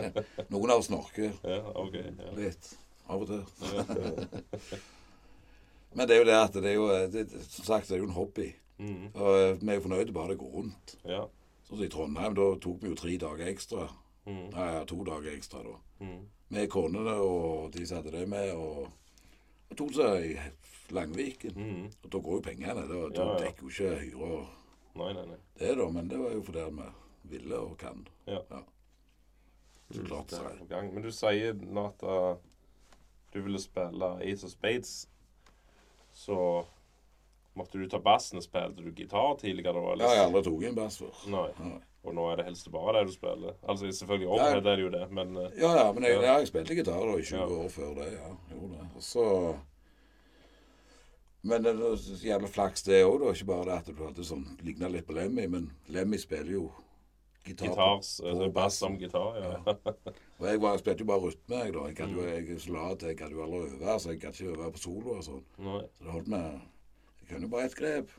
Noen 0.55 0.71
av 0.73 0.81
oss 0.81 0.89
snorker 0.89 1.35
ja, 1.45 1.59
okay, 1.77 2.07
Ja. 2.17 2.31
litt 2.39 2.71
av 3.09 3.25
og 3.25 3.29
til. 3.29 3.43
Men 5.97 6.09
det 6.09 6.17
er 6.17 6.23
jo 6.23 6.29
det 6.29 6.37
at 6.39 6.57
det 6.57 6.71
er 6.71 6.77
jo 6.77 6.89
det, 7.13 7.27
Som 7.49 7.65
sagt, 7.65 7.89
det 7.89 7.97
er 7.97 8.03
jo 8.03 8.09
en 8.09 8.17
hobby. 8.17 8.49
Mm. 8.79 9.09
Og 9.15 9.31
eh, 9.39 9.55
vi 9.61 9.69
er 9.73 9.79
jo 9.81 9.85
fornøyde 9.89 10.15
bare 10.17 10.33
det 10.35 10.41
går 10.43 10.55
rundt. 10.61 10.97
ja. 11.09 11.25
Sånn 11.69 11.77
som 11.83 11.85
i 11.85 11.91
Trondheim, 11.93 12.33
da 12.33 12.45
tok 12.65 12.79
vi 12.81 12.89
jo 12.89 12.97
tre 12.97 13.15
dager 13.21 13.49
ekstra. 13.51 13.83
Mm. 14.25 14.45
Nei, 14.55 14.69
to 14.89 15.03
dager 15.05 15.35
ekstra, 15.35 15.61
da. 15.67 15.75
Mm. 16.01 16.23
Med 16.57 16.71
konene 16.73 17.17
og 17.21 17.67
de 17.75 17.85
hadde 17.85 18.13
det 18.15 18.23
med, 18.33 18.55
og, 18.57 18.87
og 19.69 19.75
tok 19.77 19.93
seg 19.99 20.31
i 20.31 20.31
Langviken. 20.97 21.53
Mm. 21.61 21.83
Og 22.07 22.09
da 22.15 22.23
går 22.25 22.39
jo 22.39 22.45
pengene. 22.47 22.87
Da, 22.89 23.03
da 23.13 23.21
Ja, 23.21 23.27
ja. 23.35 23.43
dekker 23.43 23.67
jo 23.67 23.75
ikke 23.75 23.99
hyra 24.01 24.31
Nei, 24.99 25.13
nei, 25.17 25.27
nei. 25.31 25.39
det, 25.61 25.75
da. 25.79 25.89
Men 25.95 26.09
det 26.11 26.19
var 26.21 26.35
jo 26.37 26.43
fordi 26.47 26.65
vi 26.79 26.89
ville 27.37 27.61
og 27.65 27.77
kan. 27.81 28.05
Ja. 28.27 28.43
Så 29.91 30.05
klart 30.05 30.35
gang. 30.69 30.91
Men 30.95 31.03
du 31.07 31.11
sier 31.15 31.55
nå 31.55 31.87
at 31.89 32.03
uh, 32.05 32.35
du 33.33 33.41
ville 33.45 33.61
spille 33.63 34.11
Ace 34.25 34.45
of 34.47 34.53
Spades. 34.53 35.09
Så 36.13 36.37
måtte 37.57 37.79
du 37.81 37.89
ta 37.89 37.99
bassen. 38.03 38.43
Spilte 38.45 38.83
du 38.85 38.91
gitar 38.93 39.37
tidligere? 39.41 39.81
da, 39.81 40.05
Ja, 40.05 40.15
jeg 40.19 40.27
aldri 40.29 40.43
tatt 40.49 40.67
en 40.71 40.75
bass 40.77 40.99
før. 41.01 41.23
Nei. 41.33 41.47
Nei. 41.63 41.79
Og 42.07 42.15
nå 42.15 42.29
er 42.31 42.37
det 42.41 42.45
helst 42.47 42.69
bare 42.73 42.93
det 43.01 43.09
du 43.09 43.13
spiller? 43.13 43.57
Altså 43.69 43.89
selvfølgelig 43.91 44.29
overhead 44.31 44.67
er 44.71 44.77
det 44.79 44.85
jo 44.85 44.91
det, 44.95 45.07
men 45.13 45.33
uh, 45.37 45.49
Ja, 45.59 45.73
ja, 45.81 45.89
men 45.93 46.05
jeg, 46.07 46.21
Ja. 46.23 46.37
jeg 46.39 46.49
spilte 46.53 46.77
gitar 46.79 47.01
da, 47.05 47.17
i 47.19 47.25
20 47.27 47.41
Ja. 47.41 47.49
år 47.65 47.69
før 47.75 47.95
det. 47.99 48.13
ja, 48.13 48.29
gjorde 48.53 48.71
det. 48.77 48.87
Og 48.97 49.03
så... 49.03 49.25
Men 51.47 51.63
det 51.63 51.71
er 51.77 51.97
så 52.03 52.17
jævla 52.27 52.49
flaks 52.51 52.83
det 52.89 53.05
òg, 53.07 53.21
da. 53.23 53.33
Ikke 53.33 53.47
bare 53.47 53.65
det 53.69 53.77
at 53.79 53.87
du 53.95 54.05
hadde 54.05 54.25
sånn 54.27 54.45
Ligna 54.67 54.89
litt 54.91 55.07
på 55.07 55.15
Lemmy, 55.15 55.47
men 55.49 55.71
Lemmy 55.95 56.19
spiller 56.19 56.51
jo 56.53 56.65
gitar. 57.47 57.69
gitars, 57.71 58.21
på- 58.21 58.33
uh, 58.33 58.41
på 58.47 58.53
bass 58.57 58.79
som 58.83 58.97
gitar, 58.99 59.39
ja. 59.39 59.75
Og 60.39 60.47
jeg 60.49 60.61
var, 60.61 60.77
spilte 60.83 61.05
jo 61.05 61.09
bare 61.09 61.23
rytme, 61.31 61.61
jeg, 61.65 61.73
da. 61.77 61.85
Jeg 61.89 61.97
kan 61.97 62.11
jo, 62.15 62.25
jeg 62.27 62.49
er 62.51 62.59
så 62.63 62.73
lat, 62.75 63.03
jeg 63.07 63.17
kan 63.19 63.31
jo 63.33 63.43
aldri 63.47 63.61
øve, 63.79 63.95
så 64.01 64.11
jeg 64.13 64.21
kan 64.21 64.35
ikke 64.35 64.51
øve 64.57 64.73
på 64.75 64.83
solo 64.83 65.15
og 65.17 65.23
sånn. 65.25 65.45
Så 65.59 66.05
det 66.05 66.13
holdt 66.17 66.29
med 66.35 66.49
Jeg 67.23 67.29
kunne 67.31 67.47
jo 67.47 67.53
bare 67.55 67.65
ett 67.71 67.79
grep. 67.79 68.11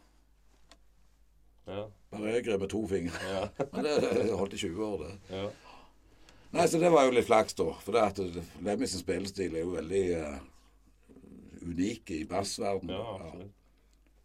Ja. 1.69 1.83
Bare 2.11 2.31
jeg 2.33 2.43
grep 2.47 2.59
med 2.63 2.69
to 2.71 2.81
fingre. 2.89 3.19
Ja. 3.29 3.43
Men 3.73 3.85
det, 3.85 4.31
holdt 4.33 4.53
i 4.53 4.57
20 4.63 4.85
år, 4.85 5.03
det. 5.03 5.11
ja. 5.35 5.49
Nei, 6.51 6.63
så 6.65 6.79
det 6.81 6.89
var 6.89 7.03
jo 7.05 7.11
litt 7.13 7.27
flaks, 7.27 7.53
da. 7.59 7.67
For 7.85 7.93
det 7.93 8.01
at 8.07 8.19
Lemmy 8.65 8.87
sin 8.89 9.03
spillestil 9.03 9.53
er 9.53 9.61
jo 9.67 9.75
veldig 9.75 9.99
eh, 10.17 10.39
unik 11.65 12.11
i 12.11 12.23
bassverdenen. 12.25 12.95
Ja, 12.95 13.17
Ja. 13.39 13.47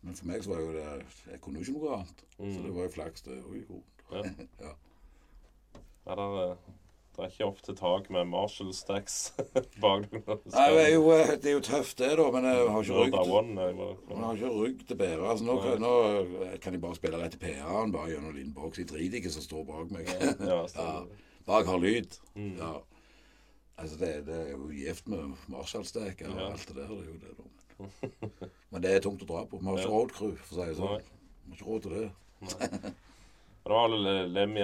Men 0.05 0.14
for 0.18 0.26
meg 0.28 0.43
så 0.45 0.51
var 0.53 0.59
jo 0.61 0.72
det 0.72 0.85
Jeg 1.30 1.41
kunne 1.41 1.61
jo 1.61 1.64
ikke 1.64 1.80
noe 1.80 1.95
annet. 1.97 2.24
Så 2.37 2.43
Mm. 2.45 2.62
det 2.66 2.74
var 2.74 2.82
jo 2.82 2.89
flaks, 2.93 3.22
det 3.22 3.43
òg. 3.43 3.82
Ja. 4.12 4.22
Ja. 4.61 4.72
Ja, 6.07 6.14
der, 6.14 6.51
eh, 6.51 6.57
det 7.16 7.22
er 7.24 7.30
ikke 7.30 7.47
opp 7.47 7.62
til 7.64 7.74
tak 7.78 8.11
med 8.11 8.26
Marshall 8.28 8.72
Stacks 8.74 9.32
bak 9.80 10.05
deg. 10.11 10.26
Nei, 10.28 10.66
det 10.74 10.82
er, 10.85 10.93
jo, 10.93 11.09
eh, 11.14 11.32
det 11.41 11.47
er 11.47 11.55
jo 11.57 11.61
tøft, 11.64 11.97
det, 11.99 12.11
da. 12.18 12.26
Men 12.30 12.45
jeg 12.45 12.68
har 12.68 12.82
ikke 12.82 12.99
rygg. 13.01 13.12
til 13.14 13.30
til 14.91 14.97
bære. 15.01 15.24
Altså, 15.30 15.45
nå, 15.49 15.57
nå 15.80 15.95
kan 16.61 16.72
jeg 16.76 16.82
bare 16.82 16.95
spille 17.01 17.16
rett 17.22 17.32
til 17.32 17.41
PA-en 17.41 17.93
bare 17.95 18.11
gjennom 18.12 18.35
boks. 18.55 18.78
Jeg 18.78 18.89
driter 18.93 19.16
ikke 19.22 19.30
som 19.32 19.43
står 19.47 19.64
bak 19.64 19.91
meg. 19.91 20.05
Ja, 20.45 20.66
ja. 20.76 21.05
Jeg 21.47 21.66
har 21.66 21.78
lyd. 21.78 22.18
Mm. 22.37 22.57
Ja. 22.57 22.74
Altså, 23.77 23.97
det, 23.99 24.11
det 24.27 24.35
er 24.41 24.51
jo 24.53 24.68
gift 24.70 25.09
med 25.11 25.35
Marshallsteker 25.51 26.31
og 26.31 26.41
Ja. 26.41 26.51
alt 26.53 26.68
det 26.68 26.77
der. 26.77 26.89
Det 26.89 26.99
er 26.99 27.11
jo 27.11 27.18
det, 27.22 27.33
da. 27.39 28.49
Men 28.70 28.83
det 28.83 28.93
er 28.95 29.01
tungt 29.03 29.22
å 29.22 29.27
dra 29.27 29.45
på. 29.51 29.59
Vi 29.59 29.66
har 29.66 29.81
ikke 29.81 29.95
råd 29.95 30.12
crew, 30.14 30.37
for 30.37 30.55
å 30.55 30.61
si 30.61 30.68
det 30.68 30.77
sånn. 30.79 30.93
Nei. 30.93 31.25
Vi 31.45 31.51
har 31.51 31.59
ikke 31.59 31.70
råd 31.70 31.83
til 31.83 31.97
det. 31.99 32.95
Var 33.64 33.89
vel 33.91 34.31
Lemmy 34.35 34.62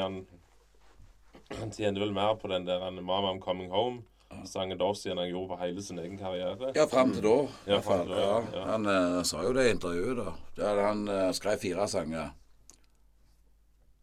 han 1.58 1.72
tjente 1.74 2.00
vel 2.00 2.12
mer 2.14 2.36
på 2.38 2.48
den 2.48 2.66
der 2.66 2.90
'Mama 2.90 3.32
I'm 3.32 3.40
Coming 3.40 3.70
Home'. 3.70 4.02
Sangen 4.46 4.78
da 4.78 4.86
enn 4.86 5.18
han 5.18 5.28
gjorde 5.28 5.48
på 5.48 5.56
hele 5.58 5.82
sin 5.82 5.98
egen 5.98 6.18
karriere. 6.18 6.72
Ja, 6.74 6.86
fram 6.86 7.12
til 7.12 7.22
da. 7.22 7.48
Ja, 7.66 7.80
frem 7.80 8.04
til 8.06 8.14
da, 8.14 8.20
ja. 8.20 8.36
Ja. 8.54 8.64
Han 8.68 8.86
uh, 8.86 9.22
sa 9.26 9.42
jo 9.42 9.52
det 9.52 9.66
i 9.66 9.70
intervjuet, 9.74 10.16
da. 10.16 10.32
Der 10.56 10.82
han 10.86 11.08
uh, 11.08 11.32
skrev 11.34 11.58
fire 11.58 11.88
sanger 11.88 12.30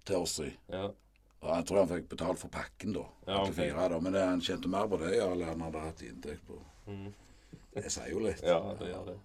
til 0.06 0.16
oss 0.16 0.40
i. 0.44 0.50
Ja. 0.70 0.90
Og 1.42 1.50
jeg 1.54 1.66
tror 1.70 1.80
han 1.84 1.90
fikk 1.92 2.10
betalt 2.10 2.40
for 2.42 2.50
pakken, 2.54 2.94
da. 2.98 3.06
Ja, 3.28 3.44
Til 3.46 3.52
ok. 3.54 3.56
fire, 3.60 3.88
da. 3.94 4.00
Men 4.02 4.14
det, 4.14 4.26
han 4.26 4.42
tjente 4.42 4.70
mer 4.74 4.88
på 4.90 4.98
det 5.04 5.14
ja, 5.16 5.28
eller 5.32 5.52
han 5.54 5.62
hadde 5.62 5.84
hatt 5.86 6.02
inntekt 6.08 6.46
på. 6.48 6.58
Mm. 6.88 7.12
Det 7.78 7.92
sier 7.94 8.10
jo 8.12 8.24
litt. 8.26 8.42
ja, 8.44 8.58
det 8.80 8.90
gjør 8.90 9.06
det. 9.12 9.18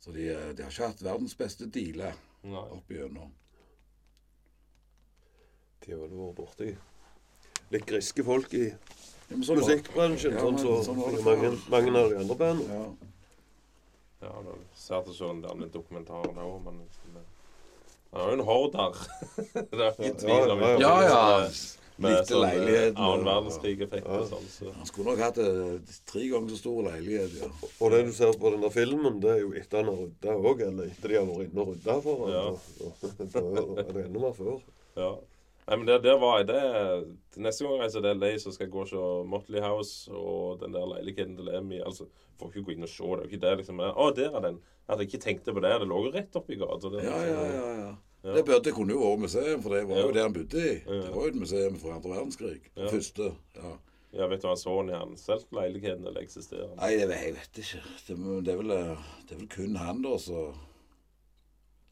Så 0.00 0.12
de, 0.14 0.28
eh, 0.32 0.50
de 0.56 0.62
har 0.64 0.70
ikke 0.72 0.88
hatt 0.88 1.02
verdens 1.04 1.34
beste 1.36 1.66
dealer 1.66 2.14
opp 2.46 2.90
igjennom. 2.94 3.32
De 5.84 5.92
har 5.92 6.00
vel 6.00 6.14
vært 6.16 6.36
borti 6.38 6.70
litt 7.74 7.86
griske 7.86 8.24
folk 8.26 8.54
i 8.54 8.66
Ja, 8.70 9.34
men 9.34 9.42
sånn 9.42 9.58
musikkbransjen, 9.58 10.36
Ja, 10.36 10.42
sånn 10.44 10.58
som 10.62 10.84
så 10.86 11.10
det 11.10 11.22
mange, 11.26 11.48
mange 11.68 11.92
av 11.98 12.10
de 12.12 12.18
andre 12.22 12.36
bandene. 12.38 12.76
Ja. 12.78 13.10
Ja, 14.22 14.30
da 14.46 14.52
ser 14.78 15.02
til 15.06 15.16
sånn 15.18 15.42
den 15.42 15.66
dokumentaren 15.74 16.38
òg, 16.38 16.60
men 16.64 16.78
Han 18.16 18.24
er 18.24 18.30
jo 18.32 18.36
en 18.40 18.46
horder. 18.48 19.00
det 19.72 19.80
er 19.86 19.98
ikke 20.00 20.20
tvil 20.24 20.54
om 20.56 20.62
Ja, 20.66 20.76
ja, 20.80 21.00
ja. 21.06 21.48
Lite 21.96 22.10
leilighet. 22.12 22.26
sånn 22.28 22.42
leiligheten, 22.44 22.96
annen 23.00 23.22
og- 23.22 23.28
verdenskrig-effekt 23.30 24.08
og 24.12 24.24
sånn. 24.28 24.48
Så. 24.52 24.72
Han 24.76 24.88
skulle 24.90 25.12
nok 25.14 25.20
hatt 25.24 25.38
uh, 25.40 25.94
tre 26.10 26.24
ganger 26.28 26.50
så 26.52 26.58
stor 26.60 26.82
leilighet, 26.90 27.36
ja. 27.40 27.48
Og 27.80 27.94
det 27.94 28.00
du 28.04 28.10
ser 28.12 28.34
på 28.36 28.50
den 28.52 28.60
der 28.66 28.74
filmen, 28.74 29.16
det 29.22 29.30
er 29.32 29.38
jo 29.40 29.54
etter 29.56 29.80
han 29.80 29.88
har 29.88 30.02
rydda 30.02 30.34
òg, 30.50 30.60
eller 30.66 30.90
etter 30.92 31.08
de 31.14 31.16
har 31.16 31.30
vært 31.30 31.48
inne 31.48 31.64
og 31.64 31.70
rydda 31.72 31.96
for 32.04 32.26
han. 32.26 32.34
Ja. 32.36 32.44
Da 33.32 33.46
er 33.80 33.88
det 33.96 34.04
enda 34.10 34.20
mer 34.26 34.36
før. 34.36 34.60
Ja. 35.00 35.08
Nei, 35.66 35.76
men 35.80 35.86
det, 35.88 35.96
det 36.04 36.12
var 36.22 36.44
det, 36.46 36.60
Neste 37.42 37.64
gang 37.64 37.72
jeg 37.74 37.80
reiser 37.86 38.04
til 38.04 38.20
LA, 38.20 38.28
så 38.38 38.52
skal 38.54 38.68
jeg 38.68 38.74
gå 38.76 38.84
og 38.84 38.90
se 38.92 39.00
Motley 39.32 39.64
House 39.64 40.12
og 40.14 40.60
den 40.60 40.76
der 40.76 40.84
leiligheten 40.92 41.34
til 41.40 41.48
Lemmy. 41.48 41.80
Altså, 41.80 42.06
får 42.38 42.52
ikke 42.52 42.66
gå 42.68 42.76
inn 42.76 42.86
og 42.86 42.92
se. 42.92 43.02
Det 43.02 43.16
er 43.16 43.24
jo 43.24 43.30
ikke 43.32 43.42
det 43.48 43.54
liksom 43.62 43.80
Å, 43.88 44.06
der 44.20 44.36
er 44.36 44.44
den. 44.50 44.60
At 44.86 45.00
jeg 45.02 45.08
ikke 45.08 45.24
tenkte 45.24 45.56
på 45.56 45.64
det. 45.64 45.72
Det 45.82 45.88
lå 45.90 46.04
jo 46.06 46.12
rett 46.14 46.38
oppi 46.38 46.60
gata. 46.60 46.92
det, 46.92 47.02
Ja, 47.08 47.16
liksom. 47.24 47.40
ja, 47.40 47.56
ja. 47.56 47.72
ja. 47.80 47.94
Det 48.34 48.44
burde 48.48 48.72
kunne 48.74 48.92
jo 48.96 49.00
vært 49.04 49.20
museum, 49.22 49.62
for 49.62 49.74
det 49.74 49.84
var 49.88 50.00
jo 50.02 50.12
det 50.12 50.22
han 50.22 50.32
bodde 50.34 50.62
i. 50.62 50.74
Det 50.84 51.10
var 51.14 51.22
jo 51.22 51.28
et 51.30 51.38
museum 51.38 51.76
fra 51.78 51.94
andre 51.94 52.10
verdenskrig. 52.10 52.60
Det 52.74 52.90
første. 52.90 53.32
Ja. 53.56 53.74
Ja, 54.16 54.26
vet 54.30 54.40
du 54.42 54.46
hva 54.48 54.54
så 54.56 54.72
han 54.88 55.16
solgte 55.20 55.52
leiligheten, 55.58 56.06
eller 56.06 56.22
eksisterer? 56.24 56.70
Nei, 56.78 56.92
jeg 56.96 57.08
vet- 57.08 57.22
jeg 57.26 57.34
vet 57.34 57.58
ikke. 57.62 57.82
Det, 58.06 58.16
det, 58.46 58.52
er 58.52 58.56
vel, 58.56 58.68
det 59.28 59.34
er 59.34 59.40
vel 59.42 59.48
kun 59.48 59.76
han, 59.76 60.02
da, 60.02 60.16
som 60.18 60.54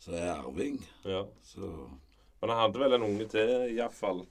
som 0.04 0.14
er 0.14 0.32
arving. 0.34 0.78
Ja. 1.04 1.24
Så 1.42 1.60
Men 2.40 2.50
han 2.50 2.58
hadde 2.58 2.80
vel 2.82 2.92
en 2.92 3.02
unge 3.06 3.26
til, 3.32 3.52
iallfall. 3.76 4.24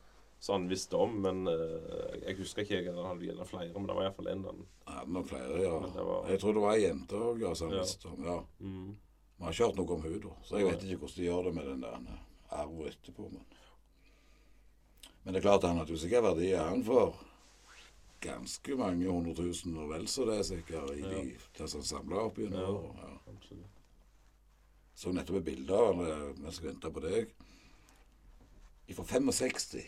Så 0.43 0.53
han 0.57 0.67
visste 0.69 0.97
om, 0.99 1.13
men 1.23 1.47
uh, 1.47 2.17
jeg 2.25 2.35
husker 2.37 2.61
ikke 2.65 2.81
han 2.91 3.05
hadde 3.07 3.25
gjerne 3.29 3.45
flere. 3.47 3.71
Men 3.73 3.87
det 3.87 3.95
var 3.95 4.03
iallfall 4.09 4.27
en 4.33 4.43
han 4.49 4.65
hadde 4.91 5.13
nok 5.15 5.29
flere, 5.29 5.61
ja. 5.63 5.77
Var- 5.79 6.29
Jeg 6.29 6.39
tror 6.43 6.53
det 6.53 6.61
var 6.65 6.73
ei 6.75 6.83
jente 6.83 7.15
òg, 7.15 7.41
ja, 7.41 7.53
som 7.55 7.69
han 7.71 7.77
Ja. 7.77 7.83
visste 7.87 8.07
om. 8.11 8.25
Ja. 8.27 8.39
mm. 8.59 8.91
Vi 9.43 9.47
har 9.47 9.53
ikke 9.53 9.65
hørt 9.67 9.79
noe 9.81 9.95
om 9.97 10.03
henne. 10.05 10.29
Så 10.47 10.55
jeg 10.55 10.67
vet 10.69 10.83
ikke 10.85 11.01
hvordan 11.01 11.17
de 11.17 11.23
gjør 11.25 11.43
det 11.43 11.51
med 11.57 11.65
den 11.67 11.81
der 11.83 11.95
eh, 11.99 12.19
arven 12.61 12.85
etterpå. 12.87 13.25
Men. 13.27 13.41
men 15.23 15.33
det 15.33 15.39
er 15.41 15.43
klart 15.49 15.65
han 15.67 15.81
hadde 15.81 15.91
jo 15.91 15.99
sikkert 15.99 16.23
verdier, 16.23 16.61
han, 16.63 16.83
for 16.87 17.17
ganske 18.23 18.77
mange 18.79 19.09
hundre 19.09 19.33
tusen 19.35 19.75
og 19.83 19.89
vel 19.91 20.07
så 20.07 20.29
det 20.29 20.37
er 20.39 20.47
sikkert 20.47 20.93
i 20.95 21.03
de 21.03 21.23
det 21.57 21.67
som 21.67 21.83
samla 21.83 22.23
opp 22.29 22.39
gjennom 22.39 22.87
Ja. 22.95 23.09
Ja. 23.27 23.67
Så 24.95 25.11
nettopp 25.11 25.41
et 25.41 25.49
bilde 25.51 25.75
av 25.75 25.99
eh, 26.07 26.25
mens 26.39 26.61
jeg 26.61 26.69
venta 26.69 26.93
på 26.93 27.03
deg. 27.03 27.35
Fra 28.93 29.03
65. 29.09 29.83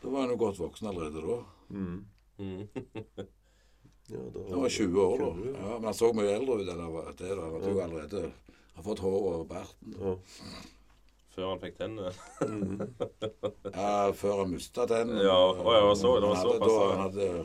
Da 0.00 0.08
var 0.08 0.24
han 0.24 0.32
jo 0.32 0.40
godt 0.40 0.58
voksen 0.62 0.88
allerede 0.88 1.20
da. 1.20 1.40
Mm. 1.68 2.04
Mm. 2.38 2.68
Ja, 4.12 4.20
da, 4.34 4.40
Han 4.50 4.62
var 4.62 4.68
20 4.68 5.00
år 5.00 5.18
da. 5.18 5.28
20, 5.34 5.52
Ja, 5.56 5.74
men 5.78 5.84
han 5.84 5.94
så 5.94 6.10
mye 6.14 6.34
eldre 6.36 6.58
ut 6.60 6.68
enn 6.68 6.80
han 6.84 6.92
var 6.92 7.12
til. 7.16 7.34
da. 7.36 7.42
Han 7.42 7.52
hadde 7.54 7.70
jo 7.72 7.80
allerede 7.80 8.32
har 8.74 8.82
fått 8.82 8.98
hår 9.04 9.20
over 9.30 9.44
barten. 9.44 9.94
Ja. 10.00 10.14
Før 11.34 11.48
han 11.50 11.60
fikk 11.62 11.78
tennene. 11.78 12.12
Ja, 13.74 14.12
før 14.14 14.40
han 14.42 14.50
mista 14.52 14.84
tennene. 14.86 15.22
Ja, 15.24 15.36
å 15.52 15.72
ja, 15.74 15.94
så- 15.94 16.20
det 16.20 16.28
var 16.28 16.36
såpass, 16.36 16.68
da- 16.68 16.88
Han 16.90 17.00
hadde, 17.02 17.44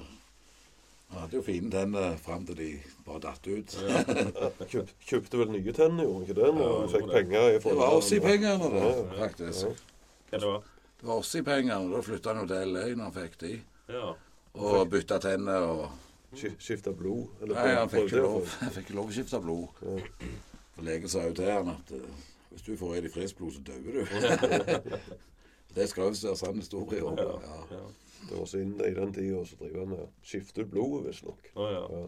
han 1.09 1.21
hadde 1.21 1.33
jo 1.37 1.41
fine 1.41 1.71
tenner 1.71 2.17
fram 2.17 2.45
til 2.45 2.55
de 2.55 2.79
bare 3.05 3.19
datt 3.19 3.47
ut. 3.47 3.77
Kjøp, 4.71 4.89
kjøpte 5.09 5.37
vel 5.41 5.49
nye 5.55 5.73
tenner, 5.73 6.03
gjorde 6.03 6.13
han 6.13 6.27
ikke 6.27 6.35
det? 6.41 6.51
Når 6.53 6.67
Ja, 6.69 6.79
han 6.79 6.89
fikk 6.89 7.07
det. 7.07 7.13
penger 7.15 7.49
i 7.49 7.59
Det 7.59 7.75
var 7.79 7.95
oss 7.97 8.11
i 8.11 8.19
pengene, 8.19 8.69
det, 8.69 8.83
Ja, 8.83 8.89
ja. 8.89 9.27
faktisk. 9.27 9.65
Ja. 9.65 9.73
Hva 10.29 10.39
det 10.39 10.45
var 10.51 10.61
Det 10.99 11.07
var 11.07 11.15
oss 11.23 11.35
i 11.35 11.41
pengene. 11.41 11.91
Da 11.95 12.01
flytta 12.01 12.33
han 12.33 12.41
jo 12.43 12.47
til 12.53 12.73
LA 12.73 12.85
når 12.95 13.03
han 13.03 13.13
fikk 13.13 13.37
de. 13.39 13.61
Ja. 13.89 14.13
Og 14.59 14.89
bytta 14.91 15.19
tenner 15.19 15.61
og 15.63 15.89
Sk- 16.33 16.55
Skifta 16.61 16.91
blod? 16.93 17.27
Eller 17.41 17.55
Nei, 17.55 17.75
han 17.75 17.89
fikk 17.89 18.03
ikke 18.09 18.21
lov, 18.21 18.41
jeg 18.43 18.57
han 18.59 18.71
fikk 18.75 18.85
ikke 18.89 18.95
lov 18.99 19.07
å 19.09 19.15
skifte 19.15 19.39
blod. 19.41 19.67
Ja. 19.81 19.95
For 20.75 20.85
legen 20.85 21.09
sa 21.09 21.23
jo 21.25 21.33
til 21.33 21.49
han 21.51 21.71
at 21.73 21.91
eh, 21.97 22.25
Hvis 22.51 22.61
du 22.65 22.75
får 22.77 22.95
i 22.97 23.01
deg 23.05 23.11
friskt 23.13 23.37
blod, 23.37 23.51
så 23.53 23.61
dør 23.61 23.79
du. 23.83 24.05
det 25.75 25.89
skal 25.89 26.09
visst 26.11 26.25
være 26.25 26.37
sann 26.37 26.55
historie. 26.61 27.03
og- 27.03 27.17
Ja. 27.17 27.59
Ja. 27.77 27.83
Det 28.29 28.37
var 28.37 28.45
så 28.45 28.57
inn 28.59 28.73
i 28.83 28.93
den 28.93 29.13
tida 29.13 29.45
så 29.45 29.55
driver 29.59 29.79
han 29.85 29.93
og 29.93 30.09
skifter 30.23 30.63
ut 30.65 30.71
blodet, 30.71 31.05
visstnok. 31.07 31.51
Å, 31.55 31.67
ja. 31.71 32.07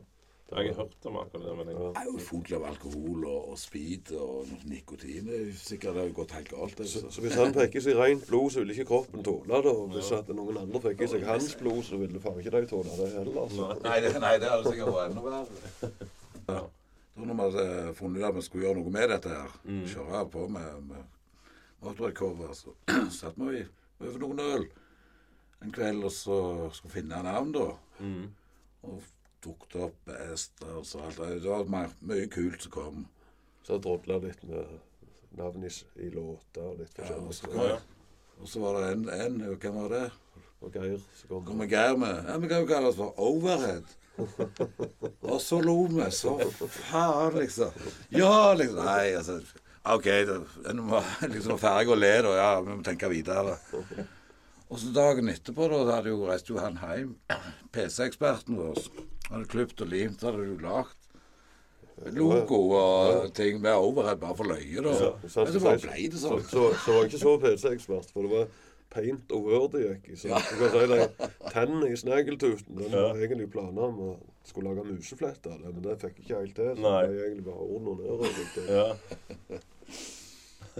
Ja. 0.52 0.62
Jeg 0.66 0.74
har 0.76 0.82
hørt 0.84 1.06
om 1.08 1.16
akkurat 1.22 1.44
det, 1.48 1.52
men 1.58 1.70
jeg, 1.72 1.76
Det 1.80 2.02
er 2.02 2.08
jo 2.10 2.18
fullt 2.28 2.50
av 2.58 2.64
alkohol 2.68 3.26
og, 3.30 3.46
og 3.54 3.60
speed 3.62 4.12
og 4.20 4.50
nikotin. 4.68 5.30
Det 5.30 5.38
er 5.38 5.46
jo 5.48 5.54
sikkert 5.56 5.96
det 5.96 6.02
har 6.04 6.10
gått 6.18 6.34
helt 6.36 6.50
galt. 6.52 6.82
Så, 6.92 7.04
så. 7.08 7.22
hvis 7.24 7.38
han 7.40 7.54
fikk 7.56 7.78
i 7.80 7.84
seg 7.86 7.96
rent 8.02 8.26
blod, 8.28 8.50
så 8.52 8.60
ville 8.64 8.76
ikke 8.76 8.88
kroppen 8.90 9.24
tåle 9.24 9.62
det. 9.64 9.72
Og 9.72 9.94
hvis 9.96 10.12
at 10.18 10.28
noen 10.36 10.60
andre 10.66 10.82
fikk 10.84 11.06
i 11.06 11.10
seg 11.14 11.24
hans 11.30 11.54
blod, 11.62 11.80
så 11.88 12.02
ville 12.02 12.20
faen 12.20 12.42
ikke 12.44 12.52
de 12.58 12.68
tåle 12.74 12.98
det 13.00 13.08
heller. 13.16 13.40
altså. 13.46 13.70
Så. 13.72 13.80
Nei, 13.88 13.96
det, 14.04 14.12
nei, 14.26 14.34
det 14.44 14.52
hadde 14.52 14.74
sikkert 14.76 14.94
vært 14.98 15.14
enda 15.14 15.26
verre. 15.30 15.94
Ja. 16.52 16.62
Da 17.16 17.26
når 17.28 17.36
vi 17.36 17.46
hadde 17.48 17.96
funnet 17.96 18.22
ut 18.24 18.28
at 18.30 18.36
vi 18.36 18.42
skulle 18.50 18.66
gjøre 18.68 18.80
noe 18.82 18.92
med 18.98 19.10
dette 19.16 19.30
her, 19.38 19.56
Mm. 19.68 19.82
kjøre 19.94 20.22
på 20.36 20.46
med, 20.52 20.84
med 20.92 21.02
motorveikcover, 21.86 22.54
så 22.62 22.76
satt 23.12 23.40
vi 23.40 23.64
over 24.02 24.20
noen 24.26 24.40
øl 24.50 24.68
en 25.62 25.72
kveld 25.76 26.04
og 26.08 26.12
så 26.12 26.38
skulle 26.74 26.94
finne 26.96 27.20
navn, 27.24 27.52
da. 27.54 27.66
mm. 28.00 28.24
Og 28.90 29.02
tok 29.42 29.66
det 29.74 29.82
opp 29.88 30.12
hester 30.30 30.76
og 30.78 30.86
så 30.86 31.02
alt. 31.06 31.18
Det 31.18 31.50
var 31.50 31.66
my- 31.72 31.88
mye 32.12 32.28
kult 32.32 32.62
som 32.68 32.72
kom. 32.76 33.06
Så 33.68 33.78
drodla 33.82 34.18
litt 34.24 34.44
med 34.50 34.68
navn 35.38 35.64
i, 35.64 35.72
i 36.02 36.10
låter 36.14 36.66
og 36.66 36.80
litt 36.82 36.98
Ja, 36.98 37.06
forskjellig. 37.06 37.28
og 37.28 37.34
så 37.34 37.52
Å, 37.52 37.70
ja. 37.70 37.80
Og 38.42 38.50
så 38.50 38.60
var 38.64 38.80
det 38.82 38.92
en, 38.96 39.04
en 39.10 39.58
hvem 39.62 39.76
var 39.84 39.90
det? 39.94 40.06
Og 40.62 40.74
Geir 40.78 41.02
så 41.18 41.28
kom 41.30 41.46
Kom 41.46 41.62
Geir 41.70 41.98
med. 41.98 42.24
Ja, 42.28 42.38
Vi 42.42 42.48
kan 42.50 42.62
jo 42.64 42.70
kalle 42.70 42.90
oss 42.90 42.98
for 42.98 43.14
Overhead. 43.22 43.86
Og 45.32 45.40
så 45.42 45.60
lo 45.64 45.76
vi. 45.90 46.08
Så 46.14 46.36
faen, 46.90 47.38
liksom. 47.40 47.72
Ja, 48.14 48.54
liksom. 48.58 48.84
Nei, 48.86 49.14
altså 49.18 49.40
OK, 49.90 50.06
en 50.70 50.78
nå 50.78 51.00
liksom 51.32 51.56
være 51.56 51.62
ferdig 51.64 51.94
å 51.94 51.98
le, 51.98 52.12
da. 52.28 52.34
Ja, 52.38 52.50
vi 52.62 52.76
må 52.76 52.84
tenke 52.86 53.10
videre. 53.10 53.56
Og 54.72 54.78
så 54.80 54.92
dagen 54.94 55.30
etterpå, 55.34 55.66
da, 55.72 55.80
da 55.88 55.96
hadde 55.98 56.14
jo 56.14 56.20
reiste 56.30 56.54
jo 56.54 56.60
han 56.62 56.78
hjem. 56.82 57.16
PC-eksperten 57.74 58.60
vår 58.62 58.78
hadde 59.32 59.48
klipt 59.52 59.82
og 59.82 59.88
limt, 59.92 60.22
hadde 60.28 60.46
du 60.46 60.66
lagd 60.66 60.98
logo 62.16 62.58
og 62.74 63.30
ting 63.38 63.60
med 63.62 63.76
overhead 63.78 64.18
bare 64.22 64.36
for 64.38 64.50
løye, 64.50 64.82
da. 64.82 64.90
Ja, 64.96 65.12
så, 65.30 65.44
Men 65.46 65.54
så 65.54 65.60
bare 65.62 65.82
ble 65.84 66.08
det 66.10 66.18
så, 66.20 66.32
sånn. 66.32 66.44
så, 66.50 66.64
så 66.82 66.96
var 66.96 67.04
jeg 67.04 67.12
ikke 67.12 67.22
så 67.22 67.34
PC-ekspert, 67.44 68.14
for 68.16 68.26
det 68.26 68.32
var 68.32 68.48
paint 68.92 69.32
og 69.36 69.46
word 69.48 69.68
det 69.76 69.82
gikk 69.86 70.08
i. 70.12 70.18
Så 70.20 70.32
du 70.34 70.56
kan 70.60 70.74
si 70.74 70.88
det, 70.92 71.30
tennene 71.54 71.92
i 71.92 72.00
snegltuten 72.00 72.80
den 72.80 72.92
var 72.96 73.20
egentlig 73.22 73.48
planer 73.54 73.86
om 73.92 74.02
å 74.08 74.12
skulle 74.48 74.74
lage 74.74 74.88
musefletter 74.90 75.54
av 75.54 75.62
det, 75.62 75.74
men 75.76 75.86
det 75.86 75.98
fikk 76.02 76.18
jeg 76.18 76.26
ikke 76.26 76.40
helt 76.42 76.58
til. 76.58 76.72
Så 76.76 76.88
Nei. 76.88 77.02
det 77.06 77.14
ble 77.14 77.28
egentlig 77.28 77.48
bare 77.52 77.68
ord 77.68 77.92
og 77.92 78.02
nedover. 78.02 78.28
litt. 78.40 78.56
Ja. 78.72 79.62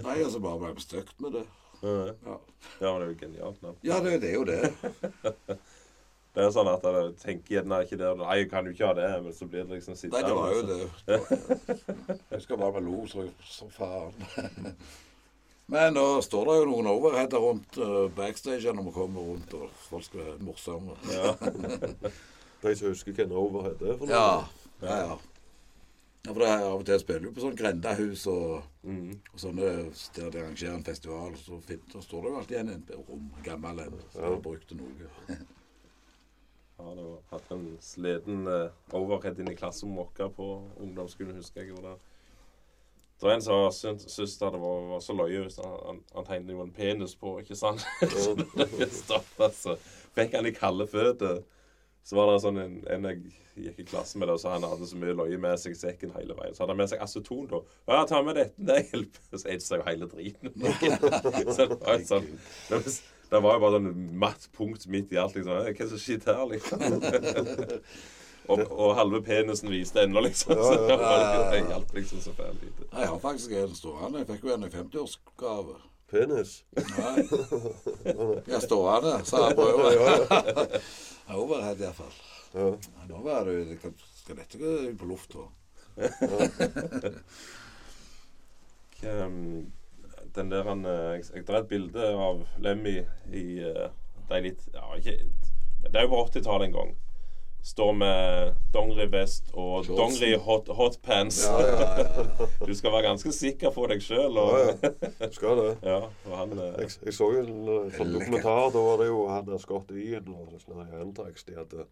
Nei, 0.02 0.16
altså 0.24 0.40
bare 0.42 0.60
ble 0.64 0.74
bestøkt 0.80 1.22
med 1.22 1.38
det. 1.38 1.44
Ja. 1.82 1.94
Ja, 2.26 2.34
ja, 2.78 2.90
men 2.90 2.98
det 3.00 3.06
er 3.06 3.08
jo 3.08 3.20
genialt 3.24 3.62
navn. 3.64 3.78
ja 3.86 3.96
det, 4.02 4.18
det 4.22 4.28
er 4.30 4.36
jo 4.38 4.44
det. 4.46 4.60
Det 6.32 6.40
er 6.46 6.52
sånn 6.54 6.68
at 6.72 6.84
jeg 6.88 7.08
tenker 7.20 7.54
gjerne 7.58 7.78
ikke 7.84 7.98
det, 8.00 8.10
Nei, 8.22 8.36
jeg 8.40 8.46
kan 8.48 8.64
jo 8.64 8.72
ikke 8.72 8.86
ha 8.88 8.92
det, 8.96 9.08
men 9.24 9.34
så 9.36 9.46
blir 9.52 9.66
det 9.68 9.76
liksom 9.76 9.96
sitte 10.00 10.16
Nei, 10.16 10.22
det 10.24 10.36
var 10.38 10.52
jo 10.54 10.60
altså. 10.62 10.76
det. 11.06 11.16
Jeg 12.08 12.38
husker 12.38 12.60
bare 12.62 12.76
vi 12.78 12.84
lo 12.86 13.02
så, 13.10 13.26
så 13.44 13.68
faen. 13.74 14.76
Men 15.72 15.94
nå 15.94 16.04
står 16.24 16.48
det 16.48 16.54
jo 16.58 16.64
noen 16.68 16.88
overheader 16.90 17.40
rundt 17.40 17.76
uh, 17.80 18.08
backstage 18.16 18.72
når 18.74 18.88
vi 18.88 18.94
kommer 18.96 19.22
rundt, 19.24 19.52
og 19.56 19.70
folk 19.86 20.04
skal 20.04 20.20
være 20.24 20.42
morsomme. 20.44 20.96
Ja. 21.08 21.30
De 22.62 22.72
som 22.76 22.90
husker 22.90 23.14
hvem 23.16 23.32
Overhead 23.32 23.80
er 23.80 23.96
for 24.00 24.10
noe. 24.10 24.16
Ja, 24.16 24.82
ja. 24.82 24.96
ja. 25.06 25.14
Ja, 26.22 26.30
for 26.32 26.38
det 26.38 26.48
er 26.52 26.60
Av 26.68 26.76
og 26.76 26.84
til 26.86 27.00
spiller 27.02 27.24
du 27.24 27.32
på 27.34 27.42
sånn 27.42 27.56
grendahus 27.58 28.26
og, 28.30 28.68
Mm. 28.82 29.14
og 29.32 29.38
sånne 29.38 29.70
der 30.16 30.30
de 30.34 30.40
arrangerer 30.42 30.74
en 30.74 30.84
festival. 30.86 31.34
Så, 31.38 31.58
fint, 31.66 31.82
så 31.94 32.02
står 32.02 32.22
det 32.24 32.30
jo 32.32 32.38
alltid 32.40 32.56
igjen 32.56 32.70
en 32.74 33.04
rom, 33.08 33.26
gammel 33.46 33.80
en, 33.86 33.98
som 34.12 34.26
har 34.26 34.38
brukt 34.44 34.72
noe. 34.78 35.10
Ja, 36.82 36.94
det 36.98 37.04
hatt 37.30 37.50
en 37.54 37.66
sliten 37.80 38.46
uh, 38.48 38.72
overhead 38.90 39.38
inn 39.38 39.52
i 39.52 39.56
klasserommet 39.56 40.18
vårt 40.18 40.34
på 40.36 40.46
ungdomsskolen, 40.82 41.36
husker 41.38 41.62
jeg. 41.62 41.76
Det, 41.78 41.92
det 43.20 43.28
var 43.28 43.36
en 43.36 43.44
som 43.44 43.68
syntes 43.70 44.38
det 44.38 44.50
var, 44.50 44.80
var 44.90 45.02
så 45.04 45.14
løye 45.14 45.44
hvis 45.44 45.60
han, 45.62 45.76
han, 45.86 46.00
han 46.16 46.26
tegnet 46.26 46.56
jo 46.56 46.64
en 46.64 46.74
penis 46.74 47.14
på, 47.14 47.36
ikke 47.44 47.58
sant? 47.58 47.84
så 48.98 49.20
altså. 49.38 49.76
fikk 50.16 50.34
han 50.34 50.50
i 50.50 50.54
kalde 50.56 50.88
føtter. 50.90 51.44
Så 52.02 52.18
var 52.18 52.32
det 52.32 52.42
sånn 52.42 52.58
en, 52.58 52.76
en 52.90 53.06
jeg 53.06 53.20
gikk 53.68 53.78
i 53.78 53.86
klasse 53.92 54.18
med, 54.18 54.26
det, 54.26 54.34
og 54.34 54.42
så 54.42 54.56
han 54.56 54.66
hadde 54.66 54.88
så 54.90 54.98
mye 54.98 55.14
løye 55.14 55.38
med 55.38 55.60
seg 55.62 55.76
i 55.76 55.78
sekken 55.78 56.14
hele 56.16 56.34
veien. 56.34 56.56
Så 56.56 56.64
hadde 56.64 56.74
han 56.74 56.80
med 56.82 56.90
seg 56.90 57.04
aceton, 57.04 57.46
da. 57.52 57.60
Ja, 57.92 58.02
ta 58.10 58.22
med 58.26 58.40
dette, 58.40 58.58
det 58.58 58.80
hjelper. 58.88 59.26
Så 59.38 59.46
eide 59.46 59.62
seg 59.62 59.82
jo 59.82 59.86
hele 59.86 60.08
driten. 60.10 60.54
så 61.54 61.68
det 61.68 61.78
var 61.78 62.00
jo 62.00 62.06
sånn 62.08 62.30
det 63.32 63.40
var, 63.42 63.54
jo 63.56 63.60
bare 63.64 63.78
sånn 63.78 63.92
matt 64.22 64.48
punkt 64.56 64.86
midt 64.92 65.12
i 65.14 65.18
alt. 65.20 65.34
liksom. 65.38 65.52
Hva 65.56 65.62
er 65.68 65.72
det 65.78 65.88
som 65.90 66.00
skjer 66.02 66.26
her, 66.28 66.42
liksom? 66.52 66.82
og, 68.52 68.60
og 68.70 68.90
halve 68.98 69.22
penisen 69.24 69.70
viste 69.72 70.02
ennå, 70.04 70.20
liksom. 70.26 70.52
Så 70.58 70.74
det 70.88 70.98
var- 71.00 71.48
det 71.54 71.62
hjalp 71.70 71.94
liksom 71.96 72.20
så 72.24 72.34
fælt 72.36 72.60
lite. 72.62 72.88
Nei, 72.92 73.00
Jeg 73.06 73.08
har 73.14 73.18
faktisk 73.22 73.56
en 73.62 73.74
stående. 73.78 74.18
Jeg 74.22 74.28
fikk 74.34 74.44
jo 74.44 74.54
en 74.56 74.68
i 74.68 74.70
50-årsgave. 74.76 75.78
Penis. 76.12 76.50
Nei. 76.76 77.24
Jeg 78.52 78.62
stående, 78.66 79.14
sa 79.24 79.46
jeg 79.48 79.56
prøver. 79.56 80.80
Overhead 81.32 81.80
iallfall. 81.80 82.12
Ja. 82.52 82.66
Ja, 82.76 83.06
nå 83.08 83.22
var 83.24 83.46
det 83.48 83.78
Skal 84.20 84.36
dette 84.36 84.58
gå 84.60 84.72
på 85.00 85.08
lufta? 85.08 85.46
Den 90.34 90.50
der 90.50 90.64
han 90.68 90.84
eh, 90.84 91.14
Jeg, 91.16 91.24
jeg 91.34 91.46
drar 91.48 91.62
et 91.62 91.68
bilde 91.68 92.10
av 92.16 92.44
Lemmy 92.62 92.98
i 93.32 93.46
uh, 93.64 93.88
De 94.30 94.42
litt 94.48 94.68
Ja, 94.74 94.88
ikke 94.96 95.18
Det 95.84 95.96
er 95.96 96.06
jo 96.06 96.12
på 96.14 96.20
80-tallet 96.30 96.70
en 96.70 96.76
gang. 96.76 96.92
Står 97.62 97.92
med 97.94 98.54
dongerivest 98.74 99.52
og 99.54 99.86
dongeri 99.86 100.32
hot, 100.34 100.66
hotpants. 100.74 101.44
Ja, 101.46 101.60
ja, 101.62 101.90
ja. 101.98 102.46
Du 102.66 102.74
skal 102.74 102.90
være 102.90 103.02
ganske 103.06 103.32
sikker 103.34 103.70
på 103.70 103.86
deg 103.90 104.02
sjøl. 104.02 104.38
Og, 104.38 104.82
Du 105.20 105.36
Skal 105.36 105.60
det. 105.60 105.76
han 106.40 106.56
eh, 106.58 106.80
Jeg, 106.82 106.90
jeg 107.06 107.14
så 107.14 107.28
en 107.38 107.52
eh, 107.66 107.92
sånn 107.94 108.14
dokumentar. 108.16 108.70
Da 108.74 108.82
var 108.88 108.98
det 109.02 109.10
jo 109.12 109.20
han 109.30 109.46
der 109.46 109.62
Scott 109.62 109.94
Ian 109.94 110.32
og 110.34 110.56
her 110.90 111.04
De, 111.06 111.56
hadde, 111.60 111.86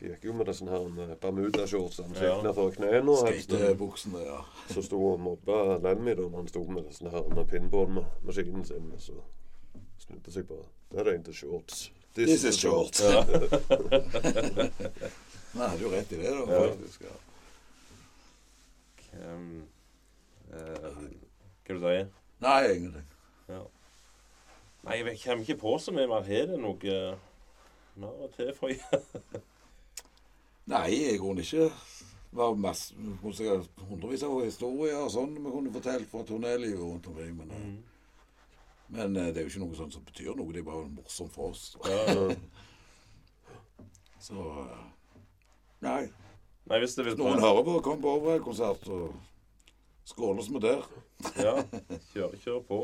de 0.00 0.08
gikk 0.08 0.24
jo 0.24 0.32
med 0.32 0.48
sånne 0.56 0.72
her 0.72 0.86
med 0.88 1.10
Bermuda-shortsene 1.20 2.14
som 2.14 2.24
Ja. 2.24 2.34
gikk 2.34 2.44
ned 2.46 2.54
for 2.56 2.70
knærne. 2.70 3.16
Skatebuksene, 3.42 4.18
ja. 4.24 4.38
Så 4.74 4.82
sto 4.82 5.00
og 5.12 5.20
mobba 5.20 5.78
Lemmy 5.84 6.14
da 6.16 6.28
han 6.36 6.48
sto 6.48 6.64
med 6.64 6.88
sånne 6.96 7.10
her 7.12 7.44
pinballmaskinen 7.44 8.64
sin. 8.64 8.92
og 8.92 9.00
Så 9.00 9.12
snudde 9.98 10.32
seg 10.32 10.48
bare. 10.48 10.64
Det 10.90 11.00
er 11.00 11.10
egentlig 11.12 11.34
shorts. 11.34 11.90
This 12.14 12.44
is 12.44 12.56
shorts. 12.58 13.02
ja. 13.04 13.24
Nei, 15.54 15.66
hadde 15.68 15.82
jo 15.82 15.90
rett 15.90 16.12
i 16.12 16.16
det, 16.16 16.30
da. 16.30 16.52
Ja. 16.52 16.60
faktisk. 16.70 17.02
Ja. 17.02 17.14
um, 19.34 19.62
eh, 20.52 20.58
Hva 21.66 21.74
du 21.74 21.80
sier 21.84 22.06
Nei, 22.40 22.72
ingenting. 22.72 23.06
Nei, 24.82 24.96
jeg 24.96 25.18
kommer 25.20 25.44
ikke 25.44 25.60
på 25.60 25.78
så 25.78 25.92
mye 25.92 26.08
mer. 26.08 26.22
Har 26.24 26.46
det 26.48 26.58
noe 26.58 26.78
eh, 26.88 27.16
mer 28.00 28.24
å 28.24 28.30
tilføye? 28.36 29.00
Nei, 30.68 30.90
i 31.14 31.18
grunnen 31.18 31.44
ikke. 31.44 31.70
Det 32.30 32.38
var 32.38 32.54
masse, 32.54 32.94
hundrevis 33.88 34.22
av 34.22 34.36
historier 34.44 35.00
og 35.00 35.10
sånn 35.10 35.32
vi 35.34 35.50
kunne 35.50 35.72
fortalt 35.74 36.10
fra 36.12 36.22
turnélivet 36.28 36.78
rundt 36.78 37.08
omkring. 37.10 37.32
Men, 37.40 37.48
mm. 37.50 37.78
men 38.96 39.16
eh, 39.16 39.32
det 39.32 39.42
er 39.42 39.48
jo 39.48 39.54
ikke 39.54 39.64
noe 39.64 39.78
sånt 39.78 39.96
som 39.96 40.04
betyr 40.06 40.36
noe. 40.38 40.52
Det 40.54 40.62
er 40.62 40.68
bare 40.68 40.86
morsomt 40.94 41.34
for 41.34 41.50
oss. 41.50 41.74
Så 44.26 44.36
eh, 44.36 44.86
Nei. 45.80 46.02
Nei, 46.68 46.78
hvis 46.78 46.94
det 46.94 47.06
vil 47.06 47.16
Noen 47.18 47.40
hører 47.40 47.64
på, 47.66 47.78
kom 47.82 48.02
på 48.04 48.14
overkonsert 48.20 48.84
og 48.92 49.14
skåles 50.06 50.50
med 50.52 50.66
der. 50.66 50.84
Ja, 51.40 51.56
kjør, 52.12 52.36
kjør 52.44 52.60
på. 52.68 52.80